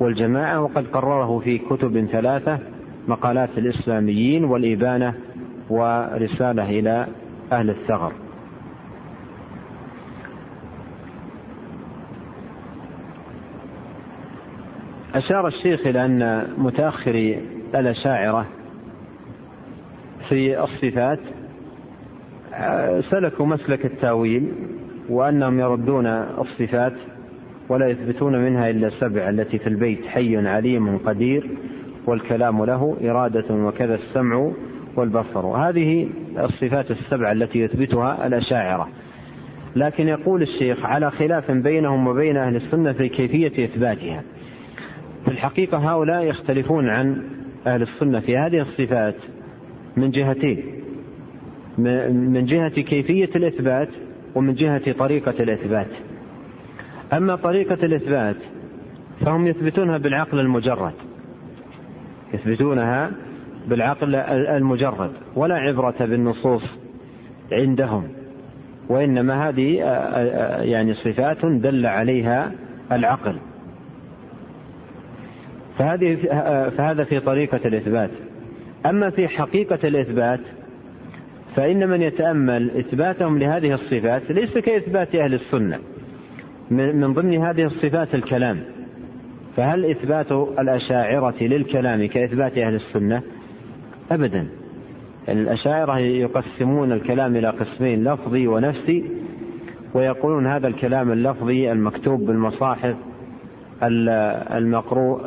والجماعة. 0.00 0.62
وقد 0.62 0.86
قرره 0.86 1.38
في 1.38 1.58
كتب 1.58 2.06
ثلاثة 2.12 2.58
مقالات 3.08 3.50
الإسلاميين 3.58 4.44
والإبانة 4.44 5.14
ورسالة 5.70 6.70
إلى 6.70 7.06
أهل 7.52 7.70
الثغر. 7.70 8.12
أشار 15.14 15.46
الشيخ 15.48 15.86
إلى 15.86 16.04
أن 16.04 16.46
متأخري 16.58 17.40
الأشاعرة 17.74 18.46
في 20.28 20.64
الصفات 20.64 21.18
سلكوا 23.10 23.46
مسلك 23.46 23.84
التأويل 23.84 24.52
وأنهم 25.08 25.60
يردون 25.60 26.06
الصفات 26.06 26.92
ولا 27.68 27.88
يثبتون 27.88 28.44
منها 28.44 28.70
إلا 28.70 28.88
السبع 28.88 29.28
التي 29.28 29.58
في 29.58 29.66
البيت 29.66 30.06
حي 30.06 30.48
عليم 30.48 30.98
قدير 30.98 31.50
والكلام 32.06 32.64
له 32.64 32.96
إرادة 33.04 33.54
وكذا 33.54 33.94
السمع 33.94 34.52
والبصر. 34.96 35.46
هذه 35.46 36.08
الصفات 36.38 36.90
السبع 36.90 37.32
التي 37.32 37.60
يثبتها 37.60 38.26
الأشاعرة 38.26 38.88
لكن 39.76 40.08
يقول 40.08 40.42
الشيخ 40.42 40.84
على 40.84 41.10
خلاف 41.10 41.50
بينهم 41.50 42.06
وبين 42.06 42.36
أهل 42.36 42.56
السنة 42.56 42.92
في 42.92 43.08
كيفية 43.08 43.64
إثباتها. 43.64 44.22
في 45.24 45.30
الحقيقة 45.30 45.78
هؤلاء 45.92 46.24
يختلفون 46.24 46.88
عن 46.88 47.22
أهل 47.66 47.82
السنة 47.82 48.20
في 48.20 48.36
هذه 48.36 48.60
الصفات 48.60 49.16
من 49.96 50.10
جهتين. 50.10 50.64
من 51.78 52.44
جهة 52.44 52.68
كيفية 52.68 53.30
الإثبات 53.36 53.88
ومن 54.34 54.54
جهة 54.54 54.92
طريقة 54.92 55.34
الإثبات. 55.42 55.88
أما 57.12 57.36
طريقة 57.36 57.86
الإثبات 57.86 58.36
فهم 59.20 59.46
يثبتونها 59.46 59.98
بالعقل 59.98 60.40
المجرد. 60.40 60.92
يثبتونها 62.34 63.10
بالعقل 63.68 64.14
المجرد 64.14 65.10
ولا 65.36 65.54
عبرة 65.54 65.94
بالنصوص 66.00 66.62
عندهم 67.52 68.08
وإنما 68.88 69.48
هذه 69.48 69.76
يعني 70.62 70.94
صفات 70.94 71.46
دل 71.46 71.86
عليها 71.86 72.52
العقل. 72.92 73.36
فهذه 75.78 76.16
فهذا 76.76 77.04
في 77.04 77.20
طريقة 77.20 77.60
الإثبات. 77.64 78.10
أما 78.86 79.10
في 79.10 79.28
حقيقة 79.28 79.88
الإثبات 79.88 80.40
فإن 81.56 81.88
من 81.88 82.02
يتأمل 82.02 82.70
إثباتهم 82.70 83.38
لهذه 83.38 83.74
الصفات 83.74 84.30
ليس 84.30 84.58
كإثبات 84.58 85.14
أهل 85.14 85.34
السنة 85.34 85.78
من 86.70 87.12
ضمن 87.14 87.42
هذه 87.44 87.64
الصفات 87.66 88.14
الكلام. 88.14 88.60
فهل 89.56 89.84
إثبات 89.84 90.32
الأشاعرة 90.32 91.34
للكلام 91.40 92.06
كإثبات 92.06 92.58
أهل 92.58 92.74
السنة؟ 92.74 93.22
أبدا. 94.10 94.48
الأشاعرة 95.28 95.98
يقسمون 95.98 96.92
الكلام 96.92 97.36
إلى 97.36 97.48
قسمين 97.48 98.04
لفظي 98.04 98.46
ونفسي 98.46 99.04
ويقولون 99.94 100.46
هذا 100.46 100.68
الكلام 100.68 101.12
اللفظي 101.12 101.72
المكتوب 101.72 102.20
بالمصاحف 102.26 102.96
المقروء 103.82 105.20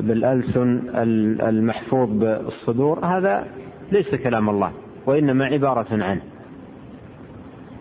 بالألسن 0.00 0.80
المحفوظ 1.40 2.08
بالصدور 2.10 3.04
هذا 3.04 3.46
ليس 3.92 4.14
كلام 4.14 4.50
الله 4.50 4.72
وإنما 5.06 5.44
عبارة 5.44 5.86
عنه. 5.90 6.22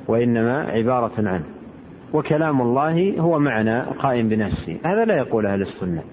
وإنما 0.08 0.62
عبارة 0.62 1.12
عنه. 1.18 1.44
وكلام 2.14 2.62
الله 2.62 3.20
هو 3.20 3.40
معنى 3.40 3.80
قائم 3.82 4.30
بنفسه. 4.30 4.78
هذا 4.86 5.06
لا 5.06 5.18
يقول 5.18 5.46
أهل 5.46 5.62
السنة. 5.62 6.04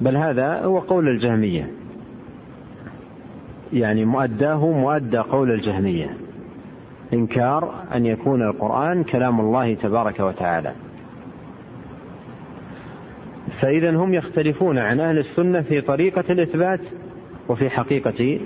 بل 0.00 0.16
هذا 0.16 0.64
هو 0.64 0.78
قول 0.78 1.08
الجهمية. 1.08 1.70
يعني 3.72 4.04
مؤداه 4.04 4.66
مؤدى 4.70 5.18
قول 5.18 5.50
الجهمية. 5.50 6.16
إنكار 7.12 7.74
أن 7.94 8.06
يكون 8.06 8.42
القرآن 8.42 9.04
كلام 9.04 9.40
الله 9.40 9.74
تبارك 9.74 10.20
وتعالى. 10.20 10.72
فإذا 13.60 13.96
هم 13.96 14.14
يختلفون 14.14 14.78
عن 14.78 15.00
أهل 15.00 15.18
السنة 15.18 15.62
في 15.62 15.80
طريقة 15.80 16.24
الإثبات 16.30 16.80
وفي 17.48 17.70
حقيقة 17.70 18.40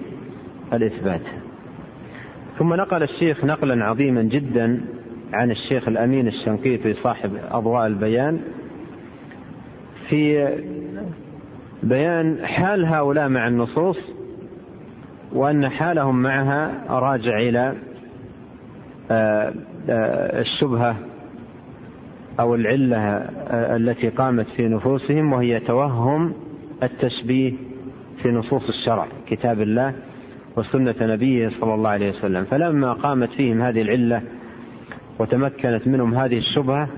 الإثبات. 0.73 1.23
ثم 2.59 2.75
نقل 2.75 3.03
الشيخ 3.03 3.45
نقلا 3.45 3.85
عظيما 3.85 4.23
جدا 4.23 4.81
عن 5.33 5.51
الشيخ 5.51 5.89
الأمين 5.89 6.29
الشنقيطي 6.29 6.95
صاحب 6.95 7.31
أضواء 7.51 7.87
البيان 7.87 8.41
في 10.09 10.49
بيان 11.83 12.47
حال 12.47 12.85
هؤلاء 12.87 13.29
مع 13.29 13.49
النصوص 13.49 13.99
وأن 15.33 15.69
حالهم 15.69 16.23
معها 16.23 16.85
راجع 16.89 17.39
إلى 17.39 17.75
آه، 19.11 19.55
آه، 19.91 20.41
الشبهة 20.41 20.97
أو 22.40 22.55
العلة 22.55 22.98
التي 23.77 24.09
قامت 24.09 24.47
في 24.56 24.69
نفوسهم 24.69 25.32
وهي 25.32 25.60
توهم 25.60 26.32
التشبيه 26.82 27.52
في 28.23 28.31
نصوص 28.31 28.69
الشرع 28.69 29.06
كتاب 29.28 29.60
الله 29.60 29.94
وسنة 30.56 30.94
نبيه 31.01 31.48
صلى 31.60 31.74
الله 31.74 31.90
عليه 31.90 32.10
وسلم. 32.10 32.44
فلما 32.44 32.93
قامت 32.93 33.28
فيهم 33.28 33.62
هذه 33.62 33.82
العلة 33.82 34.23
وتمكنت 35.19 35.89
منهم 35.89 36.15
هذه 36.15 36.39
الشبهة 36.39 36.89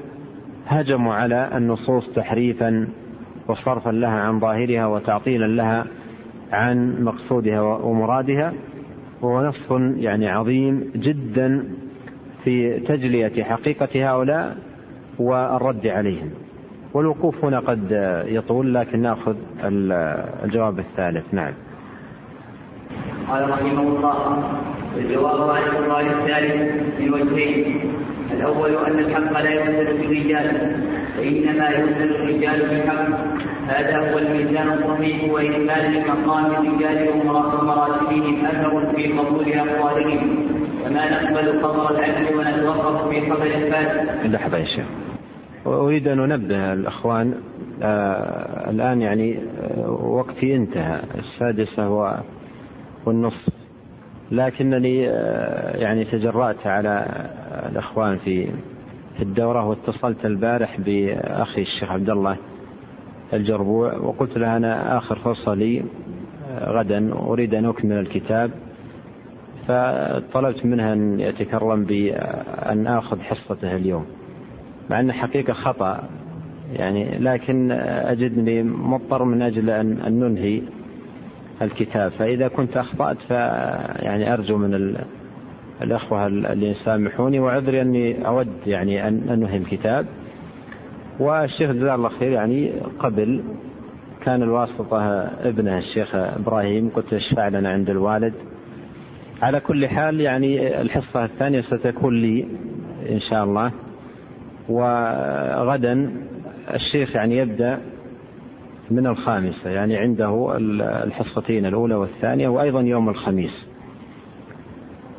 هجموا 0.66 1.14
على 1.14 1.50
النصوص 1.54 2.08
تحريفا 2.16 2.88
وصرفا 3.48 3.90
لها 3.90 4.20
عن 4.20 4.40
ظاهرها 4.40 4.86
وتعطيلا 4.86 5.46
لها 5.46 5.86
عن 6.52 7.04
مقصودها 7.04 7.60
ومرادها. 7.60 8.52
وهو 9.22 9.48
نص 9.48 9.56
يعني 9.96 10.28
عظيم 10.28 10.90
جدا 10.96 11.64
في 12.44 12.80
تجلية 12.80 13.42
حقيقة 13.42 14.10
هؤلاء 14.10 14.56
والرد 15.20 15.86
عليهم. 15.86 16.30
والوقوف 16.94 17.44
هنا 17.44 17.58
قد 17.58 17.90
يطول 18.26 18.74
لكن 18.74 19.02
نأخذ 19.02 19.34
الجواب 20.44 20.78
الثالث. 20.78 21.24
نعم. 21.32 21.52
قال 23.28 23.50
رحمه 23.50 23.82
الله 23.82 24.42
الجواب 24.96 25.50
عن 25.50 25.62
السؤال 25.62 26.06
الثالث 26.06 27.00
من 27.00 27.14
وجهين 27.14 27.80
الأول 28.32 28.70
أن 28.86 28.98
الحق 28.98 29.32
لا 29.40 29.50
يوزن 29.50 29.96
بالرجال 29.98 30.76
وإنما 31.18 31.68
يوزن 31.68 32.02
الرجال 32.02 32.68
بالحق 32.68 33.08
هذا 33.68 34.12
هو 34.12 34.18
الميزان 34.18 34.68
الصحيح 34.68 35.32
وإكمال 35.32 35.94
لمقام 35.94 36.46
الرجال 36.46 37.08
ومراتبهم 37.08 38.46
أثر 38.46 38.92
في 38.96 39.12
قبول 39.12 39.52
أقوالهم. 39.52 40.36
كما 40.84 41.22
نقبل 41.22 41.62
خبر 41.62 41.90
العدل 41.90 42.36
ونتوقف 42.36 43.08
في 43.08 43.30
خبر 43.30 43.46
الفاسد. 43.46 44.26
لحظة 44.26 44.58
يا 44.58 44.64
شيخ. 44.64 44.86
أريد 45.66 46.08
أن 46.08 46.20
أنبه 46.32 46.72
الأخوان 46.72 47.34
آه 47.82 48.70
الآن 48.70 49.02
يعني 49.02 49.38
آه 49.38 49.90
وقتي 49.90 50.56
انتهى 50.56 51.00
السادسة 51.18 52.14
والنصف. 53.06 53.48
لكنني 54.32 55.08
آه 55.08 55.76
يعني 55.76 56.04
تجرأت 56.04 56.66
على 56.66 57.06
الأخوان 57.72 58.18
في 58.18 58.46
في 59.16 59.22
الدورة 59.22 59.66
واتصلت 59.66 60.26
البارح 60.26 60.80
بأخي 60.80 61.62
الشيخ 61.62 61.92
عبد 61.92 62.10
الله 62.10 62.36
الجربوع 63.32 63.94
وقلت 63.96 64.38
له 64.38 64.56
أنا 64.56 64.98
آخر 64.98 65.16
فرصة 65.16 65.54
لي 65.54 65.82
آه، 66.50 66.70
غدا 66.70 67.12
أريد 67.12 67.54
أن 67.54 67.64
أكمل 67.64 67.92
الكتاب. 67.98 68.50
فطلبت 69.68 70.66
منها 70.66 70.92
أن 70.92 71.20
يتكرم 71.20 71.84
بأن 71.84 72.86
آخذ 72.86 73.20
حصته 73.20 73.76
اليوم. 73.76 74.06
مع 74.90 75.00
أن 75.00 75.12
حقيقة 75.12 75.52
خطأ. 75.52 76.02
يعني 76.72 77.18
لكن 77.18 77.70
أجدني 77.70 78.62
مضطر 78.62 79.24
من 79.24 79.42
أجل 79.42 79.70
أن 79.70 80.20
ننهي 80.20 80.62
الكتاب. 81.62 82.12
فإذا 82.12 82.48
كنت 82.48 82.76
أخطأت 82.76 83.16
فيعني 83.28 84.32
أرجو 84.34 84.56
من 84.56 84.96
الأخوة 85.82 86.26
اللي 86.26 86.70
يسامحوني 86.70 87.40
وعذري 87.40 87.80
أني 87.80 88.26
أود 88.26 88.48
يعني 88.66 89.08
أن 89.08 89.28
أنهي 89.28 89.56
الكتاب. 89.56 90.06
والشيخ 91.20 91.70
جزاه 91.70 91.94
الله 91.94 92.08
خير 92.08 92.32
يعني 92.32 92.72
قبل 92.98 93.42
كان 94.24 94.42
الواسطة 94.42 95.02
ابنه 95.44 95.78
الشيخ 95.78 96.14
إبراهيم 96.14 96.88
قلت 96.88 97.12
اشفع 97.12 97.48
لنا 97.48 97.70
عند 97.70 97.90
الوالد. 97.90 98.34
على 99.42 99.60
كل 99.60 99.86
حال 99.86 100.20
يعني 100.20 100.80
الحصة 100.80 101.24
الثانية 101.24 101.60
ستكون 101.60 102.14
لي 102.20 102.46
إن 103.10 103.20
شاء 103.20 103.44
الله. 103.44 103.72
وغدا 104.70 106.10
الشيخ 106.74 107.16
يعني 107.16 107.36
يبدأ 107.36 107.78
من 108.90 109.06
الخامسة 109.06 109.70
يعني 109.70 109.96
عنده 109.96 110.56
الحصتين 111.04 111.66
الأولى 111.66 111.94
والثانية 111.94 112.48
وأيضا 112.48 112.80
يوم 112.80 113.08
الخميس. 113.08 113.66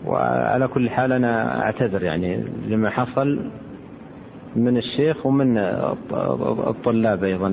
وعلى 0.06 0.68
كل 0.68 0.90
حال 0.90 1.11
أنا 1.11 1.64
أعتذر 1.64 2.03
يعني 2.03 2.44
لما 2.68 2.90
حصل 2.90 3.40
من 4.56 4.78
الشيخ 4.78 5.26
ومن 5.26 5.57
الطلاب 6.68 7.23
أيضا 7.23 7.48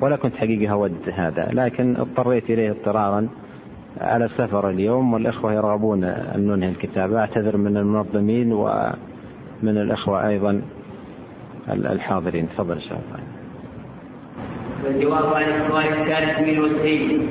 ولا 0.00 0.16
كنت 0.16 0.36
حقيقة 0.36 0.72
أود 0.72 0.92
هذا 1.14 1.48
لكن 1.52 1.96
اضطريت 1.96 2.50
إليه 2.50 2.70
اضطرارا 2.70 3.28
على 4.00 4.28
سفر 4.28 4.70
اليوم 4.70 5.12
والإخوة 5.12 5.52
يرغبون 5.52 6.04
أن 6.04 6.46
ننهي 6.46 6.68
الكتابة 6.68 7.18
أعتذر 7.20 7.56
من 7.56 7.76
المنظمين 7.76 8.52
ومن 9.62 9.76
الإخوة 9.78 10.28
أيضا 10.28 10.62
الحاضرين. 11.68 12.48
تفضل 12.48 12.80
شاء 12.80 12.98
الله 12.98 13.24
والجواب 14.84 15.34
عن 15.34 15.42
السؤال 15.42 15.84
الثالث 15.84 16.48
من 16.48 16.58
وجهين 16.58 17.28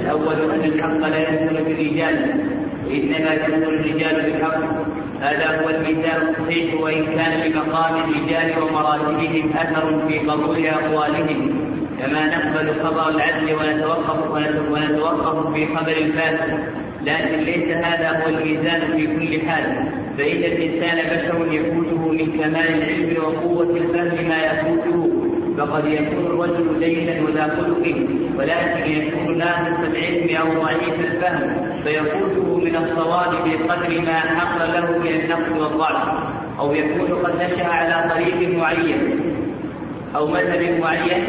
الأول 0.00 0.50
أن 0.50 0.60
الحق 0.60 1.08
لا 1.08 1.18
يكون 1.18 1.64
بالرجال 1.64 2.40
وإنما 2.86 3.34
يكون 3.34 3.62
الرجال 3.62 4.22
بالحق. 4.22 4.60
هذا 5.20 5.62
هو 5.62 5.68
الميزان 5.68 6.28
الصحيح 6.28 6.80
وإن 6.80 7.04
كان 7.04 7.50
بمقام 7.50 7.94
الرجال 7.94 8.62
ومراتبهم 8.62 9.50
أثر 9.52 10.08
في 10.08 10.18
قبول 10.18 10.66
أقوالهم. 10.66 11.66
كما 12.00 12.26
نقبل 12.26 12.82
خبر 12.82 13.08
العدل 13.08 13.54
ونتوقف 13.54 14.30
ونتوقف 14.70 15.52
في 15.54 15.66
خبر 15.66 15.92
الفاسد 15.92 16.85
لكن 17.06 17.38
ليس 17.38 17.76
هذا 17.76 18.08
هو 18.08 18.28
الميزان 18.28 18.80
في 18.96 19.06
كل 19.06 19.48
حال. 19.48 19.88
فإن 20.18 20.36
الإنسان 20.36 20.96
بشر 20.96 21.52
يفوته 21.52 22.08
من 22.12 22.38
كمال 22.38 22.82
العلم 22.82 23.16
وقوة 23.24 23.76
الفهم 23.76 24.28
ما 24.28 24.36
يفوته 24.44 25.12
فقد 25.58 25.86
يكون 25.86 26.26
الرجل 26.26 26.80
دينا 26.80 27.22
وذا 27.22 27.42
خلق 27.42 27.94
ولكن 28.38 28.90
يكون 28.92 29.38
ناقص 29.38 29.78
العلم 29.90 30.36
أو 30.36 30.62
ضعيف 30.62 31.00
الفهم 31.00 31.56
فيفوته 31.84 32.56
من 32.56 32.76
الصواب 32.76 33.30
بقدر 33.30 34.00
ما 34.00 34.18
حصل 34.20 34.72
له 34.72 34.98
من 34.98 35.20
النقص 35.20 35.62
والضعف. 35.62 36.36
أو 36.58 36.74
يكون 36.74 37.24
قد 37.24 37.34
نشأ 37.36 37.66
على 37.66 38.10
طريق 38.10 38.58
معين 38.58 39.20
أو 40.16 40.26
مذهب 40.26 40.80
معين 40.80 41.24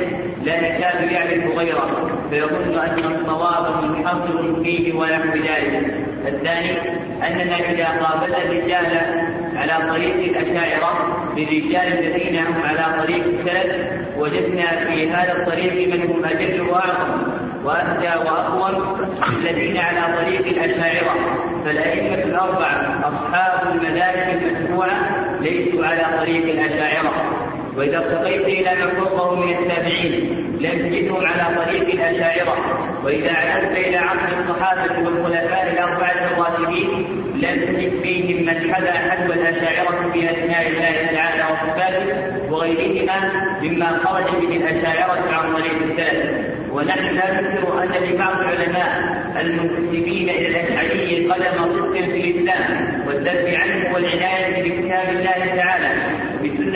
لا 0.48 0.56
يكاد 0.56 1.12
يعرف 1.12 1.58
غيره 1.58 2.12
فيظن 2.30 2.80
أن 2.80 3.16
الصواب 3.16 3.84
منحصر 3.84 4.64
فيه 4.64 4.94
ونحو 4.94 5.34
ذلك. 5.34 5.94
الثاني 6.28 6.72
أننا 7.28 7.56
إذا 7.72 7.86
قابلنا 7.86 8.38
الرجال 8.38 8.86
على 9.56 9.92
طريق 9.92 10.16
الأشاعرة 10.16 10.92
للرجال 11.38 12.00
الذين 12.00 12.36
هم 12.36 12.56
على 12.66 13.04
طريق 13.04 13.24
السلف 13.26 13.92
وجدنا 14.18 14.66
في 14.66 15.10
هذا 15.12 15.32
الطريق 15.32 15.94
من 15.94 16.02
هم 16.02 16.26
أجل 16.26 16.62
وأعظم 16.62 17.22
وأهدى 17.64 18.30
وأقوم 18.30 18.98
الذين 19.30 19.78
على 19.78 20.18
طريق 20.18 20.48
الأشاعرة. 20.48 21.16
فالأئمة 21.66 22.24
الأربعة 22.24 23.00
أصحاب 23.04 23.76
المذاهب 23.76 24.42
المشروعة 24.42 25.00
ليسوا 25.42 25.86
على 25.86 26.06
طريق 26.20 26.44
الأشاعرة. 26.44 27.47
وإذا 27.78 27.98
ارتقيت 27.98 28.46
إلى 28.46 28.76
من 28.76 28.90
فوقه 28.90 29.36
من 29.36 29.54
التابعين 29.54 30.14
لم 30.62 30.90
تجدهم 30.90 31.26
على 31.26 31.56
طريق 31.56 31.90
الأشاعرة. 31.94 32.58
وإذا 33.04 33.32
عدلت 33.32 33.78
إلى 33.78 33.98
عصر 33.98 34.30
الصحابة 34.40 35.06
والخلفاء 35.06 35.74
الأربعة 35.74 36.16
الراشدين 36.32 37.08
لم 37.36 37.76
تجد 37.76 38.02
فيهم 38.04 38.46
من 38.46 38.74
حدا 38.74 38.92
حذو 38.92 39.34
الأشاعرة 39.34 40.12
في 40.14 40.26
أسماء 40.26 40.68
الله 40.68 41.12
تعالى 41.16 41.44
وصفاته 41.44 42.06
وغيرهما 42.52 43.32
مما 43.62 44.00
خرج 44.04 44.42
به 44.42 44.56
الأشاعرة 44.56 45.34
عن 45.34 45.54
طريق 45.54 45.78
السلف. 45.92 46.48
ونحن 46.72 47.16
لا 47.16 47.42
ننكر 47.42 47.84
أن 47.84 47.90
لبعض 48.04 48.40
العلماء 48.40 48.92
المنتسبين 49.42 50.30
إلى 50.30 50.48
الأشعري 50.48 51.28
قدم 51.32 51.74
صدق 51.74 51.94
في 51.94 52.00
الإسلام 52.00 53.04
والدفع 53.08 53.60
عنه 53.62 53.94
والعناية 53.94 54.64
بكتاب 54.64 55.10
الله 55.10 55.56
تعالى. 55.58 55.90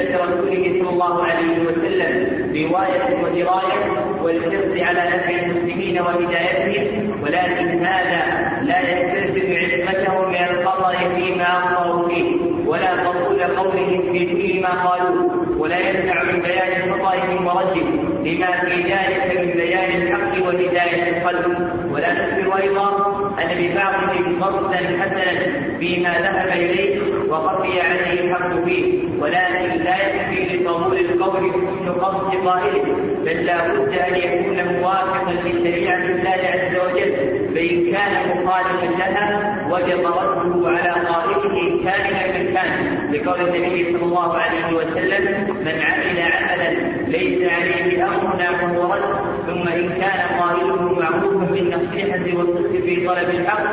بسنة 0.02 0.18
رسوله 0.18 0.80
صلى 0.80 0.90
الله 0.90 1.24
عليه 1.24 1.60
وسلم 1.60 2.42
رواية 2.56 3.24
ودراية 3.24 3.82
والحرص 4.22 4.88
على 4.88 5.00
نفع 5.00 5.46
المسلمين 5.46 6.00
وهدايتهم 6.02 7.24
ولكن 7.24 7.86
هذا 7.86 8.22
لا 8.64 8.80
يستلزم 8.80 9.54
عصمته 9.54 10.28
من 10.28 10.36
الخطأ 10.36 10.92
فيما 11.16 11.44
أخطأوا 11.44 12.10
فيه 12.10 12.36
ولا 12.66 12.92
قبول 12.92 13.44
قولهم 13.44 14.14
في 14.14 14.26
كل 14.26 14.62
ما 14.62 14.70
قالوه 14.70 15.46
ولا 15.58 15.80
يمنع 15.80 16.24
من 16.24 16.42
بيان 16.42 16.94
خطئهم 16.94 17.48
ورجهم 17.48 18.24
لما 18.26 18.52
في 18.52 18.82
ذلك 18.82 19.40
من 19.40 19.52
بيان 19.54 20.02
الحق 20.02 20.46
وهداية 20.46 21.18
القلب. 21.18 21.72
ولا 21.92 22.14
نخبر 22.14 22.58
أيضا 22.58 23.21
أن 23.44 23.58
لبعضهم 23.58 24.40
فردا 24.42 24.78
حسنا 24.78 25.78
فيما 25.80 26.10
ذهب 26.10 26.48
إليه 26.48 27.00
وخفي 27.30 27.82
عليه 27.82 28.22
الحق 28.22 28.64
فيه 28.66 29.02
ولكن 29.20 29.84
لا 29.84 29.96
يكفي 30.08 30.58
لقبول 30.58 30.98
القول 30.98 31.52
حسن 31.52 31.92
قصد 31.92 32.48
قائله 32.48 32.96
بل 33.26 33.46
لا 33.46 33.68
بد 33.68 33.94
أن 33.94 34.16
يكون 34.16 34.80
موافقا 34.80 35.34
لشريعة 35.34 35.98
الله 35.98 36.30
عز 36.30 36.76
وجل. 36.86 37.42
فإن 37.56 37.92
كان 37.92 38.44
مخالفا 38.44 38.86
لها 38.98 39.68
وجب 39.72 40.06
رده 40.06 40.70
على 40.70 41.08
قائله 41.08 41.84
كائنا 41.84 42.40
من 42.40 42.54
كان 42.54 42.98
لقول 43.14 43.42
النبي 43.48 43.92
صلى 43.92 44.04
الله 44.04 44.34
عليه 44.38 44.76
وسلم 44.76 45.56
من 45.66 45.82
عمل 45.82 46.20
عملا 46.22 46.70
ليس 47.08 47.52
عليه 47.52 48.08
أمرنا 48.08 48.52
فهو 48.62 48.94
رد. 48.94 49.31
ثم 49.52 49.68
إن 49.68 49.90
كان 49.90 50.40
قائله 50.40 51.00
معروفا 51.00 51.52
بالنصيحة 51.52 52.38
والصدق 52.38 52.72
في 52.72 53.08
طلب 53.08 53.30
الحق 53.30 53.64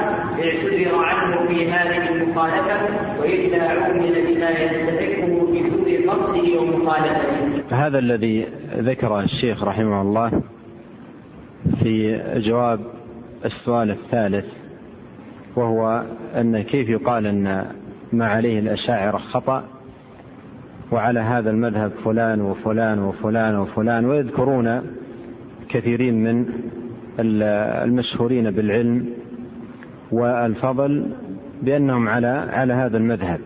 اعتذر 0.41 0.95
عنه 0.95 1.49
في 1.49 1.71
هذه 1.71 2.11
المخالفة 2.11 2.77
وإلا 3.21 3.63
عمل 3.71 4.13
بما 4.13 4.51
يستحقه 4.51 5.47
في 5.53 5.71
سوء 5.71 6.11
قصده 6.11 6.61
ومخالفته. 6.61 7.77
هذا 7.87 7.99
الذي 7.99 8.47
ذكره 8.77 9.21
الشيخ 9.21 9.65
رحمه 9.65 10.03
الله 10.03 10.43
في 11.83 12.21
جواب 12.37 12.81
السؤال 13.45 13.91
الثالث 13.91 14.47
وهو 15.57 16.05
أن 16.37 16.63
كيف 16.63 16.89
يقال 16.89 17.27
أن 17.27 17.67
ما 18.13 18.27
عليه 18.27 18.59
الأشاعرة 18.59 19.19
خطأ 19.19 19.65
وعلى 20.93 21.21
هذا 21.21 21.51
المذهب 21.51 21.93
فلان 22.05 22.41
وفلان 22.41 22.99
وفلان 22.99 23.57
وفلان 23.57 24.05
ويذكرون 24.05 24.83
كثيرين 25.69 26.25
من 26.25 26.47
المشهورين 27.21 28.51
بالعلم 28.51 29.07
والفضل 30.13 31.07
بأنهم 31.63 32.09
على 32.09 32.27
على 32.53 32.73
هذا 32.73 32.97
المذهب. 32.99 33.41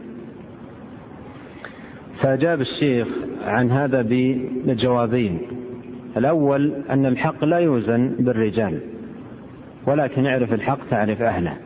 فأجاب 2.21 2.61
الشيخ 2.61 3.09
عن 3.45 3.71
هذا 3.71 4.03
بجوابين. 4.67 5.39
الأول 6.17 6.73
أن 6.91 7.07
الحق 7.07 7.45
لا 7.45 7.59
يوزن 7.59 8.17
بالرجال 8.19 8.81
ولكن 9.87 10.27
اعرف 10.27 10.55
الحق 10.55 10.79
تعرف 10.91 11.23
أهله. 11.23 11.57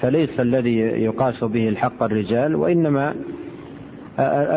فليس 0.00 0.40
الذي 0.40 0.78
يقاس 0.78 1.44
به 1.44 1.68
الحق 1.68 2.02
الرجال 2.02 2.56
وإنما 2.56 3.14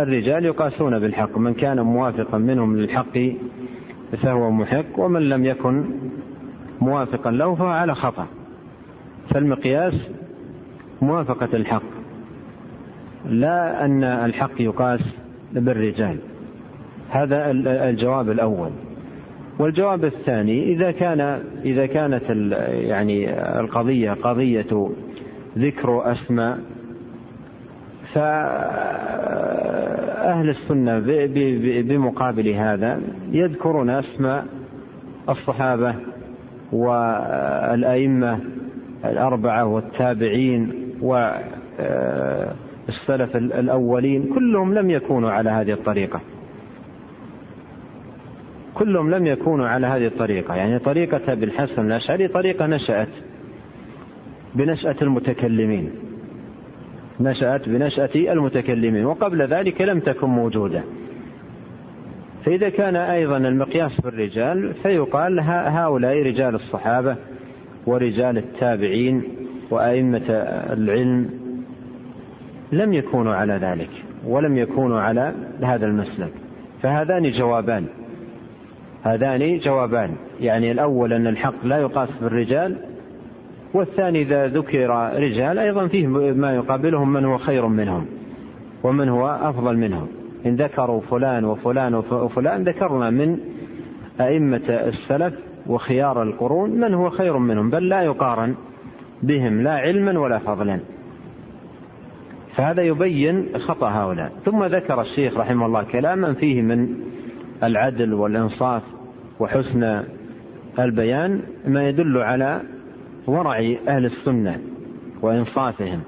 الرجال 0.01 0.45
يقاسون 0.45 0.99
بالحق. 0.99 1.37
من 1.37 1.53
كان 1.53 1.81
موافقا 1.81 2.37
منهم 2.37 2.77
للحق 2.77 3.17
فهو 4.17 4.51
محق 4.51 4.99
ومن 4.99 5.29
لم 5.29 5.45
يكن 5.45 5.85
موافقا 6.81 7.31
له 7.31 7.55
فهو 7.55 7.67
على 7.67 7.95
خطأ. 7.95 8.27
فالمقياس 9.29 9.93
موافقة 11.01 11.49
الحق 11.53 11.83
لا 13.25 13.85
أن 13.85 14.03
الحق 14.03 14.61
يقاس 14.61 15.01
بالرجال. 15.53 16.17
هذا 17.09 17.51
الجواب 17.89 18.29
الأول. 18.29 18.71
والجواب 19.59 20.05
الثاني 20.05 20.63
إذا 20.63 20.91
كان 20.91 21.41
إذا 21.65 21.85
كانت 21.85 22.23
يعني 22.69 23.29
القضية 23.59 24.11
قضية 24.11 24.89
ذكر 25.57 26.11
أسماء 26.11 26.59
فأهل 30.29 30.49
السنة 30.49 30.99
بمقابل 31.81 32.47
هذا 32.47 33.01
يذكرون 33.31 33.89
أسماء 33.89 34.45
الصحابة 35.29 35.95
والأئمة 36.71 38.39
الأربعة 39.05 39.65
والتابعين 39.65 40.73
والسلف 41.01 41.35
الأولين 43.35 44.33
كلهم 44.33 44.73
لم 44.73 44.89
يكونوا 44.89 45.31
على 45.31 45.49
هذه 45.49 45.71
الطريقة. 45.71 46.21
كلهم 48.73 49.09
لم 49.11 49.25
يكونوا 49.25 49.67
على 49.67 49.87
هذه 49.87 50.07
الطريقة. 50.07 50.55
يعني 50.55 50.79
طريقة 50.79 51.33
ابن 51.33 51.43
الحسن 51.43 51.85
الأشعري 51.85 52.27
طريقة 52.27 52.67
نشأت 52.67 53.09
بنشأة 54.55 54.95
المتكلمين. 55.01 55.91
نشأت 57.19 57.69
بنشأة 57.69 58.09
المتكلمين 58.15 59.05
وقبل 59.05 59.41
ذلك 59.41 59.81
لم 59.81 59.99
تكن 59.99 60.27
موجودة. 60.27 60.83
فإذا 62.45 62.69
كان 62.69 62.95
أيضا 62.95 63.37
المقياس 63.37 64.01
بالرجال 64.01 64.73
فيقال 64.83 65.39
هؤلاء 65.39 66.23
رجال 66.23 66.55
الصحابة 66.55 67.15
ورجال 67.85 68.37
التابعين 68.37 69.23
وأئمة 69.69 70.29
العلم 70.73 71.29
لم 72.71 72.93
يكونوا 72.93 73.35
على 73.35 73.53
ذلك 73.53 73.89
ولم 74.25 74.57
يكونوا 74.57 74.99
على 74.99 75.33
هذا 75.63 75.85
المسلك. 75.85 76.31
فهذان 76.81 77.31
جوابان. 77.31 77.85
هذان 79.03 79.59
جوابان. 79.59 80.15
يعني 80.41 80.71
الأول 80.71 81.13
أن 81.13 81.27
الحق 81.27 81.65
لا 81.65 81.77
يقاس 81.77 82.09
بالرجال 82.21 82.77
والثاني 83.73 84.21
إذا 84.21 84.47
ذكر 84.47 84.89
رجال 85.15 85.59
أيضا 85.59 85.87
فيه 85.87 86.07
ما 86.33 86.55
يقابلهم 86.55 87.13
من 87.13 87.25
هو 87.25 87.37
خير 87.37 87.67
منهم 87.67 88.05
ومن 88.83 89.09
هو 89.09 89.27
أفضل 89.41 89.77
منهم. 89.77 90.07
إن 90.45 90.55
ذكروا 90.55 91.01
فلان 91.01 91.45
وفلان 91.45 91.95
وفلان 91.95 92.63
ذكرنا 92.63 93.09
من 93.09 93.39
أئمة 94.21 94.61
السلف 94.69 95.33
وخيار 95.67 96.23
القرون 96.23 96.69
من 96.69 96.93
هو 96.93 97.09
خير 97.09 97.37
منهم 97.37 97.69
بل 97.69 97.89
لا 97.89 98.01
يقارن 98.01 98.55
بهم 99.23 99.61
لا 99.61 99.73
علما 99.73 100.19
ولا 100.19 100.39
فضلا. 100.39 100.79
فهذا 102.55 102.81
يبين 102.81 103.49
خطأ 103.57 103.89
هؤلاء. 103.89 104.31
ثم 104.45 104.63
ذكر 104.63 105.01
الشيخ 105.01 105.37
رحمه 105.37 105.65
الله 105.65 105.83
كلاما 105.83 106.33
فيه 106.33 106.61
من 106.61 106.95
العدل 107.63 108.13
والإنصاف 108.13 108.83
وحسن 109.39 110.03
البيان 110.79 111.41
ما 111.67 111.89
يدل 111.89 112.17
على 112.17 112.61
ورع 113.29 113.57
أهل 113.87 114.05
السنة 114.05 114.59
وإنصافهم 115.21 115.99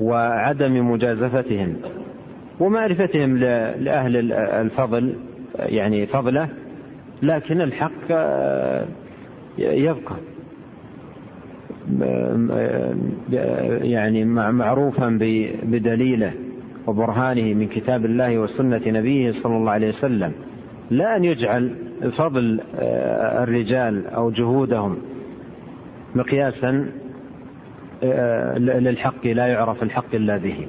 وعدم 0.00 0.90
مجازفتهم 0.90 1.76
ومعرفتهم 2.60 3.36
لأهل 3.36 4.32
الفضل 4.32 5.14
يعني 5.58 6.06
فضله 6.06 6.48
لكن 7.22 7.60
الحق 7.60 8.10
يبقى 9.58 10.16
يعني 13.82 14.24
معروفا 14.52 15.08
بدليله 15.62 16.32
وبرهانه 16.86 17.54
من 17.54 17.68
كتاب 17.68 18.04
الله 18.04 18.38
وسنة 18.38 18.80
نبيه 18.86 19.32
صلى 19.42 19.56
الله 19.56 19.70
عليه 19.72 19.88
وسلم 19.88 20.32
لا 20.90 21.16
أن 21.16 21.24
يجعل 21.24 21.74
فضل 22.18 22.60
الرجال 23.42 24.06
أو 24.06 24.30
جهودهم 24.30 24.96
مقياسا 26.16 26.86
للحق 28.58 29.26
لا 29.26 29.46
يعرف 29.46 29.82
الحق 29.82 30.14
إلا 30.14 30.36
به. 30.36 30.66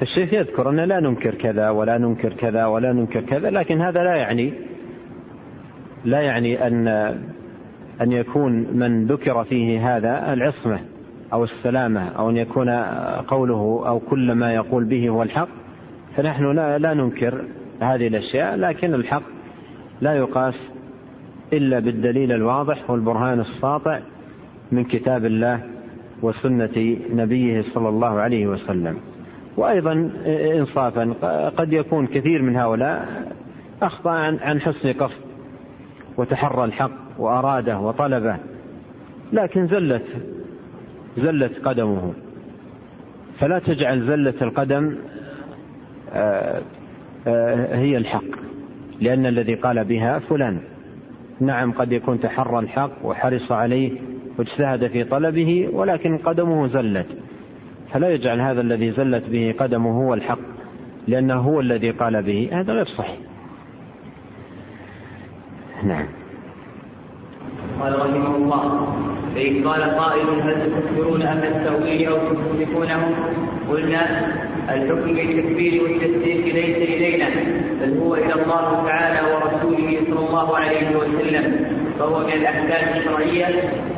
فالشيخ 0.00 0.34
يذكر 0.34 0.70
أن 0.70 0.76
لا 0.76 1.00
ننكر 1.00 1.34
كذا 1.34 1.70
ولا 1.70 1.98
ننكر 1.98 2.32
كذا 2.32 2.66
ولا 2.66 2.92
ننكر 2.92 3.20
كذا 3.20 3.50
لكن 3.50 3.80
هذا 3.80 4.04
لا 4.04 4.16
يعني 4.16 4.52
لا 6.04 6.20
يعني 6.20 6.66
أن 6.66 6.88
أن 8.00 8.12
يكون 8.12 8.52
من 8.52 9.06
ذكر 9.06 9.44
فيه 9.44 9.96
هذا 9.96 10.32
العصمة 10.32 10.80
أو 11.32 11.44
السلامة 11.44 12.08
أو 12.08 12.30
أن 12.30 12.36
يكون 12.36 12.70
قوله 13.28 13.84
أو 13.86 14.00
كل 14.00 14.32
ما 14.32 14.54
يقول 14.54 14.84
به 14.84 15.08
هو 15.08 15.22
الحق. 15.22 15.48
فنحن 16.16 16.52
لا, 16.52 16.78
لا 16.78 16.94
ننكر 16.94 17.44
هذه 17.80 18.06
الأشياء 18.06 18.56
لكن 18.56 18.94
الحق 18.94 19.22
لا 20.00 20.14
يقاس 20.14 20.54
إلا 21.52 21.78
بالدليل 21.78 22.32
الواضح 22.32 22.90
والبرهان 22.90 23.40
الساطع 23.40 24.00
من 24.74 24.84
كتاب 24.84 25.24
الله 25.24 25.60
وسنة 26.22 26.96
نبيه 27.10 27.64
صلى 27.74 27.88
الله 27.88 28.20
عليه 28.20 28.46
وسلم. 28.46 28.96
وأيضا 29.56 30.10
إنصافا 30.56 31.12
قد 31.56 31.72
يكون 31.72 32.06
كثير 32.06 32.42
من 32.42 32.56
هؤلاء 32.56 33.08
أخطأ 33.82 34.10
عن 34.42 34.60
حسن 34.60 34.92
قصد 34.92 35.20
وتحرى 36.16 36.64
الحق 36.64 36.92
وأراده 37.18 37.78
وطلبه 37.78 38.36
لكن 39.32 39.66
زلت 39.66 40.06
زلت 41.18 41.58
قدمه. 41.64 42.12
فلا 43.38 43.58
تجعل 43.58 44.00
زلة 44.06 44.34
القدم 44.42 44.96
آه، 46.12 46.62
آه، 47.26 47.76
هي 47.76 47.96
الحق 47.96 48.24
لأن 49.00 49.26
الذي 49.26 49.54
قال 49.54 49.84
بها 49.84 50.18
فلان. 50.18 50.58
نعم 51.40 51.72
قد 51.72 51.92
يكون 51.92 52.20
تحرى 52.20 52.58
الحق 52.58 52.90
وحرص 53.04 53.52
عليه 53.52 54.00
واجتهد 54.38 54.86
في 54.86 55.04
طلبه 55.04 55.68
ولكن 55.72 56.18
قدمه 56.18 56.68
زلت. 56.68 57.06
فلا 57.92 58.08
يجعل 58.14 58.40
هذا 58.40 58.60
الذي 58.60 58.92
زلت 58.92 59.24
به 59.28 59.54
قدمه 59.58 60.06
هو 60.06 60.14
الحق 60.14 60.38
لأنه 61.08 61.34
هو 61.34 61.60
الذي 61.60 61.90
قال 61.90 62.22
به. 62.22 62.48
هذا 62.52 62.72
غير 62.72 62.86
صحيح. 62.86 63.18
نعم. 65.84 66.06
قال 67.80 67.92
رحمه 68.00 68.36
الله 68.36 68.94
فإن 69.34 69.68
قال 69.68 69.82
قائل 69.82 70.26
هل 70.42 70.72
تكفرون 70.72 71.22
أهل 71.22 71.44
التأويل 71.44 72.08
أو 72.08 72.18
تصدقونهم 72.18 73.14
قلنا 73.70 74.02
الحكم 74.68 75.14
بالتكفير 75.14 75.82
والتصديق 75.82 76.54
ليس 76.54 76.76
إلينا 76.76 77.28
بل 77.80 77.98
هو 77.98 78.14
إلى 78.14 78.32
الله 78.32 78.86
تعالى 78.86 79.20
ورسوله 79.34 79.98
صلى 80.06 80.28
الله 80.28 80.56
عليه 80.56 80.96
وسلم. 80.96 81.83
فهو 81.98 82.18
من 82.18 82.32
الأحكام 82.32 82.98
الشرعية 82.98 83.46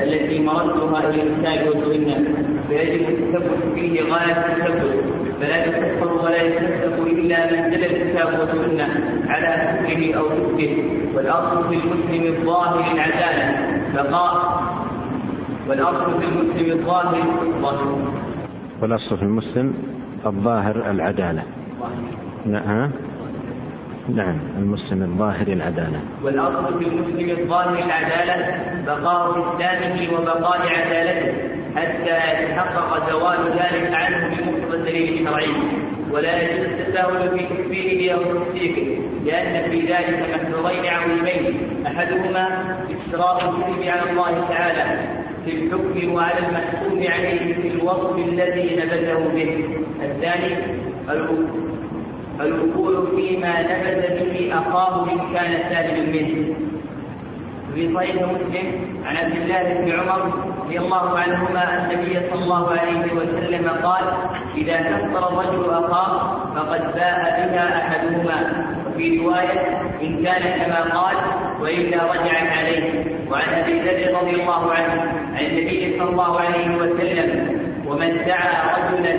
التي 0.01 0.41
مردها 0.41 1.11
إلى 1.11 1.23
الكتاب 1.23 1.67
والسنة 1.67 2.25
فيجب 2.69 3.09
التثبت 3.09 3.75
فيه 3.75 4.03
غاية 4.03 4.33
التثبت 4.33 5.05
فلا 5.41 5.65
يكفر 5.67 6.13
ولا 6.13 6.43
يتصدق 6.43 7.07
إلا 7.07 7.53
من 7.53 7.71
دل 7.71 7.85
الكتاب 7.85 8.41
والسنة 8.41 8.89
على 9.29 9.47
حكمه 9.47 10.15
أو 10.15 10.25
حكمه. 10.31 10.77
والأصل 11.15 11.69
في 11.69 11.75
المسلم 11.75 12.27
الظاهر 12.35 12.93
العدالة. 12.95 13.67
بقاء 13.95 14.63
والأصل 15.69 16.21
في 16.21 16.27
المسلم 16.27 16.79
الظاهر 16.79 17.27
والأصل 18.83 19.17
في 19.17 19.23
المسلم 19.23 19.75
الظاهر 20.27 20.91
العدالة. 20.91 21.43
نعم. 22.47 22.91
نعم 24.15 24.39
المسلم 24.59 25.03
الظاهر 25.03 25.47
العدالة. 25.47 26.01
والأصل 26.23 26.79
في 26.79 26.89
المسلم 26.89 27.31
الظاهر 27.31 27.79
العدالة 27.85 28.61
بقاء 28.87 29.31
إسلامه 29.31 30.19
وبقاء 30.19 30.61
عدالته 30.61 31.33
حتى 31.77 32.43
يتحقق 32.43 33.11
زوال 33.11 33.39
ذلك 33.53 33.95
عنه 33.95 34.29
بمقتضى 34.29 34.77
الدليل 34.77 35.21
الشرعي. 35.21 35.47
ولا 36.11 36.43
يجوز 36.43 36.67
التساهل 36.67 37.39
في 37.39 37.45
تكفيره 37.45 38.15
أو 38.15 38.23
تصديقه 38.23 38.99
لأن 39.25 39.71
في 39.71 39.81
ذلك 39.81 40.27
محذورين 40.35 40.87
عظيمين. 40.87 41.55
أحدهما 41.87 42.77
اشتراط 42.91 43.43
الكذب 43.43 43.89
على 43.89 44.11
الله 44.11 44.49
تعالى 44.49 44.99
في 45.45 45.53
الحكم 45.53 46.15
وعلى 46.15 46.39
المحكوم 46.49 46.99
عليه 46.99 47.55
في 47.55 47.69
الوصف 47.69 48.19
الذي 48.19 48.77
نبذه 48.77 49.31
به. 49.35 49.79
الثاني 50.03 50.57
الوقوع 52.41 53.05
فيما 53.17 53.63
نبذ 53.63 54.31
به 54.33 54.53
أخاه 54.53 55.05
إن 55.13 55.19
كان 55.35 55.53
سالما 55.71 56.13
منه. 56.13 56.55
في 57.75 57.95
صحيح 57.95 58.15
مسلم 58.15 58.67
عن 59.05 59.17
عبد 59.17 59.37
الله 59.37 59.75
بن 59.75 59.91
عمر 60.01 60.33
رضي 60.65 60.79
الله 60.79 61.19
عنهما 61.19 61.75
أن 61.75 61.91
النبي 61.91 62.15
صلى 62.31 62.45
الله 62.45 62.71
عليه 62.71 63.13
وسلم 63.13 63.69
قال 63.83 64.05
إذا 64.57 64.77
كفر 64.77 65.29
الرجل 65.29 65.71
أخاه 65.71 66.37
فقد 66.55 66.81
باء 66.95 67.49
بها 67.53 67.79
أحدهما. 67.79 68.67
وفي 68.87 69.19
رواية 69.19 69.81
إن 70.03 70.25
كان 70.25 70.43
كما 70.61 71.01
قال 71.01 71.17
وإلا 71.61 71.97
رجع 71.97 72.53
عليه. 72.59 73.05
وعن 73.31 73.49
أبي 73.49 73.81
ذر 73.81 74.21
رضي 74.23 74.43
الله 74.43 74.73
عنه 74.73 75.03
عن 75.35 75.45
النبي 75.47 75.99
صلى 75.99 76.11
الله 76.11 76.41
عليه 76.41 76.77
وسلم 76.77 77.61
ومن 77.87 78.25
دعا 78.27 78.77
رجلا 78.77 79.17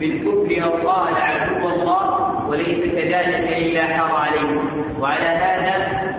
بالكفر 0.00 0.64
أو 0.64 0.88
قال 0.88 1.14
عدو 1.14 1.68
الله 1.68 2.21
وليس 2.52 2.94
كذلك 2.94 3.56
إلا 3.58 3.82
حار 3.82 4.12
عليه 4.16 4.60
وعلى 5.00 5.24
هذا 5.24 5.74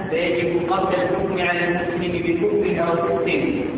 فيجب 0.10 0.72
قبل 0.72 0.94
الحكم 0.94 1.48
على 1.50 1.60
المسلم 1.68 2.12
بكفر 2.26 2.84
أو 2.88 2.96
كفر 2.96 3.34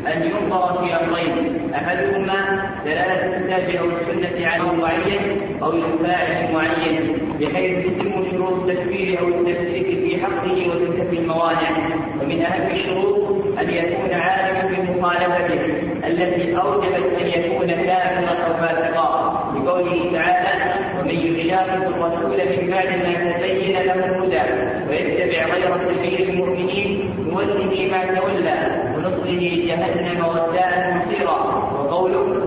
أن 0.07 0.23
ينظر 0.23 0.83
في 0.83 0.93
أمرين. 0.93 1.73
أحدهما 1.73 2.69
دلالة 2.85 3.37
الكتاب 3.37 3.81
أو 3.81 3.85
السنة 3.85 4.47
على 4.47 4.63
معين 4.81 5.21
أو 5.63 5.71
الفاعل 5.71 6.53
معين 6.53 7.17
بحيث 7.39 7.85
تتم 7.85 8.25
شروط 8.31 8.69
التكفير 8.69 9.19
أو 9.19 9.27
التفسير 9.27 9.83
في 9.83 10.23
حقه 10.23 10.69
وتنتفي 10.69 11.19
الموانع. 11.19 11.71
ومن 12.21 12.41
أهم 12.41 12.71
الشروط 12.71 13.45
أن 13.59 13.69
يكون 13.69 14.13
عالما 14.13 14.69
بمخالفته 14.69 15.65
التي 16.07 16.57
أوجبت 16.57 17.21
أن 17.21 17.27
يكون 17.27 17.67
كافرا 17.67 18.29
أو 18.47 18.53
فاسقا. 18.53 19.15
لقوله 19.55 20.11
تعالى 20.13 20.64
ومن 21.15 21.39
يشاقق 21.39 21.87
الرسول 21.87 22.37
من 22.37 22.69
بعد 22.71 22.87
ما 22.87 23.31
تبين 23.31 23.71
له 23.71 23.93
الهدى 23.93 24.43
ويتبع 24.89 25.45
غير 25.53 25.71
سبيل 25.87 26.29
المؤمنين 26.29 27.09
نوله 27.29 27.89
ما 27.91 28.19
تولى 28.19 28.57
ونصله 28.95 29.43
جهنم 29.67 30.19
وساءت 30.25 30.95
مصيرا. 30.95 31.37
وقوله 31.73 32.45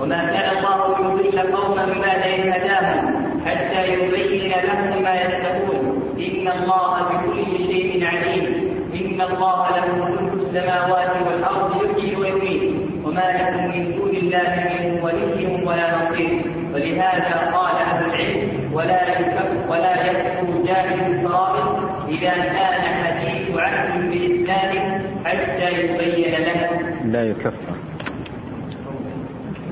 وما 0.00 0.16
كان 0.16 0.48
الله 0.56 0.78
ليضل 0.98 1.38
قوما 1.56 1.86
بعد 1.86 2.22
إذ 2.38 2.48
هداهم 2.48 3.04
حتى 3.46 3.92
يبين 3.92 4.50
لهم 4.50 5.02
ما 5.02 5.14
يتقون 5.22 5.84
إن 6.18 6.48
الله 6.48 7.02
بكل 7.02 7.56
شيء 7.72 8.06
عليم. 8.06 8.46
إن 8.94 9.20
الله 9.20 9.68
له 9.76 9.86
ملك 10.04 10.32
السماوات 10.32 11.10
والأرض 11.26 11.70
يحيي 11.84 12.16
ويميت. 12.16 12.62
وما 13.04 13.26
لكم 13.38 13.78
من 13.78 13.96
دون 13.96 14.10
الله 14.10 14.52
من 14.80 15.00
ولي 15.02 15.64
ولا 15.66 15.86
نصير. 15.96 16.47
ولهذا 16.74 17.50
قال 17.54 17.76
أهل 17.76 18.04
العلم 18.10 18.70
ولا 18.72 19.02
يكفر 19.08 19.48
ولا 19.68 20.06
يكفر 20.06 20.62
جاهل 20.66 21.12
الفرائض 21.12 21.90
إذا 22.08 22.30
كان 22.30 22.82
حديث 23.04 23.56
عهد 23.56 24.10
بإسلام 24.10 25.02
حتى 25.24 25.68
يبين 25.72 26.32
له. 26.32 26.70
لا 27.04 27.24
يكفر. 27.30 27.76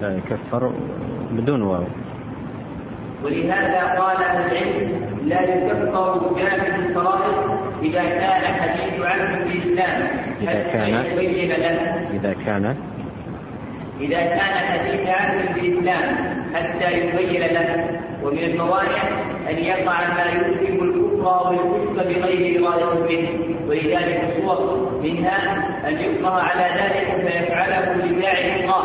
لا 0.01 0.17
يكفر 0.17 0.73
بدون 1.31 1.63
واو. 1.63 1.85
ولهذا 3.25 4.01
قال 4.01 4.17
أهل 4.17 4.53
العلم 4.53 4.91
لا 5.25 5.43
يكفر 5.43 6.35
جاهل 6.37 6.87
الفرائض 6.87 7.59
إذا 7.83 8.03
كان 8.03 8.43
حديث 8.61 8.87
الاسلام 9.47 10.09
إذا 10.41 10.63
كان 10.73 11.05
يبين 11.13 11.49
له. 11.49 12.09
إذا 12.15 12.35
كان 12.47 12.77
إذا 14.01 14.21
كان 14.21 14.41
حديث 14.41 15.09
عهد 15.09 15.55
بالإسلام 15.55 16.36
حتى 16.57 16.99
يبين 16.99 17.41
له 17.41 18.01
ومن 18.23 18.39
الموانع 18.39 19.03
أن 19.51 19.59
يقع 19.59 19.99
ما 20.15 20.25
يوجب 20.37 20.83
الكفر 20.83 21.53
والكفر 21.53 22.21
بغير 22.21 22.67
إرادة 22.67 22.95
منه 22.95 23.29
ولذلك 23.69 24.21
صور 24.45 25.01
منها 25.03 25.39
أن 25.89 25.95
يكره 26.01 26.31
على 26.31 26.67
ذلك 26.81 27.27
فيفعله 27.27 28.05
لداعي 28.05 28.61
الله. 28.61 28.83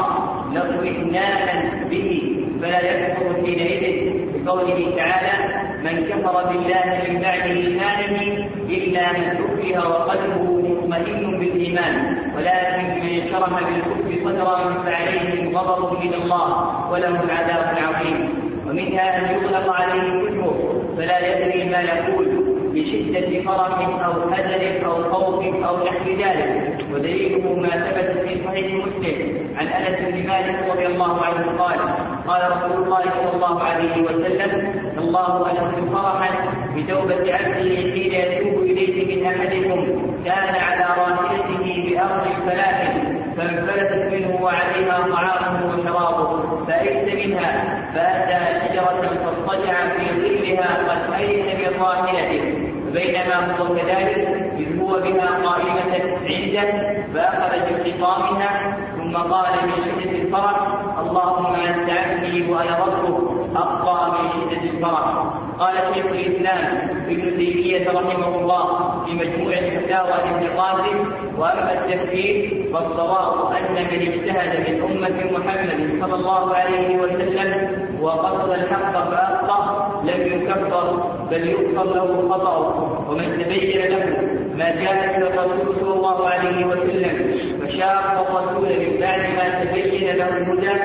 له 0.54 0.92
إثنانا 0.92 1.86
به 1.90 2.38
فلا 2.62 2.80
يكفر 2.80 3.34
حينئذ. 3.46 4.12
بقوله 4.46 4.94
تعالى 4.98 5.36
من 5.84 6.06
كفر 6.10 6.48
بالله 6.50 6.86
من 7.10 7.22
بعد 7.22 7.42
إيمانه 7.42 8.48
إلا 8.70 9.12
من 9.14 9.26
كفر 9.38 9.88
وقلبه 9.90 10.44
مطمئن 10.70 11.40
بالإيمان. 11.40 12.18
ولكن 12.36 12.86
من 13.06 13.30
شرح 13.32 13.50
بالكفر 13.50 14.01
صدرا 14.26 14.84
فعليهم 14.86 15.58
غضب 15.58 16.04
من 16.04 16.14
الله 16.14 16.50
ولهم 16.92 17.28
عذاب 17.30 17.76
عظيم. 17.88 18.30
ومنها 18.68 19.18
أن 19.18 19.36
يغلق 19.36 19.74
عليه 19.74 20.28
كفره 20.28 20.84
فلا 20.98 21.18
يدري 21.28 21.70
ما 21.70 21.82
يقول 21.82 22.28
بشدة 22.74 23.42
فرح 23.42 24.06
أو 24.06 24.14
حزن 24.34 24.86
أو 24.86 24.96
خوف 25.14 25.44
أو 25.68 25.76
نحو 25.86 26.10
ذلك. 26.10 26.78
ودليله 26.94 27.56
ما 27.56 27.70
ثبت 27.70 28.28
في 28.28 28.44
صحيح 28.46 28.74
مسلم 28.74 29.20
عن 29.58 29.68
أنس 29.68 30.00
بن 30.00 30.28
مالك 30.28 30.70
رضي 30.72 30.86
الله 30.88 31.22
عنه 31.26 31.62
قال 31.64 31.80
قال 32.28 32.42
رسول 32.52 32.84
الله 32.84 33.02
صلى 33.02 33.32
الله 33.36 33.64
عليه 33.64 34.02
وسلم 34.04 34.74
الله 34.98 35.52
أشد 35.52 35.90
فرحا 35.94 36.30
بتوبة 36.76 37.34
عبده 37.34 37.76
حين 37.76 38.14
يتوب 38.14 38.64
إليه 38.64 39.16
من 39.16 39.26
أحدكم 39.26 39.80
كان 40.26 40.56
على 40.56 40.86
راحلته 41.02 41.90
بأرض 41.90 42.28
فلاح 42.46 42.94
فانفلتت 43.42 44.14
منه 44.14 44.40
وعليها 44.42 45.00
طعامه 45.16 45.66
وشرابه 45.66 46.66
فأيس 46.68 47.26
منها 47.26 47.82
فأتى 47.96 48.68
شجرة 48.68 49.02
فاضطجع 49.24 49.74
في 49.98 50.06
ظلها 50.22 50.78
قد 50.90 51.14
أيس 51.14 51.46
من 51.60 51.82
راحلته 51.82 52.72
فبينما 52.88 53.58
هو 53.60 53.76
كذلك 53.76 54.28
إذ 54.58 54.80
هو 54.82 54.88
بها 55.00 55.30
قائمة 55.46 55.82
عنده 56.30 57.02
فأخذ 57.14 57.84
بخطامها 57.84 58.78
ثم 58.98 59.18
قال 59.18 59.54
من 59.68 59.72
شدة 59.86 60.12
الفرح 60.12 60.56
اللهم 61.00 61.46
أنت 61.56 61.90
عبدي 61.90 62.52
وأنا 62.52 62.78
ربك 62.86 63.32
أبقى 63.56 64.12
من 64.12 64.30
شدة 64.32 64.70
الفرح. 64.70 65.24
قال 65.62 65.74
شيخ 65.94 66.06
الإسلام 66.06 66.88
ابن 67.10 67.38
تيمية 67.38 67.90
رحمه 67.92 68.40
الله 68.42 68.66
في 69.06 69.12
مجموع 69.14 69.54
الفتاوى 69.54 70.10
لابن 70.10 70.48
قاسم 70.58 70.98
وأما 71.38 71.74
التفكير 71.74 72.66
فالصواب 72.74 73.52
أن 73.54 73.74
من 73.74 74.02
اجتهد 74.02 74.70
من 74.70 74.82
أمة 74.84 75.38
محمد 75.38 75.90
صلى 76.02 76.16
الله 76.16 76.56
عليه 76.56 76.98
وسلم 76.98 77.72
وقصد 78.02 78.50
الحق 78.52 78.92
فأخطأ 78.94 80.02
لم 80.04 80.28
يكفر 80.28 81.04
بل 81.32 81.48
يغفر 81.50 81.84
له 81.84 82.30
خطأه 82.32 83.06
ومن 83.10 83.44
تبين 83.46 83.82
له 83.92 84.41
ما 84.62 84.72
جاء 84.82 85.20
به 85.20 85.28
الرسول 85.28 85.76
صلى 85.80 85.94
الله 85.94 86.30
عليه 86.30 86.66
وسلم 86.66 87.16
فشاق 87.62 88.06
الرسول 88.30 88.70
من 88.70 89.00
بعد 89.02 89.20
ما 89.20 89.64
تبين 89.64 90.16
له 90.18 90.38
الهدى 90.38 90.76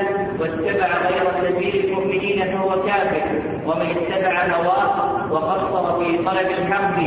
واتبع 0.41 0.89
غير 1.09 1.27
سبيل 1.43 1.85
المؤمنين 1.85 2.45
فهو 2.45 2.83
كافر 2.83 3.25
ومن 3.67 3.87
اتبع 3.97 4.35
هواه 4.57 5.33
وقصر 5.33 6.05
في 6.05 6.19
طلب 6.19 6.49
الحق 6.59 6.99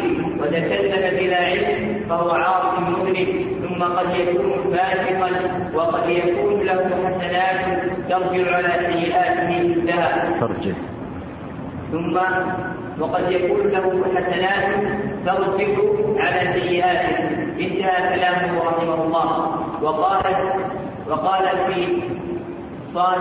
وتكلم 0.42 1.18
بلا 1.20 1.38
علم 1.38 2.06
فهو 2.10 2.30
عاص 2.30 2.80
مذنب 2.80 3.46
ثم 3.68 3.84
قد 3.84 4.16
يكون 4.16 4.74
فاسقا 4.74 5.30
وقد 5.74 6.10
يكون 6.10 6.62
له 6.64 6.90
حسنات 7.06 7.82
ترجع 8.10 8.56
على 8.56 8.94
سيئاته 8.94 9.76
كلها 9.76 10.40
ترجع. 10.40 10.74
ثم 11.92 12.20
وقد 13.00 13.32
يكون 13.32 13.68
له 13.68 14.04
حسنات 14.16 14.66
ترجع 15.26 15.68
على 16.18 16.54
سيئاته 16.54 17.18
انتهى 17.60 18.16
كلامه 18.16 18.60
رحمه 18.66 19.04
الله. 19.04 19.60
وقال 19.82 20.24
وقال 21.10 21.46
في 21.68 22.02
قال 22.96 23.20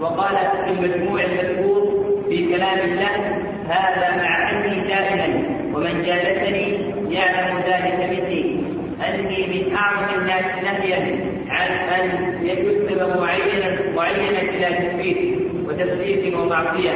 وقال 0.00 0.36
في 0.64 0.70
المجموع 0.70 1.20
المذكور 1.22 2.04
في 2.28 2.56
كلام 2.56 2.78
الله 2.78 3.16
هذا 3.68 4.22
مع 4.22 4.50
أني 4.50 4.80
دائما 4.80 5.42
ومن 5.74 6.02
جالسني 6.02 6.96
يعلم 7.14 7.58
ذلك 7.66 8.10
مثلي 8.10 8.60
أني 9.08 9.46
من 9.46 9.76
أعظم 9.76 10.20
الناس 10.20 10.44
نهيا 10.64 11.20
عن 11.48 11.70
أن 12.00 12.34
يكتب 12.42 13.20
معينا 13.20 13.78
معينا 13.96 14.40
إلى 14.40 14.88
تثبيت. 14.88 15.45
وتفسير 15.76 16.38
ومعصية 16.38 16.92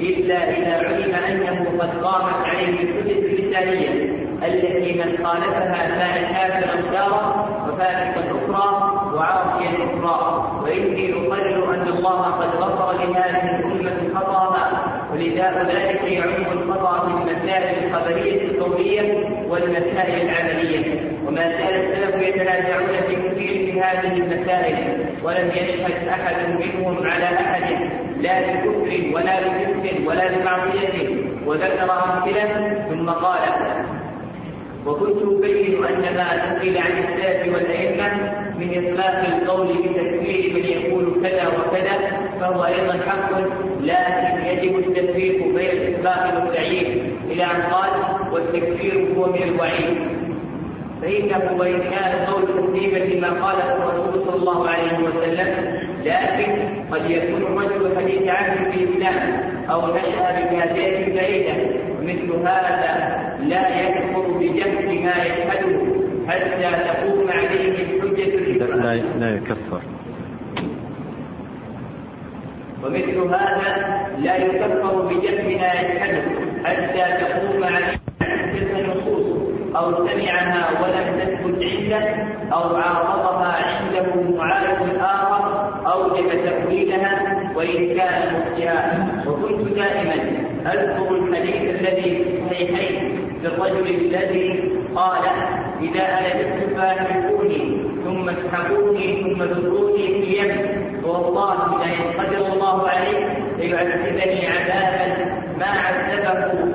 إلا 0.00 0.34
إذا 0.34 0.88
علم 0.88 1.14
أنه 1.14 1.66
قد 1.80 2.04
قامت 2.04 2.48
عليه 2.48 2.82
الحجج 2.82 3.10
اللسانيه 3.10 4.20
التي 4.46 4.92
من 4.92 5.26
خالفها 5.26 5.86
كان 5.88 6.34
كافرا 6.34 6.90
دارا 6.92 7.48
وفاسقا 7.68 8.20
أخرى 8.20 8.92
وعاصيا 9.14 9.70
أخرى 9.70 10.50
وإني 10.62 11.12
أقرر 11.12 11.74
أن 11.74 11.88
الله 11.88 12.22
قد 12.22 12.56
غفر 12.56 12.92
لهذه 12.92 13.58
الأمة 13.58 14.20
خطاها 14.20 14.82
ولذا 15.12 15.68
ذلك 15.68 16.02
يعم 16.12 16.52
الخطأ 16.52 17.06
في 17.06 17.32
المسائل 17.32 17.84
الخبرية 17.84 18.42
القوليه 18.42 19.26
والمسائل 19.48 20.28
العملية. 20.28 21.00
وما 21.26 21.42
زال 21.42 21.74
السلف 21.74 22.22
يتنازعون 22.22 22.88
في 23.08 23.14
كثير 23.14 23.74
من 23.74 23.82
هذه 23.82 24.16
المسائل. 24.16 25.09
ولم 25.24 25.50
يشهد 25.50 26.08
أحد 26.08 26.36
منهم 26.48 27.06
على 27.06 27.24
أحد 27.24 27.90
لا 28.20 28.40
بكفر 28.40 29.14
ولا 29.14 29.40
بفسق 29.40 30.08
ولا 30.08 30.28
بمعصية 30.28 31.08
وذكر 31.46 31.90
أمثلة 31.92 32.84
ثم 32.90 33.10
قال 33.10 33.40
وكنت 34.86 35.22
أبين 35.22 35.84
أن 35.84 36.16
ما 36.16 36.36
نقل 36.36 36.78
عن 36.78 36.92
السلف 37.04 37.54
والأئمة 37.54 38.10
من 38.58 38.86
إطلاق 38.86 39.24
القول 39.26 39.66
بتكفير 39.68 40.54
من 40.54 40.64
يقول 40.64 41.22
كذا 41.22 41.46
وكذا 41.48 41.96
فهو 42.40 42.64
أيضا 42.64 42.92
حق 42.92 43.30
لكن 43.80 44.46
يجب 44.46 44.78
التفريق 44.78 45.44
بين 45.54 45.70
الإطلاق 45.70 46.34
والتعيين 46.44 47.12
إلى 47.30 47.44
أن 47.44 47.62
قال 47.72 47.90
والتكفير 48.32 49.08
هو 49.16 49.26
من 49.32 49.42
الوعيد. 49.42 50.19
فإنه 51.02 51.56
وإن 51.58 51.78
كان 51.80 52.26
قول 52.26 52.42
تسليما 52.46 52.98
لما 52.98 53.28
قاله 53.28 53.74
الرسول 53.74 54.24
صلى 54.26 54.36
الله 54.36 54.68
عليه 54.68 54.98
وسلم 54.98 55.78
لكن 56.04 56.50
قد 56.90 57.10
يكون 57.10 57.42
الرجل 57.42 57.96
حديث 57.96 58.28
عنه 58.28 58.70
في 58.70 58.84
الإسلام 58.84 59.50
أو 59.70 59.80
نشأ 59.86 60.32
بكادات 60.32 61.14
بعيدة 61.14 61.54
مثل 62.02 62.32
هذا 62.44 63.20
لا 63.42 63.80
يكفر 63.88 64.20
بجهل 64.38 65.02
ما 65.02 65.12
يشهده 65.24 65.80
حتى 66.28 66.84
تقوم 66.84 67.26
عليه 67.30 67.70
الحجة 67.70 68.66
لا, 68.66 68.94
لا 68.96 69.34
يكفر. 69.36 69.80
ومثل 72.84 73.18
هذا 73.18 74.00
لا 74.18 74.36
يكفر 74.36 75.02
بجهل 75.02 75.58
ما 75.58 75.72
يشهده 75.72 76.22
حتى 76.64 77.24
تقوم 77.24 77.39
أو 79.80 80.06
سمعها 80.06 80.66
ولم 80.82 81.20
تثبت 81.20 81.62
عنده 81.64 82.26
أو 82.52 82.76
عارضها 82.76 83.56
عنده 83.64 84.30
معارض 84.36 84.98
آخر 85.00 85.70
أوجب 85.92 86.28
تأويلها 86.44 87.40
وإن 87.56 87.96
كان 87.96 88.34
مخطئا 88.34 89.06
وكنت 89.26 89.68
دائما 89.68 90.14
أذكر 90.66 91.14
الحديث 91.14 91.80
الذي 91.80 92.24
في 92.24 92.40
الصحيحين 92.42 93.20
في 93.40 93.46
الرجل 93.46 93.86
الذي 93.86 94.72
قال 94.96 95.22
إذا 95.80 96.18
ألدت 96.18 96.76
فاحبوني 96.76 97.80
ثم 98.04 98.28
اسحبوني 98.28 99.22
ثم 99.22 99.42
ذروني 99.42 100.06
في 100.06 100.40
اليم 100.42 100.80
والله 101.04 101.78
لئن 101.78 102.20
قدر 102.20 102.52
الله 102.52 102.88
عليه 102.88 103.26
ليعذبني 103.58 104.46
عذابا 104.46 105.24
ما 105.58 105.66
عذبه 105.66 106.69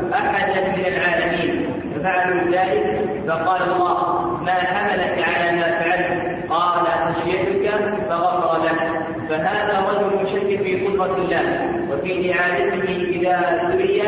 ففعلوا 2.06 2.52
ذلك 2.52 3.10
فقال 3.28 3.62
الله 3.62 4.30
ما 4.46 4.52
حملك 4.54 5.26
على 5.28 5.52
ما 5.58 5.80
فعلت؟ 5.80 6.46
قال 6.50 6.86
خشيتك 6.86 7.72
فغفر 8.10 8.64
له 8.64 8.80
فهذا 9.30 9.86
رجل 9.90 10.28
يشك 10.28 10.64
في 10.64 10.88
قدرة 10.88 11.16
الله 11.18 11.70
وفي 11.92 12.34
إعادته 12.34 12.96
إذا 13.10 13.60
سري 13.72 14.02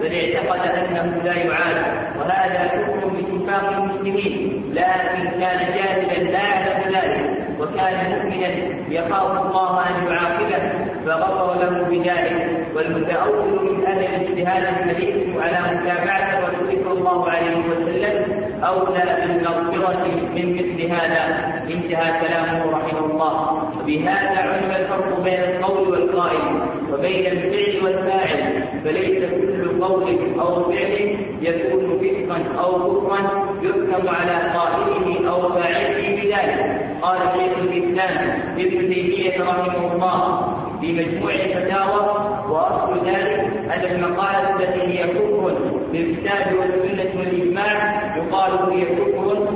بل 0.00 0.14
اعتقد 0.14 0.78
أنه 0.78 1.22
لا 1.24 1.34
يعاد. 1.34 1.76
وهذا 2.18 2.70
كفر 2.72 3.08
باتفاق 3.08 3.72
المسلمين 3.72 4.64
لكن 4.74 5.40
كان 5.40 5.58
جاهلا 5.74 6.30
لا 6.30 6.42
يعلم 6.42 6.94
ذلك 6.94 7.38
وكان 7.60 8.10
مؤمنا 8.10 8.48
يخاف 8.88 9.46
الله 9.46 9.80
أن 9.80 10.12
يعاقبه. 10.12 10.91
فغفر 11.06 11.54
له 11.60 11.82
بذلك 11.90 12.66
والمتأول 12.76 13.48
من 13.62 13.84
أهل 13.86 13.98
الاجتهاد 13.98 14.62
الحديث 14.62 15.16
على 15.36 15.76
متابعة 15.76 16.38
الرسول 16.38 16.84
صلى 16.84 16.98
الله 16.98 17.30
عليه 17.30 17.56
وسلم 17.70 18.42
أولى 18.64 19.16
بالمغفرة 19.20 20.06
من 20.34 20.54
مثل 20.54 20.92
هذا. 20.92 21.52
انتهى 21.70 22.20
كلامه 22.20 22.70
رحمه 22.70 23.06
الله. 23.10 23.62
وبهذا 23.80 24.38
علم 24.38 24.70
الفرق 24.70 25.20
بين 25.24 25.40
القول 25.40 25.88
والقائل 25.88 26.60
وبين 26.92 27.26
الفعل 27.26 27.84
والفاعل. 27.84 28.64
فليس 28.84 29.30
كل 29.30 29.82
قول 29.84 30.16
أو 30.40 30.72
فعل 30.72 31.16
يكون 31.42 32.00
فسقا 32.00 32.62
أو 32.62 33.00
كفرا 33.00 33.18
يحكم 33.62 34.08
على 34.08 34.58
قائله 34.58 35.30
أو 35.30 35.52
فاعله 35.52 36.22
بذلك. 36.22 36.88
قال 37.02 37.18
شيخ 37.18 37.58
الإسلام 37.58 38.40
ابن 38.58 38.94
تيمية 38.94 39.42
رحمه 39.42 39.92
الله 39.92 40.61
في 40.82 40.92
مجموع 40.92 41.32
الفتاوى 41.32 42.02
وأصل 42.48 43.06
ذلك 43.06 43.50
أن 43.74 43.94
المقالة 43.94 44.56
التي 44.56 44.80
هي 44.80 45.06
كفر 45.06 45.54
بالكتاب 45.92 46.54
والسنة 46.58 47.10
والإجماع 47.18 48.02
يقال 48.16 48.72
هي 48.72 48.84
كفر 48.84 49.48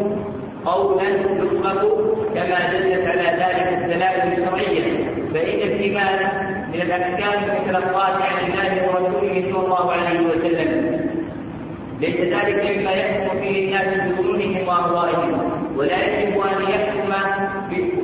قولا 0.64 1.08
يطلق 1.08 1.82
كما 2.34 2.58
دلت 2.72 3.06
على 3.06 3.22
ذلك 3.22 3.82
الدلاله 3.82 4.32
الشرعية. 4.32 5.06
فإن 5.34 5.78
فيما 5.78 6.04
من 6.74 6.80
الأحكام 6.82 7.44
المتلقاه 7.44 8.14
عن 8.14 8.46
الله 8.46 8.88
ورسوله 8.88 9.52
صلى 9.52 9.64
الله 9.64 9.92
عليه 9.92 10.20
وسلم. 10.20 11.00
ليس 12.00 12.16
ذلك 12.16 12.78
مما 12.78 12.90
يحكم 12.90 13.40
فيه 13.40 13.64
الناس 13.64 14.10
بظنونهم 14.10 14.68
وأهوائهم 14.68 15.40
ولا 15.76 16.18
يجب 16.18 16.40
أن 16.40 16.62
يحكم 16.62 16.96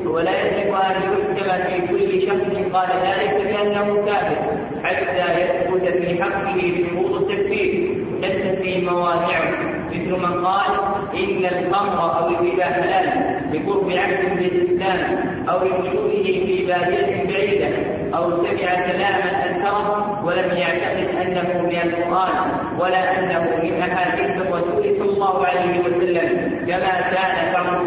ولا 0.06 0.30
يجب 0.30 0.74
أن 0.74 1.21
في 1.56 1.86
كل 1.88 2.26
شخص 2.28 2.74
قال 2.74 2.88
ذلك 2.88 3.44
بانه 3.44 4.04
كافر 4.06 4.36
حتى 4.84 5.42
يثبت 5.42 5.88
في 5.88 6.22
حقه 6.22 6.60
شروط 6.90 7.20
التكفير 7.20 7.94
تنتفي 8.22 8.80
موانعه 8.80 9.72
مثل 9.90 10.10
من 10.12 10.44
قال 10.44 10.70
إن 11.14 11.44
الخمر 11.44 12.18
أو 12.18 12.28
الربا 12.28 12.64
حلال 12.64 13.40
بقرب 13.52 13.90
عهد 13.90 14.38
بالاسلام 14.38 15.18
أو 15.48 15.58
لوجوده 15.58 16.22
في 16.22 16.66
بادية 16.66 17.24
بعيدة 17.28 17.68
أو 18.14 18.30
سمع 18.30 18.74
كلاما 18.74 19.46
انكره 19.50 20.22
ولم 20.24 20.56
يعتقد 20.56 21.08
أنه 21.22 21.62
من 21.62 21.76
القرآن 21.84 22.50
ولا 22.78 23.18
أنه 23.18 23.58
من 23.62 23.82
أحاديث 23.82 24.42
الرسول 24.42 24.96
صلى 24.98 25.10
الله 25.12 25.46
عليه 25.46 25.80
وسلم 25.80 26.50
كما 26.66 27.00
كان 27.00 27.52
بعض 27.54 27.86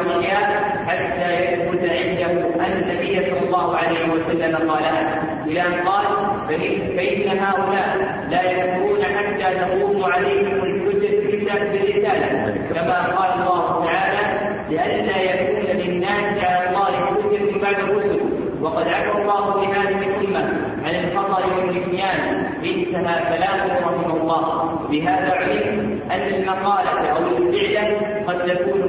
اشياء 0.00 0.72
حتى 0.86 1.44
يثبت 1.44 1.80
عنده 1.90 2.30
أن 2.66 2.82
النبي 2.82 3.30
صلى 3.30 3.46
الله 3.46 3.76
عليه 3.76 4.12
وسلم 4.12 4.70
قالها 4.70 5.22
إلى 5.46 5.60
أن 5.60 5.74
قال 5.74 6.04
فان 6.48 7.38
هؤلاء 7.38 7.96
لا 8.30 8.50
يكفرون 8.50 9.02
حتى 9.02 9.54
تقوم 9.58 10.04
عليهم 10.04 10.62
الحجة 10.62 11.58
بالرساله 11.72 12.54
كما 12.74 13.06
قال 13.16 13.42
الله 13.42 13.84
تعالى 13.84 14.22
لئلا 14.70 15.16
يكون 15.22 15.76
للناس 15.76 16.44
على 16.44 16.68
الله 16.68 16.86
حجة 16.86 17.60
بعد 17.62 17.78
الرسل. 17.88 18.20
وقد 18.62 18.88
عفى 18.88 19.18
الله 19.22 19.54
بهذه 19.54 19.98
الأمة 19.98 20.44
عن 20.84 20.94
الخطأ 20.94 21.40
والنسيان. 21.46 22.46
انتهى 22.64 23.36
كلامه 23.36 23.74
رحمه 23.80 24.16
الله. 24.16 24.78
بهذا 24.90 25.32
علم 25.32 26.00
أن 26.10 26.34
المقالة 26.34 27.08
أو 27.08 27.22
الفعل 27.36 27.96
قد 28.26 28.38
تكون 28.48 28.82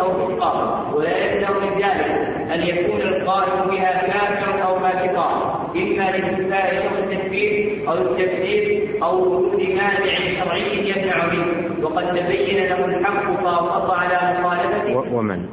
أو 0.00 0.12
فسقا 0.14 0.86
ولا 0.94 1.34
يمنع 1.34 1.50
من 1.50 1.68
ذلك 1.82 2.30
أن 2.54 2.62
يكون 2.62 3.00
القائل 3.00 3.70
بها 3.70 4.06
كافرا 4.06 4.62
أو 4.62 4.78
فاسقا 4.80 5.60
إما 5.76 6.10
لانتفاء 6.10 6.82
شرط 6.82 6.98
التكفير 7.12 7.82
أو 7.88 7.94
التكذيب 7.94 9.02
أو 9.02 9.18
وجود 9.18 9.60
مانع 9.62 10.16
شرعي 10.38 10.90
يمنع 10.90 11.26
منه 11.32 11.84
وقد 11.86 12.06
تبين 12.16 12.56
له 12.68 12.84
الحق 12.84 13.42
فاصر 13.42 13.94
على 13.94 14.38
مخالفته. 14.40 15.14
ومن؟ 15.16 15.46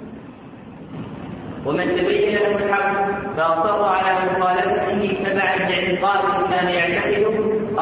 ومن 1.66 1.96
تبين 1.98 2.36
له 2.36 2.56
الحق 2.56 3.08
فأصر 3.38 3.84
على 3.86 4.40
مخالفته 4.40 5.18
تبعا 5.26 5.56
لاعتقاد 5.58 6.50
كان 6.52 6.68
يعتقده 6.70 7.34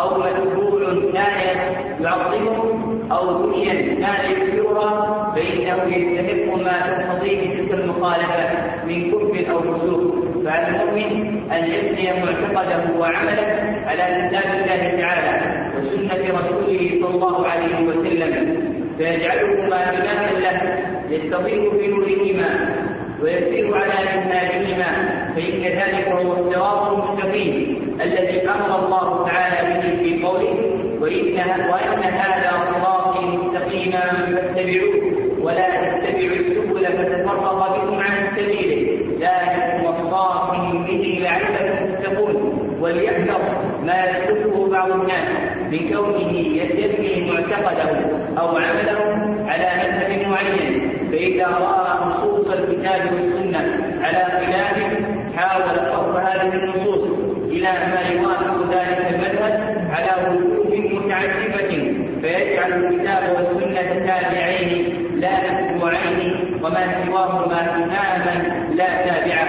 أو 0.02 0.18
مجهول 0.20 1.12
كان 1.14 1.58
يعظمه 2.02 2.80
أو 3.12 3.46
دنيا 3.46 3.74
كان 3.74 4.25
فإنه 5.86 6.22
يستحق 6.22 6.56
ما 6.56 6.76
تقتضيه 6.88 7.58
تلك 7.58 7.72
المخالفة 7.74 8.50
من 8.88 9.12
كفر 9.12 9.52
أو 9.52 9.60
فسوق. 9.60 10.16
فعلى 10.46 10.68
المؤمن 10.68 11.12
أن 11.52 11.64
يبني 11.64 12.24
معتقده 12.24 13.00
وعمله 13.00 13.50
على 13.86 14.30
كتاب 14.30 14.48
الله 14.54 15.02
تعالى 15.02 15.34
وسنة 15.78 16.40
رسوله 16.40 16.90
صلى 17.02 17.16
الله 17.16 17.48
عليه 17.48 17.88
وسلم. 17.88 18.34
فيجعلهما 18.98 19.90
إماما 19.90 20.40
له 20.40 20.78
يستضيف 21.10 21.74
في 21.74 21.88
نورهما 21.88 22.50
ويسير 23.22 23.76
على 23.76 24.22
منهاجهما 24.26 24.90
فإن 25.36 25.62
ذلك 25.62 26.08
هو 26.08 26.34
الصراط 26.34 26.92
المستقيم 26.92 27.78
الذي 28.02 28.50
أمر 28.50 28.86
الله 28.86 29.28
تعالى 29.28 29.74
به 29.74 30.04
في 30.04 30.24
قوله 30.24 30.80
وإن 31.02 31.38
هذا 32.04 32.52
صراطي 32.74 33.26
مستقيما 33.26 34.02
فاتبعوه. 34.36 35.15
ولا 35.46 35.68
تتبعوا 35.70 36.36
السبل 36.36 36.86
فتفرق 36.86 37.60
بكم 37.74 38.00
عن 38.00 38.38
سبيله 38.38 38.82
ذلك 39.20 39.58
وصاكم 39.86 40.84
به 40.88 41.20
لعلكم 41.24 41.96
تتقون. 41.96 42.36
وليحذر 42.82 43.42
ما 43.86 44.06
يسبه 44.06 44.70
بعض 44.72 44.92
الناس 44.92 45.30
من 45.72 45.90
كونه 45.90 46.32
يستبني 46.60 47.32
معتقده 47.32 47.90
أو 48.40 48.48
عمله 48.48 49.02
على 49.48 49.70
مذهب 49.82 50.28
معين. 50.32 50.92
فإذا 51.12 51.48
رأى 51.48 52.10
نصوص 52.10 52.48
الكتاب 52.48 53.02
والسنة 53.14 53.62
على 54.02 54.22
خلاف 54.38 54.78
حاول 55.36 55.76
صرف 55.92 56.16
هذه 56.16 56.54
النصوص 56.54 57.04
إلى 57.48 57.72
ما 57.92 58.02
يوافق 58.14 58.58
ذلك 58.74 59.00
المذهب 59.14 59.54
على 59.92 60.12
وجوه 60.28 61.02
متعدده 61.06 61.72
فيجعل 62.22 62.72
الكتاب 62.74 63.24
والسنة 63.36 64.06
تابعين 64.08 64.55
وما 66.66 67.06
سواهما 67.06 67.76
إماما 67.76 68.36
لا 68.76 68.88
تابعة. 69.06 69.48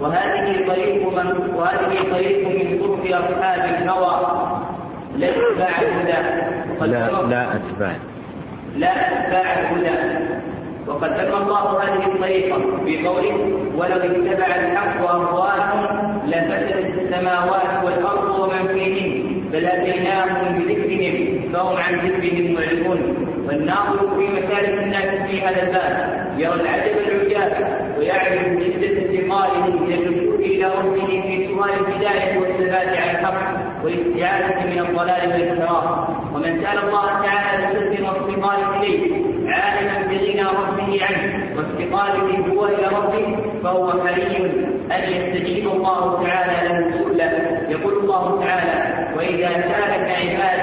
وهذه 0.00 0.66
طريق 0.66 1.08
من 1.08 1.54
وهذه 1.56 2.12
طريق 2.12 2.48
من 2.48 2.78
طرق 2.80 3.16
أصحاب 3.16 3.82
الهوى 3.82 4.60
لا 5.16 5.28
اتباع 5.28 5.82
الهدى. 5.82 6.18
لا 6.80 7.10
لا 7.22 7.56
أتباع. 7.56 7.96
لا 8.76 8.90
أتباع 8.90 9.60
الهدى. 9.60 9.96
وقد 10.86 11.10
ذم 11.10 11.42
الله 11.42 11.82
هذه 11.82 12.06
الطريقة 12.06 12.58
بقوله 12.86 13.36
ولو 13.76 13.96
اتبع 13.96 14.46
الحق 14.46 15.08
أهواءهم 15.10 16.20
لفسدت 16.26 16.94
السماوات 16.98 17.84
والأرض 17.84 18.40
ومن 18.40 18.68
فيهن 18.74 19.40
بل 19.52 19.66
أتيناهم 19.66 20.58
بذكرهم 20.58 21.40
فهم 21.52 21.76
عن 21.76 21.94
ذكرهم 21.94 22.54
معرضون. 22.54 23.30
والناظر 23.50 24.14
في 24.18 24.28
مسالك 24.28 24.82
الناس 24.82 25.28
في 25.30 25.42
هذا 25.42 25.62
الباب 25.62 26.34
يرى 26.38 26.54
العجب 26.54 26.92
العجاب 27.06 27.52
ويعرف 27.98 28.42
شدة 28.42 29.02
انتقاله 29.02 29.66
من 29.66 29.92
اللجوء 29.92 30.38
إلى 30.38 30.64
ربه 30.64 31.06
في 31.06 31.48
سؤال 31.48 31.70
الهداية 31.70 32.38
والثبات 32.38 32.88
على 32.88 33.10
الحق 33.10 33.34
والاستعاذة 33.84 34.66
من 34.66 34.78
الضلال 34.78 35.32
والانحراف. 35.32 36.08
ومن 36.34 36.62
سأل 36.62 36.78
الله 36.78 37.06
تعالى 37.06 37.66
بصدق 37.66 38.08
وافتقار 38.08 38.76
إليه 38.76 39.12
عالما 39.46 40.06
بغنى 40.10 40.42
ربه 40.42 41.00
عنه 41.04 41.46
وافتقاره 41.56 42.52
هو 42.52 42.66
إلى 42.66 42.86
ربه 42.96 43.36
فهو 43.62 43.90
حري 43.90 44.36
أن 44.92 45.12
يستجيب 45.12 45.68
الله 45.68 46.26
تعالى 46.26 46.68
له 46.68 46.98
سؤله 46.98 47.60
يقول 47.68 47.92
الله 47.98 48.44
تعالى 48.44 49.08
وإذا 49.16 49.48
سألك 49.48 50.10
عبادي 50.10 50.59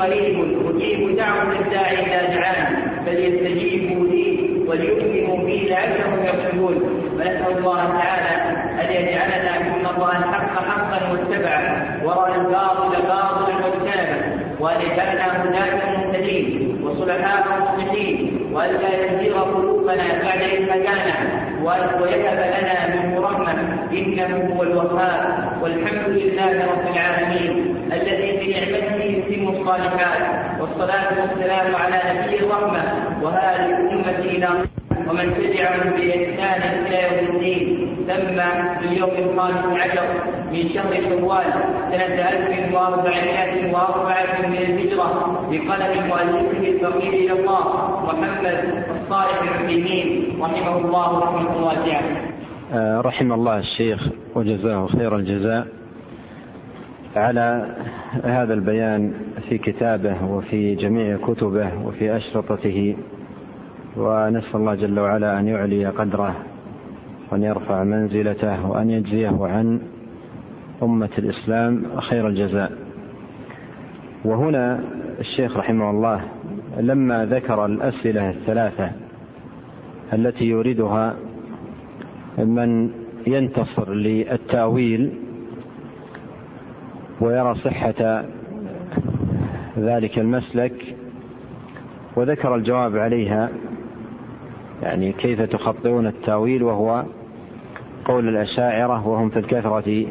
قريب 0.00 0.36
أجيب 0.68 1.16
دعوة 1.16 1.52
الداعي 1.60 1.96
إذا 1.96 2.34
دعاني 2.34 2.76
فليستجيبوا 3.06 4.06
لي 4.06 4.26
وليؤمنوا 4.68 5.46
بي 5.46 5.68
لعلهم 5.68 6.26
يرشدون. 6.26 6.76
ونسأل 7.16 7.58
الله 7.58 7.80
تعالى 7.98 8.32
أن 8.82 8.88
يجعلنا 8.92 9.52
ممن 9.68 10.02
رأى 10.02 10.16
الحق 10.18 10.54
حقا 10.68 11.12
واتبعه 11.12 11.62
ورأى 12.04 12.34
الباطل 12.40 13.02
باطلا 13.02 13.54
واجتنبه 13.64 14.20
وأن 14.60 14.80
يجعلنا 14.80 15.44
هداة 15.44 15.96
مهتدين 15.96 16.80
وصلحاء 16.84 17.42
مصلحين 17.60 18.40
وألا 18.52 18.90
يزيغ 19.04 19.40
قلوبنا 19.40 20.06
بعد 20.22 20.40
إذ 20.40 20.62
هدانا 20.70 21.16
ويهب 22.02 22.38
لنا 22.54 22.96
منه 22.96 23.20
رحمة 23.20 23.52
إنه 23.92 24.54
هو 24.56 24.62
الوهاب. 24.62 25.22
والحمد 25.62 26.08
لله 26.08 26.52
رب 26.72 26.86
العالمين 26.94 27.54
الذي 27.92 28.30
بنعمته 28.40 28.95
الصالحات 29.66 30.60
والصلاة 30.60 31.08
والسلام 31.20 31.74
على 31.74 32.20
نبي 32.20 32.38
الرحمة 32.40 32.82
وهذه 33.22 33.66
الأمة 33.66 34.18
إلى 34.18 34.48
ومن 35.08 35.34
تبعهم 35.34 35.90
بإحسان 35.90 36.86
إلى 36.86 37.02
يوم 37.02 37.36
الدين. 37.36 37.96
في 38.06 38.12
اليوم 38.84 39.10
الخامس 39.10 39.80
عشر 39.80 40.06
من 40.52 40.68
شهر 40.74 40.92
شوال 41.08 41.44
سنة 41.90 42.28
1404 42.28 44.48
من 44.48 44.56
الهجرة 44.56 45.40
بقلم 45.50 46.06
مؤلفه 46.06 46.68
الفقير 46.68 47.12
إلى 47.12 47.32
الله 47.32 47.64
محمد 48.06 48.46
الصالح 49.02 49.42
العثيمين 49.42 50.38
رحمه 50.42 50.76
الله 50.78 51.18
رحمة 51.18 51.66
واسعة. 51.66 52.02
آه، 52.72 53.00
رحم 53.00 53.32
الله 53.32 53.58
الشيخ 53.58 54.08
وجزاه 54.34 54.86
خير 54.86 55.16
الجزاء. 55.16 55.66
على 57.16 57.66
هذا 58.24 58.54
البيان 58.54 59.12
في 59.48 59.58
كتابه 59.58 60.24
وفي 60.24 60.74
جميع 60.74 61.16
كتبه 61.16 61.86
وفي 61.86 62.16
أشرطته 62.16 62.96
ونسأل 63.96 64.56
الله 64.56 64.74
جل 64.74 65.00
وعلا 65.00 65.40
أن 65.40 65.48
يعلي 65.48 65.86
قدره 65.86 66.36
وأن 67.32 67.42
يرفع 67.42 67.84
منزلته 67.84 68.66
وأن 68.70 68.90
يجزيه 68.90 69.38
عن 69.40 69.80
أمة 70.82 71.10
الإسلام 71.18 71.82
خير 72.00 72.28
الجزاء. 72.28 72.72
وهنا 74.24 74.80
الشيخ 75.20 75.56
رحمه 75.56 75.90
الله 75.90 76.20
لما 76.80 77.26
ذكر 77.26 77.66
الأسئلة 77.66 78.30
الثلاثة 78.30 78.90
التي 80.12 80.44
يريدها 80.44 81.14
من 82.38 82.90
ينتصر 83.26 83.92
للتأويل 83.92 85.12
ويرى 87.20 87.54
صحة 87.54 88.24
ذلك 89.78 90.18
المسلك 90.18 90.96
وذكر 92.16 92.54
الجواب 92.54 92.96
عليها 92.96 93.50
يعني 94.82 95.12
كيف 95.12 95.42
تخطئون 95.42 96.06
التأويل 96.06 96.62
وهو 96.62 97.04
قول 98.04 98.28
الأشاعرة 98.28 99.08
وهم 99.08 99.30
في 99.30 99.38
الكثرة 99.38 100.06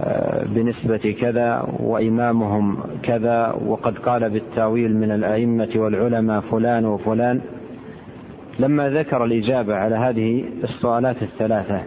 آه، 0.00 0.44
بنسبة 0.44 1.16
كذا 1.20 1.66
وإمامهم 1.78 2.78
كذا 3.02 3.58
وقد 3.66 3.98
قال 3.98 4.30
بالتأويل 4.30 4.96
من 4.96 5.10
الأئمة 5.10 5.68
والعلماء 5.76 6.40
فلان 6.40 6.84
وفلان. 6.84 7.40
لما 8.58 8.90
ذكر 8.90 9.24
الإجابة 9.24 9.76
على 9.76 9.96
هذه 9.96 10.44
السؤالات 10.64 11.22
الثلاثة 11.22 11.82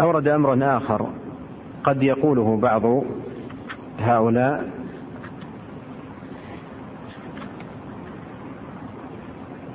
أورد 0.00 0.28
أمرا 0.28 0.76
آخر. 0.76 1.21
قد 1.84 2.02
يقوله 2.02 2.56
بعض 2.56 3.04
هؤلاء 3.98 4.70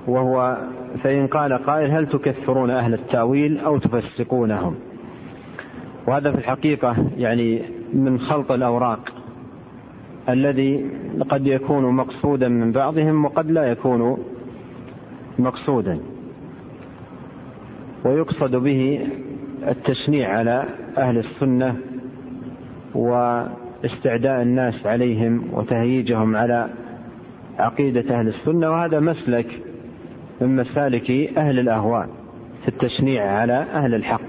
وهو 0.08 0.58
فإن 1.04 1.28
قال 1.28 1.54
قائل 1.54 1.92
هل 1.92 2.10
تكثرون 2.10 2.70
أهل 2.70 2.94
التأويل 2.94 3.60
أو 3.60 3.78
تفسقونهم؟ 3.78 4.76
وهذا 6.08 6.32
في 6.32 6.38
الحقيقة 6.38 6.96
يعني 7.18 7.62
من 7.94 8.20
خلط 8.20 8.52
الأوراق 8.52 9.14
الذي 10.30 10.92
قد 11.30 11.48
يكون 11.48 11.96
مقصودا 11.96 12.48
من 12.48 12.72
بعضهم 12.72 13.26
وقد 13.26 13.52
لا 13.52 13.72
يكون 13.72 14.18
مقصودا. 15.40 16.00
ويقصد 18.06 18.56
به 18.56 19.08
التشنيع 19.68 20.38
على 20.38 20.66
أهل 20.98 21.18
السنة 21.18 21.78
واستعداء 22.98 24.42
الناس 24.42 24.86
عليهم 24.86 25.54
وتهييجهم 25.54 26.36
على 26.36 26.70
عقيدة 27.60 28.20
أهل 28.20 28.28
السنة 28.28 28.70
وهذا 28.70 29.00
مسلك 29.00 29.62
من 30.42 30.56
مسالك 30.56 31.12
أهل 31.38 31.60
الأهواء 31.60 32.10
في 32.62 32.68
التشنيع 32.68 33.32
على 33.32 33.54
أهل 33.54 33.96
الحق. 33.96 34.22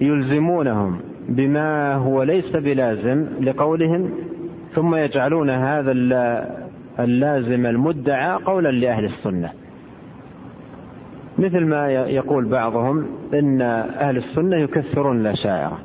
ويلزمونهم 0.00 1.00
بما 1.28 1.94
هو 1.94 2.22
ليس 2.22 2.56
بلازم 2.56 3.26
لقولهم 3.40 4.10
ثم 4.74 4.94
يجعلون 4.94 5.50
هذا 5.50 5.92
اللازم 6.98 7.66
المدعى 7.66 8.32
قولا 8.32 8.68
لأهل 8.68 9.04
السنة. 9.04 9.52
مثل 11.40 11.66
ما 11.66 11.88
يقول 11.90 12.44
بعضهم 12.44 13.06
إن 13.34 13.60
أهل 14.00 14.16
السنة 14.16 14.56
يكثرون 14.56 15.20
الأشاعرة. 15.20 15.78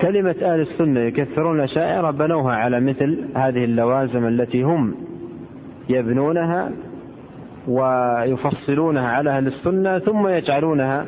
كلمة 0.00 0.36
أهل 0.42 0.60
السنة 0.60 1.00
يكثرون 1.00 1.56
الأشاعرة 1.56 2.10
بنوها 2.10 2.56
على 2.56 2.80
مثل 2.80 3.24
هذه 3.34 3.64
اللوازم 3.64 4.26
التي 4.26 4.62
هم 4.62 4.94
يبنونها 5.88 6.70
ويفصلونها 7.68 9.08
على 9.08 9.30
أهل 9.30 9.46
السنة 9.46 9.98
ثم 9.98 10.28
يجعلونها 10.28 11.06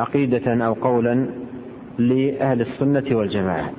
عقيدة 0.00 0.66
أو 0.66 0.72
قولا 0.72 1.26
لأهل 1.98 2.60
السنة 2.60 3.16
والجماعة. 3.16 3.70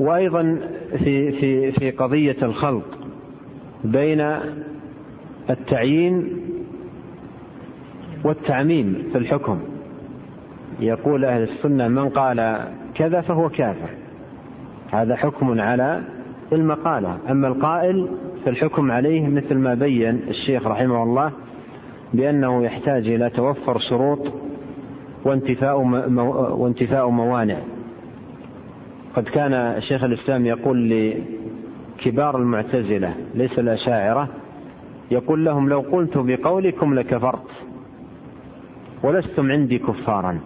وأيضا 0.00 0.58
في 0.98 1.32
في 1.32 1.72
في 1.72 1.90
قضية 1.90 2.36
الخلط 2.42 3.03
بين 3.84 4.26
التعيين 5.50 6.28
والتعميم 8.24 9.02
في 9.12 9.18
الحكم. 9.18 9.58
يقول 10.80 11.24
أهل 11.24 11.42
السنة 11.42 11.88
من 11.88 12.08
قال 12.08 12.68
كذا 12.94 13.20
فهو 13.20 13.48
كافر. 13.48 13.90
هذا 14.92 15.16
حكم 15.16 15.60
على 15.60 16.00
المقالة. 16.52 17.18
أما 17.30 17.48
القائل 17.48 18.08
فالحكم 18.44 18.90
عليه 18.90 19.28
مثل 19.28 19.54
ما 19.54 19.74
بين 19.74 20.20
الشيخ 20.28 20.66
رحمه 20.66 21.02
الله 21.02 21.32
بأنه 22.14 22.64
يحتاج 22.64 23.08
إلى 23.08 23.30
توفر 23.30 23.78
شروط 23.78 24.32
وانتفاء 25.24 25.80
وانتفاء 26.56 27.08
موانع. 27.08 27.58
قد 29.16 29.22
كان 29.22 29.80
شيخ 29.80 30.04
الإسلام 30.04 30.46
يقول 30.46 31.14
كبار 31.98 32.36
المعتزلة 32.38 33.14
ليس 33.34 33.58
الأشاعرة 33.58 34.28
يقول 35.10 35.44
لهم 35.44 35.68
لو 35.68 35.80
قلت 35.80 36.18
بقولكم 36.18 36.94
لكفرت 36.94 37.50
ولستم 39.02 39.52
عندي 39.52 39.78
كفارا. 39.78 40.38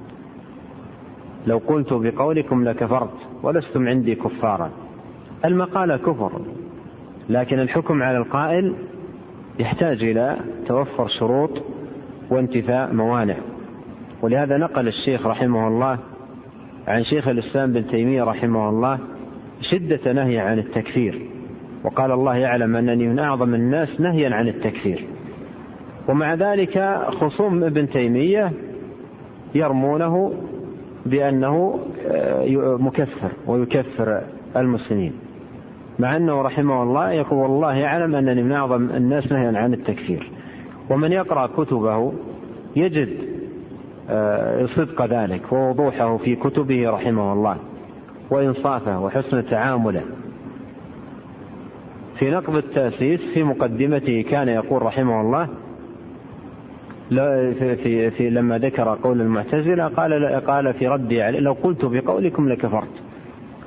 لو 1.46 1.58
قلت 1.58 1.92
بقولكم 1.92 2.64
لكفرت 2.64 3.14
ولستم 3.42 3.88
عندي 3.88 4.14
كفارا. 4.14 4.70
المقالة 5.44 5.96
كفر 5.96 6.40
لكن 7.28 7.58
الحكم 7.58 8.02
على 8.02 8.18
القائل 8.18 8.74
يحتاج 9.58 10.02
إلى 10.02 10.36
توفر 10.66 11.06
شروط 11.08 11.62
وانتفاء 12.30 12.92
موانع. 12.92 13.36
ولهذا 14.22 14.56
نقل 14.56 14.88
الشيخ 14.88 15.26
رحمه 15.26 15.68
الله 15.68 15.98
عن 16.88 17.04
شيخ 17.04 17.28
الإسلام 17.28 17.72
بن 17.72 17.86
تيمية 17.86 18.22
رحمه 18.24 18.68
الله 18.68 18.98
شدة 19.60 20.12
نهي 20.12 20.38
عن 20.38 20.58
التكفير. 20.58 21.28
وقال 21.84 22.12
الله 22.12 22.36
يعلم 22.36 22.76
أنني 22.76 23.08
من 23.08 23.18
أعظم 23.18 23.54
الناس 23.54 24.00
نهيا 24.00 24.34
عن 24.34 24.48
التكفير. 24.48 25.06
ومع 26.08 26.34
ذلك 26.34 27.00
خصوم 27.08 27.64
ابن 27.64 27.88
تيمية 27.88 28.52
يرمونه 29.54 30.32
بأنه 31.06 31.78
آه، 32.06 32.76
مكفر 32.80 33.30
ويكفر 33.46 34.22
المسلمين. 34.56 35.12
مع 35.98 36.16
أنه 36.16 36.42
رحمه 36.42 36.82
الله 36.82 37.12
يقول 37.12 37.38
والله 37.38 37.74
يعلم 37.74 38.14
أنني 38.14 38.42
من 38.42 38.52
أعظم 38.52 38.90
الناس 38.90 39.32
نهيا 39.32 39.58
عن 39.58 39.74
التكفير. 39.74 40.30
ومن 40.90 41.12
يقرأ 41.12 41.46
كتبه 41.46 42.12
يجد 42.76 43.08
آه، 44.10 44.66
صدق 44.66 45.06
ذلك 45.06 45.52
ووضوحه 45.52 46.16
في 46.16 46.36
كتبه 46.36 46.90
رحمه 46.90 47.32
الله 47.32 47.56
وإنصافه 48.30 49.00
وحسن 49.00 49.46
تعامله. 49.46 50.02
في 52.18 52.30
نقض 52.30 52.56
التأسيس 52.56 53.20
في 53.34 53.42
مقدمته 53.44 54.22
كان 54.30 54.48
يقول 54.48 54.82
رحمه 54.82 55.20
الله 55.20 55.48
في, 57.10 58.10
في 58.10 58.30
لما 58.30 58.58
ذكر 58.58 58.98
قول 59.02 59.20
المعتزلة 59.20 59.84
قال 59.88 60.24
قال 60.46 60.74
في 60.74 60.88
ردي 60.88 61.22
عليه 61.22 61.38
لو 61.40 61.52
قلت 61.52 61.84
بقولكم 61.84 62.48
لكفرت 62.48 63.02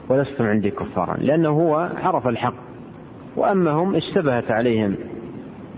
ولستم 0.09 0.45
عندي 0.45 0.71
كفارا 0.71 1.17
لأنه 1.17 1.49
هو 1.49 1.89
عرف 2.03 2.27
الحق 2.27 2.53
وأما 3.35 3.71
هم 3.71 3.95
اشتبهت 3.95 4.51
عليهم 4.51 4.95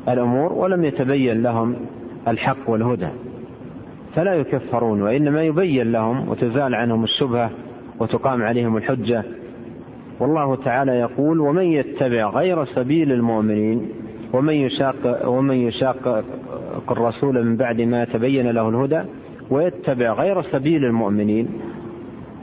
الأمور 0.10 0.54
ولم 0.54 0.84
يتبين 0.84 1.44
لهم 1.44 1.76
الحق 2.28 2.70
والهدى 2.70 3.10
فلا 4.16 4.34
يكفرون 4.34 5.02
وإنما 5.02 5.44
يبين 5.44 5.92
لهم 5.92 6.30
وتزال 6.30 6.76
عنهم 6.76 7.04
الشبهة 7.04 7.52
وتقام 8.00 8.44
عليهم 8.44 8.78
الحجة 8.78 9.24
والله 10.20 10.56
تعالى 10.56 10.92
يقول 10.92 11.40
ومن 11.40 11.64
يتبع 11.64 12.30
غير 12.30 12.66
سبيل 12.66 13.12
المؤمنين 13.12 13.90
ومن 14.34 14.54
يشاق 14.54 15.30
ومن 15.30 15.56
يشاق 15.56 16.24
الرسول 16.92 17.46
من 17.46 17.56
بعد 17.56 17.82
ما 17.82 18.06
تبين 18.06 18.52
له 18.52 18.70
الهدى 18.70 19.02
ويتبع 19.50 20.14
غير 20.14 20.42
سبيل 20.42 20.86
المؤمنين 20.86 21.48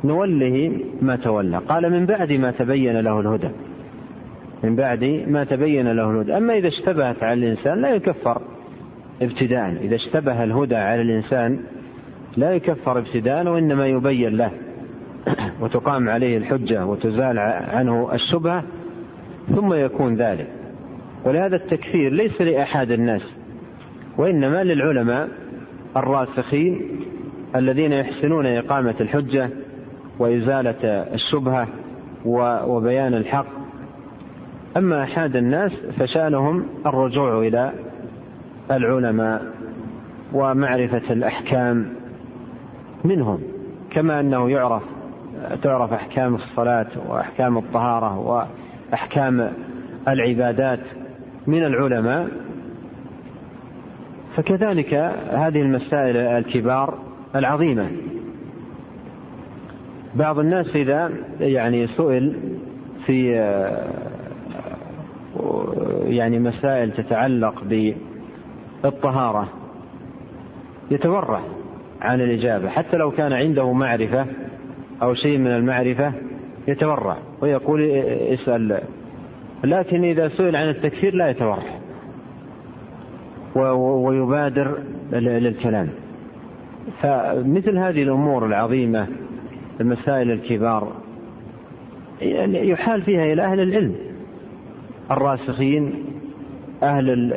نوله 0.05 0.73
ما 1.03 1.17
تولى 1.17 1.59
قال 1.69 1.93
من 1.93 2.07
بعد 2.07 2.33
ما 2.33 2.51
تبين 2.51 3.01
له 3.01 3.21
الهدى 3.21 3.49
من 4.65 4.77
بعد 4.77 5.25
ما 5.29 5.45
تبين 5.45 5.93
له 5.93 6.11
الهدى 6.11 6.37
أما 6.37 6.57
إذا 6.57 6.69
اشتبهت 6.69 7.23
على 7.23 7.35
الإنسان 7.47 7.81
لا 7.81 7.95
يكفر 7.95 8.43
ابتداء 9.23 9.77
إذا 9.83 9.97
اشتبه 9.97 10.45
الهدى 10.45 10.77
على 10.77 11.03
الإنسان 11.03 11.61
لا 12.37 12.53
يكفر 12.53 12.99
ابتداء 12.99 13.49
وإنما 13.49 13.87
يبين 13.87 14.37
له. 14.37 14.51
وتقام 15.61 16.09
عليه 16.09 16.37
الحجة 16.37 16.87
وتزال 16.87 17.39
عنه 17.73 18.11
الشبهة 18.13 18.65
ثم 19.55 19.73
يكون 19.73 20.17
ذلك. 20.17 20.49
ولهذا 21.25 21.57
التكفير 21.57 22.13
ليس 22.13 22.41
لأحد 22.41 22.91
الناس 22.91 23.23
وإنما 24.19 24.65
للعلماء 24.65 25.29
الراسخين 25.97 27.01
الذين 27.57 27.93
يحسنون 27.93 28.47
إقامة 28.47 28.95
الحجة 29.01 29.51
وإزالة 30.19 30.89
الشبهة 31.15 31.69
وبيان 32.67 33.15
الحق. 33.15 33.47
أما 34.77 35.03
أحد 35.03 35.37
الناس 35.37 35.73
فشأنهم 35.99 36.67
الرجوع 36.87 37.39
إلى 37.39 37.73
العلماء 38.71 39.43
ومعرفة 40.33 41.13
الأحكام 41.13 41.93
منهم 43.05 43.41
كما 43.91 44.21
أنه 44.21 44.51
يعرف 44.51 44.83
تعرف 45.63 45.93
أحكام 45.93 46.35
الصلاة 46.35 46.87
وأحكام 47.09 47.59
الطهارة 47.59 48.19
وأحكام 48.93 49.53
العبادات 50.09 50.81
من 51.47 51.65
العلماء 51.65 52.29
فكذلك 54.37 54.95
هذه 55.31 55.63
المسائل 55.63 56.17
الكبار 56.17 56.99
العظيمة. 57.35 57.91
بعض 60.15 60.39
الناس 60.39 60.77
إذا 60.77 61.11
يعني 61.41 61.87
سئل 61.87 62.37
في 63.07 63.33
يعني 66.07 66.39
مسائل 66.39 66.93
تتعلق 66.93 67.65
بالطهارة 68.83 69.49
يتورع 70.91 71.41
عن 72.01 72.21
الإجابة 72.21 72.69
حتى 72.69 72.97
لو 72.97 73.11
كان 73.11 73.33
عنده 73.33 73.73
معرفة 73.73 74.27
أو 75.03 75.15
شيء 75.15 75.39
من 75.39 75.47
المعرفة 75.47 76.13
يتورع 76.69 77.17
ويقول 77.41 77.81
اسأل. 78.35 78.81
لكن 79.65 80.05
إذا 80.05 80.29
سئل 80.29 80.57
عن 80.57 80.69
التكفير 80.69 81.15
لا 81.15 81.31
يتورع. 81.31 81.63
ويبادر 83.55 84.79
للكلام. 85.13 85.89
فمثل 87.03 87.79
هذه 87.79 88.03
الأمور 88.03 88.47
العظيمة 88.47 89.07
المسائل 89.81 90.31
الكبار 90.31 90.93
يحال 92.53 93.03
فيها 93.03 93.33
إلى 93.33 93.43
أهل 93.43 93.61
العلم. 93.61 93.95
الراسخين 95.11 96.05
أهل 96.83 97.33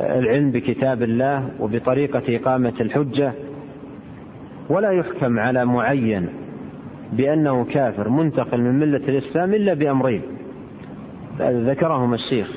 العلم 0.00 0.50
بكتاب 0.50 1.02
الله 1.02 1.48
وبطريقة 1.60 2.36
إقامة 2.36 2.74
الحجة. 2.80 3.32
ولا 4.70 4.90
يحكم 4.90 5.38
على 5.38 5.64
معين. 5.64 6.28
بأنه 7.12 7.64
كافر 7.64 8.08
منتقل 8.08 8.60
من 8.60 8.78
ملة 8.78 9.08
الإسلام 9.08 9.54
إلا 9.54 9.74
بأمرين. 9.74 10.22
ذكرهما 11.40 12.14
الشيخ. 12.14 12.50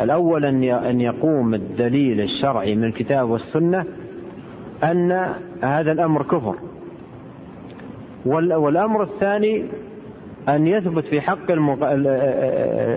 الأول 0.00 0.44
أن 0.64 1.00
يقوم 1.00 1.54
الدليل 1.54 2.20
الشرعي 2.20 2.76
من 2.76 2.84
الكتاب 2.84 3.30
والسنة 3.30 3.84
أن 4.84 5.26
هذا 5.62 5.92
الأمر 5.92 6.22
كفر. 6.22 6.54
والأمر 8.26 9.02
الثاني 9.02 9.64
أن 10.48 10.66
يثبت 10.66 11.04
في 11.04 11.20
حق 11.20 11.50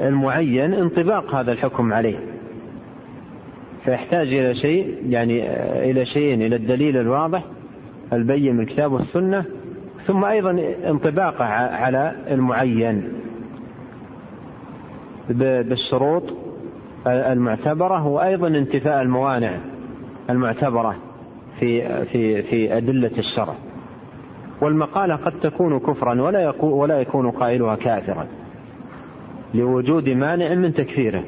المعين 0.08 0.74
انطباق 0.74 1.36
هذا 1.36 1.52
الحكم 1.52 1.94
عليه. 1.94 2.20
فيحتاج 3.86 4.28
إلى 4.28 4.56
شيء 4.56 4.96
يعني 5.10 5.44
إلى 5.92 6.06
شيئين 6.06 6.42
إلى 6.42 6.56
الدليل 6.56 6.98
الواضح 6.98 7.44
البين 8.14 8.56
من 8.56 8.62
الكتاب 8.64 8.92
والسنة 8.92 9.46
ثم 10.08 10.26
أيضا 10.26 10.64
انطباقه 10.88 11.46
على 11.76 12.16
المعين 12.32 13.14
بالشروط 15.30 16.24
المعتبرة 17.08 18.08
وأيضا 18.08 18.48
انتفاء 18.48 19.02
الموانع 19.02 19.58
المعتبرة 20.30 20.96
في 21.60 22.06
في 22.06 22.44
في 22.44 22.78
أدلة 22.78 23.12
الشرع. 23.18 23.54
والمقالة 24.62 25.16
قد 25.16 25.34
تكون 25.40 25.80
كفرا 25.80 26.22
ولا 26.22 26.40
يكون 26.42 26.74
ولا 26.74 27.02
يكون 27.02 27.32
قائلها 27.32 27.76
كافرا 27.76 28.28
لوجود 29.54 30.10
مانع 30.10 30.56
من 30.56 30.74
تكفيره. 30.74 31.24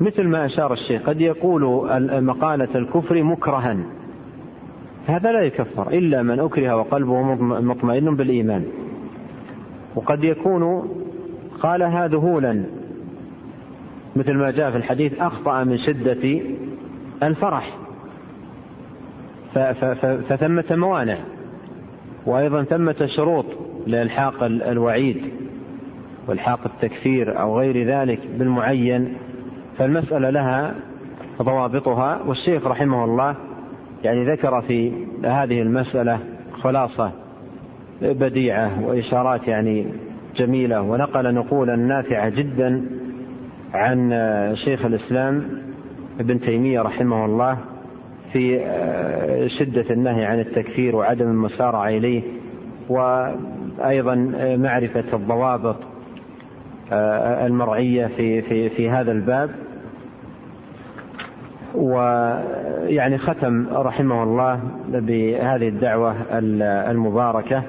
مثل 0.00 0.28
ما 0.28 0.46
أشار 0.46 0.72
الشيخ 0.72 1.02
قد 1.02 1.20
يقول 1.20 1.62
مقالة 2.22 2.68
الكفر 2.74 3.22
مكرها. 3.22 3.76
هذا 5.06 5.32
لا 5.32 5.40
يكفر 5.40 5.88
إلا 5.88 6.22
من 6.22 6.40
أكره 6.40 6.76
وقلبه 6.76 7.22
مطمئن 7.60 8.16
بالإيمان. 8.16 8.64
وقد 9.94 10.24
يكون 10.24 10.88
قالها 11.60 12.08
ذهولا 12.08 12.64
مثل 14.16 14.34
ما 14.34 14.50
جاء 14.50 14.70
في 14.70 14.76
الحديث 14.76 15.20
أخطأ 15.20 15.64
من 15.64 15.78
شدة 15.78 16.40
الفرح. 17.22 17.78
فثمة 20.28 20.64
موانع. 20.70 21.18
وأيضا 22.26 22.62
ثمة 22.62 23.06
شروط 23.16 23.46
لإلحاق 23.86 24.42
الوعيد 24.42 25.22
والحاق 26.28 26.60
التكفير 26.66 27.40
أو 27.40 27.58
غير 27.58 27.86
ذلك 27.86 28.20
بالمعين. 28.38 29.16
فالمسألة 29.78 30.30
لها 30.30 30.74
ضوابطها 31.42 32.22
والشيخ 32.26 32.66
رحمه 32.66 33.04
الله 33.04 33.36
يعني 34.04 34.24
ذكر 34.24 34.62
في 34.62 34.92
هذه 35.24 35.62
المسألة 35.62 36.18
خلاصة 36.52 37.12
بديعة 38.02 38.84
وإشارات 38.84 39.48
يعني 39.48 39.86
جميلة 40.36 40.80
ونقل 40.82 41.34
نقولا 41.34 41.76
نافعة 41.76 42.28
جدا 42.28 42.82
عن 43.74 44.10
شيخ 44.64 44.84
الإسلام 44.84 45.44
ابن 46.20 46.40
تيمية 46.40 46.82
رحمه 46.82 47.24
الله 47.24 47.58
في 48.32 48.58
شدة 49.58 49.90
النهي 49.90 50.24
عن 50.24 50.40
التكفير 50.40 50.96
وعدم 50.96 51.26
المسارعة 51.30 51.88
إليه 51.88 52.22
وأيضا 52.88 54.14
معرفة 54.56 55.04
الضوابط 55.16 55.76
المرعية 57.46 58.06
في 58.06 58.42
في 58.42 58.70
في 58.70 58.90
هذا 58.90 59.12
الباب. 59.12 59.50
ويعني 61.74 63.18
ختم 63.18 63.66
رحمه 63.72 64.22
الله 64.22 64.60
بهذه 64.88 65.68
الدعوة 65.68 66.14
المباركة. 66.90 67.62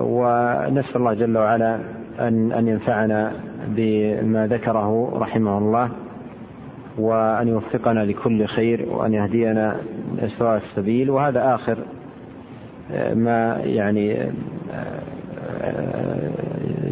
ونسأل 0.00 0.96
الله 0.96 1.14
جل 1.14 1.38
وعلا 1.38 1.78
أن 2.20 2.52
أن 2.52 2.68
ينفعنا 2.68 3.32
بما 3.68 4.46
ذكره 4.46 5.18
رحمه 5.18 5.58
الله 5.58 5.90
وأن 6.98 7.48
يوفقنا 7.48 8.04
لكل 8.04 8.46
خير 8.46 8.88
وأن 8.90 9.14
يهدينا 9.14 9.76
سواء 10.38 10.56
السبيل. 10.56 11.10
وهذا 11.10 11.54
آخر 11.54 11.78
ما 13.14 13.60
يعني 13.64 14.16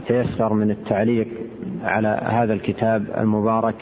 تيسر 0.06 0.52
من 0.52 0.70
التعليق 0.70 1.28
على 1.84 2.20
هذا 2.22 2.52
الكتاب 2.52 3.04
المبارك. 3.18 3.74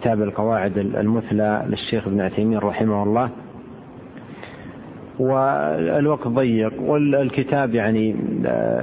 كتاب 0.00 0.22
القواعد 0.22 0.78
المثلى 0.78 1.64
للشيخ 1.68 2.08
ابن 2.08 2.20
عثيمين 2.20 2.58
رحمه 2.58 3.02
الله. 3.02 3.30
والوقت 5.18 6.28
ضيق 6.28 6.72
والكتاب 6.82 7.74
يعني 7.74 8.16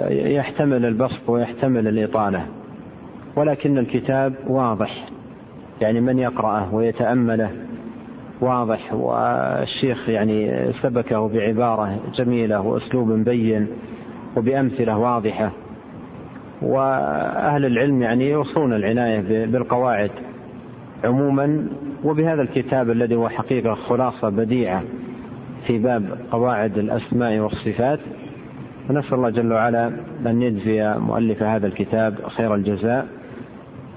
يحتمل 0.10 0.86
البسط 0.86 1.30
ويحتمل 1.30 1.88
الإطالة. 1.88 2.46
ولكن 3.36 3.78
الكتاب 3.78 4.34
واضح. 4.48 5.06
يعني 5.82 6.02
من 6.02 6.20
يقرأه 6.20 6.76
ويتأمله 6.76 7.52
واضح. 8.42 8.94
والشيخ 8.94 10.10
يعني 10.10 10.52
سبكه 10.84 11.28
بعبارة 11.28 12.00
جميلة 12.18 12.62
وأسلوب 12.62 13.12
بين 13.12 13.68
وبأمثلة 14.38 14.98
واضحة. 14.98 15.52
وأهل 16.62 17.66
العلم 17.66 18.02
يعني 18.02 18.30
يوصون 18.30 18.74
العناية 18.74 19.46
بالقواعد. 19.46 20.12
عموما 21.04 21.68
وبهذا 22.04 22.42
الكتاب 22.42 22.90
الذي 22.90 23.16
هو 23.16 23.30
حقيقة 23.30 23.76
خلاصة 23.76 24.30
بديعة 24.30 24.84
في 25.68 25.80
باب 25.80 26.18
قواعد 26.32 26.78
الأسماء 26.78 27.40
والصفات 27.40 28.00
ونسأل 28.90 29.14
الله 29.14 29.30
جل 29.30 29.54
وعلا 29.54 29.92
أن 30.28 30.42
يجزي 30.42 30.96
مؤلف 30.98 31.44
هذا 31.44 31.68
الكتاب 31.68 32.16
خير 32.28 32.56
الجزاء 32.56 33.08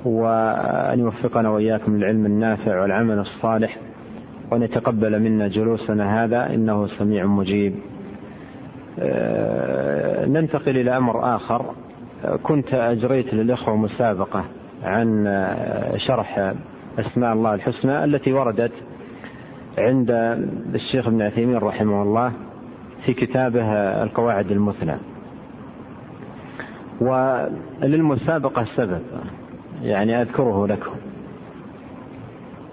وأن 0.04 0.98
يوفقنا 0.98 1.48
وإياكم 1.48 1.96
للعلم 1.96 2.26
النافع 2.26 2.80
والعمل 2.82 3.18
الصالح 3.18 3.76
وأن 4.50 4.62
يتقبل 4.62 5.22
منا 5.22 5.48
جلوسنا 5.48 6.24
هذا 6.24 6.54
إنه 6.54 6.86
سميع 6.86 7.26
مجيب. 7.26 7.74
آه، 8.98 10.26
ننتقل 10.26 10.76
إلى 10.76 10.96
أمر 10.96 11.36
آخر. 11.36 11.64
كنت 12.42 12.74
أجريت 12.74 13.34
للإخوة 13.34 13.76
مسابقة 13.76 14.44
عن 14.84 15.24
شرح 15.96 16.54
أسماء 16.98 17.32
الله 17.32 17.54
الحسنى 17.54 18.04
التي 18.04 18.32
وردت 18.32 18.72
عند 19.78 20.10
الشيخ 20.74 21.06
ابن 21.06 21.22
عثيمين 21.22 21.56
رحمه 21.56 22.02
الله 22.02 22.32
في 23.06 23.12
كتابه 23.14 23.72
القواعد 24.02 24.50
المثنى. 24.50 24.96
وللمسابقة 27.00 28.66
سبب 28.76 29.00
يعني 29.82 30.22
أذكره 30.22 30.66
لكم. 30.66 30.92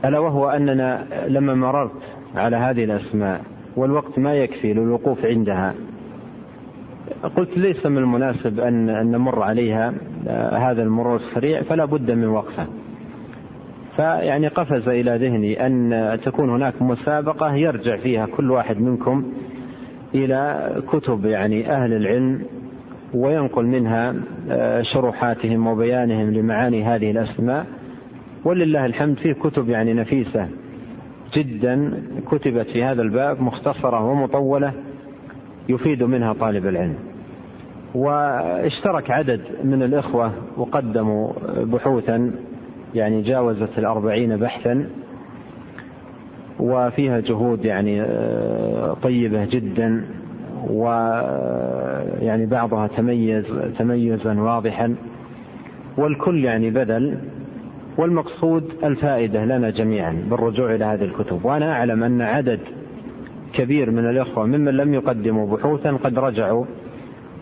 ألا 0.06 0.19
وهو 0.19 0.49
أننا 0.49 1.06
لما 1.27 1.53
مررت 1.53 2.02
على 2.35 2.56
هذه 2.56 2.84
الأسماء 2.84 3.41
والوقت 3.76 4.19
ما 4.19 4.34
يكفي 4.34 4.73
للوقوف 4.73 5.26
عندها 5.26 5.73
قلت 7.38 7.57
ليس 7.57 7.85
من 7.85 7.97
المناسب 7.97 8.60
أن 8.60 9.11
نمر 9.11 9.43
عليها 9.43 9.93
هذا 10.52 10.84
المرور 10.84 11.15
السريع 11.15 11.61
فلا 11.61 11.85
بد 11.85 12.11
من 12.11 12.27
وقفة 12.27 12.68
فيعني 13.95 14.47
قفز 14.47 14.88
إلى 14.88 15.17
ذهني 15.17 15.65
أن 15.67 16.19
تكون 16.23 16.49
هناك 16.49 16.81
مسابقة 16.81 17.55
يرجع 17.55 17.97
فيها 17.97 18.26
كل 18.26 18.51
واحد 18.51 18.81
منكم 18.81 19.26
إلى 20.15 20.72
كتب 20.91 21.26
يعني 21.26 21.72
أهل 21.72 21.93
العلم 21.93 22.41
وينقل 23.13 23.65
منها 23.65 24.15
آه، 24.49 24.81
شروحاتهم 24.81 25.67
وبيانهم 25.67 26.34
لمعاني 26.34 26.84
هذه 26.84 27.11
الأسماء. 27.11 27.65
ولله 28.45 28.85
الحمد 28.85 29.17
فيه 29.17 29.34
كتب 29.34 29.69
يعني 29.69 29.93
نفيسة 29.93 30.47
جدا 31.34 32.03
كتبت 32.31 32.67
في 32.67 32.84
هذا 32.84 33.01
الباب 33.01 33.41
مختصرة 33.41 34.05
ومطولة 34.05 34.73
يفيد 35.69 36.03
منها 36.03 36.34
طالب 36.34 36.67
العلم. 36.67 36.95
واشترك 37.95 39.11
عدد 39.11 39.41
من 39.63 39.84
الإخوة 39.84 40.31
وقدموا 40.57 41.31
بحوثا 41.63 42.31
يعني 42.94 43.22
جاوزت 43.22 43.78
الأربعين 43.78 44.38
بحثا 44.38 44.90
وفيها 46.60 47.20
جهود 47.20 47.66
يعني 47.66 48.02
آه، 48.02 48.94
طيبة 49.03 49.45
جدا 49.45 50.06
ويعني 50.70 52.45
بعضها 52.45 52.88
تميز 52.88 53.45
تميزا 53.80 54.41
واضحا 54.41 54.95
والكل 55.98 56.44
يعني 56.44 56.72
بذل 56.72 57.18
والمقصود 57.98 58.64
الفائدة 58.84 59.45
لنا 59.45 59.70
جميعا 59.70 60.26
بالرجوع 60.30 60.76
إلى 60.76 60.86
هذه 60.86 61.03
الكتب. 61.03 61.45
وأنا 61.45 61.72
أعلم 61.72 62.03
أن 62.03 62.22
عدد 62.22 62.60
كبير 63.53 63.91
من 63.91 64.10
الإخوة 64.10 64.45
ممن 64.45 64.78
لم 64.78 64.94
يقدموا 64.94 65.57
بحوثا 65.57 65.91
قد 65.91 66.20
رجعوا 66.20 66.66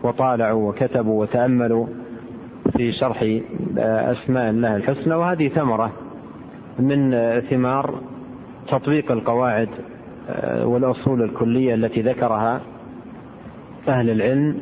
وطالعوا 0.03 0.69
وكتبوا 0.69 1.21
وتأملوا 1.21 1.87
في 2.77 2.91
شرح 2.91 3.23
أسماء 3.77 4.49
الله 4.49 4.75
الحسنى 4.75 5.15
وهذه 5.15 5.47
ثمرة 5.47 5.91
من 6.79 7.11
ثمار 7.49 7.99
تطبيق 8.67 9.11
القواعد 9.11 9.69
والأصول 10.63 11.21
الكلية 11.23 11.73
التي 11.73 12.01
ذكرها 12.01 12.61
أهل 13.87 14.09
العلم 14.09 14.57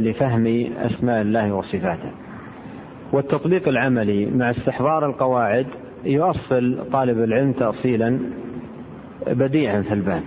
لفهم 0.00 0.46
أسماء 0.78 1.22
الله 1.22 1.52
وصفاته. 1.52 2.10
والتطبيق 3.12 3.68
العملي 3.68 4.26
مع 4.26 4.50
استحضار 4.50 5.06
القواعد 5.06 5.66
يؤصل 6.04 6.78
طالب 6.92 7.18
العلم 7.18 7.52
تأصيلا 7.52 8.18
بديعا 9.26 9.82
في 9.82 9.94
الباب 9.94 10.22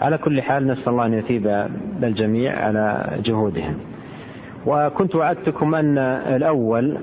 على 0.00 0.18
كل 0.18 0.42
حال 0.42 0.66
نسأل 0.66 0.88
الله 0.88 1.06
أن 1.06 1.14
يثيب 1.14 1.66
الجميع 2.02 2.58
على 2.58 3.10
جهودهم. 3.24 3.74
وكنت 4.66 5.14
وعدتكم 5.14 5.74
أن 5.74 5.98
الأول 5.98 6.96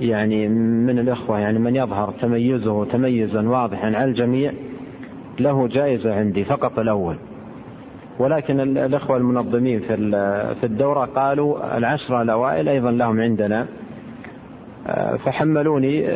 يعني 0.00 0.48
من 0.48 0.98
الإخوة 0.98 1.38
يعني 1.38 1.58
من 1.58 1.76
يظهر 1.76 2.14
تميزه 2.20 2.84
تميزا 2.84 3.48
واضحا 3.48 3.86
على 3.86 4.04
الجميع 4.04 4.52
له 5.40 5.68
جائزة 5.68 6.14
عندي 6.14 6.44
فقط 6.44 6.78
الأول. 6.78 7.16
ولكن 8.18 8.60
الإخوة 8.60 9.16
المنظمين 9.16 9.80
في 9.80 9.96
في 10.60 10.66
الدورة 10.66 11.04
قالوا 11.04 11.78
العشرة 11.78 12.22
الأوائل 12.22 12.68
أيضا 12.68 12.90
لهم 12.90 13.20
عندنا 13.20 13.66
فحملوني 15.24 16.06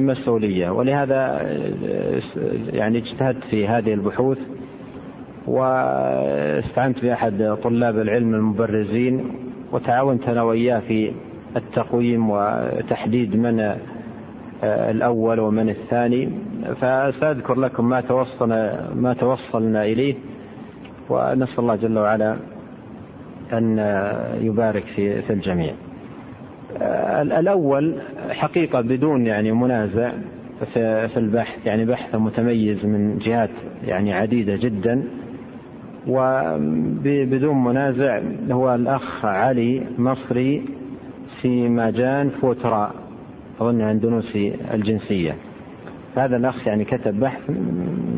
مسؤولية. 0.00 0.70
ولهذا 0.70 1.46
يعني 2.72 2.98
اجتهدت 2.98 3.44
في 3.50 3.68
هذه 3.68 3.94
البحوث. 3.94 4.38
واستعنت 5.48 7.02
بأحد 7.04 7.56
طلاب 7.62 7.98
العلم 7.98 8.34
المبرزين 8.34 9.24
وتعاونت 9.72 10.28
أنا 10.28 10.42
وإياه 10.42 10.80
في 10.80 11.12
التقويم 11.56 12.30
وتحديد 12.30 13.36
من 13.36 13.74
الأول 14.64 15.40
ومن 15.40 15.68
الثاني 15.68 16.28
فسأذكر 16.80 17.54
لكم 17.54 17.88
ما 17.88 18.00
توصلنا 18.00 18.90
ما 18.94 19.12
توصلنا 19.12 19.84
إليه 19.84 20.14
ونسأل 21.10 21.58
الله 21.58 21.76
جل 21.76 21.98
وعلا 21.98 22.36
أن 23.52 23.78
يبارك 24.40 24.84
في 24.84 25.22
في 25.22 25.32
الجميع. 25.32 25.74
الأول 27.22 27.94
حقيقة 28.30 28.80
بدون 28.80 29.26
يعني 29.26 29.52
منازع 29.52 30.12
في 30.74 31.16
البحث 31.16 31.66
يعني 31.66 31.84
بحث 31.84 32.14
متميز 32.14 32.84
من 32.84 33.18
جهات 33.18 33.50
يعني 33.86 34.12
عديدة 34.12 34.56
جدا 34.56 35.04
وبدون 36.06 37.64
منازع 37.64 38.20
هو 38.50 38.74
الأخ 38.74 39.24
علي 39.24 39.86
مصري 39.98 40.62
في 41.40 41.68
ماجان 41.68 42.30
فوترا 42.30 42.92
أظن 43.60 43.80
اندونوسي 43.80 44.54
الجنسية. 44.74 45.36
هذا 46.16 46.36
الأخ 46.36 46.66
يعني 46.66 46.84
كتب 46.84 47.20
بحث 47.20 47.40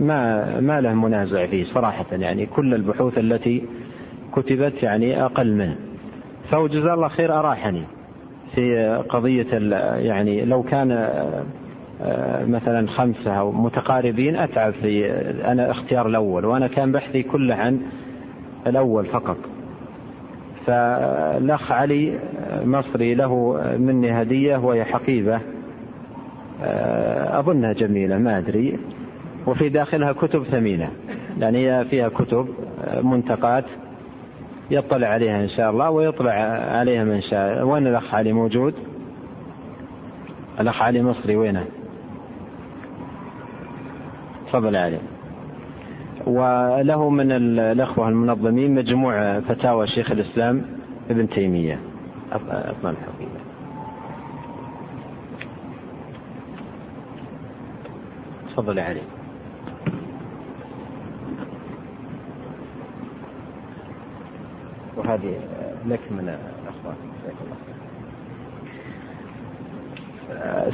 ما 0.01 0.61
ما 0.61 0.81
له 0.81 0.95
منازع 0.95 1.47
فيه 1.47 1.65
صراحة 1.65 2.07
يعني 2.13 2.47
كل 2.47 2.75
البحوث 2.75 3.19
التي 3.19 3.63
كتبت 4.33 4.83
يعني 4.83 5.25
أقل 5.25 5.55
منه. 5.55 5.77
فهو 6.51 6.67
جزاه 6.67 6.95
الله 6.95 7.09
خير 7.09 7.39
أراحني 7.39 7.85
في 8.55 8.95
قضية 9.09 9.59
يعني 9.97 10.45
لو 10.45 10.63
كان 10.63 11.09
مثلا 12.49 12.89
خمسة 12.89 13.35
أو 13.35 13.53
متقاربين 13.53 14.37
أتعب 14.37 14.73
في 14.73 15.11
أنا 15.45 15.71
اختيار 15.71 16.07
الأول 16.07 16.45
وأنا 16.45 16.67
كان 16.67 16.93
بحثي 16.93 17.23
كله 17.23 17.55
عن 17.55 17.81
الأول 18.67 19.07
فقط. 19.07 19.37
فالأخ 20.67 21.73
علي 21.73 22.19
مصري 22.65 23.15
له 23.15 23.61
مني 23.79 24.11
هدية 24.11 24.57
وهي 24.57 24.85
حقيبة. 24.85 25.41
أظنها 27.39 27.73
جميلة 27.73 28.19
ما 28.19 28.39
أدري. 28.39 28.79
وفي 29.47 29.69
داخلها 29.69 30.13
كتب 30.13 30.43
ثمينة 30.43 30.91
يعني 31.39 31.59
هي 31.59 31.85
فيها 31.85 32.09
كتب 32.09 32.49
منتقات 33.03 33.65
يطلع 34.71 35.07
عليها 35.07 35.43
إن 35.43 35.49
شاء 35.49 35.71
الله 35.71 35.91
ويطلع 35.91 36.33
عليها 36.73 37.05
من 37.05 37.21
شاء. 37.21 37.67
وين 37.67 37.87
الأخ 37.87 38.15
علي؟ 38.15 38.33
موجود؟ 38.33 38.75
الأخ 40.61 40.83
علي 40.83 41.03
مصري 41.03 41.37
وينه؟ 41.37 41.65
تفضل 44.51 44.77
علي. 44.77 44.99
وله 46.27 47.11
من 47.11 47.33
الأخوة 47.33 48.09
المنظمين 48.09 48.75
مجموع 48.75 49.41
فتاوى 49.41 49.87
شيخ 49.87 50.11
الإسلام 50.11 50.63
ابن 51.11 51.29
تيمية. 51.29 51.81
أطلع 52.33 52.91
الحقيقة 52.91 53.41
تفضل 58.51 58.79
علي. 58.79 59.01
وهذه 64.97 65.35
لك 65.87 66.01
من 66.11 66.37
الأخوان 66.63 66.97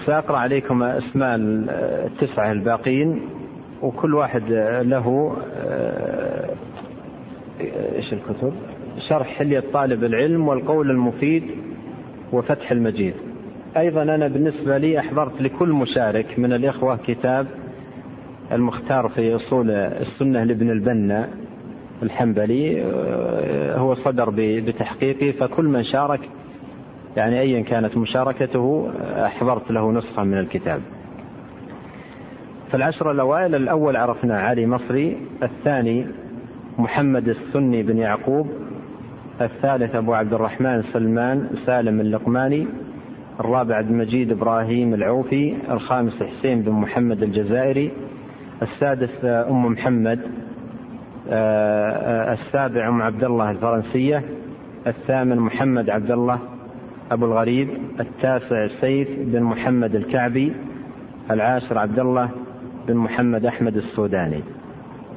سأقرأ 0.07 0.39
عليكم 0.39 0.83
أسماء 0.83 1.37
التسعة 2.07 2.53
الباقين. 2.53 3.21
وكل 3.83 4.15
واحد 4.15 4.43
له 4.87 5.37
إيش 7.97 8.13
الكتب؟ 8.13 8.53
شرح 9.09 9.27
حلية 9.27 9.63
طالب 9.73 10.05
العلم 10.05 10.49
والقول 10.49 10.91
المفيد 10.91 11.43
وفتح 12.33 12.71
المجيد. 12.71 13.15
أيضا 13.77 14.03
أنا 14.03 14.29
بالنسبة 14.29 14.79
لي 14.79 14.99
أحضرت 14.99 15.43
لكل 15.43 15.69
مشارك 15.69 16.39
من 16.39 16.53
الإخوة 16.53 16.97
كتاب 16.97 17.47
المختار 18.53 19.09
في 19.09 19.37
أصول 19.37 19.71
السنة 19.71 20.45
لابن 20.45 20.71
البنا 20.71 21.29
الحنبلي 22.03 22.83
هو 23.77 23.95
صدر 23.95 24.31
بتحقيقي 24.37 25.33
فكل 25.33 25.65
من 25.65 25.85
شارك 25.85 26.21
يعني 27.17 27.41
ايا 27.41 27.61
كانت 27.61 27.97
مشاركته 27.97 28.91
أحضرت 29.17 29.71
له 29.71 29.93
نسخة 29.93 30.25
من 30.25 30.39
الكتاب. 30.39 30.81
فالعشرة 32.73 33.11
الأوائل 33.11 33.55
الأول 33.55 33.97
عرفنا 33.97 34.39
علي 34.41 34.67
مصري 34.67 35.17
الثاني 35.43 36.07
محمد 36.79 37.29
السني 37.29 37.83
بن 37.83 37.99
يعقوب 37.99 38.47
الثالث 39.41 39.95
أبو 39.95 40.15
عبد 40.15 40.35
الرحمن 40.35 40.83
سلمان 40.93 41.51
سالم 41.67 42.01
اللقماني 42.01 42.67
الرابع 43.41 43.75
عبد 43.75 43.91
المجيد 43.91 44.33
إبراهيم 44.33 44.95
العوفي 44.95 45.55
الخامس 45.71 46.23
حسين 46.23 46.63
بن 46.63 46.73
محمد 46.73 47.23
الجزائري 47.23 47.91
السادس 48.63 49.25
أم 49.25 49.67
محمد 49.67 50.21
السابع 52.33 52.89
أم 52.89 53.03
عبد 53.03 53.25
الله 53.25 53.51
الفرنسية 53.51 54.23
الثامن 54.87 55.37
محمد 55.37 55.91
عبد 55.91 56.11
الله 56.11 56.39
أبو 57.11 57.27
الغريب 57.27 57.69
التاسع 58.01 58.69
سيف 58.81 59.09
بن 59.19 59.43
محمد 59.43 59.95
الكعبي 59.95 60.53
العاشر 61.31 61.79
عبد 61.79 61.99
الله 61.99 62.31
بن 62.89 62.97
محمد 62.97 63.47
أحمد 63.47 63.77
السوداني. 63.77 64.43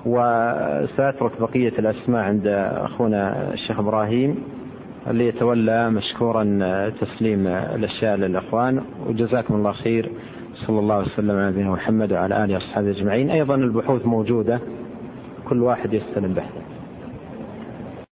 وسأترك 0.06 1.32
بقية 1.42 1.80
الأسماء 1.80 2.24
عند 2.24 2.48
أخونا 2.88 3.54
الشيخ 3.54 3.80
إبراهيم 3.80 4.44
اللي 5.08 5.28
يتولى 5.28 5.90
مشكورا 5.90 6.44
تسليم 6.90 7.48
الأشياء 7.48 8.16
للأخوان. 8.18 8.82
وجزاكم 9.08 9.54
الله 9.56 9.72
خير. 9.72 10.10
صلى 10.68 10.80
الله 10.80 10.98
وسلم 11.00 11.32
على 11.32 11.48
نبينا 11.48 11.70
محمد 11.70 12.14
وعلى 12.14 12.46
آله 12.46 12.54
وأصحابه 12.54 12.92
أجمعين. 12.92 13.30
أيضا 13.30 13.56
البحوث 13.56 14.06
موجودة 14.06 14.60
كل 15.50 15.62
واحد 15.62 15.94
يستلم 15.94 16.34
بحثه. 16.34 16.69